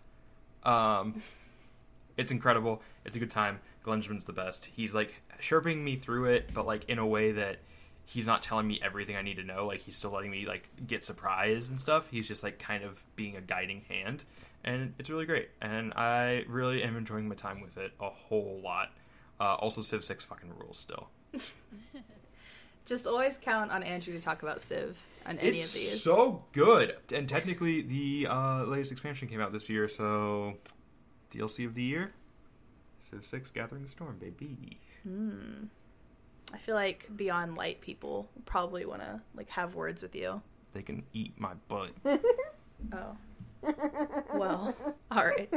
Um, 0.63 1.21
it's 2.17 2.29
incredible. 2.29 2.81
It's 3.05 3.15
a 3.15 3.19
good 3.19 3.31
time. 3.31 3.61
Glenjamin's 3.85 4.25
the 4.25 4.33
best. 4.33 4.65
He's 4.65 4.93
like 4.93 5.13
chirping 5.39 5.83
me 5.83 5.95
through 5.95 6.25
it, 6.25 6.53
but 6.53 6.65
like 6.65 6.83
in 6.89 6.99
a 6.99 7.07
way 7.07 7.31
that 7.31 7.59
he's 8.05 8.25
not 8.27 8.41
telling 8.41 8.67
me 8.67 8.79
everything 8.83 9.15
I 9.15 9.21
need 9.21 9.37
to 9.37 9.43
know. 9.43 9.65
Like 9.65 9.81
he's 9.81 9.95
still 9.95 10.11
letting 10.11 10.31
me 10.31 10.45
like 10.45 10.67
get 10.85 11.05
surprised 11.05 11.71
and 11.71 11.79
stuff. 11.79 12.07
He's 12.11 12.27
just 12.27 12.43
like 12.43 12.59
kind 12.59 12.83
of 12.83 13.05
being 13.15 13.37
a 13.37 13.41
guiding 13.41 13.83
hand, 13.87 14.25
and 14.65 14.93
it's 14.99 15.09
really 15.09 15.25
great. 15.25 15.49
And 15.61 15.93
I 15.93 16.43
really 16.49 16.83
am 16.83 16.97
enjoying 16.97 17.29
my 17.29 17.35
time 17.35 17.61
with 17.61 17.77
it 17.77 17.93
a 18.01 18.09
whole 18.09 18.59
lot. 18.61 18.91
Uh, 19.39 19.55
also, 19.55 19.81
Civ 19.81 20.03
Six 20.03 20.25
fucking 20.25 20.51
rules 20.57 20.77
still. 20.77 21.09
Just 22.87 23.05
always 23.05 23.37
count 23.37 23.69
on 23.69 23.83
Andrew 23.83 24.13
to 24.13 24.21
talk 24.21 24.41
about 24.43 24.61
Civ 24.61 24.97
on 25.27 25.37
any 25.39 25.57
it's 25.57 25.67
of 25.67 25.73
these. 25.79 26.01
so 26.01 26.45
good. 26.53 26.95
And 27.13 27.27
technically, 27.27 27.81
the 27.81 28.27
uh, 28.29 28.63
latest 28.63 28.91
expansion 28.93 29.27
came 29.27 29.41
out 29.41 29.51
this 29.51 29.69
year, 29.69 29.87
so 29.89 30.53
DLC 31.33 31.65
of 31.65 31.73
the 31.73 31.83
year, 31.83 32.13
Civ 33.11 33.25
Six: 33.25 33.51
Gathering 33.51 33.83
the 33.83 33.89
Storm, 33.89 34.17
baby. 34.17 34.79
Hmm. 35.03 35.65
I 36.53 36.57
feel 36.59 36.75
like 36.75 37.09
Beyond 37.13 37.57
Light 37.57 37.81
people 37.81 38.29
probably 38.45 38.85
want 38.85 39.01
to 39.01 39.21
like 39.35 39.49
have 39.49 39.75
words 39.75 40.01
with 40.01 40.15
you. 40.15 40.41
They 40.71 40.81
can 40.81 41.03
eat 41.13 41.33
my 41.37 41.53
butt. 41.67 41.91
Oh. 42.93 43.17
Well, 44.35 44.75
all 45.09 45.25
right. 45.25 45.49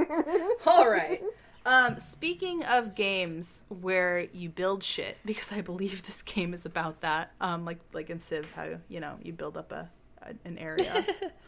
All 0.64 0.90
right. 0.90 1.22
Um, 1.66 1.98
speaking 1.98 2.64
of 2.64 2.94
games 2.94 3.64
where 3.68 4.26
you 4.32 4.48
build 4.48 4.82
shit, 4.82 5.18
because 5.24 5.52
I 5.52 5.60
believe 5.60 6.04
this 6.06 6.22
game 6.22 6.54
is 6.54 6.64
about 6.66 7.00
that. 7.02 7.32
Um, 7.40 7.64
like 7.64 7.78
like 7.92 8.10
in 8.10 8.20
Civ, 8.20 8.50
how 8.52 8.66
you 8.88 9.00
know 9.00 9.18
you 9.22 9.32
build 9.32 9.56
up 9.56 9.72
a, 9.72 9.90
a 10.22 10.34
an 10.44 10.58
area. 10.58 11.04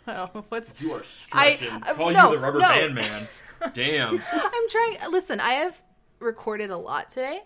I 0.06 0.12
don't 0.14 0.34
know 0.34 0.44
what's. 0.48 0.74
You 0.80 0.93
are 0.94 1.01
I- 1.01 1.02
stretching. 1.02 1.68
uh, 1.70 1.94
Call 1.94 2.10
no, 2.10 2.30
you 2.30 2.36
the 2.36 2.43
rubber 2.43 2.59
no. 2.59 2.68
band 2.68 2.94
man. 2.94 3.28
Damn. 3.72 4.14
I'm 4.32 4.68
trying. 4.68 4.97
Listen, 5.10 5.39
I 5.40 5.55
have 5.55 5.80
recorded 6.18 6.70
a 6.70 6.76
lot 6.76 7.09
today. 7.10 7.43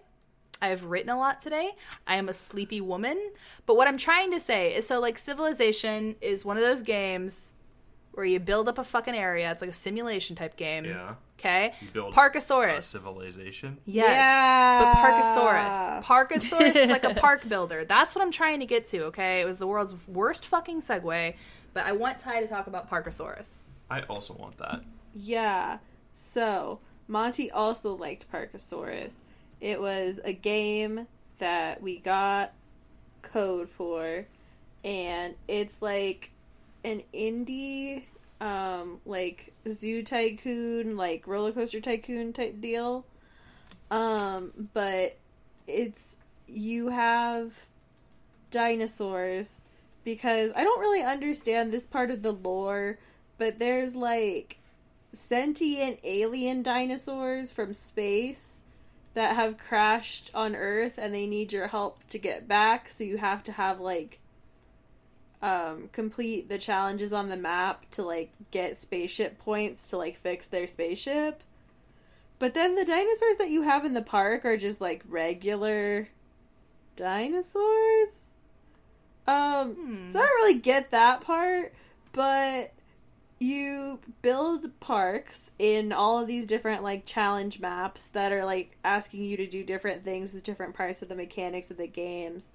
I 0.62 0.68
have 0.68 0.84
written 0.84 1.10
a 1.10 1.18
lot 1.18 1.40
today. 1.42 1.72
I 2.06 2.16
am 2.16 2.30
a 2.30 2.32
sleepy 2.32 2.80
woman. 2.80 3.20
But 3.66 3.76
what 3.76 3.86
I'm 3.86 3.98
trying 3.98 4.30
to 4.32 4.40
say 4.40 4.74
is 4.74 4.86
so, 4.86 5.00
like, 5.00 5.18
Civilization 5.18 6.16
is 6.22 6.46
one 6.46 6.56
of 6.56 6.62
those 6.62 6.80
games 6.82 7.52
where 8.12 8.24
you 8.24 8.40
build 8.40 8.66
up 8.66 8.78
a 8.78 8.84
fucking 8.84 9.14
area. 9.14 9.52
It's 9.52 9.60
like 9.60 9.68
a 9.68 9.74
simulation 9.74 10.34
type 10.34 10.56
game. 10.56 10.86
Yeah. 10.86 11.16
Okay? 11.38 11.74
You 11.80 11.88
build 11.92 12.14
Parkasaurus. 12.14 12.78
a 12.78 12.82
civilization. 12.82 13.78
Yes. 13.84 14.08
Yeah. 14.08 14.80
But 14.82 15.02
Parkasaurus. 15.02 16.02
Parkasaurus 16.02 16.76
is 16.76 16.90
like 16.90 17.04
a 17.04 17.14
park 17.20 17.46
builder. 17.48 17.84
That's 17.84 18.14
what 18.14 18.22
I'm 18.22 18.32
trying 18.32 18.60
to 18.60 18.66
get 18.66 18.86
to, 18.86 19.04
okay? 19.06 19.42
It 19.42 19.44
was 19.44 19.58
the 19.58 19.66
world's 19.66 19.94
worst 20.08 20.46
fucking 20.46 20.80
segue, 20.80 21.34
but 21.74 21.84
I 21.84 21.92
want 21.92 22.18
Ty 22.18 22.40
to 22.40 22.48
talk 22.48 22.66
about 22.68 22.88
Parkasaurus. 22.90 23.64
I 23.90 24.00
also 24.02 24.34
want 24.34 24.56
that. 24.58 24.82
Yeah. 25.14 25.78
So, 26.12 26.80
Monty 27.06 27.50
also 27.50 27.94
liked 27.94 28.30
Parkasaurus. 28.32 29.16
It 29.60 29.80
was 29.80 30.18
a 30.24 30.32
game 30.32 31.06
that 31.38 31.82
we 31.82 31.98
got 31.98 32.52
code 33.22 33.68
for, 33.68 34.26
and 34.84 35.34
it's 35.48 35.82
like 35.82 36.30
an 36.84 37.02
indie, 37.14 38.04
um, 38.40 39.00
like 39.04 39.52
Zoo 39.68 40.02
Tycoon, 40.02 40.96
like 40.96 41.26
Roller 41.26 41.52
Coaster 41.52 41.80
Tycoon 41.80 42.32
type 42.32 42.60
deal. 42.60 43.06
Um, 43.90 44.68
but 44.74 45.16
it's 45.66 46.24
you 46.46 46.88
have 46.88 47.66
dinosaurs 48.50 49.60
because 50.04 50.52
I 50.54 50.62
don't 50.64 50.80
really 50.80 51.02
understand 51.02 51.72
this 51.72 51.86
part 51.86 52.10
of 52.10 52.22
the 52.22 52.32
lore, 52.32 52.98
but 53.38 53.58
there's 53.58 53.96
like 53.96 54.58
sentient 55.12 55.98
alien 56.04 56.62
dinosaurs 56.62 57.50
from 57.50 57.72
space 57.72 58.62
that 59.14 59.34
have 59.34 59.56
crashed 59.56 60.30
on 60.34 60.54
Earth 60.54 60.98
and 60.98 61.14
they 61.14 61.26
need 61.26 61.52
your 61.52 61.68
help 61.68 62.06
to 62.08 62.18
get 62.18 62.46
back, 62.46 62.88
so 62.90 63.02
you 63.02 63.16
have 63.16 63.42
to 63.44 63.52
have 63.52 63.80
like 63.80 64.20
um 65.42 65.88
complete 65.92 66.48
the 66.48 66.58
challenges 66.58 67.12
on 67.12 67.28
the 67.28 67.36
map 67.36 67.84
to 67.90 68.02
like 68.02 68.32
get 68.50 68.78
spaceship 68.78 69.38
points 69.38 69.90
to 69.90 69.96
like 69.98 70.16
fix 70.16 70.46
their 70.46 70.66
spaceship. 70.66 71.42
But 72.38 72.54
then 72.54 72.74
the 72.74 72.84
dinosaurs 72.84 73.36
that 73.38 73.50
you 73.50 73.62
have 73.62 73.84
in 73.84 73.94
the 73.94 74.02
park 74.02 74.44
are 74.44 74.56
just 74.56 74.80
like 74.80 75.02
regular 75.08 76.08
dinosaurs. 76.96 78.32
Um 79.26 79.74
Hmm. 79.74 80.08
so 80.08 80.18
I 80.20 80.22
don't 80.22 80.36
really 80.36 80.60
get 80.60 80.90
that 80.90 81.20
part, 81.20 81.74
but 82.12 82.72
you 83.38 83.98
build 84.22 84.78
parks 84.80 85.50
in 85.58 85.92
all 85.92 86.18
of 86.20 86.26
these 86.26 86.46
different 86.46 86.82
like 86.82 87.04
challenge 87.04 87.60
maps 87.60 88.06
that 88.08 88.32
are 88.32 88.44
like 88.44 88.76
asking 88.82 89.24
you 89.24 89.36
to 89.36 89.46
do 89.46 89.62
different 89.62 90.02
things 90.04 90.32
with 90.32 90.42
different 90.42 90.74
parts 90.74 91.02
of 91.02 91.08
the 91.08 91.14
mechanics 91.14 91.70
of 91.70 91.76
the 91.76 91.86
games. 91.86 92.48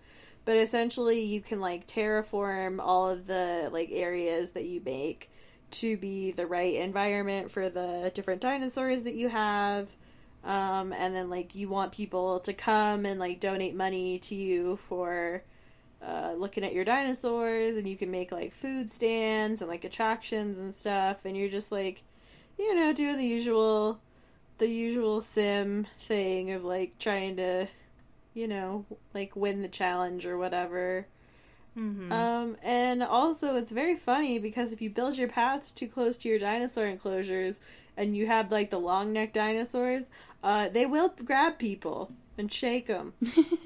But 0.46 0.58
essentially 0.58 1.22
you 1.22 1.42
can 1.42 1.62
like 1.62 1.88
terraform 1.88 2.80
all 2.80 3.10
of 3.10 3.28
the 3.28 3.70
like 3.72 3.90
areas 3.92 4.52
that 4.52 4.66
you 4.66 4.82
make 4.84 5.30
to 5.72 5.98
be 5.98 6.32
the 6.32 6.46
right 6.46 6.76
environment 6.76 7.52
for 7.52 7.70
the 7.70 8.12
different 8.14 8.42
dinosaurs 8.42 9.04
that 9.04 9.16
you 9.16 9.30
have. 9.30 9.92
Um, 10.44 10.92
and 10.92 11.16
then 11.16 11.30
like 11.30 11.54
you 11.54 11.70
want 11.70 11.92
people 11.92 12.40
to 12.42 12.54
come 12.54 13.06
and 13.06 13.20
like 13.20 13.40
donate 13.40 13.76
money 13.76 14.18
to 14.20 14.36
you 14.36 14.76
for 14.78 15.44
uh, 16.04 16.34
looking 16.36 16.64
at 16.64 16.74
your 16.74 16.84
dinosaurs 16.84 17.76
and 17.76 17.88
you 17.88 17.96
can 17.96 18.10
make 18.10 18.32
like 18.32 18.52
food 18.52 18.90
stands 18.90 19.62
and 19.62 19.70
like 19.70 19.84
attractions 19.84 20.58
and 20.58 20.74
stuff 20.74 21.26
and 21.26 21.38
you're 21.38 21.50
just 21.50 21.72
like 21.72 22.02
you 22.58 22.74
know 22.74 22.92
doing 22.92 23.18
the 23.18 23.26
usual 23.26 24.00
the 24.58 24.68
usual 24.68 25.22
sim 25.22 25.86
thing 26.00 26.52
of 26.52 26.64
like 26.64 26.98
trying 26.98 27.36
to 27.36 27.68
you 28.34 28.48
know 28.48 28.86
like 29.14 29.36
win 29.36 29.62
the 29.62 29.68
challenge 29.68 30.26
or 30.26 30.38
whatever 30.38 31.06
Mm-hmm. 31.78 32.12
um 32.12 32.58
and 32.62 33.02
also 33.02 33.56
it's 33.56 33.72
very 33.72 33.96
funny 33.96 34.38
because 34.40 34.74
if 34.74 34.82
you 34.82 34.90
build 34.90 35.18
your 35.18 35.30
paths 35.30 35.72
too 35.72 35.88
close 35.88 36.18
to 36.18 36.28
your 36.28 36.38
dinosaur 36.38 36.86
enclosures 36.86 37.62
and 37.96 38.14
you 38.18 38.28
have 38.28 38.52
like 38.52 38.72
the 38.72 38.78
long 38.78 39.14
neck 39.14 39.32
dinosaurs 39.32 40.08
uh 40.44 40.68
they 40.68 40.86
will 40.86 41.14
grab 41.24 41.58
people 41.58 42.12
and 42.38 42.52
shake 42.52 42.88
them 42.88 43.14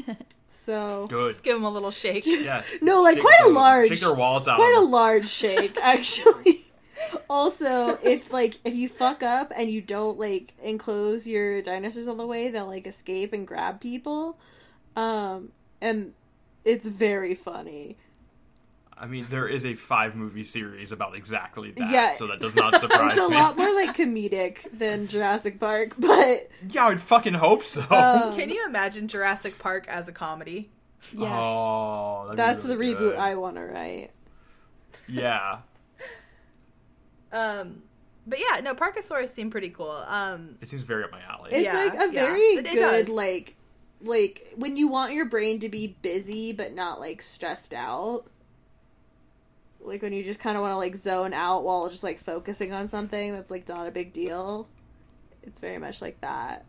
so 0.50 1.08
Good. 1.10 1.32
Just 1.32 1.44
give 1.44 1.56
them 1.56 1.64
a 1.66 1.70
little 1.72 1.92
shake. 1.92 2.26
Yes. 2.28 2.78
no, 2.82 3.02
like 3.02 3.16
Shake 3.16 3.24
quite 3.24 3.40
a 3.44 3.50
large, 3.50 3.90
Shake 3.90 4.00
their 4.02 4.14
wallets 4.14 4.48
out. 4.48 4.56
quite 4.58 4.76
a 4.78 4.82
large 4.82 5.28
shake, 5.28 5.78
actually. 5.82 6.65
Also, 7.30 7.98
if 8.04 8.32
like 8.32 8.58
if 8.64 8.74
you 8.76 8.88
fuck 8.90 9.24
up 9.24 9.52
and 9.56 9.70
you 9.70 9.82
don't 9.82 10.20
like 10.20 10.54
enclose 10.64 11.28
your 11.28 11.62
dinosaurs 11.62 12.08
all 12.08 12.16
the 12.16 12.28
way, 12.28 12.50
they'll 12.50 12.68
like 12.68 12.88
escape 12.88 13.34
and 13.34 13.48
grab 13.48 13.80
people. 13.82 14.38
Um, 14.96 15.52
and 15.82 16.14
it's 16.64 16.88
very 16.88 17.36
funny. 17.36 17.98
I 18.98 19.08
mean, 19.08 19.28
there 19.30 19.46
is 19.46 19.66
a 19.66 19.76
five 19.76 20.16
movie 20.16 20.46
series 20.46 20.94
about 20.94 21.18
exactly 21.18 21.72
that, 21.72 21.92
Yeah. 21.92 22.12
so 22.14 22.28
that 22.28 22.40
does 22.40 22.56
not 22.56 22.76
surprise 22.80 23.02
me. 23.02 23.12
It's 23.12 23.22
a 23.26 23.30
me. 23.30 23.36
lot 23.36 23.58
more 23.58 23.76
like 23.76 23.94
comedic 23.96 24.66
than 24.72 25.08
Jurassic 25.10 25.60
Park, 25.60 25.96
but 26.00 26.50
Yeah, 26.70 26.86
I 26.86 26.90
would 26.90 27.02
fucking 27.02 27.34
hope 27.34 27.64
so. 27.64 27.82
um, 27.90 28.34
Can 28.38 28.50
you 28.50 28.66
imagine 28.66 29.10
Jurassic 29.10 29.60
Park 29.60 29.86
as 29.90 30.08
a 30.08 30.14
comedy? 30.14 30.70
yes, 31.12 31.30
Oh, 31.30 32.22
that'd 32.24 32.38
be 32.38 32.38
that's 32.38 32.64
the 32.64 32.78
really 32.78 32.96
reboot. 32.96 33.18
I 33.18 33.36
want 33.36 33.58
to 33.58 33.64
write. 33.64 34.12
Yeah, 35.10 35.58
Um, 37.32 37.84
but 38.28 38.40
yeah, 38.40 38.60
no, 38.62 38.74
Parkasaurus 38.74 39.30
seemed 39.30 39.52
pretty 39.52 39.70
cool. 39.70 39.92
Um, 39.92 40.58
it 40.62 40.70
seems 40.70 40.84
very 40.84 41.04
up 41.04 41.12
my 41.12 41.22
alley. 41.22 41.52
It's 41.54 41.66
Yeah, 41.66 41.74
like 41.86 41.94
a 42.10 42.12
very 42.12 42.40
It- 42.42 42.66
it 42.68 42.74
good 42.74 43.10
like 43.10 43.56
like 44.02 44.54
when 44.56 44.78
you 44.78 44.88
want 44.88 45.14
your 45.14 45.26
brain 45.26 45.60
to 45.60 45.70
be 45.70 45.96
busy 46.02 46.52
but 46.52 46.74
not 46.74 47.00
like 47.00 47.22
stressed 47.22 47.74
out. 47.74 48.26
Like 49.80 50.02
when 50.02 50.14
you 50.14 50.24
just 50.24 50.40
kind 50.40 50.58
of 50.58 50.62
want 50.62 50.72
to 50.74 50.78
like 50.78 50.96
zone 50.96 51.34
out 51.34 51.64
while 51.64 51.90
just 51.90 52.04
like 52.04 52.20
focusing 52.20 52.74
on 52.74 52.88
something 52.88 53.32
that's 53.34 53.52
like 53.52 53.68
not 53.68 53.88
a 53.88 53.92
big 53.92 54.14
deal. 54.14 54.68
It's 55.44 55.60
very 55.60 55.78
much 55.78 56.02
like 56.02 56.20
that. 56.22 56.66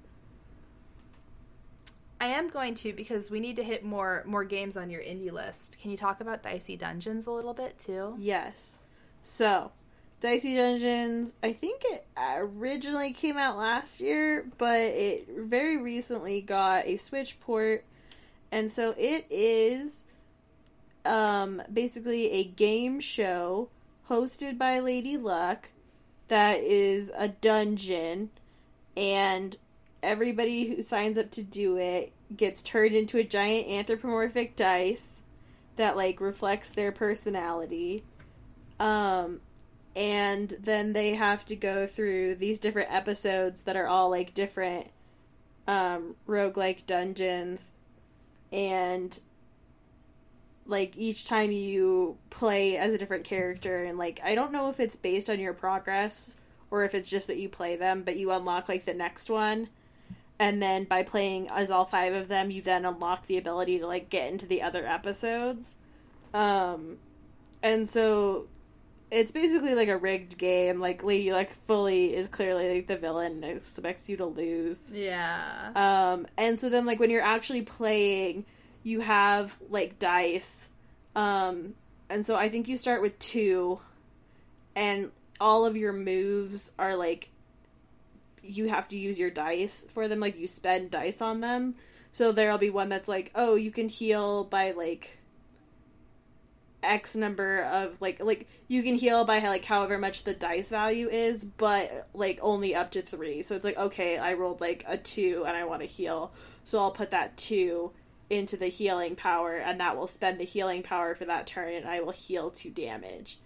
I 2.20 2.28
am 2.28 2.49
going 2.49 2.74
to 2.77 2.93
because 2.93 3.31
we 3.31 3.41
need 3.41 3.57
to 3.57 3.65
hit 3.65 3.85
more 3.85 4.23
more 4.27 4.45
games 4.45 4.77
on 4.77 4.89
your 4.91 5.03
indie 5.03 5.31
list. 5.33 5.78
Can 5.81 5.91
you 5.91 5.97
talk 5.97 6.20
about 6.20 6.43
Dicey 6.43 6.77
Dungeons 6.77 7.27
a 7.27 7.31
little 7.31 7.53
bit 7.55 7.78
too? 7.78 8.15
Yes. 8.19 8.78
So, 9.23 9.73
Dicey 10.21 10.57
Dungeons, 10.57 11.35
I 11.43 11.53
think 11.53 11.83
it 11.85 12.07
originally 12.17 13.13
came 13.13 13.37
out 13.37 13.59
last 13.59 14.01
year, 14.01 14.47
but 14.57 14.81
it 14.81 15.29
very 15.37 15.77
recently 15.77 16.41
got 16.41 16.87
a 16.87 16.97
Switch 16.97 17.39
port. 17.39 17.85
And 18.51 18.71
so 18.71 18.95
it 18.97 19.27
is 19.29 20.07
um, 21.05 21.63
basically 21.73 22.31
a 22.33 22.45
game 22.45 22.99
show 22.99 23.69
hosted 24.09 24.57
by 24.57 24.79
Lady 24.79 25.17
Luck 25.17 25.71
that 26.29 26.61
is 26.61 27.13
a 27.17 27.29
dungeon, 27.29 28.31
and 28.97 29.57
everybody 30.03 30.69
who 30.69 30.83
signs 30.83 31.19
up 31.19 31.31
to 31.33 31.43
do 31.43 31.77
it 31.77 32.13
gets 32.37 32.63
turned 32.63 32.95
into 32.95 33.19
a 33.19 33.25
giant 33.25 33.69
anthropomorphic 33.69 34.57
dice 34.57 35.23
that 35.77 35.97
like 35.97 36.21
reflects 36.21 36.71
their 36.71 36.91
personality. 36.91 38.03
Um, 38.81 39.41
and 39.97 40.55
then 40.60 40.93
they 40.93 41.14
have 41.14 41.47
to 41.47 41.56
go 41.56 41.86
through 41.86 42.35
these 42.35 42.59
different 42.59 42.93
episodes 42.93 43.62
that 43.62 43.77
are 43.77 43.86
all 43.86 44.10
like 44.10 44.35
different 44.35 44.89
um 45.66 46.14
roguelike 46.28 46.86
dungeons. 46.86 47.73
And 48.52 49.18
like 50.66 50.97
each 50.97 51.24
time 51.27 51.51
you 51.51 52.18
play 52.28 52.77
as 52.77 52.93
a 52.93 52.98
different 52.98 53.24
character 53.24 53.85
and 53.85 53.97
like 53.97 54.20
I 54.23 54.35
don't 54.35 54.52
know 54.52 54.68
if 54.68 54.81
it's 54.81 54.97
based 54.97 55.31
on 55.31 55.40
your 55.40 55.55
progress 55.55 56.36
or 56.70 56.85
if 56.85 56.94
it's 56.94 57.09
just 57.09 57.28
that 57.28 57.39
you 57.39 57.48
play 57.48 57.77
them 57.77 58.02
but 58.02 58.16
you 58.16 58.31
unlock 58.32 58.68
like 58.68 58.85
the 58.85 58.94
next 58.94 59.31
one. 59.31 59.70
And 60.39 60.60
then 60.62 60.85
by 60.85 61.02
playing 61.02 61.48
as 61.51 61.70
all 61.70 61.86
five 61.86 62.12
of 62.12 62.28
them 62.28 62.51
you 62.51 62.60
then 62.60 62.85
unlock 62.85 63.27
the 63.27 63.39
ability 63.39 63.78
to 63.78 63.86
like 63.86 64.10
get 64.10 64.31
into 64.31 64.44
the 64.44 64.60
other 64.60 64.86
episodes. 64.86 65.74
Um 66.35 66.98
and 67.62 67.89
so 67.89 68.48
it's 69.11 69.31
basically 69.31 69.74
like 69.74 69.89
a 69.89 69.97
rigged 69.97 70.37
game 70.37 70.81
like 70.81 71.05
lady 71.05 71.33
like 71.33 71.51
fully 71.51 72.15
is 72.15 72.27
clearly 72.27 72.74
like 72.74 72.87
the 72.89 72.97
villain 72.97 73.45
and 73.45 73.57
expects 73.57 74.09
you 74.09 74.16
to 74.16 74.27
lose 74.27 74.91
Yeah. 74.93 75.70
um, 75.77 76.27
and 76.37 76.59
so 76.59 76.69
then 76.69 76.87
like 76.87 76.99
when 76.99 77.11
you're 77.11 77.23
actually 77.23 77.62
playing, 77.62 78.45
you 78.83 79.01
have 79.01 79.59
like 79.70 79.99
dice. 79.99 80.69
Um, 81.15 81.74
and 82.11 82.24
so 82.27 82.37
I 82.37 82.49
think 82.49 82.69
you 82.69 82.77
start 82.77 83.01
with 83.03 83.19
two, 83.19 83.81
and 84.74 85.11
all 85.41 85.65
of 85.66 85.77
your 85.77 85.93
moves 85.93 86.73
are 86.78 86.95
like 86.97 87.31
you 88.43 88.69
have 88.69 88.87
to 88.89 88.97
use 88.97 89.19
your 89.19 89.31
dice 89.31 89.85
for 89.89 90.07
them. 90.09 90.20
Like 90.20 90.39
you 90.39 90.47
spend 90.47 90.91
dice 90.91 91.20
on 91.20 91.41
them. 91.41 91.74
So 92.12 92.33
there'll 92.33 92.59
be 92.59 92.70
one 92.70 92.89
that's 92.89 93.09
like, 93.09 93.31
oh, 93.35 93.57
you 93.57 93.70
can 93.70 93.89
heal 93.89 94.45
by 94.45 94.70
like 94.70 95.19
X 96.82 97.16
number 97.16 97.62
of 97.62 98.01
like 98.01 98.23
like 98.23 98.47
you 98.69 98.82
can 98.82 98.94
heal 98.94 99.24
by 99.24 99.39
like 99.40 99.65
however 99.65 99.98
much 99.98 100.24
the 100.24 100.35
dice 100.35 100.70
value 100.70 101.09
is, 101.09 101.44
but 101.44 102.09
like 102.15 102.39
only 102.43 102.74
up 102.74 102.90
to 102.93 103.03
three. 103.03 103.43
So 103.43 103.57
it's 103.57 103.65
like 103.65 103.77
okay, 103.77 104.19
I 104.19 104.35
rolled 104.35 104.61
like 104.61 104.85
a 104.86 104.97
two 104.97 105.44
and 105.47 105.57
I 105.57 105.65
want 105.65 105.82
to 105.82 105.86
heal, 105.86 106.32
so 106.65 106.78
I'll 106.78 106.90
put 106.90 107.11
that 107.11 107.36
two 107.36 107.93
into 108.28 108.57
the 108.57 108.66
healing 108.66 109.15
power, 109.16 109.57
and 109.57 109.81
that 109.81 109.97
will 109.97 110.09
spend 110.09 110.39
the 110.39 110.44
healing 110.44 110.82
power 110.82 111.15
for 111.15 111.24
that 111.24 111.47
turn, 111.47 111.74
and 111.74 111.86
I 111.86 112.01
will 112.01 112.12
heal 112.12 112.51
two 112.51 112.70
damage. 112.70 113.39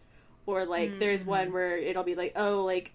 Or 0.46 0.64
like 0.64 0.98
there's 0.98 1.24
one 1.24 1.48
mm. 1.48 1.52
where 1.52 1.76
it'll 1.76 2.02
be 2.02 2.14
like 2.14 2.32
oh 2.36 2.64
like 2.64 2.92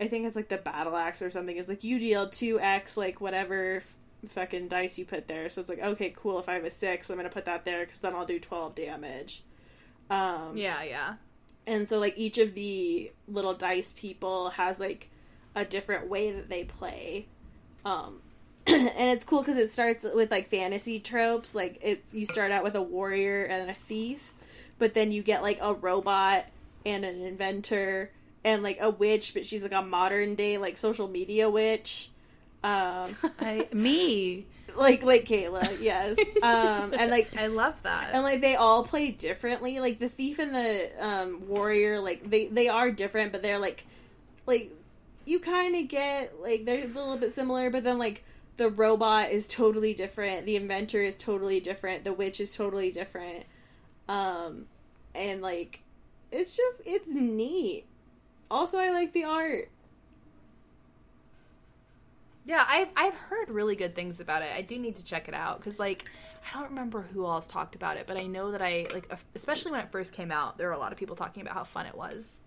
I 0.00 0.08
think 0.08 0.26
it's 0.26 0.36
like 0.36 0.48
the 0.48 0.58
battle 0.58 0.96
axe 0.96 1.22
or 1.22 1.30
something 1.30 1.56
is 1.56 1.68
like 1.68 1.84
you 1.84 1.98
deal 1.98 2.28
two 2.28 2.60
X 2.60 2.96
like 2.96 3.20
whatever 3.20 3.76
f- 3.76 3.94
fucking 4.30 4.68
dice 4.68 4.98
you 4.98 5.04
put 5.04 5.26
there. 5.28 5.48
So 5.48 5.60
it's 5.60 5.70
like 5.70 5.80
okay 5.80 6.12
cool 6.14 6.38
if 6.38 6.48
I 6.48 6.54
have 6.54 6.64
a 6.64 6.70
six 6.70 7.08
I'm 7.08 7.16
gonna 7.16 7.30
put 7.30 7.46
that 7.46 7.64
there 7.64 7.84
because 7.84 8.00
then 8.00 8.14
I'll 8.14 8.26
do 8.26 8.38
twelve 8.38 8.74
damage. 8.74 9.42
Um, 10.10 10.56
yeah, 10.56 10.82
yeah. 10.82 11.14
and 11.66 11.88
so 11.88 11.98
like 11.98 12.14
each 12.16 12.38
of 12.38 12.54
the 12.54 13.10
little 13.28 13.54
dice 13.54 13.92
people 13.96 14.50
has 14.50 14.78
like 14.78 15.08
a 15.54 15.64
different 15.64 16.08
way 16.08 16.30
that 16.32 16.48
they 16.48 16.64
play 16.64 17.26
um 17.84 18.20
and 18.66 18.90
it's 18.96 19.24
cool 19.24 19.40
because 19.40 19.56
it 19.56 19.68
starts 19.68 20.04
with 20.14 20.30
like 20.30 20.46
fantasy 20.46 20.98
tropes 21.00 21.54
like 21.54 21.78
it's 21.82 22.14
you 22.14 22.24
start 22.26 22.52
out 22.52 22.62
with 22.62 22.74
a 22.74 22.82
warrior 22.82 23.44
and 23.44 23.70
a 23.70 23.74
thief 23.74 24.32
but 24.78 24.94
then 24.94 25.12
you 25.12 25.22
get 25.22 25.42
like 25.42 25.58
a 25.60 25.74
robot 25.74 26.46
and 26.86 27.04
an 27.04 27.22
inventor 27.22 28.10
and 28.44 28.62
like 28.62 28.78
a 28.80 28.90
witch 28.90 29.34
but 29.34 29.44
she's 29.46 29.62
like 29.62 29.72
a 29.72 29.82
modern 29.82 30.34
day 30.34 30.58
like 30.58 30.78
social 30.78 31.08
media 31.08 31.48
witch 31.50 32.10
um 32.64 33.14
I, 33.40 33.68
me. 33.72 34.46
Like 34.76 35.02
like 35.02 35.24
kayla 35.24 35.80
yes. 35.80 36.18
Um 36.42 36.94
and 36.98 37.10
like 37.10 37.36
I 37.36 37.46
love 37.48 37.74
that. 37.82 38.10
and 38.12 38.22
like 38.22 38.40
they 38.40 38.54
all 38.56 38.84
play 38.84 39.10
differently. 39.10 39.80
Like 39.80 39.98
the 39.98 40.08
thief 40.08 40.38
and 40.38 40.54
the 40.54 40.90
um 41.00 41.48
warrior 41.48 42.00
like 42.00 42.28
they 42.28 42.46
they 42.46 42.68
are 42.68 42.90
different 42.90 43.32
but 43.32 43.42
they're 43.42 43.58
like 43.58 43.86
like 44.46 44.72
you 45.24 45.38
kind 45.38 45.76
of 45.76 45.88
get 45.88 46.40
like 46.40 46.64
they're 46.64 46.84
a 46.84 46.86
little 46.86 47.16
bit 47.16 47.34
similar 47.34 47.70
but 47.70 47.84
then 47.84 47.98
like 47.98 48.24
the 48.56 48.68
robot 48.68 49.30
is 49.30 49.46
totally 49.46 49.94
different. 49.94 50.44
The 50.46 50.56
inventor 50.56 51.02
is 51.02 51.16
totally 51.16 51.58
different. 51.60 52.04
The 52.04 52.12
witch 52.12 52.40
is 52.40 52.54
totally 52.54 52.90
different. 52.90 53.44
Um 54.08 54.66
and 55.14 55.40
like 55.42 55.80
it's 56.30 56.56
just 56.56 56.82
it's 56.84 57.08
neat. 57.10 57.84
Also 58.50 58.78
i 58.78 58.90
like 58.90 59.12
the 59.12 59.24
art 59.24 59.70
Yeah, 62.44 62.64
I've 62.68 62.88
I've 62.96 63.14
heard 63.14 63.48
really 63.50 63.76
good 63.76 63.94
things 63.94 64.18
about 64.20 64.42
it. 64.42 64.50
I 64.54 64.62
do 64.62 64.78
need 64.78 64.96
to 64.96 65.04
check 65.04 65.28
it 65.28 65.34
out 65.34 65.58
because 65.58 65.78
like 65.78 66.04
I 66.52 66.58
don't 66.58 66.70
remember 66.70 67.02
who 67.02 67.24
else 67.26 67.46
talked 67.46 67.74
about 67.76 67.96
it, 67.96 68.06
but 68.06 68.20
I 68.20 68.26
know 68.26 68.50
that 68.52 68.60
I 68.62 68.86
like 68.92 69.10
especially 69.34 69.70
when 69.70 69.80
it 69.80 69.92
first 69.92 70.12
came 70.12 70.32
out, 70.32 70.58
there 70.58 70.66
were 70.68 70.74
a 70.74 70.78
lot 70.78 70.92
of 70.92 70.98
people 70.98 71.14
talking 71.16 71.42
about 71.42 71.54
how 71.54 71.64
fun 71.64 71.86
it 71.86 71.94
was. 71.96 72.40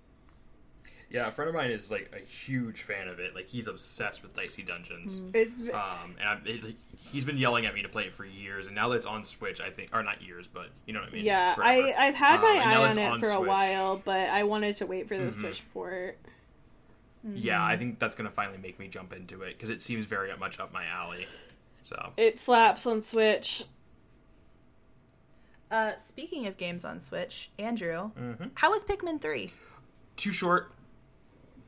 Yeah, 1.09 1.27
a 1.27 1.31
friend 1.31 1.47
of 1.47 1.55
mine 1.55 1.69
is 1.71 1.89
like 1.91 2.11
a 2.13 2.19
huge 2.25 2.81
fan 2.81 3.07
of 3.07 3.19
it. 3.19 3.35
Like 3.35 3.47
he's 3.47 3.67
obsessed 3.67 4.21
with 4.23 4.33
Dicey 4.33 4.63
Dungeons. 4.63 5.21
it's 5.33 5.59
Um, 5.59 6.15
and 6.19 6.27
I'm, 6.27 6.41
it's 6.45 6.65
like, 6.65 6.75
he's 7.11 7.23
been 7.23 7.37
yelling 7.37 7.65
at 7.67 7.75
me 7.75 7.83
to 7.83 7.87
play 7.89 8.03
it 8.05 8.13
for 8.15 8.25
years, 8.25 8.65
and 8.65 8.75
now 8.75 8.89
that 8.89 8.95
it's 8.97 9.05
on 9.05 9.23
Switch, 9.23 9.61
I 9.61 9.69
think, 9.69 9.91
or 9.93 10.01
not 10.03 10.23
years, 10.23 10.47
but 10.47 10.69
you 10.87 10.93
know 10.93 11.01
what 11.01 11.09
I 11.09 11.13
mean. 11.13 11.23
yeah 11.23 11.53
Forever. 11.55 11.93
i 11.97 12.07
i've 12.07 12.15
had 12.15 12.41
my 12.41 12.57
Um, 12.57 12.67
eye 12.69 12.75
on 12.75 12.97
it 12.97 13.11
on 13.11 13.19
for 13.21 13.29
a 13.29 13.39
while 13.39 14.01
but 14.03 14.29
i 14.29 14.43
wanted 14.43 14.75
to 14.77 14.87
wait 14.87 15.07
for 15.07 15.15
the 15.15 15.25
Mhm. 15.25 15.31
switch 15.31 15.63
port 15.73 16.17
Yeah, 17.33 17.63
I 17.65 17.75
think 17.77 17.97
that's 17.99 18.15
gonna 18.15 18.29
finally 18.29 18.59
make 18.59 18.77
me 18.77 18.87
jump 18.87 19.11
into 19.13 19.41
it 19.41 19.53
because 19.57 19.69
it 19.71 19.81
seems 19.81 20.05
very 20.05 20.35
much 20.37 20.59
up 20.59 20.71
my 20.71 20.85
alley. 20.85 21.25
So 21.83 22.13
it 22.17 22.39
slaps 22.39 22.85
on 22.85 23.01
switch 23.01 23.65
Uh, 25.71 25.97
speaking 25.97 26.45
of 26.45 26.57
games 26.57 26.85
on 26.85 26.99
Switch, 26.99 27.49
Andrew, 27.57 28.11
Mhm. 28.15 28.51
how 28.53 28.69
was 28.71 28.85
Pikmin 28.85 29.19
three? 29.19 29.51
too 30.15 30.31
short. 30.31 30.71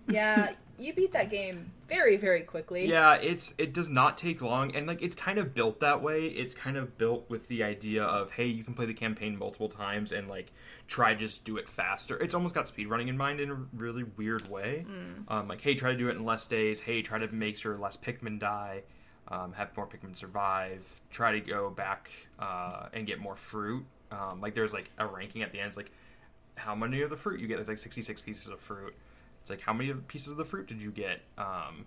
Yeah, 0.08 0.54
you 0.80 0.94
beat 0.94 1.12
that 1.14 1.30
game 1.30 1.72
very 1.88 2.18
very 2.18 2.42
quickly. 2.42 2.88
Yeah, 2.88 3.16
it's 3.16 3.54
it 3.58 3.74
does 3.74 3.90
not 3.90 4.18
take 4.18 4.42
long, 4.42 4.76
and 4.76 4.88
like 4.88 5.02
it's 5.02 5.16
kind 5.16 5.40
of 5.40 5.54
built 5.54 5.80
that 5.80 6.02
way. 6.02 6.28
It's 6.28 6.54
kind 6.54 6.78
of 6.78 6.98
built 6.98 7.30
with 7.30 7.48
the 7.48 7.64
idea 7.64 8.04
of 8.04 8.32
hey, 8.32 8.46
you 8.46 8.64
can 8.64 8.74
play 8.74 8.86
the 8.86 8.94
campaign 8.94 9.38
multiple 9.38 9.70
times 9.70 10.12
and 10.12 10.28
like 10.28 10.52
try 10.88 11.14
to 11.14 11.20
just 11.20 11.44
do 11.46 11.58
it 11.58 11.68
faster. 11.68 12.18
It's 12.22 12.34
almost 12.34 12.54
got 12.54 12.66
speedrunning 12.66 13.08
in 13.08 13.18
mind 13.18 13.40
in 13.40 13.50
a 13.50 13.58
really 13.74 14.04
weird 14.04 14.48
way. 14.50 14.86
Um, 15.28 15.48
like 15.48 15.62
hey, 15.62 15.76
try 15.76 15.92
to 15.92 15.98
do 15.98 16.10
it 16.10 16.16
in 16.16 16.24
less 16.26 16.48
days. 16.48 16.80
Hey, 16.80 17.02
try 17.02 17.20
to 17.20 17.28
make 17.28 17.58
sure 17.58 17.78
less 17.78 17.98
Pikmin 17.98 18.40
die. 18.40 18.84
Um, 19.30 19.54
have 19.54 19.76
more 19.76 19.88
Pikmin 19.88 20.16
survive. 20.16 21.02
Try 21.10 21.34
to 21.34 21.42
go 21.42 21.70
back 21.70 22.10
uh, 22.40 22.88
and 22.94 23.06
get 23.06 23.20
more 23.20 23.36
fruit. 23.36 23.86
Um, 24.12 24.40
like 24.40 24.56
there's 24.56 24.74
like 24.74 24.90
a 24.98 25.06
ranking 25.06 25.42
at 25.42 25.52
the 25.52 25.60
end. 25.60 25.70
It's 25.70 25.78
like 25.78 25.92
how 26.56 26.76
many 26.76 27.02
of 27.02 27.10
the 27.10 27.18
fruit 27.18 27.40
you 27.40 27.48
get. 27.48 27.58
There's 27.58 27.68
like 27.68 27.80
66 27.80 28.22
pieces 28.22 28.48
of 28.48 28.60
fruit. 28.60 28.96
It's 29.48 29.50
like 29.50 29.62
how 29.62 29.72
many 29.72 29.94
pieces 29.94 30.28
of 30.28 30.36
the 30.36 30.44
fruit 30.44 30.68
did 30.68 30.82
you 30.82 30.92
get? 30.92 31.22
Um, 31.38 31.86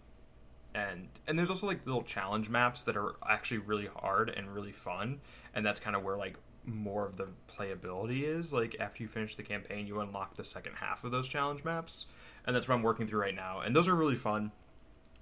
and 0.74 1.08
and 1.26 1.38
there's 1.38 1.50
also 1.50 1.66
like 1.66 1.84
little 1.84 2.02
challenge 2.02 2.48
maps 2.48 2.84
that 2.84 2.96
are 2.96 3.16
actually 3.28 3.58
really 3.58 3.90
hard 3.94 4.30
and 4.30 4.54
really 4.54 4.72
fun. 4.72 5.20
And 5.54 5.66
that's 5.66 5.78
kind 5.78 5.94
of 5.94 6.02
where 6.02 6.16
like 6.16 6.36
more 6.64 7.04
of 7.04 7.18
the 7.18 7.28
playability 7.54 8.22
is. 8.22 8.54
Like 8.54 8.76
after 8.80 9.02
you 9.02 9.10
finish 9.10 9.34
the 9.34 9.42
campaign 9.42 9.86
you 9.86 10.00
unlock 10.00 10.36
the 10.36 10.44
second 10.44 10.76
half 10.76 11.04
of 11.04 11.10
those 11.10 11.28
challenge 11.28 11.62
maps. 11.62 12.06
And 12.46 12.56
that's 12.56 12.66
what 12.66 12.76
i'm 12.76 12.82
working 12.82 13.06
through 13.06 13.20
right 13.20 13.34
now. 13.34 13.60
And 13.60 13.76
those 13.76 13.88
are 13.88 13.94
really 13.94 14.16
fun. 14.16 14.52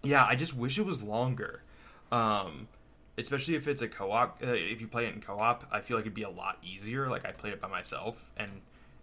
Yeah 0.04 0.24
i 0.24 0.36
just 0.36 0.54
wish 0.54 0.78
it 0.78 0.86
was 0.86 1.02
longer. 1.02 1.62
Um 2.12 2.68
especially 3.16 3.56
if 3.56 3.66
it's 3.66 3.82
a 3.82 3.88
co-op 3.88 4.40
uh, 4.44 4.52
if 4.52 4.80
you 4.80 4.86
play 4.86 5.06
it 5.06 5.12
in 5.12 5.20
co-op 5.20 5.66
i 5.72 5.80
feel 5.80 5.96
like 5.96 6.04
it'd 6.04 6.14
be 6.14 6.22
a 6.22 6.30
lot 6.30 6.58
easier. 6.62 7.08
Like 7.08 7.26
i 7.26 7.32
played 7.32 7.52
it 7.52 7.60
by 7.60 7.66
myself 7.66 8.30
and 8.36 8.60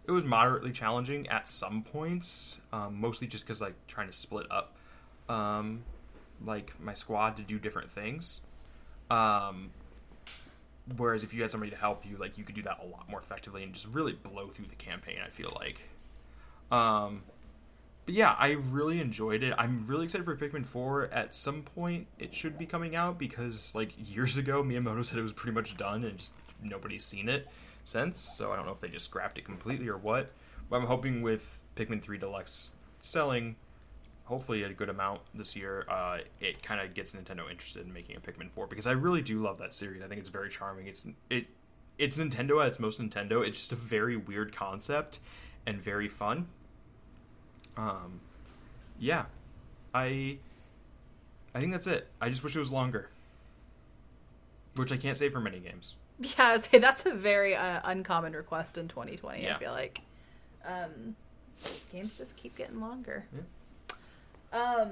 it 0.07 0.11
was 0.11 0.23
moderately 0.23 0.71
challenging 0.71 1.27
at 1.27 1.49
some 1.49 1.83
points 1.83 2.57
um, 2.71 2.99
mostly 2.99 3.27
just 3.27 3.45
because 3.45 3.61
like 3.61 3.73
trying 3.87 4.07
to 4.07 4.13
split 4.13 4.45
up 4.51 4.75
um, 5.29 5.83
like 6.45 6.73
my 6.79 6.93
squad 6.93 7.37
to 7.37 7.43
do 7.43 7.59
different 7.59 7.89
things. 7.89 8.41
Um, 9.09 9.71
whereas 10.97 11.23
if 11.23 11.33
you 11.33 11.41
had 11.41 11.51
somebody 11.51 11.71
to 11.71 11.77
help 11.77 12.05
you, 12.05 12.17
like 12.17 12.37
you 12.37 12.43
could 12.43 12.55
do 12.55 12.63
that 12.63 12.79
a 12.83 12.85
lot 12.85 13.09
more 13.09 13.19
effectively 13.19 13.63
and 13.63 13.73
just 13.73 13.87
really 13.87 14.13
blow 14.13 14.47
through 14.47 14.67
the 14.67 14.75
campaign. 14.75 15.17
I 15.25 15.29
feel 15.29 15.51
like. 15.55 15.81
Um, 16.71 17.23
but 18.05 18.13
yeah, 18.13 18.35
I 18.37 18.51
really 18.51 18.99
enjoyed 18.99 19.43
it. 19.43 19.53
I'm 19.57 19.85
really 19.87 20.05
excited 20.05 20.25
for 20.25 20.35
Pikmin 20.35 20.65
4. 20.65 21.09
At 21.11 21.33
some 21.33 21.63
point, 21.63 22.05
it 22.19 22.35
should 22.35 22.57
be 22.57 22.67
coming 22.67 22.95
out 22.95 23.17
because 23.17 23.73
like 23.73 23.91
years 23.97 24.37
ago, 24.37 24.63
Miyamoto 24.63 25.05
said 25.05 25.17
it 25.17 25.23
was 25.23 25.33
pretty 25.33 25.55
much 25.55 25.75
done 25.77 26.03
and 26.03 26.17
just 26.17 26.33
nobody's 26.61 27.03
seen 27.03 27.29
it 27.29 27.47
since. 27.85 28.19
So 28.19 28.51
I 28.51 28.57
don't 28.57 28.65
know 28.65 28.73
if 28.73 28.81
they 28.81 28.89
just 28.89 29.05
scrapped 29.05 29.37
it 29.37 29.45
completely 29.45 29.87
or 29.87 29.97
what. 29.97 30.31
But 30.69 30.77
I'm 30.77 30.87
hoping 30.87 31.21
with 31.21 31.59
Pikmin 31.75 32.01
3 32.01 32.17
Deluxe 32.17 32.71
selling 33.01 33.55
hopefully 34.25 34.63
a 34.63 34.73
good 34.73 34.89
amount 34.89 35.21
this 35.33 35.55
year, 35.55 35.85
uh, 35.89 36.17
it 36.39 36.61
kind 36.61 36.81
of 36.81 36.93
gets 36.93 37.13
Nintendo 37.13 37.49
interested 37.49 37.85
in 37.85 37.93
making 37.93 38.17
a 38.17 38.19
Pikmin 38.19 38.51
4 38.51 38.67
because 38.67 38.87
I 38.87 38.91
really 38.91 39.21
do 39.21 39.41
love 39.41 39.59
that 39.59 39.73
series. 39.73 40.01
I 40.01 40.07
think 40.07 40.19
it's 40.19 40.29
very 40.29 40.49
charming. 40.49 40.87
It's 40.87 41.07
it 41.29 41.47
it's 41.97 42.17
Nintendo 42.17 42.61
at 42.61 42.67
its 42.67 42.79
most 42.79 42.99
Nintendo. 42.99 43.47
It's 43.47 43.57
just 43.57 43.71
a 43.71 43.75
very 43.75 44.17
weird 44.17 44.53
concept 44.53 45.19
and 45.65 45.81
very 45.81 46.09
fun. 46.09 46.47
Um, 47.77 48.19
yeah, 48.99 49.25
I 49.93 50.39
I 51.53 51.59
think 51.59 51.71
that's 51.71 51.87
it. 51.87 52.07
I 52.19 52.29
just 52.29 52.43
wish 52.43 52.55
it 52.55 52.59
was 52.59 52.71
longer, 52.71 53.09
which 54.75 54.91
I 54.91 54.97
can't 54.97 55.17
say 55.17 55.29
for 55.29 55.39
many 55.39 55.59
games. 55.59 55.95
Yeah, 56.19 56.31
I 56.37 56.51
would 56.53 56.63
say 56.63 56.79
that's 56.79 57.05
a 57.05 57.13
very 57.13 57.55
uh, 57.55 57.81
uncommon 57.83 58.33
request 58.33 58.77
in 58.77 58.87
2020. 58.87 59.43
Yeah. 59.43 59.55
I 59.55 59.59
feel 59.59 59.71
like 59.73 59.99
um, 60.65 61.15
games 61.91 62.17
just 62.17 62.37
keep 62.37 62.55
getting 62.55 62.79
longer. 62.79 63.25
Yeah. 63.33 63.41
Um, 64.57 64.91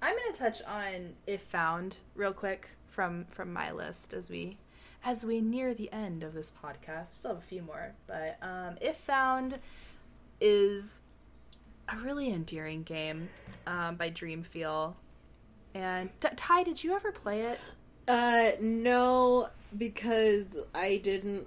I'm 0.00 0.16
gonna 0.16 0.32
touch 0.32 0.62
on 0.62 1.14
if 1.26 1.42
found 1.42 1.98
real 2.14 2.32
quick 2.32 2.68
from 2.88 3.26
from 3.26 3.52
my 3.52 3.72
list 3.72 4.14
as 4.14 4.30
we 4.30 4.56
as 5.04 5.24
we 5.24 5.40
near 5.40 5.74
the 5.74 5.92
end 5.92 6.22
of 6.22 6.32
this 6.32 6.52
podcast. 6.64 7.12
We 7.12 7.18
still 7.18 7.34
have 7.34 7.38
a 7.38 7.46
few 7.46 7.62
more, 7.62 7.92
but 8.06 8.38
um, 8.40 8.76
if 8.80 8.96
found 8.96 9.58
is 10.40 11.02
a 11.88 11.96
really 11.98 12.30
endearing 12.30 12.82
game 12.82 13.28
um, 13.66 13.96
by 13.96 14.10
Dreamfeel. 14.10 14.94
And 15.74 16.08
Ty, 16.20 16.62
did 16.62 16.82
you 16.82 16.94
ever 16.94 17.12
play 17.12 17.42
it? 17.42 17.60
Uh, 18.08 18.52
no, 18.60 19.48
because 19.76 20.58
I 20.74 20.98
didn't. 21.02 21.46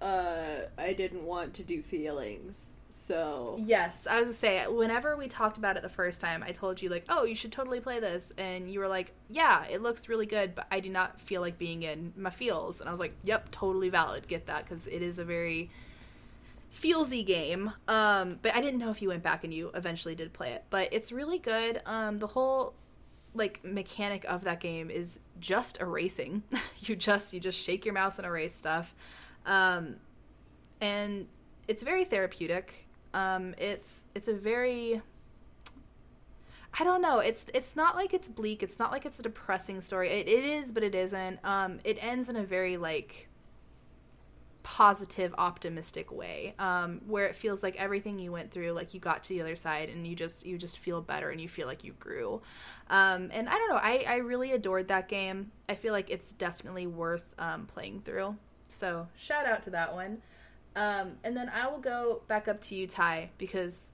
Uh, 0.00 0.62
I 0.76 0.92
didn't 0.94 1.24
want 1.24 1.54
to 1.54 1.62
do 1.62 1.80
feelings. 1.82 2.72
So 2.90 3.56
Yes, 3.58 4.06
I 4.08 4.18
was 4.18 4.26
gonna 4.26 4.36
say 4.36 4.66
whenever 4.68 5.16
we 5.16 5.26
talked 5.26 5.58
about 5.58 5.76
it 5.76 5.82
the 5.82 5.88
first 5.88 6.20
time, 6.20 6.44
I 6.46 6.52
told 6.52 6.80
you 6.80 6.88
like, 6.88 7.04
"Oh, 7.08 7.24
you 7.24 7.34
should 7.34 7.50
totally 7.50 7.80
play 7.80 7.98
this," 7.98 8.32
and 8.38 8.70
you 8.70 8.78
were 8.78 8.86
like, 8.86 9.12
"Yeah, 9.28 9.64
it 9.66 9.82
looks 9.82 10.08
really 10.08 10.26
good, 10.26 10.54
but 10.54 10.66
I 10.70 10.78
do 10.80 10.88
not 10.88 11.20
feel 11.20 11.40
like 11.40 11.58
being 11.58 11.82
in 11.82 12.12
my 12.16 12.30
feels." 12.30 12.80
And 12.80 12.88
I 12.88 12.92
was 12.92 13.00
like, 13.00 13.14
"Yep, 13.24 13.50
totally 13.50 13.88
valid. 13.88 14.28
Get 14.28 14.46
that 14.46 14.64
because 14.64 14.86
it 14.86 15.02
is 15.02 15.18
a 15.18 15.24
very 15.24 15.70
feelsy 16.72 17.26
game." 17.26 17.72
Um, 17.88 18.38
but 18.40 18.54
I 18.54 18.60
didn't 18.60 18.78
know 18.78 18.90
if 18.90 19.02
you 19.02 19.08
went 19.08 19.24
back 19.24 19.42
and 19.42 19.52
you 19.52 19.72
eventually 19.74 20.14
did 20.14 20.32
play 20.32 20.52
it, 20.52 20.64
but 20.70 20.88
it's 20.92 21.10
really 21.10 21.38
good. 21.38 21.82
Um, 21.86 22.18
the 22.18 22.28
whole 22.28 22.74
like 23.34 23.64
mechanic 23.64 24.24
of 24.28 24.44
that 24.44 24.60
game 24.60 24.90
is 24.90 25.20
just 25.40 25.80
erasing. 25.80 26.42
you 26.80 26.96
just 26.96 27.32
you 27.32 27.40
just 27.40 27.58
shake 27.58 27.84
your 27.84 27.94
mouse 27.94 28.18
and 28.18 28.26
erase 28.26 28.54
stuff. 28.54 28.94
Um, 29.46 29.96
and 30.80 31.26
it's 31.68 31.82
very 31.82 32.04
therapeutic. 32.04 32.86
Um, 33.14 33.54
it's 33.58 34.02
it's 34.14 34.28
a 34.28 34.34
very 34.34 35.02
I 36.78 36.84
don't 36.84 37.02
know. 37.02 37.18
It's 37.18 37.46
it's 37.52 37.76
not 37.76 37.96
like 37.96 38.14
it's 38.14 38.28
bleak. 38.28 38.62
It's 38.62 38.78
not 38.78 38.90
like 38.90 39.04
it's 39.04 39.18
a 39.18 39.22
depressing 39.22 39.80
story. 39.80 40.08
It, 40.08 40.28
it 40.28 40.44
is, 40.44 40.72
but 40.72 40.82
it 40.82 40.94
isn't. 40.94 41.38
Um, 41.44 41.80
it 41.84 42.02
ends 42.02 42.28
in 42.28 42.36
a 42.36 42.44
very 42.44 42.76
like 42.76 43.28
positive, 44.62 45.34
optimistic 45.38 46.10
way, 46.12 46.54
um, 46.58 47.00
where 47.06 47.26
it 47.26 47.34
feels 47.34 47.62
like 47.62 47.76
everything 47.76 48.18
you 48.18 48.32
went 48.32 48.50
through, 48.52 48.72
like 48.72 48.94
you 48.94 49.00
got 49.00 49.22
to 49.24 49.28
the 49.30 49.40
other 49.40 49.56
side, 49.56 49.88
and 49.88 50.06
you 50.06 50.14
just 50.14 50.46
you 50.46 50.58
just 50.58 50.78
feel 50.78 51.00
better, 51.00 51.30
and 51.30 51.40
you 51.40 51.48
feel 51.48 51.66
like 51.66 51.84
you 51.84 51.92
grew. 51.94 52.40
Um, 52.90 53.30
and 53.32 53.48
I 53.48 53.52
don't 53.52 53.68
know. 53.70 53.76
I 53.76 54.04
I 54.06 54.16
really 54.16 54.52
adored 54.52 54.88
that 54.88 55.08
game. 55.08 55.52
I 55.68 55.74
feel 55.74 55.92
like 55.92 56.10
it's 56.10 56.32
definitely 56.32 56.86
worth 56.86 57.34
um, 57.38 57.66
playing 57.66 58.02
through. 58.04 58.36
So 58.68 59.08
shout 59.16 59.46
out 59.46 59.62
to 59.64 59.70
that 59.70 59.94
one. 59.94 60.22
Um, 60.74 61.12
and 61.22 61.36
then 61.36 61.50
I 61.54 61.68
will 61.68 61.80
go 61.80 62.22
back 62.28 62.48
up 62.48 62.60
to 62.62 62.74
you, 62.74 62.86
Ty, 62.86 63.30
because 63.36 63.90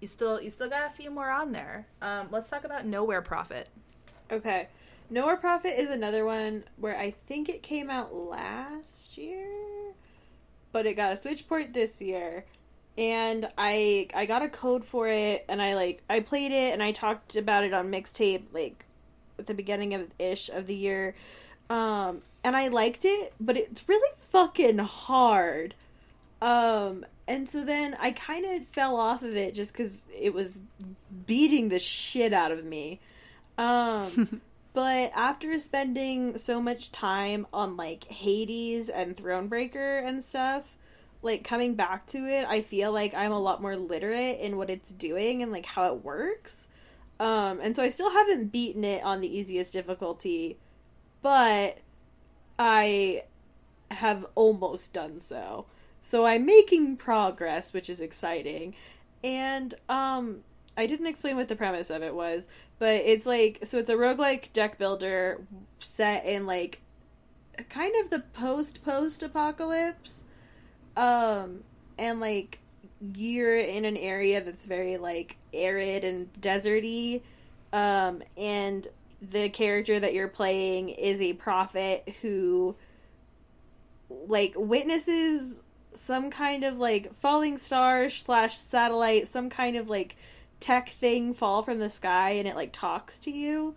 you 0.00 0.08
still 0.08 0.40
you 0.40 0.50
still 0.50 0.68
got 0.70 0.90
a 0.90 0.92
few 0.92 1.10
more 1.10 1.30
on 1.30 1.52
there. 1.52 1.86
Um, 2.00 2.28
let's 2.30 2.48
talk 2.48 2.64
about 2.64 2.86
Nowhere 2.86 3.22
Prophet. 3.22 3.68
okay, 4.30 4.68
Nowhere 5.10 5.36
Prophet 5.36 5.78
is 5.80 5.90
another 5.90 6.24
one 6.24 6.64
where 6.76 6.96
I 6.98 7.10
think 7.10 7.48
it 7.48 7.62
came 7.62 7.90
out 7.90 8.14
last 8.14 9.16
year, 9.18 9.46
but 10.76 10.84
it 10.84 10.92
got 10.92 11.10
a 11.10 11.16
Switch 11.16 11.48
port 11.48 11.72
this 11.72 12.02
year, 12.02 12.44
and 12.98 13.48
I 13.56 14.08
I 14.12 14.26
got 14.26 14.42
a 14.42 14.48
code 14.50 14.84
for 14.84 15.08
it, 15.08 15.46
and 15.48 15.62
I 15.62 15.74
like 15.74 16.02
I 16.10 16.20
played 16.20 16.52
it, 16.52 16.74
and 16.74 16.82
I 16.82 16.92
talked 16.92 17.34
about 17.34 17.64
it 17.64 17.72
on 17.72 17.90
mixtape 17.90 18.52
like 18.52 18.84
at 19.38 19.46
the 19.46 19.54
beginning 19.54 19.94
of 19.94 20.10
ish 20.18 20.50
of 20.50 20.66
the 20.66 20.76
year, 20.76 21.14
um, 21.70 22.20
and 22.44 22.54
I 22.54 22.68
liked 22.68 23.06
it, 23.06 23.32
but 23.40 23.56
it's 23.56 23.88
really 23.88 24.10
fucking 24.16 24.76
hard. 24.76 25.74
Um, 26.42 27.06
and 27.26 27.48
so 27.48 27.64
then 27.64 27.96
I 27.98 28.10
kind 28.10 28.44
of 28.44 28.68
fell 28.68 28.96
off 28.96 29.22
of 29.22 29.34
it 29.34 29.54
just 29.54 29.72
because 29.72 30.04
it 30.14 30.34
was 30.34 30.60
beating 31.24 31.70
the 31.70 31.78
shit 31.78 32.34
out 32.34 32.52
of 32.52 32.66
me. 32.66 33.00
Um, 33.56 34.42
but 34.76 35.10
after 35.14 35.58
spending 35.58 36.36
so 36.36 36.60
much 36.60 36.92
time 36.92 37.46
on 37.50 37.78
like 37.78 38.04
Hades 38.08 38.90
and 38.90 39.16
Thronebreaker 39.16 40.06
and 40.06 40.22
stuff, 40.22 40.76
like 41.22 41.42
coming 41.42 41.76
back 41.76 42.04
to 42.08 42.26
it, 42.26 42.46
I 42.46 42.60
feel 42.60 42.92
like 42.92 43.14
I'm 43.14 43.32
a 43.32 43.40
lot 43.40 43.62
more 43.62 43.74
literate 43.74 44.38
in 44.38 44.58
what 44.58 44.68
it's 44.68 44.92
doing 44.92 45.42
and 45.42 45.50
like 45.50 45.64
how 45.64 45.86
it 45.86 46.04
works. 46.04 46.68
Um, 47.18 47.58
and 47.62 47.74
so 47.74 47.82
I 47.82 47.88
still 47.88 48.10
haven't 48.10 48.52
beaten 48.52 48.84
it 48.84 49.02
on 49.02 49.22
the 49.22 49.34
easiest 49.34 49.72
difficulty, 49.72 50.58
but 51.22 51.78
I 52.58 53.22
have 53.90 54.26
almost 54.34 54.92
done 54.92 55.20
so. 55.20 55.64
So 56.02 56.26
I'm 56.26 56.44
making 56.44 56.98
progress, 56.98 57.72
which 57.72 57.88
is 57.88 58.02
exciting. 58.02 58.74
And 59.24 59.72
um 59.88 60.42
I 60.76 60.86
didn't 60.86 61.06
explain 61.06 61.36
what 61.36 61.48
the 61.48 61.56
premise 61.56 61.88
of 61.88 62.02
it 62.02 62.14
was, 62.14 62.48
but 62.78 63.02
it's 63.04 63.26
like 63.26 63.60
so 63.64 63.78
it's 63.78 63.90
a 63.90 63.94
roguelike 63.94 64.52
deck 64.52 64.78
builder 64.78 65.40
set 65.78 66.24
in 66.24 66.46
like 66.46 66.80
kind 67.68 67.94
of 68.02 68.10
the 68.10 68.20
post 68.20 68.84
post 68.84 69.22
apocalypse. 69.22 70.24
Um 70.96 71.64
and 71.98 72.20
like 72.20 72.58
you're 73.14 73.58
in 73.58 73.84
an 73.84 73.96
area 73.96 74.42
that's 74.42 74.66
very 74.66 74.96
like 74.96 75.36
arid 75.54 76.04
and 76.04 76.32
deserty. 76.40 77.22
Um 77.72 78.22
and 78.36 78.88
the 79.22 79.48
character 79.48 79.98
that 79.98 80.12
you're 80.12 80.28
playing 80.28 80.90
is 80.90 81.20
a 81.20 81.32
prophet 81.34 82.16
who 82.20 82.76
like 84.28 84.54
witnesses 84.56 85.62
some 85.92 86.30
kind 86.30 86.62
of 86.62 86.78
like 86.78 87.14
falling 87.14 87.58
star 87.58 88.10
slash 88.10 88.56
satellite, 88.56 89.26
some 89.28 89.48
kind 89.48 89.76
of 89.76 89.88
like 89.88 90.16
tech 90.60 90.90
thing 90.90 91.34
fall 91.34 91.62
from 91.62 91.78
the 91.78 91.90
sky 91.90 92.30
and 92.30 92.48
it 92.48 92.56
like 92.56 92.72
talks 92.72 93.18
to 93.20 93.30
you. 93.30 93.74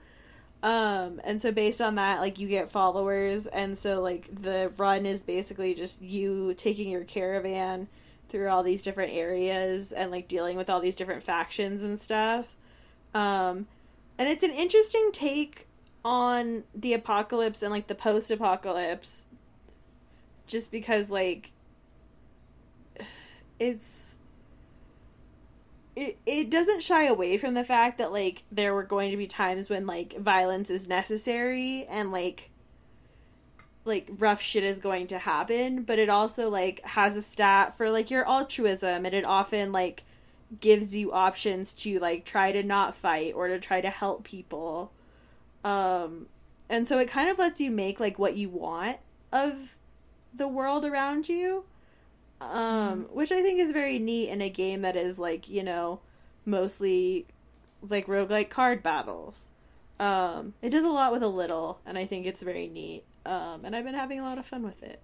Um, 0.61 1.21
and 1.23 1.41
so 1.41 1.51
based 1.51 1.81
on 1.81 1.95
that, 1.95 2.19
like 2.19 2.37
you 2.37 2.47
get 2.47 2.69
followers, 2.69 3.47
and 3.47 3.77
so 3.77 4.01
like 4.01 4.27
the 4.41 4.71
run 4.75 5.05
is 5.05 5.23
basically 5.23 5.73
just 5.73 6.01
you 6.01 6.53
taking 6.53 6.89
your 6.89 7.05
caravan 7.05 7.87
through 8.27 8.49
all 8.49 8.61
these 8.61 8.83
different 8.83 9.13
areas 9.13 9.91
and 9.91 10.11
like 10.11 10.27
dealing 10.27 10.57
with 10.57 10.69
all 10.69 10.81
these 10.81 10.95
different 10.95 11.23
factions 11.23 11.83
and 11.83 11.97
stuff. 11.97 12.55
Um, 13.13 13.67
and 14.17 14.27
it's 14.27 14.43
an 14.43 14.51
interesting 14.51 15.11
take 15.13 15.67
on 16.03 16.63
the 16.75 16.93
apocalypse 16.93 17.63
and 17.63 17.71
like 17.71 17.87
the 17.87 17.95
post 17.95 18.29
apocalypse 18.29 19.25
just 20.45 20.71
because 20.71 21.09
like 21.09 21.51
it's 23.59 24.15
it, 25.99 26.17
it 26.25 26.49
doesn't 26.49 26.81
shy 26.81 27.05
away 27.05 27.37
from 27.37 27.53
the 27.53 27.63
fact 27.63 27.97
that 27.97 28.11
like 28.11 28.43
there 28.51 28.73
were 28.73 28.83
going 28.83 29.11
to 29.11 29.17
be 29.17 29.27
times 29.27 29.69
when 29.69 29.85
like 29.85 30.17
violence 30.17 30.69
is 30.69 30.87
necessary 30.87 31.85
and 31.89 32.11
like 32.11 32.49
like 33.85 34.09
rough 34.17 34.41
shit 34.41 34.63
is 34.63 34.79
going 34.79 35.07
to 35.07 35.17
happen 35.17 35.83
but 35.83 35.97
it 35.99 36.09
also 36.09 36.49
like 36.49 36.79
has 36.85 37.17
a 37.17 37.21
stat 37.21 37.75
for 37.75 37.89
like 37.89 38.09
your 38.09 38.27
altruism 38.29 39.05
and 39.05 39.13
it 39.15 39.25
often 39.25 39.71
like 39.71 40.03
gives 40.59 40.95
you 40.95 41.11
options 41.11 41.73
to 41.73 41.99
like 41.99 42.25
try 42.25 42.51
to 42.51 42.63
not 42.63 42.95
fight 42.95 43.33
or 43.35 43.47
to 43.47 43.59
try 43.59 43.81
to 43.81 43.89
help 43.89 44.23
people. 44.23 44.91
Um 45.63 46.27
and 46.69 46.87
so 46.87 46.99
it 46.99 47.09
kind 47.09 47.29
of 47.29 47.39
lets 47.39 47.59
you 47.59 47.71
make 47.71 47.99
like 47.99 48.17
what 48.17 48.35
you 48.35 48.49
want 48.49 48.97
of 49.31 49.75
the 50.33 50.47
world 50.47 50.85
around 50.85 51.27
you 51.27 51.65
um 52.41 53.07
which 53.11 53.31
i 53.31 53.41
think 53.41 53.59
is 53.59 53.71
very 53.71 53.99
neat 53.99 54.29
in 54.29 54.41
a 54.41 54.49
game 54.49 54.81
that 54.81 54.95
is 54.95 55.19
like 55.19 55.49
you 55.49 55.63
know 55.63 55.99
mostly 56.45 57.25
like 57.87 58.07
roguelike 58.07 58.49
card 58.49 58.81
battles 58.81 59.51
um 59.99 60.53
it 60.61 60.69
does 60.69 60.85
a 60.85 60.89
lot 60.89 61.11
with 61.11 61.21
a 61.23 61.27
little 61.27 61.79
and 61.85 61.97
i 61.97 62.05
think 62.05 62.25
it's 62.25 62.41
very 62.43 62.67
neat 62.67 63.03
um 63.25 63.65
and 63.65 63.75
i've 63.75 63.83
been 63.83 63.93
having 63.95 64.19
a 64.19 64.23
lot 64.23 64.37
of 64.37 64.45
fun 64.45 64.63
with 64.63 64.81
it 64.83 65.01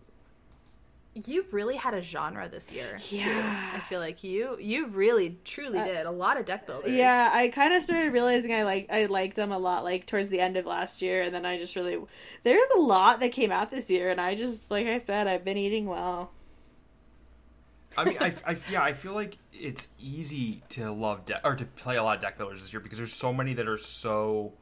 You 1.25 1.45
really 1.51 1.75
had 1.77 1.93
a 1.93 2.01
genre 2.01 2.49
this 2.49 2.71
year. 2.73 2.97
too. 2.99 3.15
Yeah. 3.17 3.71
I 3.75 3.79
feel 3.79 3.99
like 4.01 4.21
you 4.23 4.57
you 4.59 4.87
really 4.87 5.37
truly 5.45 5.79
Uh, 5.79 5.85
did 5.85 6.05
a 6.05 6.11
lot 6.11 6.37
of 6.39 6.45
deck 6.45 6.65
builders. 6.67 6.91
yeah 6.91 7.29
i 7.33 7.47
kind 7.49 7.73
of 7.73 7.83
started 7.83 8.11
realizing 8.13 8.53
i 8.53 8.63
like 8.63 8.87
i 8.89 9.05
liked 9.05 9.35
them 9.35 9.51
a 9.51 9.57
lot 9.59 9.83
like 9.83 10.05
towards 10.05 10.29
the 10.29 10.39
end 10.39 10.55
of 10.57 10.65
last 10.65 11.01
year 11.01 11.21
and 11.23 11.33
then 11.35 11.45
i 11.45 11.57
just 11.57 11.75
really 11.75 11.97
there's 12.43 12.69
a 12.75 12.79
lot 12.79 13.19
that 13.19 13.31
came 13.31 13.51
out 13.51 13.71
this 13.71 13.89
year 13.89 14.09
and 14.09 14.19
i 14.21 14.35
just 14.35 14.69
like 14.71 14.87
i 14.87 14.97
said 14.97 15.27
i've 15.27 15.43
been 15.45 15.57
eating 15.57 15.85
well 15.85 16.31
I 17.97 18.05
mean, 18.05 18.17
I, 18.19 18.33
I, 18.45 18.57
yeah, 18.69 18.83
I 18.83 18.93
feel 18.93 19.13
like 19.13 19.37
it's 19.53 19.87
easy 19.99 20.63
to 20.69 20.91
love 20.91 21.25
deck 21.25 21.41
or 21.43 21.55
to 21.55 21.65
play 21.65 21.95
a 21.95 22.03
lot 22.03 22.17
of 22.17 22.21
deck 22.21 22.37
builders 22.37 22.61
this 22.61 22.73
year 22.73 22.79
because 22.79 22.97
there's 22.97 23.13
so 23.13 23.33
many 23.33 23.53
that 23.53 23.67
are 23.67 23.77
so 23.77 24.53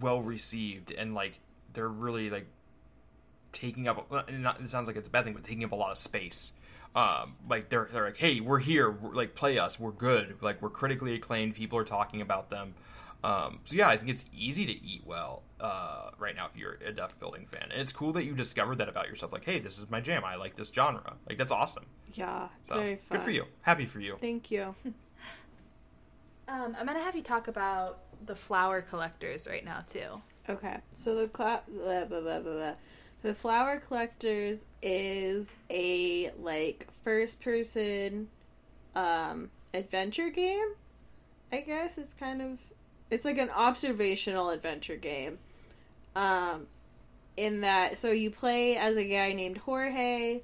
well 0.00 0.22
received 0.22 0.92
and 0.92 1.14
like 1.14 1.38
they're 1.72 1.88
really 1.88 2.30
like 2.30 2.46
taking 3.52 3.88
up. 3.88 4.10
Not, 4.30 4.60
it 4.60 4.68
sounds 4.68 4.86
like 4.86 4.96
it's 4.96 5.08
a 5.08 5.10
bad 5.10 5.24
thing, 5.24 5.34
but 5.34 5.44
taking 5.44 5.64
up 5.64 5.72
a 5.72 5.76
lot 5.76 5.92
of 5.92 5.98
space. 5.98 6.52
Um, 6.94 7.36
like 7.48 7.70
they're 7.70 7.88
they're 7.90 8.04
like, 8.04 8.18
hey, 8.18 8.40
we're 8.40 8.58
here, 8.58 8.90
we're, 8.90 9.14
like 9.14 9.34
play 9.34 9.58
us, 9.58 9.80
we're 9.80 9.92
good, 9.92 10.36
like 10.42 10.60
we're 10.60 10.70
critically 10.70 11.14
acclaimed. 11.14 11.54
People 11.54 11.78
are 11.78 11.84
talking 11.84 12.20
about 12.20 12.50
them. 12.50 12.74
Um, 13.24 13.60
so 13.64 13.76
yeah, 13.76 13.88
I 13.88 13.96
think 13.96 14.10
it's 14.10 14.24
easy 14.36 14.66
to 14.66 14.72
eat 14.72 15.02
well 15.06 15.42
uh, 15.60 16.10
right 16.18 16.34
now 16.34 16.46
if 16.46 16.56
you're 16.56 16.78
a 16.84 16.92
deck 16.92 17.18
building 17.20 17.46
fan, 17.46 17.68
and 17.70 17.80
it's 17.80 17.92
cool 17.92 18.12
that 18.12 18.24
you 18.24 18.34
discovered 18.34 18.78
that 18.78 18.88
about 18.88 19.08
yourself. 19.08 19.32
Like, 19.32 19.44
hey, 19.44 19.58
this 19.58 19.78
is 19.78 19.88
my 19.90 20.00
jam. 20.00 20.24
I 20.24 20.34
like 20.34 20.56
this 20.56 20.70
genre. 20.70 21.14
Like 21.28 21.38
that's 21.38 21.52
awesome. 21.52 21.86
Yeah, 22.14 22.48
So 22.64 22.76
very 22.76 22.96
fun. 22.96 23.18
good 23.18 23.24
for 23.24 23.30
you. 23.30 23.44
Happy 23.62 23.86
for 23.86 24.00
you. 24.00 24.16
Thank 24.20 24.50
you. 24.50 24.74
Um, 26.48 26.76
I'm 26.78 26.86
gonna 26.86 26.98
have 27.02 27.14
you 27.16 27.22
talk 27.22 27.48
about 27.48 27.98
the 28.26 28.34
flower 28.34 28.82
collectors 28.82 29.46
right 29.48 29.64
now 29.64 29.84
too. 29.86 30.20
Okay, 30.48 30.78
so 30.94 31.14
the 31.14 31.28
cla- 31.28 31.62
blah, 31.68 32.04
blah, 32.04 32.20
blah, 32.20 32.40
blah, 32.40 32.52
blah. 32.52 32.72
the 33.22 33.32
flower 33.34 33.78
collectors 33.78 34.64
is 34.82 35.56
a 35.70 36.32
like 36.38 36.88
first 37.04 37.40
person 37.40 38.28
um 38.96 39.50
adventure 39.72 40.28
game. 40.30 40.74
I 41.52 41.60
guess 41.60 41.96
it's 41.96 42.12
kind 42.12 42.42
of 42.42 42.58
it's 43.08 43.24
like 43.24 43.38
an 43.38 43.50
observational 43.50 44.50
adventure 44.50 44.96
game. 44.96 45.38
Um, 46.16 46.66
in 47.36 47.62
that, 47.62 47.96
so 47.96 48.10
you 48.10 48.30
play 48.30 48.76
as 48.76 48.96
a 48.98 49.04
guy 49.04 49.32
named 49.32 49.58
Jorge, 49.58 50.42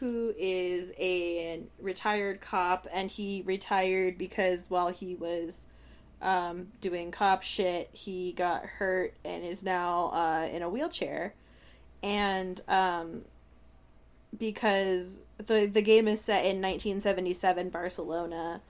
who 0.00 0.34
is 0.38 0.92
a 0.98 1.60
retired 1.78 2.40
cop, 2.40 2.86
and 2.90 3.10
he 3.10 3.42
retired 3.44 4.16
because 4.16 4.66
while 4.68 4.88
he 4.88 5.14
was 5.14 5.66
um, 6.22 6.68
doing 6.80 7.10
cop 7.10 7.42
shit, 7.42 7.90
he 7.92 8.32
got 8.32 8.64
hurt 8.64 9.14
and 9.24 9.44
is 9.44 9.62
now 9.62 10.10
uh, 10.12 10.48
in 10.50 10.62
a 10.62 10.70
wheelchair. 10.70 11.34
And 12.02 12.62
um, 12.66 13.22
because 14.36 15.20
the 15.36 15.66
the 15.66 15.82
game 15.82 16.08
is 16.08 16.22
set 16.22 16.46
in 16.46 16.62
1977 16.62 17.68
Barcelona, 17.68 18.62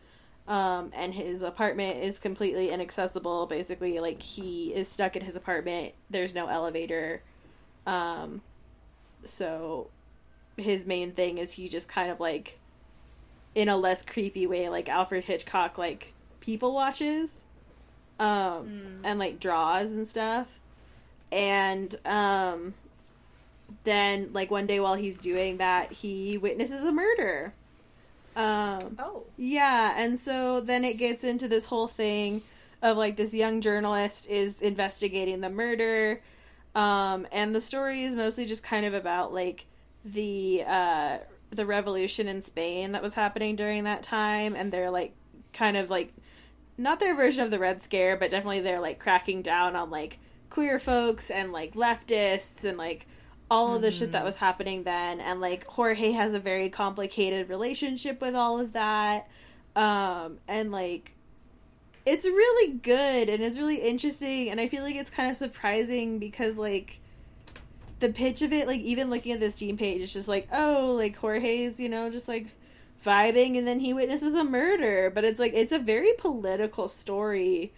um, 0.48 0.90
and 0.92 1.14
his 1.14 1.42
apartment 1.42 2.02
is 2.02 2.18
completely 2.18 2.70
inaccessible. 2.70 3.46
Basically, 3.46 4.00
like 4.00 4.20
he 4.20 4.74
is 4.74 4.88
stuck 4.88 5.14
in 5.14 5.22
his 5.22 5.36
apartment. 5.36 5.94
There's 6.10 6.34
no 6.34 6.48
elevator. 6.48 7.22
Um, 7.86 8.42
so 9.22 9.90
his 10.62 10.84
main 10.86 11.12
thing 11.12 11.38
is 11.38 11.52
he 11.52 11.68
just 11.68 11.88
kind 11.88 12.10
of 12.10 12.20
like 12.20 12.58
in 13.54 13.68
a 13.68 13.76
less 13.76 14.02
creepy 14.02 14.46
way 14.46 14.68
like 14.68 14.88
Alfred 14.88 15.24
Hitchcock 15.24 15.76
like 15.76 16.12
people 16.40 16.72
watches 16.72 17.44
um 18.18 19.00
and 19.04 19.18
like 19.18 19.40
draws 19.40 19.92
and 19.92 20.06
stuff. 20.06 20.60
And 21.32 21.94
um 22.04 22.74
then 23.84 24.30
like 24.32 24.50
one 24.50 24.66
day 24.66 24.80
while 24.80 24.94
he's 24.94 25.18
doing 25.18 25.58
that 25.58 25.92
he 25.92 26.38
witnesses 26.38 26.84
a 26.84 26.92
murder. 26.92 27.54
Um 28.36 28.96
Oh, 28.98 29.24
yeah, 29.36 29.94
and 29.96 30.18
so 30.18 30.60
then 30.60 30.84
it 30.84 30.94
gets 30.94 31.24
into 31.24 31.48
this 31.48 31.66
whole 31.66 31.88
thing 31.88 32.42
of 32.82 32.96
like 32.96 33.16
this 33.16 33.34
young 33.34 33.60
journalist 33.60 34.26
is 34.28 34.60
investigating 34.60 35.40
the 35.40 35.50
murder. 35.50 36.20
Um, 36.74 37.26
and 37.32 37.54
the 37.54 37.60
story 37.60 38.04
is 38.04 38.14
mostly 38.14 38.46
just 38.46 38.62
kind 38.62 38.86
of 38.86 38.94
about 38.94 39.34
like 39.34 39.66
the 40.04 40.64
uh 40.66 41.18
the 41.50 41.66
revolution 41.66 42.28
in 42.28 42.42
Spain 42.42 42.92
that 42.92 43.02
was 43.02 43.14
happening 43.14 43.56
during 43.56 43.84
that 43.84 44.02
time 44.02 44.54
and 44.54 44.72
they're 44.72 44.90
like 44.90 45.14
kind 45.52 45.76
of 45.76 45.90
like 45.90 46.12
not 46.78 47.00
their 47.00 47.14
version 47.14 47.44
of 47.44 47.50
the 47.50 47.58
Red 47.58 47.82
Scare, 47.82 48.16
but 48.16 48.30
definitely 48.30 48.60
they're 48.60 48.80
like 48.80 48.98
cracking 48.98 49.42
down 49.42 49.76
on 49.76 49.90
like 49.90 50.18
queer 50.48 50.78
folks 50.78 51.30
and 51.30 51.52
like 51.52 51.74
leftists 51.74 52.64
and 52.64 52.78
like 52.78 53.06
all 53.50 53.74
of 53.74 53.82
the 53.82 53.90
shit 53.90 54.12
that 54.12 54.24
was 54.24 54.36
happening 54.36 54.84
then. 54.84 55.20
And 55.20 55.40
like 55.40 55.66
Jorge 55.66 56.12
has 56.12 56.32
a 56.34 56.38
very 56.38 56.70
complicated 56.70 57.48
relationship 57.50 58.20
with 58.20 58.34
all 58.34 58.58
of 58.58 58.72
that. 58.72 59.28
Um 59.76 60.38
and 60.48 60.72
like 60.72 61.14
it's 62.06 62.24
really 62.24 62.74
good 62.78 63.28
and 63.28 63.42
it's 63.42 63.58
really 63.58 63.76
interesting. 63.76 64.48
And 64.48 64.60
I 64.60 64.68
feel 64.68 64.82
like 64.82 64.96
it's 64.96 65.10
kind 65.10 65.30
of 65.30 65.36
surprising 65.36 66.18
because 66.18 66.56
like 66.56 66.99
the 68.00 68.08
pitch 68.10 68.42
of 68.42 68.52
it 68.52 68.66
like 68.66 68.80
even 68.80 69.08
looking 69.10 69.32
at 69.32 69.40
the 69.40 69.50
Steam 69.50 69.76
page 69.76 70.00
it's 70.00 70.12
just 70.12 70.28
like 70.28 70.48
oh 70.52 70.94
like 70.98 71.16
Jorge's 71.16 71.78
you 71.78 71.88
know 71.88 72.10
just 72.10 72.26
like 72.28 72.46
vibing 73.04 73.56
and 73.56 73.66
then 73.66 73.80
he 73.80 73.94
witnesses 73.94 74.34
a 74.34 74.44
murder. 74.44 75.10
But 75.14 75.24
it's 75.24 75.40
like 75.40 75.52
it's 75.54 75.72
a 75.72 75.78
very 75.78 76.12
political 76.18 76.88
story. 76.88 77.72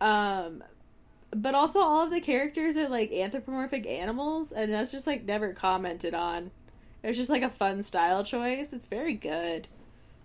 Um 0.00 0.62
but 1.34 1.54
also 1.54 1.78
all 1.80 2.04
of 2.04 2.10
the 2.10 2.20
characters 2.20 2.76
are 2.76 2.88
like 2.88 3.12
anthropomorphic 3.12 3.86
animals 3.86 4.52
and 4.52 4.72
that's 4.72 4.90
just 4.92 5.06
like 5.06 5.24
never 5.24 5.52
commented 5.52 6.14
on. 6.14 6.50
It's 7.02 7.16
just 7.16 7.30
like 7.30 7.42
a 7.42 7.50
fun 7.50 7.82
style 7.82 8.22
choice. 8.24 8.72
It's 8.72 8.86
very 8.86 9.14
good. 9.14 9.66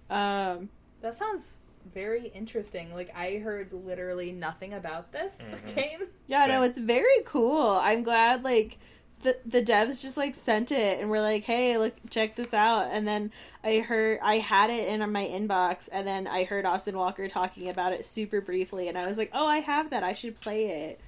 Um 0.10 0.70
that 1.02 1.16
sounds 1.16 1.60
very 1.94 2.28
interesting. 2.28 2.94
Like 2.94 3.12
I 3.16 3.38
heard 3.38 3.72
literally 3.74 4.32
nothing 4.32 4.74
about 4.74 5.12
this 5.12 5.38
Mhm. 5.40 5.76
game. 5.76 6.00
yeah 6.28 6.46
no 6.46 6.62
it's 6.64 6.78
very 6.80 7.22
cool. 7.26 7.80
I'm 7.82 8.04
glad 8.04 8.44
like 8.44 8.78
the 9.26 9.38
the 9.45 9.61
devs 9.61 10.02
just 10.02 10.15
like 10.18 10.34
sent 10.35 10.72
it 10.72 10.99
and 11.02 11.10
we're 11.10 11.22
like 11.22 11.43
hey 11.43 11.77
look 11.77 11.93
check 12.10 12.35
this 12.35 12.53
out 12.53 12.88
and 12.91 13.07
then 13.07 13.31
i 13.64 13.80
heard 13.80 14.19
i 14.23 14.35
had 14.38 14.69
it 14.69 14.88
in 14.88 14.99
my 15.11 15.26
inbox 15.26 15.89
and 15.91 16.07
then 16.07 16.27
i 16.27 16.43
heard 16.43 16.65
austin 16.65 16.95
walker 16.97 17.27
talking 17.27 17.68
about 17.68 17.91
it 17.91 18.06
super 18.06 18.39
briefly 18.39 18.88
and 18.88 18.97
i 18.97 19.06
was 19.07 19.18
like 19.18 19.30
oh 19.34 19.45
i 19.47 19.57
have 19.57 19.89
that 19.89 20.03
i 20.03 20.14
should 20.14 20.39
play 20.39 20.65
it 20.89 20.99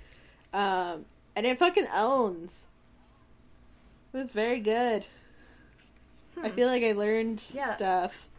um 0.53 1.05
and 1.35 1.45
it 1.45 1.57
fucking 1.57 1.87
owns 1.93 2.65
it 4.13 4.17
was 4.17 4.31
very 4.33 4.59
good 4.59 5.05
i 6.43 6.49
Hmm. 6.49 6.55
feel 6.55 6.67
like 6.67 6.83
i 6.83 6.91
learned 6.91 7.43
Yeah. 7.53 7.75
stuff 7.75 8.29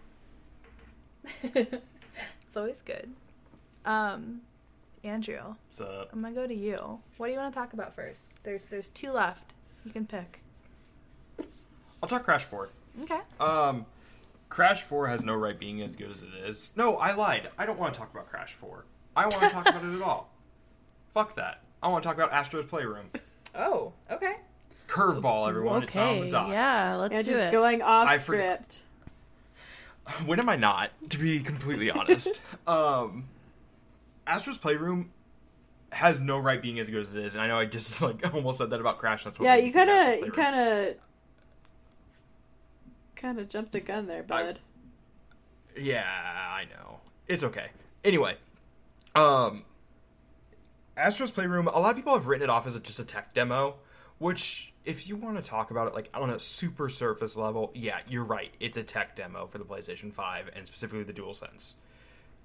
it's 1.42 2.56
always 2.56 2.80
good. 2.82 3.10
Um, 3.84 4.40
Andrew, 5.04 5.54
So 5.70 6.06
I'm 6.12 6.22
gonna 6.22 6.34
go 6.34 6.46
to 6.46 6.54
you. 6.54 7.00
What 7.16 7.26
do 7.26 7.32
you 7.32 7.38
want 7.38 7.52
to 7.52 7.58
talk 7.58 7.72
about 7.72 7.94
first? 7.94 8.32
There's 8.42 8.66
there's 8.66 8.88
two 8.88 9.10
left. 9.12 9.52
You 9.84 9.92
can 9.92 10.06
pick. 10.06 10.40
I'll 12.02 12.08
talk 12.08 12.24
Crash 12.24 12.44
Four. 12.44 12.70
Okay. 13.02 13.20
Um, 13.40 13.86
Crash 14.48 14.82
4 14.82 15.08
has 15.08 15.22
no 15.22 15.34
right 15.34 15.58
being 15.58 15.82
as 15.82 15.94
good 15.94 16.10
as 16.10 16.22
it 16.22 16.30
is. 16.46 16.70
No, 16.74 16.96
I 16.96 17.12
lied. 17.12 17.48
I 17.58 17.64
don't 17.66 17.78
want 17.78 17.94
to 17.94 18.00
talk 18.00 18.10
about 18.12 18.28
Crash 18.28 18.54
4. 18.54 18.84
I 19.14 19.22
want 19.26 19.34
to 19.42 19.50
talk 19.50 19.68
about 19.68 19.84
it 19.84 19.94
at 19.94 20.02
all. 20.02 20.30
Fuck 21.12 21.36
that. 21.36 21.62
I 21.82 21.88
want 21.88 22.02
to 22.02 22.08
talk 22.08 22.16
about 22.16 22.32
Astro's 22.32 22.66
Playroom. 22.66 23.10
Oh, 23.54 23.92
okay. 24.10 24.36
Curveball, 24.88 25.48
everyone. 25.48 25.82
It's 25.84 25.96
on 25.96 26.06
the 26.14 26.20
Okay, 26.22 26.30
dock. 26.30 26.48
yeah, 26.48 26.96
let's 26.96 27.12
yeah 27.14 27.22
do 27.22 27.30
just 27.32 27.40
it. 27.44 27.52
going 27.52 27.82
off 27.82 28.08
I 28.08 28.18
forgot- 28.18 28.72
script 28.72 28.82
When 30.26 30.40
am 30.40 30.48
I 30.48 30.56
not, 30.56 30.90
to 31.10 31.18
be 31.18 31.40
completely 31.40 31.90
honest? 31.90 32.40
um, 32.66 33.28
Astro's 34.26 34.56
Playroom 34.58 35.10
has 35.90 36.20
no 36.20 36.38
right 36.38 36.60
being 36.60 36.78
as 36.78 36.88
good 36.88 37.02
as 37.02 37.14
it 37.14 37.24
is, 37.24 37.34
and 37.34 37.42
I 37.42 37.48
know 37.48 37.58
I 37.58 37.64
just 37.64 38.00
like 38.02 38.32
almost 38.32 38.58
said 38.58 38.70
that 38.70 38.80
about 38.80 38.98
Crash. 38.98 39.24
That's 39.24 39.38
what 39.38 39.46
yeah 39.46 39.56
you 39.56 39.72
kind 39.72 39.90
of 39.90 40.26
you 40.26 40.32
kind 40.32 40.56
of 40.56 40.94
kind 43.16 43.38
of 43.38 43.48
jumped 43.48 43.72
the 43.72 43.80
gun 43.80 44.06
there 44.06 44.22
bud 44.22 44.60
Yeah, 45.76 46.06
I 46.06 46.64
know. 46.64 47.00
It's 47.26 47.42
okay. 47.42 47.68
Anyway, 48.04 48.36
um, 49.14 49.64
Astro's 50.96 51.30
Playroom. 51.30 51.68
A 51.68 51.78
lot 51.78 51.90
of 51.90 51.96
people 51.96 52.14
have 52.14 52.26
written 52.26 52.44
it 52.44 52.50
off 52.50 52.66
as 52.66 52.74
a, 52.76 52.80
just 52.80 52.98
a 52.98 53.04
tech 53.04 53.34
demo, 53.34 53.76
which, 54.18 54.72
if 54.84 55.08
you 55.08 55.16
want 55.16 55.36
to 55.36 55.42
talk 55.42 55.70
about 55.70 55.88
it 55.88 55.94
like 55.94 56.08
on 56.14 56.30
a 56.30 56.38
super 56.38 56.88
surface 56.88 57.36
level, 57.36 57.70
yeah, 57.74 57.98
you're 58.08 58.24
right. 58.24 58.54
It's 58.60 58.76
a 58.76 58.82
tech 58.82 59.16
demo 59.16 59.46
for 59.46 59.58
the 59.58 59.64
PlayStation 59.64 60.12
Five 60.12 60.50
and 60.54 60.66
specifically 60.66 61.04
the 61.04 61.12
DualSense. 61.12 61.76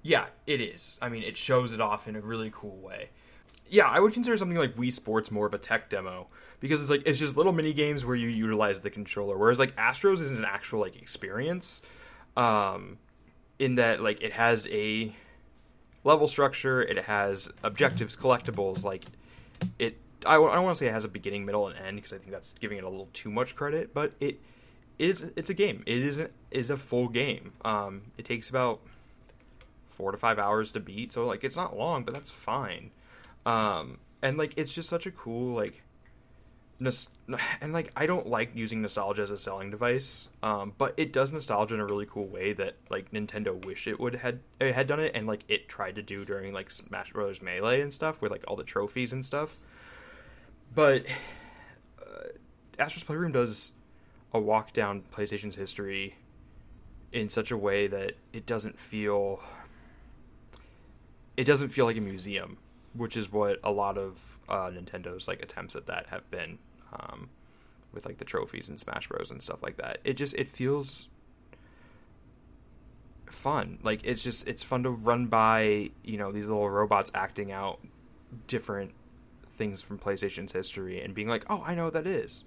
Yeah, 0.02 0.26
it 0.46 0.60
is. 0.60 0.98
I 1.00 1.08
mean, 1.08 1.22
it 1.22 1.36
shows 1.36 1.72
it 1.72 1.80
off 1.80 2.06
in 2.06 2.14
a 2.14 2.20
really 2.20 2.50
cool 2.54 2.76
way. 2.76 3.08
Yeah, 3.68 3.86
I 3.88 3.98
would 4.00 4.12
consider 4.12 4.36
something 4.36 4.58
like 4.58 4.76
Wii 4.76 4.92
Sports 4.92 5.30
more 5.30 5.46
of 5.46 5.54
a 5.54 5.58
tech 5.58 5.90
demo 5.90 6.28
because 6.60 6.80
it's 6.80 6.90
like 6.90 7.02
it's 7.06 7.18
just 7.18 7.36
little 7.36 7.52
mini 7.52 7.72
games 7.72 8.04
where 8.04 8.16
you 8.16 8.28
utilize 8.28 8.80
the 8.80 8.90
controller, 8.90 9.36
whereas 9.36 9.58
like 9.58 9.74
Astros 9.76 10.20
is 10.20 10.38
an 10.38 10.44
actual 10.44 10.80
like 10.80 10.96
experience. 10.96 11.82
Um, 12.36 12.98
in 13.58 13.76
that 13.76 14.00
like 14.00 14.20
it 14.22 14.32
has 14.32 14.68
a 14.68 15.14
level 16.04 16.28
structure, 16.28 16.82
it 16.82 16.98
has 17.04 17.50
objectives, 17.62 18.16
collectibles. 18.16 18.84
Like 18.84 19.04
it, 19.78 19.96
I, 20.26 20.34
w- 20.34 20.50
I 20.50 20.54
don't 20.56 20.64
want 20.64 20.76
to 20.76 20.80
say 20.80 20.88
it 20.88 20.92
has 20.92 21.04
a 21.04 21.08
beginning, 21.08 21.44
middle, 21.44 21.68
and 21.68 21.78
end 21.78 21.96
because 21.96 22.12
I 22.12 22.18
think 22.18 22.30
that's 22.30 22.52
giving 22.54 22.78
it 22.78 22.84
a 22.84 22.88
little 22.88 23.08
too 23.12 23.30
much 23.30 23.56
credit. 23.56 23.94
But 23.94 24.12
it 24.20 24.40
is 24.98 25.26
it's 25.36 25.50
a 25.50 25.54
game. 25.54 25.82
It 25.86 25.98
is 26.02 26.18
a, 26.18 26.28
is 26.50 26.70
a 26.70 26.76
full 26.76 27.08
game. 27.08 27.52
Um, 27.64 28.02
it 28.18 28.24
takes 28.24 28.50
about 28.50 28.80
four 29.90 30.12
to 30.12 30.18
five 30.18 30.38
hours 30.38 30.70
to 30.72 30.80
beat, 30.80 31.12
so 31.12 31.26
like 31.26 31.44
it's 31.44 31.56
not 31.56 31.76
long, 31.76 32.04
but 32.04 32.14
that's 32.14 32.30
fine. 32.30 32.90
Um, 33.46 33.98
and 34.22 34.38
like 34.38 34.54
it's 34.56 34.72
just 34.72 34.88
such 34.88 35.06
a 35.06 35.10
cool 35.10 35.54
like 35.54 35.82
nos- 36.78 37.10
and 37.60 37.72
like 37.72 37.90
I 37.96 38.06
don't 38.06 38.26
like 38.26 38.50
using 38.54 38.82
nostalgia 38.82 39.22
as 39.22 39.30
a 39.30 39.38
selling 39.38 39.70
device, 39.70 40.28
um, 40.42 40.72
but 40.78 40.94
it 40.96 41.12
does 41.12 41.32
nostalgia 41.32 41.74
in 41.74 41.80
a 41.80 41.86
really 41.86 42.06
cool 42.06 42.26
way 42.26 42.52
that 42.54 42.76
like 42.90 43.10
Nintendo 43.12 43.64
wish 43.64 43.86
it 43.86 43.98
would 44.00 44.16
had 44.16 44.40
it 44.60 44.74
had 44.74 44.86
done 44.86 45.00
it, 45.00 45.12
and 45.14 45.26
like 45.26 45.44
it 45.48 45.68
tried 45.68 45.96
to 45.96 46.02
do 46.02 46.24
during 46.24 46.52
like 46.52 46.70
Smash 46.70 47.12
Brothers 47.12 47.42
Melee 47.42 47.80
and 47.80 47.92
stuff 47.92 48.20
with 48.20 48.30
like 48.30 48.44
all 48.48 48.56
the 48.56 48.64
trophies 48.64 49.12
and 49.12 49.24
stuff. 49.24 49.56
But 50.74 51.06
uh, 52.00 52.28
Astro's 52.78 53.04
Playroom 53.04 53.32
does 53.32 53.72
a 54.32 54.40
walk 54.40 54.72
down 54.72 55.02
PlayStation's 55.12 55.54
history 55.54 56.16
in 57.12 57.30
such 57.30 57.52
a 57.52 57.56
way 57.56 57.86
that 57.86 58.14
it 58.32 58.44
doesn't 58.44 58.78
feel 58.78 59.40
it 61.36 61.44
doesn't 61.44 61.68
feel 61.68 61.86
like 61.86 61.96
a 61.96 62.00
museum, 62.00 62.58
which 62.96 63.16
is 63.16 63.30
what 63.30 63.58
a 63.64 63.70
lot 63.70 63.98
of 63.98 64.38
uh, 64.48 64.70
Nintendo's 64.70 65.28
like 65.28 65.42
attempts 65.42 65.76
at 65.76 65.86
that 65.86 66.06
have 66.06 66.30
been, 66.30 66.58
um, 66.92 67.28
with 67.92 68.06
like 68.06 68.18
the 68.18 68.24
trophies 68.24 68.68
and 68.68 68.78
Smash 68.78 69.08
Bros 69.08 69.30
and 69.30 69.42
stuff 69.42 69.62
like 69.62 69.76
that. 69.76 69.98
It 70.04 70.14
just 70.14 70.34
it 70.34 70.48
feels 70.48 71.08
fun. 73.26 73.78
Like 73.82 74.00
it's 74.04 74.22
just 74.22 74.46
it's 74.46 74.62
fun 74.62 74.82
to 74.84 74.90
run 74.90 75.26
by 75.26 75.90
you 76.02 76.18
know 76.18 76.32
these 76.32 76.48
little 76.48 76.68
robots 76.68 77.10
acting 77.14 77.52
out 77.52 77.80
different 78.46 78.92
things 79.56 79.82
from 79.82 79.98
PlayStation's 79.98 80.52
history 80.52 81.00
and 81.00 81.14
being 81.14 81.28
like, 81.28 81.44
oh, 81.48 81.62
I 81.64 81.74
know 81.74 81.84
what 81.84 81.94
that 81.94 82.06
is. 82.06 82.44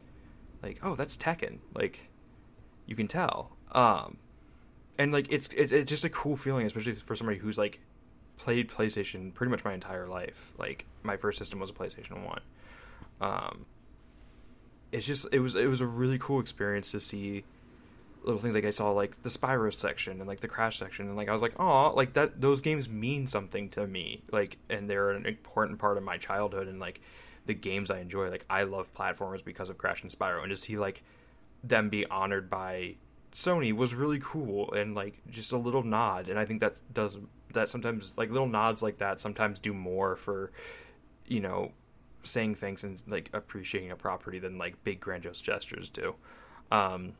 Like, 0.61 0.79
oh, 0.83 0.95
that's 0.95 1.15
Tekken. 1.15 1.59
Like, 1.73 2.09
you 2.85 2.95
can 2.95 3.07
tell. 3.07 3.55
Um, 3.71 4.17
and 4.97 5.11
like 5.11 5.27
it's 5.29 5.47
it, 5.49 5.71
it's 5.71 5.89
just 5.89 6.03
a 6.03 6.09
cool 6.09 6.35
feeling, 6.35 6.65
especially 6.65 6.95
for 6.95 7.15
somebody 7.15 7.37
who's 7.37 7.57
like 7.57 7.79
played 8.37 8.69
PlayStation 8.69 9.33
pretty 9.33 9.51
much 9.51 9.65
my 9.65 9.73
entire 9.73 10.07
life. 10.07 10.53
Like 10.57 10.85
my 11.03 11.17
first 11.17 11.37
system 11.37 11.59
was 11.59 11.69
a 11.69 11.73
PlayStation 11.73 12.25
One. 12.25 12.41
Um, 13.19 13.65
it's 14.91 15.05
just 15.05 15.27
it 15.31 15.39
was 15.39 15.55
it 15.55 15.67
was 15.67 15.81
a 15.81 15.85
really 15.85 16.17
cool 16.17 16.39
experience 16.39 16.91
to 16.91 16.99
see 16.99 17.43
little 18.23 18.41
things 18.41 18.55
like 18.55 18.65
I 18.65 18.71
saw 18.71 18.91
like 18.91 19.21
the 19.23 19.29
Spyro 19.29 19.73
section 19.73 20.19
and 20.19 20.27
like 20.27 20.39
the 20.39 20.47
Crash 20.47 20.77
section 20.77 21.07
and 21.07 21.15
like 21.15 21.29
I 21.29 21.33
was 21.33 21.41
like 21.41 21.53
oh 21.59 21.93
like 21.95 22.13
that 22.13 22.41
those 22.41 22.61
games 22.61 22.89
mean 22.89 23.27
something 23.27 23.69
to 23.69 23.87
me 23.87 24.23
like 24.31 24.57
and 24.69 24.89
they're 24.89 25.11
an 25.11 25.25
important 25.25 25.79
part 25.79 25.97
of 25.97 26.03
my 26.03 26.17
childhood 26.17 26.67
and 26.67 26.79
like 26.79 27.01
the 27.45 27.53
games 27.53 27.89
I 27.89 27.99
enjoy 27.99 28.29
like 28.29 28.45
I 28.49 28.63
love 28.63 28.93
platformers 28.93 29.43
because 29.43 29.69
of 29.69 29.77
Crash 29.77 30.03
and 30.03 30.11
Spyro 30.11 30.41
and 30.41 30.49
to 30.49 30.55
see 30.55 30.77
like 30.77 31.03
them 31.63 31.89
be 31.89 32.05
honored 32.07 32.49
by 32.49 32.95
Sony 33.33 33.73
was 33.73 33.93
really 33.93 34.19
cool 34.21 34.73
and 34.73 34.93
like 34.93 35.21
just 35.29 35.51
a 35.51 35.57
little 35.57 35.83
nod 35.83 36.27
and 36.27 36.37
I 36.37 36.45
think 36.45 36.59
that 36.61 36.79
does 36.93 37.17
that 37.53 37.69
sometimes 37.69 38.13
like 38.17 38.29
little 38.29 38.47
nods 38.47 38.81
like 38.81 38.97
that 38.97 39.19
sometimes 39.19 39.59
do 39.59 39.73
more 39.73 40.15
for 40.15 40.51
you 41.25 41.39
know 41.39 41.71
saying 42.23 42.55
things 42.55 42.83
and 42.83 43.01
like 43.07 43.29
appreciating 43.33 43.91
a 43.91 43.95
property 43.95 44.39
than 44.39 44.57
like 44.57 44.83
big 44.83 44.99
grandiose 44.99 45.41
gestures 45.41 45.89
do. 45.89 46.15
Um 46.71 47.13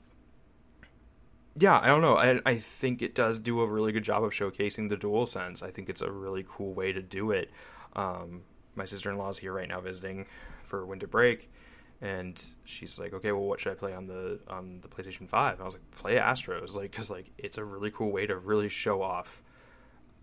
yeah 1.60 1.80
i 1.80 1.88
don't 1.88 2.02
know. 2.02 2.18
I, 2.18 2.40
I 2.46 2.56
think 2.58 3.02
it 3.02 3.16
does 3.16 3.40
do 3.40 3.62
a 3.62 3.68
really 3.68 3.92
good 3.92 4.04
job 4.04 4.24
of 4.24 4.32
showcasing 4.32 4.90
the 4.90 4.98
dual 4.98 5.26
sense. 5.26 5.64
I 5.64 5.72
think 5.72 5.90
it's 5.90 6.02
a 6.02 6.12
really 6.12 6.46
cool 6.48 6.74
way 6.74 6.92
to 6.92 7.02
do 7.02 7.32
it. 7.32 7.52
Um 7.96 8.44
my 8.76 8.86
sister-in-law's 8.86 9.40
here 9.40 9.54
right 9.54 9.68
now 9.68 9.82
visiting 9.82 10.28
for 10.64 10.86
winter 10.86 11.08
break 11.08 11.50
and 12.02 12.44
she's 12.64 13.00
like 13.00 13.14
okay 13.14 13.32
well 13.32 13.42
what 13.42 13.60
should 13.60 13.72
i 13.72 13.76
play 13.76 13.94
on 13.94 14.06
the 14.06 14.40
on 14.48 14.80
the 14.82 14.88
playstation 14.88 15.28
5 15.28 15.54
and 15.54 15.62
i 15.62 15.66
was 15.66 15.74
like 15.74 15.92
play 15.92 16.16
astros 16.18 16.76
like 16.76 16.92
because 16.92 17.10
like 17.10 17.32
it's 17.38 17.58
a 17.58 17.64
really 17.64 17.90
cool 17.90 18.12
way 18.12 18.28
to 18.28 18.38
really 18.38 18.70
show 18.70 19.02
off 19.02 19.42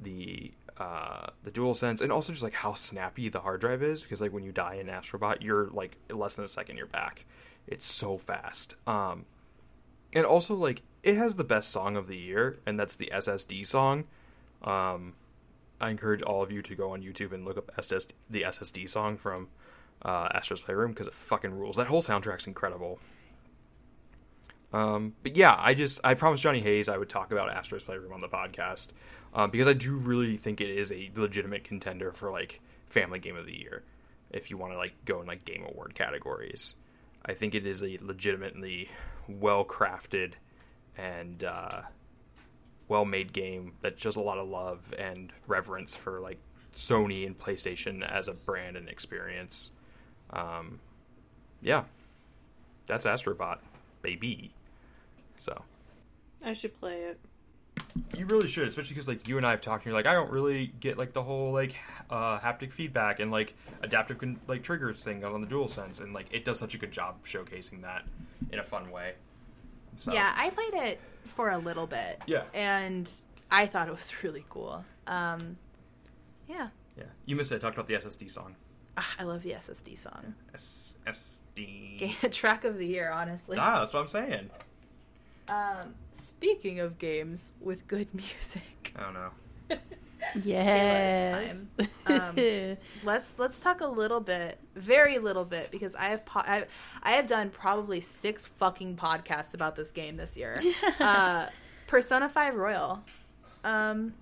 the 0.00 0.52
uh 0.78 1.26
the 1.44 1.50
dual 1.50 1.74
sense 1.74 2.00
and 2.00 2.10
also 2.10 2.32
just 2.32 2.42
like 2.42 2.54
how 2.54 2.74
snappy 2.74 3.28
the 3.28 3.40
hard 3.40 3.60
drive 3.60 3.82
is 3.82 4.02
because 4.02 4.20
like 4.20 4.32
when 4.32 4.42
you 4.42 4.50
die 4.50 4.74
in 4.74 4.88
astrobot 4.88 5.40
you're 5.40 5.68
like 5.68 5.96
less 6.10 6.34
than 6.34 6.44
a 6.44 6.48
second 6.48 6.76
you're 6.76 6.86
back. 6.86 7.24
It's 7.66 7.86
so 7.86 8.18
fast. 8.18 8.74
Um 8.86 9.24
and 10.12 10.26
also 10.26 10.54
like 10.54 10.82
it 11.02 11.16
has 11.16 11.36
the 11.36 11.44
best 11.44 11.70
song 11.70 11.96
of 11.96 12.08
the 12.08 12.16
year 12.16 12.58
and 12.66 12.78
that's 12.78 12.96
the 12.96 13.10
ssd 13.14 13.66
song. 13.66 14.04
Um 14.62 15.14
i 15.80 15.90
encourage 15.90 16.22
all 16.22 16.42
of 16.42 16.50
you 16.50 16.62
to 16.62 16.74
go 16.74 16.90
on 16.90 17.02
youtube 17.02 17.32
and 17.32 17.44
look 17.44 17.56
up 17.56 17.70
SS, 17.78 18.08
the 18.28 18.42
ssd 18.42 18.88
song 18.88 19.16
from 19.16 19.48
uh 20.02 20.28
astro's 20.34 20.62
playroom 20.62 20.90
because 20.90 21.06
it 21.06 21.14
fucking 21.14 21.54
rules. 21.54 21.76
That 21.76 21.86
whole 21.86 22.02
soundtrack's 22.02 22.48
incredible. 22.48 22.98
Um, 24.72 25.14
but 25.22 25.36
yeah, 25.36 25.54
I 25.56 25.72
just 25.74 26.00
I 26.02 26.14
promised 26.14 26.42
Johnny 26.42 26.58
Hayes 26.58 26.88
I 26.88 26.98
would 26.98 27.08
talk 27.08 27.30
about 27.30 27.48
Astro's 27.48 27.84
Playroom 27.84 28.12
on 28.12 28.20
the 28.20 28.28
podcast 28.28 28.88
um, 29.35 29.51
because 29.51 29.69
I 29.69 29.73
do 29.73 29.97
really 29.97 30.36
think 30.36 30.61
it 30.61 30.70
is 30.70 30.93
a 30.93 31.11
legitimate 31.15 31.65
contender 31.65 32.12
for 32.12 32.31
like 32.31 32.61
Family 32.89 33.19
Game 33.19 33.36
of 33.36 33.47
the 33.47 33.59
Year. 33.59 33.82
If 34.31 34.51
you 34.51 34.56
want 34.56 34.73
to 34.73 34.78
like 34.78 34.94
go 35.05 35.20
in 35.20 35.27
like 35.27 35.44
Game 35.44 35.65
Award 35.69 35.94
categories, 35.94 36.74
I 37.24 37.35
think 37.35 37.55
it 37.55 37.66
is 37.66 37.82
a 37.82 37.98
legitimately 38.01 38.90
well 39.28 39.65
crafted 39.65 40.32
and 40.97 41.43
uh, 41.43 41.82
well 42.89 43.05
made 43.05 43.32
game 43.32 43.73
that 43.81 44.01
shows 44.01 44.16
a 44.16 44.20
lot 44.20 44.39
of 44.39 44.48
love 44.48 44.93
and 44.98 45.32
reverence 45.47 45.97
for 45.97 46.20
like 46.20 46.39
Sony 46.77 47.27
and 47.27 47.39
PlayStation 47.39 48.09
as 48.09 48.28
a 48.28 48.32
brand 48.32 48.77
and 48.77 48.89
experience. 48.89 49.70
Um, 50.31 50.81
yeah, 51.62 51.85
that's 52.86 53.06
Astrobot, 53.06 53.59
baby. 54.02 54.52
So 55.39 55.62
I 56.44 56.52
should 56.52 56.78
play 56.78 57.01
it. 57.02 57.19
You 58.16 58.26
really 58.26 58.48
should, 58.48 58.68
especially 58.68 58.94
because 58.94 59.08
like 59.08 59.28
you 59.28 59.36
and 59.36 59.46
I 59.46 59.50
have 59.50 59.60
talked, 59.60 59.84
and 59.84 59.92
you're 59.92 59.98
like, 59.98 60.06
I 60.06 60.12
don't 60.12 60.30
really 60.30 60.72
get 60.80 60.98
like 60.98 61.12
the 61.12 61.22
whole 61.22 61.52
like 61.52 61.74
uh, 62.10 62.38
haptic 62.38 62.72
feedback 62.72 63.20
and 63.20 63.30
like 63.30 63.54
adaptive 63.82 64.18
con- 64.18 64.40
like 64.46 64.62
triggers 64.62 65.02
thing 65.04 65.24
on 65.24 65.40
the 65.40 65.46
dual 65.46 65.68
sense, 65.68 66.00
and 66.00 66.12
like 66.12 66.26
it 66.32 66.44
does 66.44 66.58
such 66.58 66.74
a 66.74 66.78
good 66.78 66.92
job 66.92 67.24
showcasing 67.24 67.82
that 67.82 68.02
in 68.52 68.58
a 68.58 68.64
fun 68.64 68.90
way. 68.90 69.14
So, 69.96 70.12
Yeah, 70.12 70.32
I 70.36 70.50
played 70.50 70.74
it 70.74 71.00
for 71.24 71.50
a 71.50 71.58
little 71.58 71.86
bit. 71.86 72.20
Yeah. 72.26 72.42
And 72.52 73.08
I 73.50 73.66
thought 73.66 73.88
it 73.88 73.92
was 73.92 74.12
really 74.22 74.44
cool. 74.48 74.84
Um, 75.06 75.56
yeah. 76.48 76.68
yeah. 76.96 77.04
You 77.26 77.36
missed 77.36 77.52
it. 77.52 77.56
I 77.56 77.58
talked 77.58 77.76
about 77.76 77.86
the 77.86 77.94
SSD 77.94 78.30
song. 78.30 78.56
Ah, 78.96 79.14
I 79.18 79.24
love 79.24 79.42
the 79.42 79.50
SSD 79.52 79.98
song. 79.98 80.34
SSD. 80.54 82.30
Track 82.32 82.64
of 82.64 82.78
the 82.78 82.86
year, 82.86 83.10
honestly. 83.10 83.56
Ah, 83.58 83.80
that's 83.80 83.92
what 83.92 84.00
I'm 84.00 84.06
saying. 84.06 84.50
Um, 85.48 85.94
speaking 86.12 86.80
of 86.80 86.98
games 86.98 87.52
with 87.60 87.86
good 87.86 88.12
music, 88.14 88.92
I 88.96 89.02
don't 89.02 89.14
know. 89.14 89.30
Yes. 90.42 91.56
Um, 92.06 92.34
let's 93.04 93.34
let's 93.36 93.58
talk 93.58 93.82
a 93.82 93.86
little 93.86 94.20
bit, 94.20 94.58
very 94.74 95.18
little 95.18 95.44
bit, 95.44 95.70
because 95.70 95.94
I 95.94 96.08
have 96.08 96.24
po- 96.24 96.40
I, 96.40 96.64
I 97.02 97.12
have 97.12 97.26
done 97.26 97.50
probably 97.50 98.00
six 98.00 98.46
fucking 98.46 98.96
podcasts 98.96 99.52
about 99.52 99.76
this 99.76 99.90
game 99.90 100.16
this 100.16 100.34
year. 100.36 100.60
uh, 100.98 101.48
Persona 101.86 102.28
Five 102.30 102.54
Royal. 102.54 103.04
Um, 103.64 104.14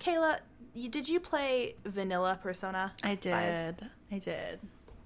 Kayla, 0.00 0.38
you, 0.74 0.88
did 0.88 1.08
you 1.08 1.20
play 1.20 1.76
Vanilla 1.84 2.38
Persona? 2.42 2.92
I 3.04 3.14
5? 3.14 3.20
did. 3.20 3.88
I 4.10 4.18
did. 4.18 4.58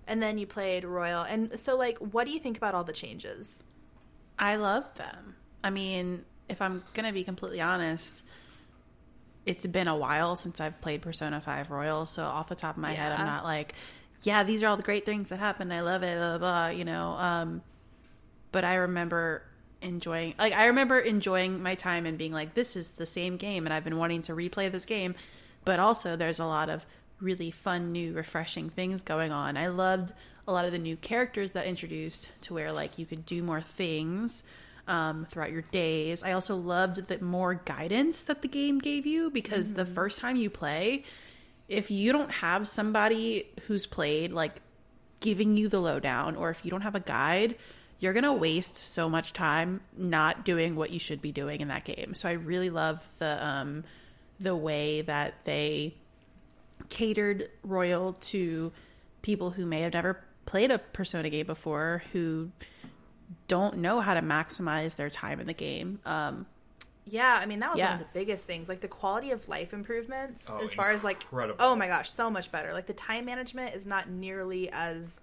and 0.07 0.23
then 0.23 0.39
you 0.39 0.47
played 0.47 0.85
Royal, 0.87 1.23
and 1.23 1.59
so 1.61 1.77
like, 1.77 1.99
what 1.99 2.27
do 2.27 2.33
you 2.33 2.39
think 2.41 2.57
about 2.57 2.75
all 2.75 2.85
the 2.85 2.93
changes? 2.95 3.65
I 4.39 4.57
love 4.57 4.95
them. 4.97 5.37
I 5.65 5.71
mean, 5.71 6.25
if 6.49 6.61
I'm 6.61 6.83
gonna 6.95 7.13
be 7.13 7.25
completely 7.25 7.61
honest, 7.61 8.23
it's 9.47 9.65
been 9.67 9.89
a 9.89 9.97
while 9.97 10.37
since 10.37 10.61
I've 10.61 10.81
played 10.81 11.03
Persona 11.03 11.41
5 11.41 11.71
Royal, 11.71 12.05
so 12.05 12.25
off 12.25 12.49
the 12.49 12.55
top 12.55 12.77
of 12.77 12.83
my 12.83 12.93
head, 12.93 13.13
I'm 13.13 13.27
not 13.27 13.45
like, 13.45 13.75
yeah, 14.23 14.43
these 14.43 14.63
are 14.63 14.69
all 14.69 14.77
the 14.77 14.83
great 14.83 15.07
things 15.07 15.29
that 15.29 15.39
happened. 15.39 15.73
I 15.73 15.81
love 15.81 16.03
it, 16.03 16.19
blah, 16.19 16.39
blah, 16.39 16.39
blah, 16.39 16.69
you 16.69 16.85
know. 16.85 17.11
Um, 17.13 17.63
but 18.51 18.65
I 18.65 18.75
remember 18.75 19.43
enjoying, 19.83 20.35
like, 20.39 20.53
I 20.53 20.67
remember 20.67 20.99
enjoying 20.99 21.63
my 21.63 21.77
time 21.77 22.07
and 22.07 22.19
being 22.19 22.33
like, 22.33 22.55
this 22.55 22.75
is 22.75 22.91
the 22.91 23.07
same 23.07 23.37
game, 23.37 23.67
and 23.67 23.73
I've 23.73 23.85
been 23.85 23.99
wanting 23.99 24.23
to 24.23 24.33
replay 24.33 24.71
this 24.71 24.85
game. 24.85 25.15
But 25.65 25.79
also, 25.79 26.17
there's 26.17 26.41
a 26.41 26.47
lot 26.47 26.69
of 26.69 26.85
really 27.21 27.51
fun, 27.51 27.93
new, 27.93 28.13
refreshing 28.13 28.69
things 28.69 29.03
going 29.03 29.33
on. 29.33 29.57
I 29.57 29.69
loved 29.69 30.13
a 30.49 30.53
lot 30.53 30.65
of 30.65 30.73
the 30.73 30.79
new 30.79 30.97
characters 30.97 31.53
that 31.53 31.67
introduced 31.67 32.29
to 32.43 32.55
where, 32.55 32.73
like, 32.73 32.99
you 32.99 33.07
could 33.07 33.27
do 33.27 33.43
more 33.43 33.61
things 33.61 34.45
um, 34.89 35.27
throughout 35.29 35.53
your 35.53 35.63
days. 35.63 36.23
I 36.23 36.33
also 36.33 36.57
loved 36.57 37.09
the 37.09 37.21
more 37.21 37.55
guidance 37.55 38.23
that 38.25 38.43
the 38.43 38.49
game 38.49 38.79
gave 38.79 39.07
you 39.07 39.31
because 39.31 39.75
the 39.75 39.87
first 39.87 40.21
time 40.21 40.37
you 40.37 40.51
play, 40.51 41.05
if 41.69 41.91
you 41.91 42.13
don't 42.13 42.31
have 42.31 42.69
somebody 42.69 43.49
who's 43.67 43.87
played 43.87 44.33
like 44.33 44.61
giving 45.21 45.57
you 45.57 45.69
the 45.69 45.81
lowdown, 45.81 46.37
or 46.37 46.51
if 46.51 46.65
you 46.65 46.71
don't 46.71 46.83
have 46.83 46.95
a 46.95 47.01
guide, 47.01 47.57
you're 47.99 48.13
gonna 48.13 48.33
waste 48.33 48.77
so 48.77 49.09
much 49.09 49.33
time 49.33 49.81
not 49.97 50.45
doing 50.45 50.77
what 50.77 50.91
you 50.91 50.99
should 50.99 51.23
be 51.23 51.33
doing 51.33 51.61
in 51.61 51.69
that 51.69 51.85
game. 51.85 52.15
So 52.15 52.29
I 52.29 52.33
really 52.33 52.71
love 52.71 53.09
the 53.19 53.45
um, 53.45 53.85
the 54.39 54.55
way 54.55 55.01
that 55.01 55.45
they 55.45 55.95
catered 56.91 57.49
Royal 57.65 58.13
to 58.13 58.71
people 59.23 59.51
who 59.51 59.65
may 59.65 59.81
have 59.81 59.95
never 59.95 60.23
played 60.47 60.71
a 60.71 60.79
Persona 60.79 61.29
game 61.31 61.47
before, 61.47 62.03
who 62.13 62.51
don't 63.49 63.79
know 63.79 64.01
how 64.01 64.15
to 64.15 64.23
maximize 64.23 64.97
their 64.97 65.11
time 65.11 65.41
in 65.41 65.47
the 65.47 65.53
game. 65.53 65.99
Um, 66.07 66.47
Yeah, 67.09 67.39
I 67.41 67.47
mean 67.47 67.61
that 67.61 67.73
was 67.73 67.81
one 67.81 68.01
of 68.01 68.07
the 68.07 68.19
biggest 68.19 68.45
things, 68.45 68.69
like 68.69 68.81
the 68.81 68.89
quality 68.89 69.31
of 69.33 69.49
life 69.49 69.73
improvements. 69.73 70.45
Oh, 70.49 70.59
as 70.65 70.73
far 70.73 70.91
as 70.91 71.05
like, 71.05 71.25
oh 71.59 71.77
my 71.77 71.87
gosh, 71.87 72.11
so 72.11 72.31
much 72.31 72.51
better. 72.51 72.73
Like 72.73 72.87
the 72.87 72.95
time 72.95 73.25
management 73.27 73.75
is 73.75 73.87
not 73.87 74.09
nearly 74.09 74.71
as 74.73 75.21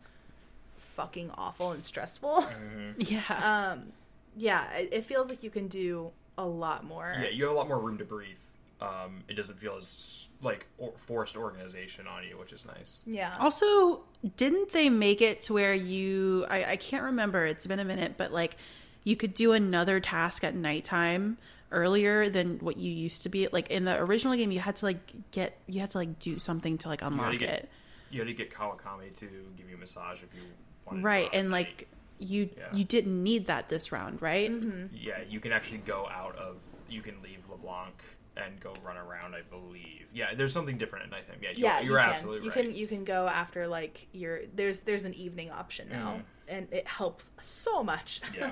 fucking 0.76 1.32
awful 1.38 1.72
and 1.72 1.84
stressful. 1.84 2.46
Yeah. 2.98 3.72
um, 3.74 3.92
yeah, 4.36 4.72
it, 4.74 4.90
it 4.94 5.06
feels 5.06 5.30
like 5.30 5.44
you 5.44 5.50
can 5.50 5.68
do 5.68 6.12
a 6.38 6.46
lot 6.46 6.84
more. 6.84 7.16
Yeah, 7.22 7.30
you 7.30 7.44
have 7.46 7.54
a 7.54 7.56
lot 7.56 7.68
more 7.68 7.80
room 7.80 7.98
to 8.00 8.06
breathe. 8.06 8.38
Um, 8.84 9.24
it 9.30 9.36
doesn't 9.36 9.58
feel 9.60 9.76
as 9.78 10.28
like 10.42 10.66
or, 10.78 10.92
forced 10.98 11.38
organization 11.38 12.06
on 12.08 12.24
you, 12.28 12.38
which 12.38 12.52
is 12.52 12.66
nice. 12.66 13.00
Yeah. 13.06 13.36
Also, 13.40 14.04
didn't 14.38 14.72
they 14.72 14.90
make 14.90 15.22
it 15.22 15.44
to 15.44 15.54
where 15.54 15.74
you 15.74 16.46
I, 16.50 16.66
I 16.72 16.76
can't 16.76 17.04
remember, 17.04 17.46
it's 17.46 17.66
been 17.68 17.80
a 17.80 17.86
minute, 17.86 18.16
but 18.18 18.32
like 18.34 18.58
you 19.04 19.16
could 19.16 19.34
do 19.34 19.54
another 19.54 20.00
task 20.00 20.44
at 20.44 20.54
nighttime 20.56 21.38
earlier 21.72 22.30
than 22.30 22.60
what 22.60 22.78
you 22.78 22.92
used 22.92 23.24
to 23.24 23.30
be. 23.30 23.48
Like 23.52 23.70
in 23.72 23.86
the 23.86 24.00
original 24.02 24.36
game 24.36 24.52
you 24.52 24.60
had 24.60 24.76
to 24.78 24.86
like 24.86 25.32
get 25.32 25.58
you 25.68 25.80
had 25.80 25.92
to 25.92 25.98
like 26.00 26.20
do 26.20 26.38
something 26.40 26.78
to 26.80 26.90
like 26.90 27.02
unlock 27.02 27.32
to 27.32 27.38
get 27.38 27.50
it. 27.50 27.70
you 28.12 28.20
had 28.20 28.28
to 28.28 28.34
get 28.34 28.52
Kawakami 28.54 29.16
to 29.18 29.26
give 29.58 29.70
you 29.70 29.76
a 29.76 29.80
massage 29.80 30.22
if 30.24 30.34
you 30.36 30.42
wanted. 30.86 31.04
Right, 31.04 31.32
go 31.32 31.38
and 31.38 31.48
at 31.48 31.52
like 31.52 31.88
you 32.20 32.50
Yeah. 32.58 32.66
you 32.74 32.84
didn't 32.86 33.22
need 33.24 33.48
that 33.48 33.70
this 33.70 33.92
round, 33.92 34.22
right? 34.22 34.52
yeah, 34.94 35.20
you 35.28 35.40
can 35.40 35.52
actually 35.52 35.80
go 35.80 36.08
out 36.12 36.36
of 36.38 36.62
you 36.90 37.02
can 37.02 37.16
leave 37.24 37.40
LeBlanc 37.50 37.94
and 38.38 38.60
go 38.60 38.74
run 38.84 38.98
around. 38.98 39.36
I 39.36 39.42
believe. 39.42 40.08
Yeah, 40.14 40.34
there's 40.36 40.54
something 40.54 40.78
different 40.78 41.06
at 41.06 41.12
nighttime. 41.12 41.38
Yeah, 41.42 41.50
you're, 41.56 41.60
yeah, 41.70 41.80
you're 41.82 42.00
you 42.00 42.06
can. 42.06 42.10
absolutely 42.10 42.46
you 42.46 42.52
right. 42.52 42.66
can 42.66 42.76
you 42.76 42.88
can 42.88 43.04
go 43.04 43.28
after 43.28 43.68
like 43.68 44.08
your 44.12 44.42
there's 44.56 44.82
there's 44.82 45.04
an 45.04 45.14
evening 45.14 45.52
option 45.52 45.90
now, 45.90 46.22
and 46.48 46.68
it 46.72 46.88
helps 46.88 47.32
so 47.42 47.84
much. 47.84 48.22
Yeah. 48.36 48.52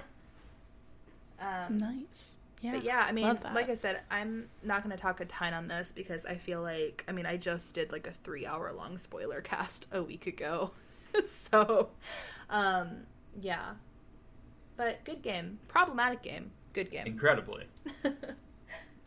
um, 1.39 1.79
Nice. 1.79 2.37
Yeah. 2.61 2.73
But 2.73 2.83
yeah, 2.83 3.03
I 3.07 3.11
mean, 3.11 3.39
like 3.55 3.69
I 3.69 3.75
said, 3.75 4.01
I'm 4.11 4.47
not 4.63 4.83
going 4.83 4.95
to 4.95 5.01
talk 5.01 5.19
a 5.19 5.25
ton 5.25 5.53
on 5.53 5.67
this 5.67 5.91
because 5.93 6.27
I 6.27 6.35
feel 6.35 6.61
like, 6.61 7.03
I 7.07 7.11
mean, 7.11 7.25
I 7.25 7.35
just 7.35 7.73
did 7.73 7.91
like 7.91 8.05
a 8.05 8.11
three 8.11 8.45
hour 8.45 8.71
long 8.71 8.99
spoiler 8.99 9.41
cast 9.41 9.87
a 9.91 10.03
week 10.03 10.27
ago. 10.27 10.71
so, 11.51 11.89
um, 12.51 13.07
yeah. 13.39 13.71
But 14.77 15.03
good 15.03 15.23
game. 15.23 15.57
Problematic 15.67 16.21
game. 16.21 16.51
Good 16.73 16.91
game. 16.91 17.07
Incredibly. 17.07 17.65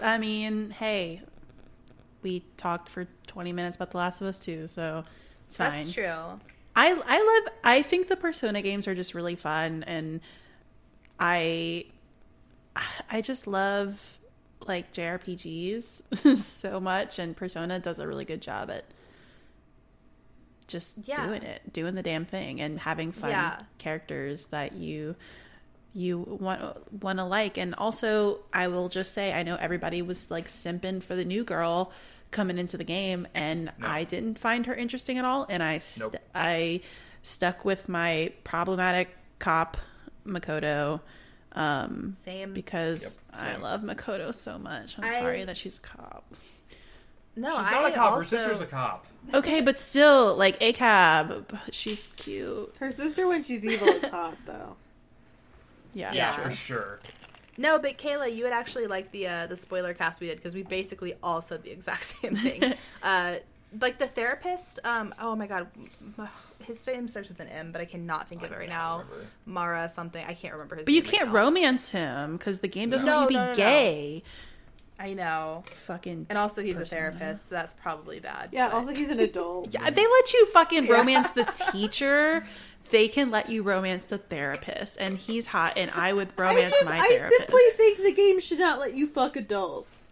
I 0.00 0.18
mean, 0.18 0.70
hey, 0.70 1.22
we 2.22 2.44
talked 2.56 2.88
for 2.88 3.06
20 3.26 3.52
minutes 3.52 3.76
about 3.76 3.90
The 3.90 3.98
Last 3.98 4.20
of 4.20 4.26
Us 4.28 4.38
2, 4.44 4.66
so 4.68 5.02
it's 5.46 5.56
fine. 5.56 5.72
That's 5.72 5.92
true. 5.92 6.40
I 6.76 6.90
I 7.06 7.40
love 7.44 7.54
I 7.62 7.82
think 7.82 8.08
the 8.08 8.16
Persona 8.16 8.60
games 8.62 8.88
are 8.88 8.94
just 8.96 9.14
really 9.14 9.36
fun 9.36 9.84
and 9.86 10.20
I 11.20 11.84
I 13.08 13.20
just 13.20 13.46
love 13.46 14.18
like 14.66 14.92
JRPGs 14.92 16.36
so 16.42 16.80
much 16.80 17.20
and 17.20 17.36
Persona 17.36 17.78
does 17.78 18.00
a 18.00 18.06
really 18.08 18.24
good 18.24 18.42
job 18.42 18.70
at 18.70 18.84
just 20.66 20.96
Yeah. 21.04 21.26
doing 21.26 21.42
it, 21.42 21.72
doing 21.72 21.94
the 21.94 22.02
damn 22.02 22.24
thing 22.24 22.60
and 22.60 22.78
having 22.80 23.12
fun 23.12 23.30
Yeah. 23.30 23.60
characters 23.78 24.46
that 24.46 24.72
you 24.72 25.14
you 25.96 26.18
want 26.18 26.60
want 27.02 27.18
to 27.20 27.24
like 27.24 27.56
and 27.56 27.74
also 27.76 28.40
I 28.52 28.66
will 28.68 28.88
just 28.88 29.12
say 29.12 29.32
I 29.32 29.44
know 29.44 29.56
everybody 29.56 30.02
was 30.02 30.30
like 30.30 30.48
simping 30.48 31.00
for 31.02 31.14
the 31.14 31.24
new 31.24 31.44
girl 31.44 31.92
coming 32.32 32.58
into 32.58 32.76
the 32.76 32.82
game 32.84 33.28
and 33.32 33.66
No. 33.78 33.86
I 33.86 34.02
didn't 34.04 34.38
find 34.38 34.66
her 34.66 34.74
interesting 34.74 35.18
at 35.18 35.24
all 35.24 35.46
and 35.48 35.62
I 35.62 35.78
st- 35.78 36.12
Nope. 36.14 36.22
I 36.34 36.80
stuck 37.22 37.64
with 37.64 37.88
my 37.88 38.32
problematic 38.42 39.16
cop 39.38 39.76
Makoto 40.26 41.00
um 41.52 42.16
Same. 42.24 42.52
because 42.52 43.20
Yep, 43.32 43.46
I 43.46 43.56
love 43.58 43.82
Makoto 43.82 44.34
so 44.34 44.58
much. 44.58 44.98
I'm 44.98 45.04
I- 45.04 45.10
sorry 45.10 45.44
that 45.44 45.56
she's 45.56 45.78
a 45.78 45.80
cop. 45.80 46.24
no, 47.36 47.50
She's 47.58 47.70
not 47.70 47.92
a 47.92 47.94
cop. 47.94 48.16
Her 48.18 48.24
sister's 48.24 48.60
a 48.60 48.66
cop. 48.66 49.06
Okay, 49.32 49.60
but 49.60 49.78
still 49.78 50.34
like 50.36 50.56
a 50.60 50.72
cab. 50.72 51.56
She's 51.70 52.08
cute. 52.16 52.74
Her 52.80 52.90
sister, 52.92 53.26
when 53.28 53.42
she's 53.44 53.64
evil, 53.64 53.88
is 53.88 54.10
hot 54.10 54.36
though. 54.44 54.76
Yeah, 55.94 56.12
Yeah, 56.12 56.36
Yeah. 56.38 56.48
for 56.48 56.50
sure. 56.54 57.00
No, 57.56 57.78
but 57.78 57.98
Kayla, 57.98 58.34
you 58.34 58.42
would 58.44 58.52
actually 58.52 58.86
like 58.88 59.12
the 59.12 59.28
uh, 59.28 59.46
the 59.46 59.56
spoiler 59.56 59.94
cast 59.94 60.20
we 60.20 60.26
did 60.26 60.36
because 60.38 60.54
we 60.54 60.62
basically 60.64 61.14
all 61.22 61.40
said 61.40 61.62
the 61.62 61.70
exact 61.70 62.16
same 62.20 62.34
thing. 62.34 62.74
uh, 63.02 63.36
like 63.80 63.98
the 63.98 64.06
therapist. 64.08 64.80
Um, 64.84 65.14
oh 65.20 65.36
my 65.36 65.46
god, 65.46 65.68
his 66.66 66.84
name 66.86 67.06
starts 67.08 67.28
with 67.28 67.38
an 67.40 67.48
M, 67.48 67.70
but 67.72 67.80
I 67.80 67.84
cannot 67.84 68.28
think 68.28 68.42
of 68.42 68.50
it 68.52 68.58
right 68.58 68.68
now. 68.68 69.04
remember. 69.08 69.26
Mara 69.46 69.88
something. 69.88 70.24
I 70.24 70.34
can't 70.34 70.52
remember 70.54 70.76
his. 70.76 70.84
But 70.84 70.94
you 70.94 71.02
can't 71.02 71.26
right 71.28 71.32
now. 71.32 71.44
romance 71.46 71.88
him 71.90 72.36
because 72.36 72.58
the 72.60 72.68
game 72.68 72.90
doesn't 72.90 73.06
No, 73.06 73.18
want 73.20 73.30
you 73.30 73.36
to 73.38 73.44
no, 73.46 73.52
be 73.52 73.60
no, 73.60 73.64
no. 73.64 73.70
gay. 73.70 74.22
I 75.04 75.12
know, 75.12 75.64
Fucking. 75.70 76.26
and 76.30 76.38
also 76.38 76.62
he's 76.62 76.78
a 76.78 76.86
therapist, 76.86 77.50
so 77.50 77.54
that's 77.56 77.74
probably 77.74 78.20
bad. 78.20 78.48
Yeah. 78.52 78.68
but- 78.68 78.76
Also, 78.78 78.94
he's 78.94 79.10
an 79.10 79.20
adult. 79.20 79.68
Yeah, 79.74 79.90
they 79.90 80.00
let 80.06 80.32
you 80.32 80.46
fucking 80.46 80.86
Yeah. 80.86 80.92
romance 80.94 81.30
the 81.32 81.44
teacher. 81.72 82.46
They 82.90 83.08
can 83.08 83.30
let 83.30 83.50
you 83.50 83.62
romance 83.62 84.06
the 84.06 84.16
therapist, 84.18 84.96
and 84.98 85.18
he's 85.18 85.48
hot, 85.48 85.74
and 85.76 85.90
I 85.90 86.12
would 86.14 86.28
I 86.38 86.42
romance 86.42 86.70
just, 86.72 86.84
my 86.86 86.98
I 86.98 87.08
simply 87.38 87.62
think 87.76 87.98
the 88.02 88.12
game 88.12 88.40
should 88.40 88.58
not 88.58 88.78
let 88.80 88.94
you 88.94 89.06
fuck 89.06 89.36
adults. 89.36 90.10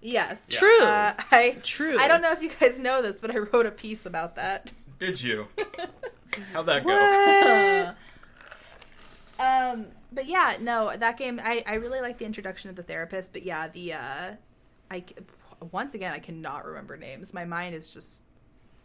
yes, 0.00 0.42
Yeah. 0.48 0.58
True. 0.58 0.82
Uh, 0.84 1.14
I 1.30 1.56
True. 1.62 1.98
I 1.98 2.08
don't 2.08 2.22
know 2.22 2.32
if 2.32 2.42
you 2.42 2.50
guys 2.60 2.78
know 2.80 3.02
this, 3.02 3.18
but 3.20 3.30
I 3.30 3.38
wrote 3.38 3.66
a 3.66 3.70
piece 3.70 4.04
about 4.04 4.34
that. 4.36 4.72
Did 4.98 5.20
you? 5.22 5.46
How'd 6.52 6.66
that 6.66 6.84
go? 6.84 7.86
What? 7.86 7.96
Um, 9.38 9.86
but 10.16 10.26
yeah, 10.26 10.56
no, 10.60 10.96
that 10.96 11.16
game 11.16 11.40
I 11.40 11.62
I 11.66 11.74
really 11.74 12.00
like 12.00 12.18
the 12.18 12.24
introduction 12.24 12.70
of 12.70 12.74
the 12.74 12.82
therapist, 12.82 13.32
but 13.32 13.44
yeah, 13.44 13.68
the 13.68 13.92
uh, 13.92 14.30
I 14.90 15.04
once 15.70 15.94
again 15.94 16.12
I 16.12 16.18
cannot 16.18 16.64
remember 16.64 16.96
names. 16.96 17.32
My 17.32 17.44
mind 17.44 17.76
is 17.76 17.92
just 17.92 18.22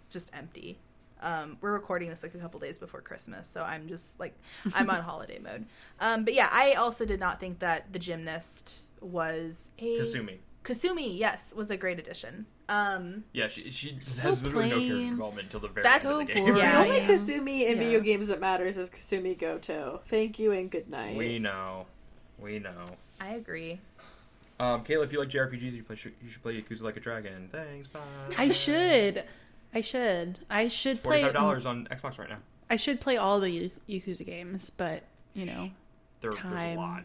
just 0.09 0.29
empty. 0.35 0.77
Um, 1.21 1.57
we're 1.61 1.73
recording 1.73 2.09
this 2.09 2.21
like 2.21 2.33
a 2.35 2.39
couple 2.39 2.59
days 2.59 2.77
before 2.77 3.01
Christmas, 3.01 3.47
so 3.47 3.61
I'm 3.61 3.87
just 3.87 4.19
like 4.19 4.35
I'm 4.75 4.89
on 4.89 5.01
holiday 5.03 5.39
mode. 5.39 5.65
Um, 5.99 6.25
but 6.25 6.33
yeah, 6.33 6.49
I 6.51 6.73
also 6.73 7.05
did 7.05 7.19
not 7.19 7.39
think 7.39 7.59
that 7.59 7.93
the 7.93 7.99
gymnast 7.99 8.81
was 8.99 9.69
a 9.79 9.99
Kasumi. 9.99 10.37
Kasumi, 10.63 11.17
yes, 11.17 11.53
was 11.55 11.71
a 11.71 11.77
great 11.77 11.97
addition. 11.97 12.45
Um, 12.71 13.25
Yeah, 13.33 13.49
she 13.49 13.69
she 13.69 13.93
has 14.21 14.43
literally 14.43 14.69
no 14.69 14.79
character 14.79 15.09
development 15.09 15.45
until 15.45 15.59
the 15.59 15.67
very 15.67 15.83
That's 15.83 16.05
end 16.05 16.13
of 16.13 16.19
the 16.27 16.33
game. 16.33 16.43
boring. 16.45 16.57
Yeah. 16.57 16.71
The 16.71 16.89
only 16.89 16.97
Yeah. 17.01 17.07
Kasumi 17.07 17.61
in 17.63 17.71
Yeah. 17.71 17.83
video 17.83 17.99
games 17.99 18.27
that 18.29 18.39
matters 18.39 18.77
is 18.77 18.89
Kasumi 18.89 19.37
Goto. 19.37 19.99
Thank 20.05 20.39
you 20.39 20.51
and 20.53 20.71
good 20.71 20.89
night. 20.89 21.17
We 21.17 21.37
know. 21.37 21.87
We 22.39 22.59
know. 22.59 22.85
I 23.19 23.33
agree. 23.33 23.79
Um, 24.59 24.83
Kayla, 24.85 25.03
if 25.03 25.11
you 25.11 25.19
like 25.19 25.27
JRPGs, 25.29 25.73
you, 25.73 25.83
play, 25.83 25.97
you 26.23 26.29
should 26.29 26.41
play 26.43 26.61
Yakuza 26.61 26.81
Like 26.81 26.95
a 26.95 26.99
Dragon. 27.01 27.49
Thanks, 27.51 27.87
bye. 27.87 27.99
I 28.37 28.49
should. 28.49 29.23
I 29.73 29.81
should. 29.81 30.39
I 30.49 30.67
should 30.69 31.01
play. 31.01 31.21
Forty-five 31.21 31.33
dollars 31.33 31.65
on 31.65 31.87
Xbox 31.91 32.17
right 32.19 32.29
now. 32.29 32.37
I 32.69 32.77
should 32.77 33.01
play 33.01 33.17
all 33.17 33.39
the 33.41 33.69
Yakuza 33.89 34.25
games, 34.25 34.69
but 34.69 35.03
you 35.33 35.45
know, 35.45 35.71
There, 36.21 36.31
there's 36.31 36.35
a 36.45 36.47
Time. 36.47 36.77
lot. 36.77 37.03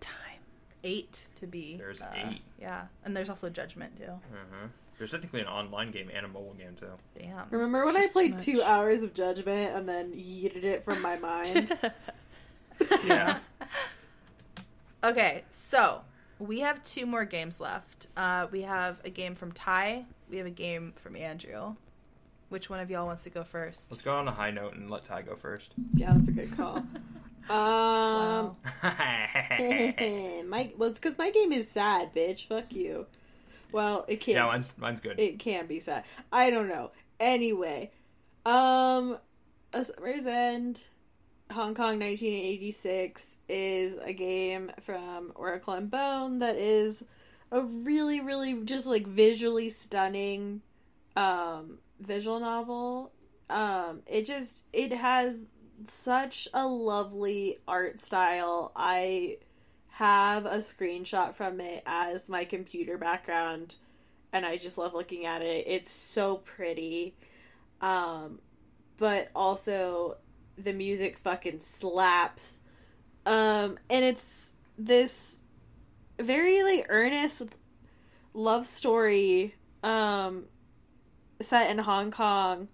time. 0.00 0.40
Eight 0.82 1.16
to 1.40 1.46
be. 1.46 1.76
There's 1.76 2.00
uh, 2.02 2.12
eight. 2.14 2.40
Yeah, 2.60 2.86
and 3.04 3.16
there's 3.16 3.28
also 3.28 3.50
Judgment 3.50 3.96
too. 3.96 4.04
Uh-huh. 4.04 4.66
There's 5.00 5.12
technically 5.12 5.40
an 5.40 5.46
online 5.46 5.92
game 5.92 6.10
and 6.14 6.26
a 6.26 6.28
mobile 6.28 6.52
game 6.52 6.74
too. 6.78 6.90
Damn. 7.18 7.46
Remember 7.48 7.86
when 7.86 7.96
I 7.96 8.06
played 8.12 8.38
two 8.38 8.62
hours 8.62 9.02
of 9.02 9.14
Judgment 9.14 9.74
and 9.74 9.88
then 9.88 10.12
yeeted 10.12 10.62
it 10.62 10.82
from 10.82 11.00
my 11.00 11.16
mind? 11.16 11.72
Yeah. 13.04 13.38
Okay, 15.02 15.44
so 15.50 16.02
we 16.38 16.60
have 16.60 16.84
two 16.84 17.06
more 17.06 17.24
games 17.24 17.58
left. 17.60 18.08
Uh, 18.18 18.48
we 18.52 18.60
have 18.62 19.00
a 19.02 19.08
game 19.08 19.34
from 19.34 19.50
Ty. 19.52 20.04
We 20.28 20.36
have 20.36 20.46
a 20.46 20.50
game 20.50 20.92
from 20.96 21.16
Andrew. 21.16 21.74
Which 22.50 22.68
one 22.68 22.80
of 22.80 22.90
y'all 22.90 23.06
wants 23.06 23.22
to 23.22 23.30
go 23.30 23.42
first? 23.42 23.90
Let's 23.90 24.02
go 24.02 24.14
on 24.14 24.28
a 24.28 24.32
high 24.32 24.50
note 24.50 24.74
and 24.74 24.90
let 24.90 25.06
Ty 25.06 25.22
go 25.22 25.36
first. 25.36 25.72
yeah, 25.92 26.12
that's 26.12 26.28
a 26.28 26.32
good 26.32 26.54
call. 26.56 26.82
Um, 27.48 27.56
Wow. 27.56 28.56
my 28.82 30.70
well, 30.76 30.90
it's 30.90 31.00
because 31.00 31.16
my 31.18 31.30
game 31.30 31.50
is 31.52 31.68
sad, 31.70 32.14
bitch. 32.14 32.46
Fuck 32.46 32.70
you. 32.72 33.06
Well, 33.72 34.04
it 34.08 34.20
can't. 34.20 34.36
yeah, 34.36 34.46
mine's 34.46 34.74
mine's 34.78 35.00
good. 35.00 35.18
it 35.18 35.38
can 35.38 35.66
be 35.66 35.80
sad. 35.80 36.04
I 36.32 36.50
don't 36.50 36.68
know. 36.68 36.90
Anyway, 37.18 37.90
um, 38.46 39.18
A 39.72 39.84
Summer's 39.84 40.26
End, 40.26 40.84
Hong 41.52 41.74
Kong, 41.74 41.98
1986 41.98 43.36
is 43.48 43.96
a 44.02 44.12
game 44.12 44.70
from 44.80 45.32
Oracle 45.34 45.74
and 45.74 45.90
Bone 45.90 46.38
that 46.38 46.56
is 46.56 47.04
a 47.52 47.60
really, 47.62 48.20
really 48.20 48.54
just 48.64 48.86
like 48.86 49.06
visually 49.06 49.68
stunning, 49.68 50.62
um, 51.16 51.78
visual 52.00 52.40
novel. 52.40 53.12
Um, 53.50 54.02
it 54.06 54.24
just 54.24 54.64
it 54.72 54.92
has 54.92 55.44
such 55.86 56.48
a 56.54 56.66
lovely 56.66 57.58
art 57.66 57.98
style. 57.98 58.72
I 58.76 59.38
have 59.92 60.46
a 60.46 60.56
screenshot 60.58 61.34
from 61.34 61.60
it 61.60 61.82
as 61.86 62.28
my 62.28 62.44
computer 62.44 62.96
background 62.96 63.76
and 64.32 64.46
I 64.46 64.56
just 64.56 64.78
love 64.78 64.94
looking 64.94 65.26
at 65.26 65.42
it. 65.42 65.64
It's 65.66 65.90
so 65.90 66.36
pretty. 66.36 67.14
Um 67.80 68.40
but 68.96 69.30
also 69.34 70.18
the 70.56 70.72
music 70.72 71.16
fucking 71.18 71.60
slaps. 71.60 72.60
Um 73.26 73.78
and 73.88 74.04
it's 74.04 74.52
this 74.78 75.40
very 76.18 76.62
like 76.62 76.86
earnest 76.88 77.48
love 78.32 78.66
story 78.66 79.54
um 79.82 80.44
set 81.42 81.70
in 81.70 81.78
Hong 81.78 82.10
Kong 82.10 82.68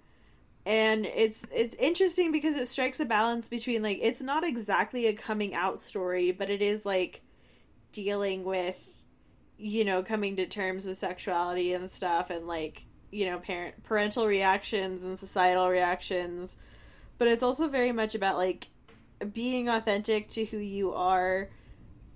and 0.66 1.06
it's 1.06 1.46
it's 1.54 1.76
interesting 1.76 2.32
because 2.32 2.56
it 2.56 2.66
strikes 2.66 2.98
a 2.98 3.04
balance 3.04 3.46
between 3.46 3.84
like 3.84 4.00
it's 4.02 4.20
not 4.20 4.42
exactly 4.42 5.06
a 5.06 5.12
coming 5.12 5.54
out 5.54 5.78
story, 5.78 6.32
but 6.32 6.50
it 6.50 6.60
is 6.60 6.84
like 6.84 7.22
dealing 7.92 8.42
with 8.42 8.76
you 9.56 9.84
know 9.84 10.02
coming 10.02 10.34
to 10.36 10.44
terms 10.44 10.84
with 10.84 10.98
sexuality 10.98 11.72
and 11.72 11.88
stuff 11.88 12.30
and 12.30 12.48
like 12.48 12.84
you 13.12 13.26
know 13.26 13.38
parent 13.38 13.80
parental 13.84 14.26
reactions 14.26 15.04
and 15.04 15.16
societal 15.16 15.68
reactions. 15.68 16.56
But 17.16 17.28
it's 17.28 17.44
also 17.44 17.68
very 17.68 17.92
much 17.92 18.16
about 18.16 18.36
like 18.36 18.66
being 19.32 19.68
authentic 19.68 20.28
to 20.30 20.46
who 20.46 20.58
you 20.58 20.92
are 20.92 21.48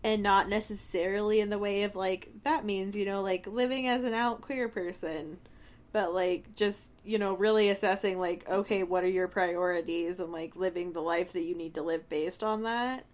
and 0.03 0.25
not 0.25 0.49
necessarily 0.49 1.39
in 1.39 1.51
the 1.51 1.59
way 1.59 1.85
of 1.85 1.95
like 1.95 2.33
that 2.43 2.65
means 2.65 2.97
you 2.97 3.05
know 3.05 3.23
like 3.23 3.47
living 3.47 3.87
as 3.87 4.03
an 4.03 4.13
out 4.13 4.41
queer 4.41 4.69
person 4.69 5.39
but 5.93 6.13
like 6.15 6.55
just 6.55 6.89
you 7.05 7.19
know 7.19 7.35
really 7.35 7.69
assessing 7.71 8.19
like 8.19 8.49
okay 8.49 8.83
what 8.83 9.03
are 9.05 9.09
your 9.09 9.29
priorities 9.29 10.21
and 10.21 10.31
like 10.33 10.55
living 10.57 10.93
the 10.93 11.01
life 11.01 11.33
that 11.33 11.43
you 11.43 11.55
need 11.55 11.75
to 11.75 11.83
live 11.83 12.09
based 12.09 12.43
on 12.45 12.63
that 12.65 13.05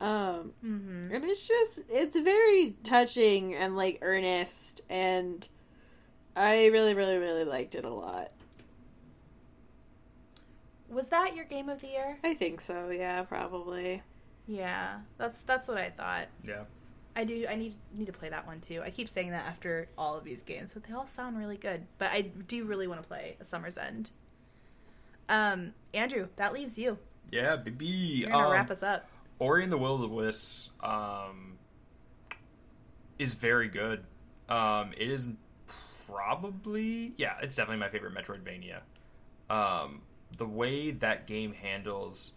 um 0.00 0.52
Mm-hmm. 0.64 1.14
and 1.14 1.24
it's 1.24 1.46
just 1.46 1.80
it's 1.88 2.16
very 2.18 2.76
touching 2.82 3.54
and 3.54 3.76
like 3.76 3.98
earnest 4.02 4.80
and 4.90 5.48
i 6.36 6.66
really 6.66 6.92
really 6.94 7.16
really 7.16 7.44
liked 7.44 7.74
it 7.74 7.84
a 7.84 7.90
lot 7.90 8.32
Was 10.88 11.08
that 11.08 11.34
your 11.34 11.44
game 11.46 11.68
of 11.68 11.80
the 11.80 11.88
year? 11.88 12.18
i 12.22 12.34
think 12.34 12.60
so 12.60 12.90
yeah 12.90 13.22
probably 13.22 14.02
Yeah, 14.46 14.98
that's 15.18 15.40
that's 15.42 15.68
what 15.68 15.78
I 15.78 15.90
thought. 15.90 16.26
Yeah. 16.44 16.64
I 17.14 17.24
do. 17.24 17.46
I 17.48 17.56
need 17.56 17.74
need 17.94 18.06
to 18.06 18.12
play 18.12 18.28
that 18.30 18.46
one 18.46 18.60
too. 18.60 18.80
I 18.82 18.90
keep 18.90 19.08
saying 19.08 19.30
that 19.32 19.46
after 19.46 19.88
all 19.98 20.16
of 20.16 20.24
these 20.24 20.42
games, 20.42 20.72
but 20.74 20.84
they 20.84 20.94
all 20.94 21.06
sound 21.06 21.38
really 21.38 21.56
good. 21.58 21.86
But 21.98 22.08
I 22.10 22.22
do 22.22 22.64
really 22.64 22.86
want 22.86 23.02
to 23.02 23.06
play 23.06 23.36
A 23.40 23.44
Summer's 23.44 23.76
End. 23.76 24.10
Um, 25.28 25.72
Andrew, 25.94 26.28
that 26.36 26.52
leaves 26.52 26.78
you. 26.78 26.98
Yeah, 27.30 27.56
baby. 27.56 27.86
You're 27.86 28.30
gonna 28.30 28.46
Um, 28.46 28.52
wrap 28.52 28.70
us 28.70 28.82
up. 28.82 29.06
Ori 29.38 29.62
and 29.64 29.72
the 29.72 29.78
Will 29.78 29.96
of 29.96 30.00
the 30.00 30.08
Wisps 30.08 30.70
um, 30.80 31.58
is 33.18 33.34
very 33.34 33.68
good. 33.68 34.04
Um, 34.48 34.92
it 34.96 35.10
is 35.10 35.28
probably 36.06 37.14
yeah, 37.16 37.34
it's 37.42 37.54
definitely 37.54 37.80
my 37.80 37.88
favorite 37.88 38.14
Metroidvania. 38.14 38.80
Um, 39.50 40.02
the 40.36 40.46
way 40.46 40.92
that 40.92 41.26
game 41.26 41.52
handles 41.52 42.32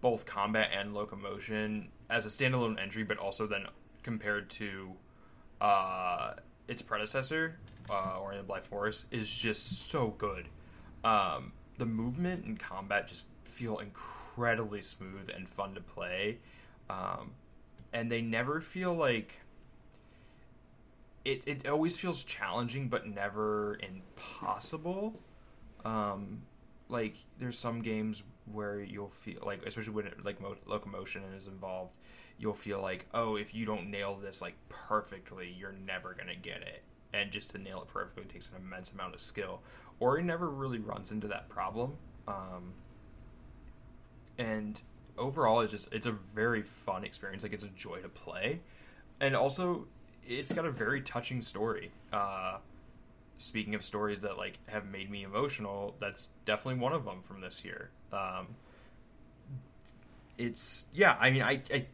both 0.00 0.26
combat 0.26 0.70
and 0.76 0.94
locomotion 0.94 1.88
as 2.10 2.24
a 2.26 2.28
standalone 2.28 2.80
entry, 2.80 3.04
but 3.04 3.16
also 3.18 3.46
then 3.46 3.66
compared 4.02 4.50
to 4.50 4.92
uh, 5.60 6.34
its 6.66 6.82
predecessor, 6.82 7.58
uh, 7.90 8.18
Ori 8.20 8.36
the 8.36 8.42
Blind 8.42 8.64
Forest, 8.64 9.06
is 9.10 9.28
just 9.28 9.88
so 9.88 10.08
good. 10.18 10.48
Um, 11.04 11.52
the 11.78 11.86
movement 11.86 12.44
and 12.44 12.58
combat 12.58 13.08
just 13.08 13.24
feel 13.44 13.78
incredibly 13.78 14.82
smooth 14.82 15.30
and 15.34 15.48
fun 15.48 15.74
to 15.74 15.80
play, 15.80 16.38
um, 16.90 17.32
and 17.92 18.10
they 18.10 18.20
never 18.20 18.60
feel 18.60 18.94
like 18.94 19.40
it. 21.24 21.42
It 21.46 21.66
always 21.66 21.96
feels 21.96 22.24
challenging, 22.24 22.88
but 22.88 23.06
never 23.06 23.78
impossible. 23.80 25.20
Um, 25.84 26.42
like 26.88 27.16
there's 27.38 27.58
some 27.58 27.82
games 27.82 28.22
where 28.52 28.80
you'll 28.80 29.10
feel 29.10 29.42
like, 29.44 29.64
especially 29.66 29.92
when 29.92 30.06
it, 30.06 30.24
like 30.24 30.40
mo- 30.40 30.56
locomotion 30.66 31.22
is 31.36 31.46
involved, 31.46 31.96
you'll 32.38 32.54
feel 32.54 32.80
like, 32.80 33.06
oh, 33.12 33.36
if 33.36 33.54
you 33.54 33.66
don't 33.66 33.90
nail 33.90 34.16
this 34.16 34.40
like 34.40 34.54
perfectly, 34.68 35.54
you're 35.58 35.74
never 35.86 36.14
gonna 36.14 36.36
get 36.36 36.62
it. 36.62 36.82
And 37.12 37.30
just 37.30 37.50
to 37.50 37.58
nail 37.58 37.82
it 37.82 37.88
perfectly 37.88 38.24
takes 38.24 38.48
an 38.50 38.56
immense 38.56 38.92
amount 38.92 39.14
of 39.14 39.20
skill. 39.20 39.60
Ori 40.00 40.22
never 40.22 40.48
really 40.48 40.78
runs 40.78 41.10
into 41.10 41.26
that 41.28 41.48
problem. 41.48 41.94
Um, 42.28 42.74
and 44.38 44.80
overall, 45.16 45.60
it's 45.60 45.72
just 45.72 45.92
it's 45.92 46.06
a 46.06 46.12
very 46.12 46.62
fun 46.62 47.04
experience. 47.04 47.42
Like 47.42 47.52
it's 47.52 47.64
a 47.64 47.68
joy 47.68 48.00
to 48.00 48.08
play, 48.08 48.60
and 49.20 49.34
also 49.34 49.86
it's 50.26 50.52
got 50.52 50.64
a 50.64 50.70
very 50.70 51.00
touching 51.00 51.42
story. 51.42 51.90
Uh, 52.12 52.58
speaking 53.38 53.74
of 53.74 53.82
stories 53.82 54.20
that 54.20 54.36
like 54.36 54.58
have 54.66 54.86
made 54.86 55.10
me 55.10 55.24
emotional, 55.24 55.96
that's 55.98 56.28
definitely 56.44 56.80
one 56.80 56.92
of 56.92 57.04
them 57.04 57.22
from 57.22 57.40
this 57.40 57.64
year. 57.64 57.90
Um, 58.12 58.48
it's 60.36 60.86
yeah. 60.94 61.16
I 61.18 61.30
mean, 61.30 61.42
I, 61.42 61.62
I 61.72 61.86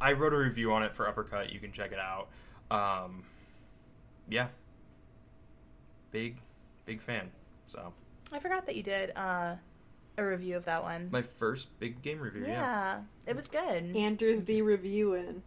I 0.00 0.12
wrote 0.12 0.32
a 0.32 0.38
review 0.38 0.72
on 0.72 0.82
it 0.82 0.94
for 0.94 1.08
Uppercut. 1.08 1.52
You 1.52 1.60
can 1.60 1.72
check 1.72 1.92
it 1.92 1.98
out. 1.98 2.28
Um, 2.70 3.24
yeah, 4.28 4.48
big 6.10 6.36
big 6.86 7.00
fan. 7.02 7.30
So 7.66 7.92
I 8.32 8.38
forgot 8.38 8.66
that 8.66 8.76
you 8.76 8.82
did 8.82 9.12
uh, 9.16 9.56
a 10.16 10.24
review 10.24 10.56
of 10.56 10.64
that 10.66 10.82
one. 10.82 11.08
my 11.10 11.22
first 11.22 11.78
big 11.80 12.02
game 12.02 12.20
review. 12.20 12.42
yeah, 12.42 12.50
Yeah, 12.50 13.00
it 13.26 13.36
was 13.36 13.46
good. 13.46 13.96
andrews 13.96 14.42
be 14.42 14.62
reviewing 14.62 15.42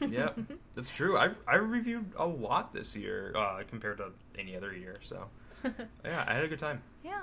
yeah, 0.08 0.30
that's 0.74 0.88
true. 0.88 1.18
I 1.18 1.30
I 1.46 1.56
reviewed 1.56 2.12
a 2.16 2.26
lot 2.26 2.72
this 2.72 2.96
year 2.96 3.34
uh, 3.36 3.62
compared 3.68 3.98
to 3.98 4.12
any 4.38 4.56
other 4.56 4.74
year. 4.74 4.96
So 5.02 5.26
yeah, 6.04 6.24
I 6.26 6.32
had 6.32 6.42
a 6.42 6.48
good 6.48 6.58
time. 6.58 6.80
Yeah. 7.04 7.20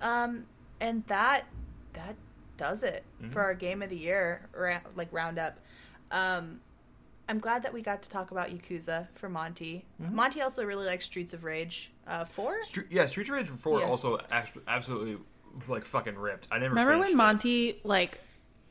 Um, 0.00 0.46
and 0.80 1.04
that 1.08 1.44
that 1.92 2.16
does 2.62 2.82
it 2.84 3.02
Mhm. 3.22 3.32
for 3.32 3.40
our 3.42 3.54
game 3.54 3.82
of 3.82 3.90
the 3.90 3.96
year, 3.96 4.48
ra- 4.56 4.80
like 4.94 5.08
roundup. 5.12 5.58
Um, 6.12 6.60
I'm 7.28 7.38
glad 7.38 7.62
that 7.64 7.72
we 7.72 7.82
got 7.82 8.02
to 8.02 8.10
talk 8.10 8.30
about 8.30 8.50
Yakuza 8.50 9.08
for 9.14 9.28
Monty. 9.28 9.84
Mhm. 10.00 10.12
Monty 10.12 10.40
also 10.42 10.64
really 10.64 10.86
likes 10.86 11.04
Streets 11.04 11.32
of 11.34 11.42
Rage 11.44 11.90
uh, 12.06 12.24
four. 12.24 12.60
Stre- 12.62 12.86
yeah, 12.90 13.06
of 13.28 13.34
Rage 13.36 13.48
Four 13.48 13.80
Yeah. 13.80 13.86
also 13.86 14.18
absolutely 14.68 15.18
like 15.68 15.84
fucking 15.84 16.16
ripped. 16.16 16.48
I 16.50 16.58
never 16.58 16.70
Remember 16.74 16.98
when 16.98 17.10
it. 17.10 17.16
Monty 17.16 17.80
like 17.84 18.18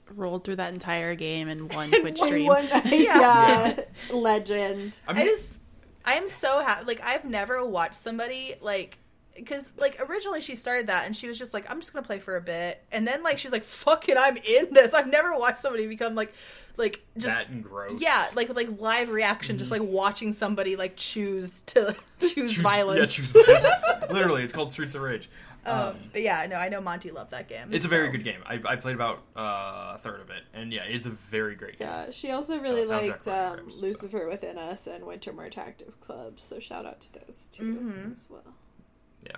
rolled 0.09 0.43
through 0.43 0.57
that 0.57 0.73
entire 0.73 1.15
game 1.15 1.47
in 1.49 1.67
one 1.69 1.91
Twitch 1.91 2.19
stream? 2.19 2.45
One- 2.47 2.67
Yeah. 2.85 3.19
yeah. 3.19 3.79
legend 4.13 4.99
I 5.07 5.21
I 5.21 5.25
just, 5.25 5.59
I 6.05 6.13
am 6.15 6.27
so 6.29 6.59
happy. 6.59 6.85
Like 6.85 7.01
I've 7.01 7.25
never 7.25 7.65
watched 7.65 7.95
somebody 7.95 8.55
like. 8.61 8.97
Because 9.35 9.69
like 9.77 9.97
originally 10.09 10.41
she 10.41 10.55
started 10.55 10.87
that 10.87 11.05
and 11.05 11.15
she 11.15 11.27
was 11.27 11.37
just 11.39 11.53
like 11.53 11.69
I'm 11.71 11.79
just 11.79 11.93
gonna 11.93 12.05
play 12.05 12.19
for 12.19 12.35
a 12.35 12.41
bit 12.41 12.83
and 12.91 13.07
then 13.07 13.23
like 13.23 13.39
she's 13.39 13.51
like 13.53 13.63
fuck 13.63 14.09
it 14.09 14.17
I'm 14.17 14.35
in 14.37 14.73
this 14.73 14.93
I've 14.93 15.07
never 15.07 15.35
watched 15.37 15.59
somebody 15.59 15.87
become 15.87 16.15
like 16.15 16.33
like 16.77 17.01
just 17.17 17.27
that 17.27 17.49
engrossed. 17.49 18.01
Yeah, 18.01 18.27
like 18.35 18.53
like 18.55 18.79
live 18.79 19.09
reaction, 19.09 19.57
just 19.57 19.71
like 19.71 19.81
watching 19.83 20.33
somebody 20.33 20.75
like 20.75 20.95
choose 20.95 21.61
to 21.67 21.95
choose, 22.21 22.33
Choose- 22.33 22.55
violence. 22.57 22.99
Yeah, 22.99 23.05
choose 23.23 23.31
violence. 23.31 23.83
Literally, 24.09 24.43
it's 24.43 24.53
called 24.53 24.71
Streets 24.71 24.95
of 24.95 25.01
Rage. 25.01 25.29
um, 25.65 25.95
but 26.13 26.21
yeah, 26.21 26.45
no, 26.47 26.55
I 26.55 26.69
know 26.69 26.79
Monty 26.81 27.11
loved 27.11 27.31
that 27.31 27.47
game. 27.49 27.67
It's 27.71 27.83
a 27.85 27.89
very 27.89 28.09
good 28.09 28.23
game. 28.23 28.39
I, 28.47 28.59
I 28.65 28.77
played 28.77 28.95
about 28.95 29.17
uh, 29.35 29.93
a 29.95 29.99
third 30.01 30.21
of 30.21 30.29
it, 30.29 30.43
and 30.53 30.71
yeah, 30.73 30.83
it's 30.83 31.05
a 31.05 31.09
very 31.11 31.55
great 31.55 31.77
game. 31.77 31.87
yeah 31.89 32.09
she 32.09 32.31
also 32.31 32.57
really 32.57 32.83
Uh, 32.83 33.01
liked 33.01 33.25
for 33.25 33.31
um, 33.31 33.57
Rams, 33.57 33.75
so. 33.75 33.81
lucifer 33.85 34.27
within 34.29 34.57
us 34.57 34.87
and 34.87 35.03
Wintermoor 35.03 35.51
tactics 35.51 35.95
club 35.95 36.39
so 36.39 36.59
shout 36.59 36.85
out 36.85 37.01
to 37.01 37.13
those 37.13 37.47
2 37.51 37.63
Mhm. 37.63 38.11
as 38.13 38.27
well 38.29 38.55
Yeah. 39.25 39.37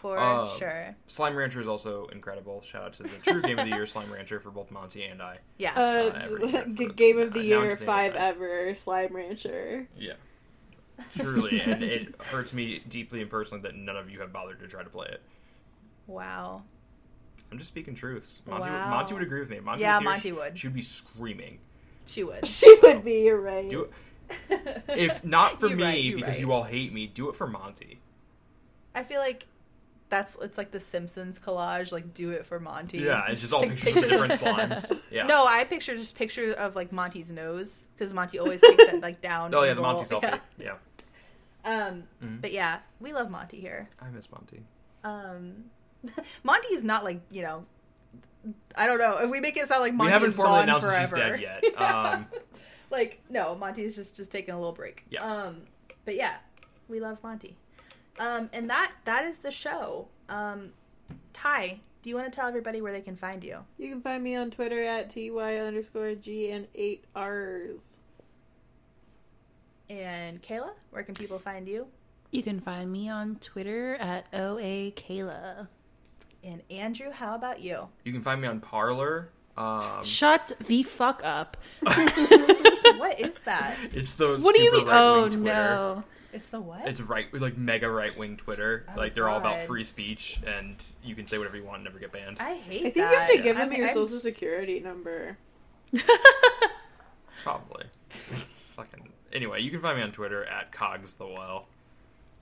for 0.00 0.18
Um, 0.18 0.58
sure. 0.58 0.94
Slime 1.06 1.36
Rancher 1.36 1.60
is 1.60 1.66
also 1.66 2.06
incredible. 2.06 2.62
Shout 2.62 2.82
out 2.84 2.92
to 2.94 3.02
the 3.02 3.08
true 3.22 3.42
game 3.42 3.58
of 3.58 3.66
the 3.68 3.74
year, 3.74 3.84
Slime 3.86 4.10
Rancher, 4.12 4.40
for 4.40 4.50
both 4.50 4.70
Monty 4.70 5.04
and 5.04 5.20
I. 5.22 5.38
Yeah, 5.58 5.72
uh, 5.74 5.80
Uh, 5.80 6.20
every- 6.22 6.74
just- 6.74 6.96
game 6.96 7.18
of 7.18 7.32
the 7.32 7.40
uh, 7.40 7.42
year 7.42 7.70
the 7.70 7.76
five 7.76 8.14
ever 8.14 8.74
slime 8.74 9.14
rancher 9.14 9.88
Yeah. 9.96 10.14
Truly, 11.16 11.60
and 11.60 11.82
it 11.82 12.14
hurts 12.24 12.52
me 12.52 12.82
deeply 12.88 13.22
and 13.22 13.30
personally 13.30 13.62
that 13.62 13.74
none 13.74 13.96
of 13.96 14.10
you 14.10 14.20
have 14.20 14.32
bothered 14.32 14.60
to 14.60 14.66
try 14.68 14.82
to 14.82 14.90
play 14.90 15.08
it. 15.08 15.22
wow. 16.06 16.62
I'm 17.52 17.58
just 17.58 17.68
speaking 17.68 17.96
truths. 17.96 18.42
Monty, 18.46 18.62
would, 18.62 18.70
Wow. 18.70 18.90
Monty 18.90 19.14
would 19.14 19.22
agree 19.24 19.40
with 19.40 19.50
me. 19.50 19.58
Monty 19.58 19.80
Yeah, 19.82 19.96
was 19.96 19.98
here, 19.98 20.04
Monty 20.10 20.20
she- 20.20 20.32
would. 20.32 20.58
She 20.58 20.66
would 20.68 20.74
be 20.74 20.82
screaming. 20.82 21.58
She 22.06 22.22
would. 22.22 22.46
she 22.46 22.76
would 22.82 23.02
be 23.04 23.22
you're 23.24 23.40
right 23.40 23.68
Do 23.68 23.88
it. 24.48 24.84
If 24.88 25.24
not 25.24 25.58
for 25.58 25.68
me, 25.68 25.82
right, 25.82 26.14
because 26.14 26.30
right. 26.34 26.40
you 26.40 26.52
all 26.52 26.62
hate 26.62 26.92
me, 26.92 27.08
do 27.08 27.28
it 27.28 27.34
for 27.34 27.48
Monty. 27.48 27.98
I 28.94 29.04
feel 29.04 29.20
like 29.20 29.46
that's 30.08 30.36
it's 30.42 30.58
like 30.58 30.72
the 30.72 30.80
Simpsons 30.80 31.38
collage. 31.38 31.92
Like, 31.92 32.12
do 32.14 32.30
it 32.32 32.44
for 32.46 32.58
Monty. 32.58 32.98
Yeah, 32.98 33.22
it's 33.28 33.40
just 33.40 33.52
all 33.52 33.60
like 33.60 33.70
pictures 33.76 33.96
of 34.02 34.08
different 34.08 34.32
slimes. 34.34 34.98
Yeah. 35.10 35.26
No, 35.26 35.46
I 35.46 35.64
picture 35.64 35.96
just 35.96 36.14
picture 36.16 36.52
of 36.52 36.74
like 36.74 36.90
Monty's 36.92 37.30
nose 37.30 37.84
because 37.96 38.12
Monty 38.12 38.38
always 38.38 38.60
takes 38.60 38.84
that 38.86 39.00
like 39.00 39.20
down. 39.20 39.54
Oh 39.54 39.62
yeah, 39.62 39.74
the. 39.74 39.82
Monty 39.82 40.04
selfie. 40.04 40.22
Yeah. 40.58 40.74
Yeah. 41.64 41.86
Um, 41.86 42.04
Mhm. 42.24 42.40
but 42.40 42.52
yeah, 42.52 42.78
we 43.00 43.12
love 43.12 43.30
Monty 43.30 43.60
here. 43.60 43.88
I 44.00 44.08
miss 44.10 44.30
Monty. 44.32 44.62
Um, 45.04 45.64
Monty 46.42 46.68
is 46.74 46.82
not 46.82 47.04
like 47.04 47.20
you 47.30 47.42
know. 47.42 47.64
I 48.74 48.86
don't 48.86 48.98
know. 48.98 49.18
If 49.18 49.30
we 49.30 49.38
make 49.40 49.56
it 49.58 49.68
sound 49.68 49.82
like 49.82 49.92
Monty 49.92 50.08
we 50.08 50.12
haven't 50.12 50.32
formally 50.32 50.60
gone 50.60 50.62
announced 50.64 50.86
forever. 50.86 51.06
she's 51.38 51.46
dead 51.46 51.62
yet. 51.62 51.64
Um, 51.78 52.26
like 52.90 53.20
no, 53.28 53.54
Monty 53.54 53.84
is 53.84 53.94
just 53.94 54.16
just 54.16 54.32
taking 54.32 54.54
a 54.54 54.58
little 54.58 54.72
break. 54.72 55.04
Yeah. 55.10 55.22
Um, 55.24 55.58
but 56.04 56.16
yeah, 56.16 56.36
we 56.88 56.98
love 57.00 57.18
Monty. 57.22 57.56
Um, 58.20 58.50
and 58.52 58.68
that 58.70 58.92
that 59.06 59.24
is 59.24 59.38
the 59.38 59.50
show. 59.50 60.06
Um, 60.28 60.72
Ty, 61.32 61.80
do 62.02 62.10
you 62.10 62.16
want 62.16 62.30
to 62.32 62.36
tell 62.38 62.46
everybody 62.46 62.82
where 62.82 62.92
they 62.92 63.00
can 63.00 63.16
find 63.16 63.42
you? 63.42 63.64
You 63.78 63.88
can 63.90 64.02
find 64.02 64.22
me 64.22 64.36
on 64.36 64.50
Twitter 64.50 64.84
at 64.84 65.10
ty 65.10 65.56
underscore 65.56 66.14
g 66.14 66.50
and 66.50 66.68
eight 66.74 67.04
r's. 67.16 67.96
And 69.88 70.40
Kayla, 70.42 70.70
where 70.90 71.02
can 71.02 71.14
people 71.14 71.38
find 71.38 71.66
you? 71.66 71.86
You 72.30 72.42
can 72.42 72.60
find 72.60 72.92
me 72.92 73.08
on 73.08 73.36
Twitter 73.36 73.94
at 73.96 74.26
OA 74.32 74.92
Kayla. 74.92 75.66
And 76.44 76.62
Andrew, 76.70 77.10
how 77.10 77.34
about 77.34 77.60
you? 77.60 77.88
You 78.04 78.12
can 78.12 78.22
find 78.22 78.40
me 78.40 78.46
on 78.48 78.60
Parler. 78.60 79.30
Um, 79.56 80.02
Shut 80.04 80.52
the 80.66 80.82
fuck 80.84 81.22
up. 81.24 81.56
what 81.80 83.18
is 83.18 83.34
that? 83.46 83.76
it's 83.92 84.14
the 84.14 84.38
What 84.38 84.54
do 84.54 84.62
you 84.62 84.72
mean? 84.72 84.86
Oh 84.88 85.24
Twitter. 85.26 85.38
no. 85.42 86.04
It's 86.32 86.46
the 86.48 86.60
what? 86.60 86.86
It's 86.86 87.00
right, 87.00 87.32
like 87.34 87.56
mega 87.58 87.90
right 87.90 88.16
wing 88.16 88.36
Twitter. 88.36 88.84
Oh, 88.94 88.98
like 88.98 89.14
they're 89.14 89.28
all 89.28 89.38
about 89.38 89.60
free 89.62 89.82
speech, 89.84 90.40
and 90.46 90.76
you 91.02 91.14
can 91.14 91.26
say 91.26 91.38
whatever 91.38 91.56
you 91.56 91.64
want, 91.64 91.76
and 91.78 91.84
never 91.84 91.98
get 91.98 92.12
banned. 92.12 92.38
I 92.40 92.54
hate 92.54 92.80
I 92.86 92.90
think 92.90 92.94
that. 92.94 93.10
you 93.12 93.18
have 93.18 93.28
to 93.30 93.38
give 93.38 93.56
them 93.56 93.70
I'm- 93.70 93.76
your 93.78 93.86
I'm- 93.86 93.94
social 93.94 94.18
security 94.18 94.80
number. 94.80 95.36
Probably. 97.42 97.84
Fucking. 98.76 99.08
Anyway, 99.32 99.60
you 99.62 99.70
can 99.70 99.80
find 99.80 99.96
me 99.96 100.02
on 100.02 100.12
Twitter 100.12 100.44
at 100.44 100.72
cogs 100.72 101.14
the 101.14 101.26
well. 101.26 101.66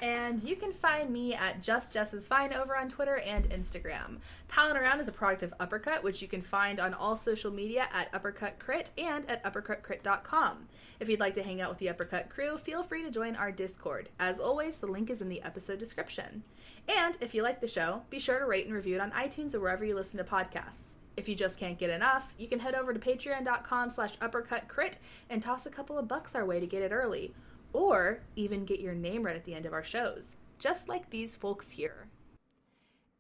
And 0.01 0.41
you 0.45 0.55
can 0.55 0.73
find 0.73 1.11
me 1.11 1.35
at 1.35 1.61
Just 1.61 1.93
Jess 1.93 2.15
is 2.15 2.27
Fine 2.29 2.53
over 2.53 2.77
on 2.77 2.89
Twitter 2.89 3.17
and 3.19 3.49
Instagram. 3.51 4.19
Palin 4.47 4.77
Around 4.77 5.01
is 5.01 5.09
a 5.09 5.13
product 5.13 5.43
of 5.43 5.53
Uppercut, 5.59 6.05
which 6.05 6.23
you 6.23 6.29
can 6.29 6.41
find 6.41 6.79
on 6.79 6.95
all 6.95 7.17
social 7.17 7.51
media 7.51 7.89
at 7.93 8.09
Uppercut 8.15 8.61
Crit 8.61 8.93
and 8.97 9.29
at 9.29 9.43
uppercutcrit.com. 9.43 10.69
If 11.01 11.09
you'd 11.09 11.21
like 11.21 11.35
to 11.35 11.43
hang 11.43 11.61
out 11.61 11.71
with 11.71 11.79
the 11.79 11.89
Uppercut 11.89 12.29
crew, 12.29 12.59
feel 12.59 12.83
free 12.83 13.05
to 13.05 13.11
join 13.11 13.37
our 13.37 13.53
Discord. 13.53 14.09
As 14.19 14.41
always, 14.41 14.77
the 14.77 14.87
link 14.87 15.11
is 15.11 15.21
in 15.21 15.29
the 15.29 15.43
episode 15.43 15.79
description. 15.79 16.43
And 16.89 17.17
if 17.21 17.35
you 17.35 17.43
like 17.43 17.61
the 17.61 17.69
show, 17.69 18.03
be 18.11 18.19
sure 18.19 18.41
to 18.41 18.47
rate 18.47 18.67
and 18.67 18.75
review 18.75 18.97
it 18.97 19.01
on 19.01 19.13
iTunes 19.13 19.55
or 19.55 19.61
wherever 19.61 19.85
you 19.85 19.95
listen 19.95 20.19
to 20.19 20.25
podcasts. 20.25 20.95
If 21.17 21.29
you 21.29 21.37
just 21.37 21.57
can't 21.57 21.79
get 21.79 21.91
enough, 21.91 22.35
you 22.37 22.49
can 22.49 22.59
head 22.59 22.75
over 22.75 22.93
to 22.93 22.99
patreon.com 22.99 23.91
slash 23.91 24.19
uppercutcrit 24.19 24.99
and 25.31 25.41
toss 25.43 25.67
a 25.67 25.71
couple 25.71 25.99
of 25.99 26.09
bucks 26.09 26.35
our 26.35 26.45
way 26.45 26.59
to 26.59 26.67
get 26.67 26.83
it 26.83 26.93
early 26.93 27.33
or 27.73 28.21
even 28.35 28.65
get 28.65 28.81
your 28.81 28.95
name 28.95 29.23
read 29.23 29.37
at 29.37 29.45
the 29.45 29.55
end 29.55 29.67
of 29.67 29.73
our 29.73 29.85
shows, 29.85 30.35
just 30.59 30.89
like 30.89 31.11
these 31.11 31.37
folks 31.37 31.71
here. 31.71 32.09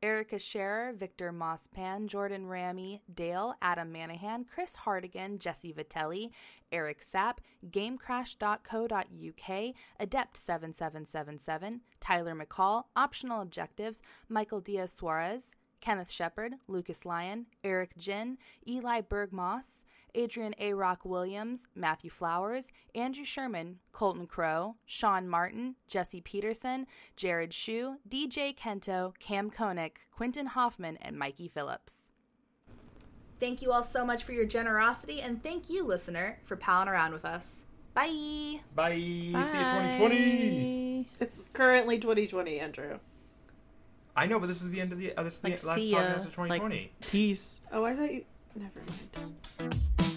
Erica 0.01 0.39
Scherer, 0.39 0.93
Victor 0.93 1.33
Mosspan, 1.33 2.07
Jordan 2.07 2.47
Ramey, 2.47 3.01
Dale, 3.13 3.55
Adam 3.61 3.93
Manahan, 3.93 4.45
Chris 4.49 4.77
Hardigan, 4.77 5.41
Jesse 5.41 5.73
Vitelli, 5.73 6.31
Eric 6.73 7.05
Sapp, 7.05 7.39
GameCrash.co.uk, 7.71 9.75
Adept7777, 10.01 11.81
Tyler 12.01 12.35
McCall, 12.35 12.85
Optional 12.97 13.43
Objectives, 13.43 14.01
Michael 14.29 14.61
Diaz 14.61 14.93
Suarez, 14.93 15.53
Kenneth 15.81 16.11
Shepard, 16.11 16.55
Lucas 16.67 17.05
Lyon, 17.05 17.47
Eric 17.63 17.97
Jin, 17.97 18.39
Eli 18.67 19.01
Bergmoss, 19.01 19.85
Adrian 20.15 20.55
A. 20.59 20.73
Rock 20.73 21.05
Williams, 21.05 21.67
Matthew 21.75 22.11
Flowers, 22.11 22.69
Andrew 22.95 23.25
Sherman, 23.25 23.79
Colton 23.93 24.27
Crow, 24.27 24.77
Sean 24.87 25.29
Martin, 25.29 25.77
Jesse 25.87 26.21
Peterson, 26.21 26.87
Jared 27.17 27.53
Shue, 27.53 27.97
DJ 28.09 28.57
Kento, 28.57 29.13
Cam 29.19 29.51
Koenig, 29.51 29.99
Quentin 30.11 30.47
Hoffman, 30.47 30.97
and 31.01 31.19
Mikey 31.19 31.49
Phillips. 31.49 32.08
Thank 33.41 33.63
you 33.63 33.71
all 33.71 33.85
so 33.85 34.05
much 34.05 34.25
for 34.25 34.33
your 34.33 34.45
generosity, 34.45 35.21
and 35.21 35.43
thank 35.43 35.71
you, 35.71 35.85
listener, 35.85 36.39
for 36.45 36.57
palling 36.57 36.89
around 36.89 37.13
with 37.13 37.25
us. 37.25 37.65
Bye! 37.95 38.61
Bye. 38.75 38.95
See 38.95 39.31
you 39.31 39.33
2020. 39.33 41.09
It's 41.21 41.43
currently 41.53 41.99
2020, 41.99 42.61
Andrew. 42.61 42.99
I 44.17 44.27
know, 44.27 44.41
but 44.41 44.47
this 44.47 44.63
is 44.63 44.71
the 44.71 44.81
end 44.81 44.93
of 44.93 44.99
the. 44.99 45.17
Uh, 45.17 45.23
this 45.23 45.35
is 45.35 45.41
the 45.41 45.51
last 45.51 45.75
see 45.75 45.91
ya. 45.93 45.99
podcast 45.99 46.27
of 46.27 46.33
2020. 46.33 46.93
Peace. 47.01 47.61
Oh, 47.73 47.85
I 47.85 47.95
thought 47.95 48.13
you. 48.13 48.25
Never 48.57 48.81
mind. 49.61 50.15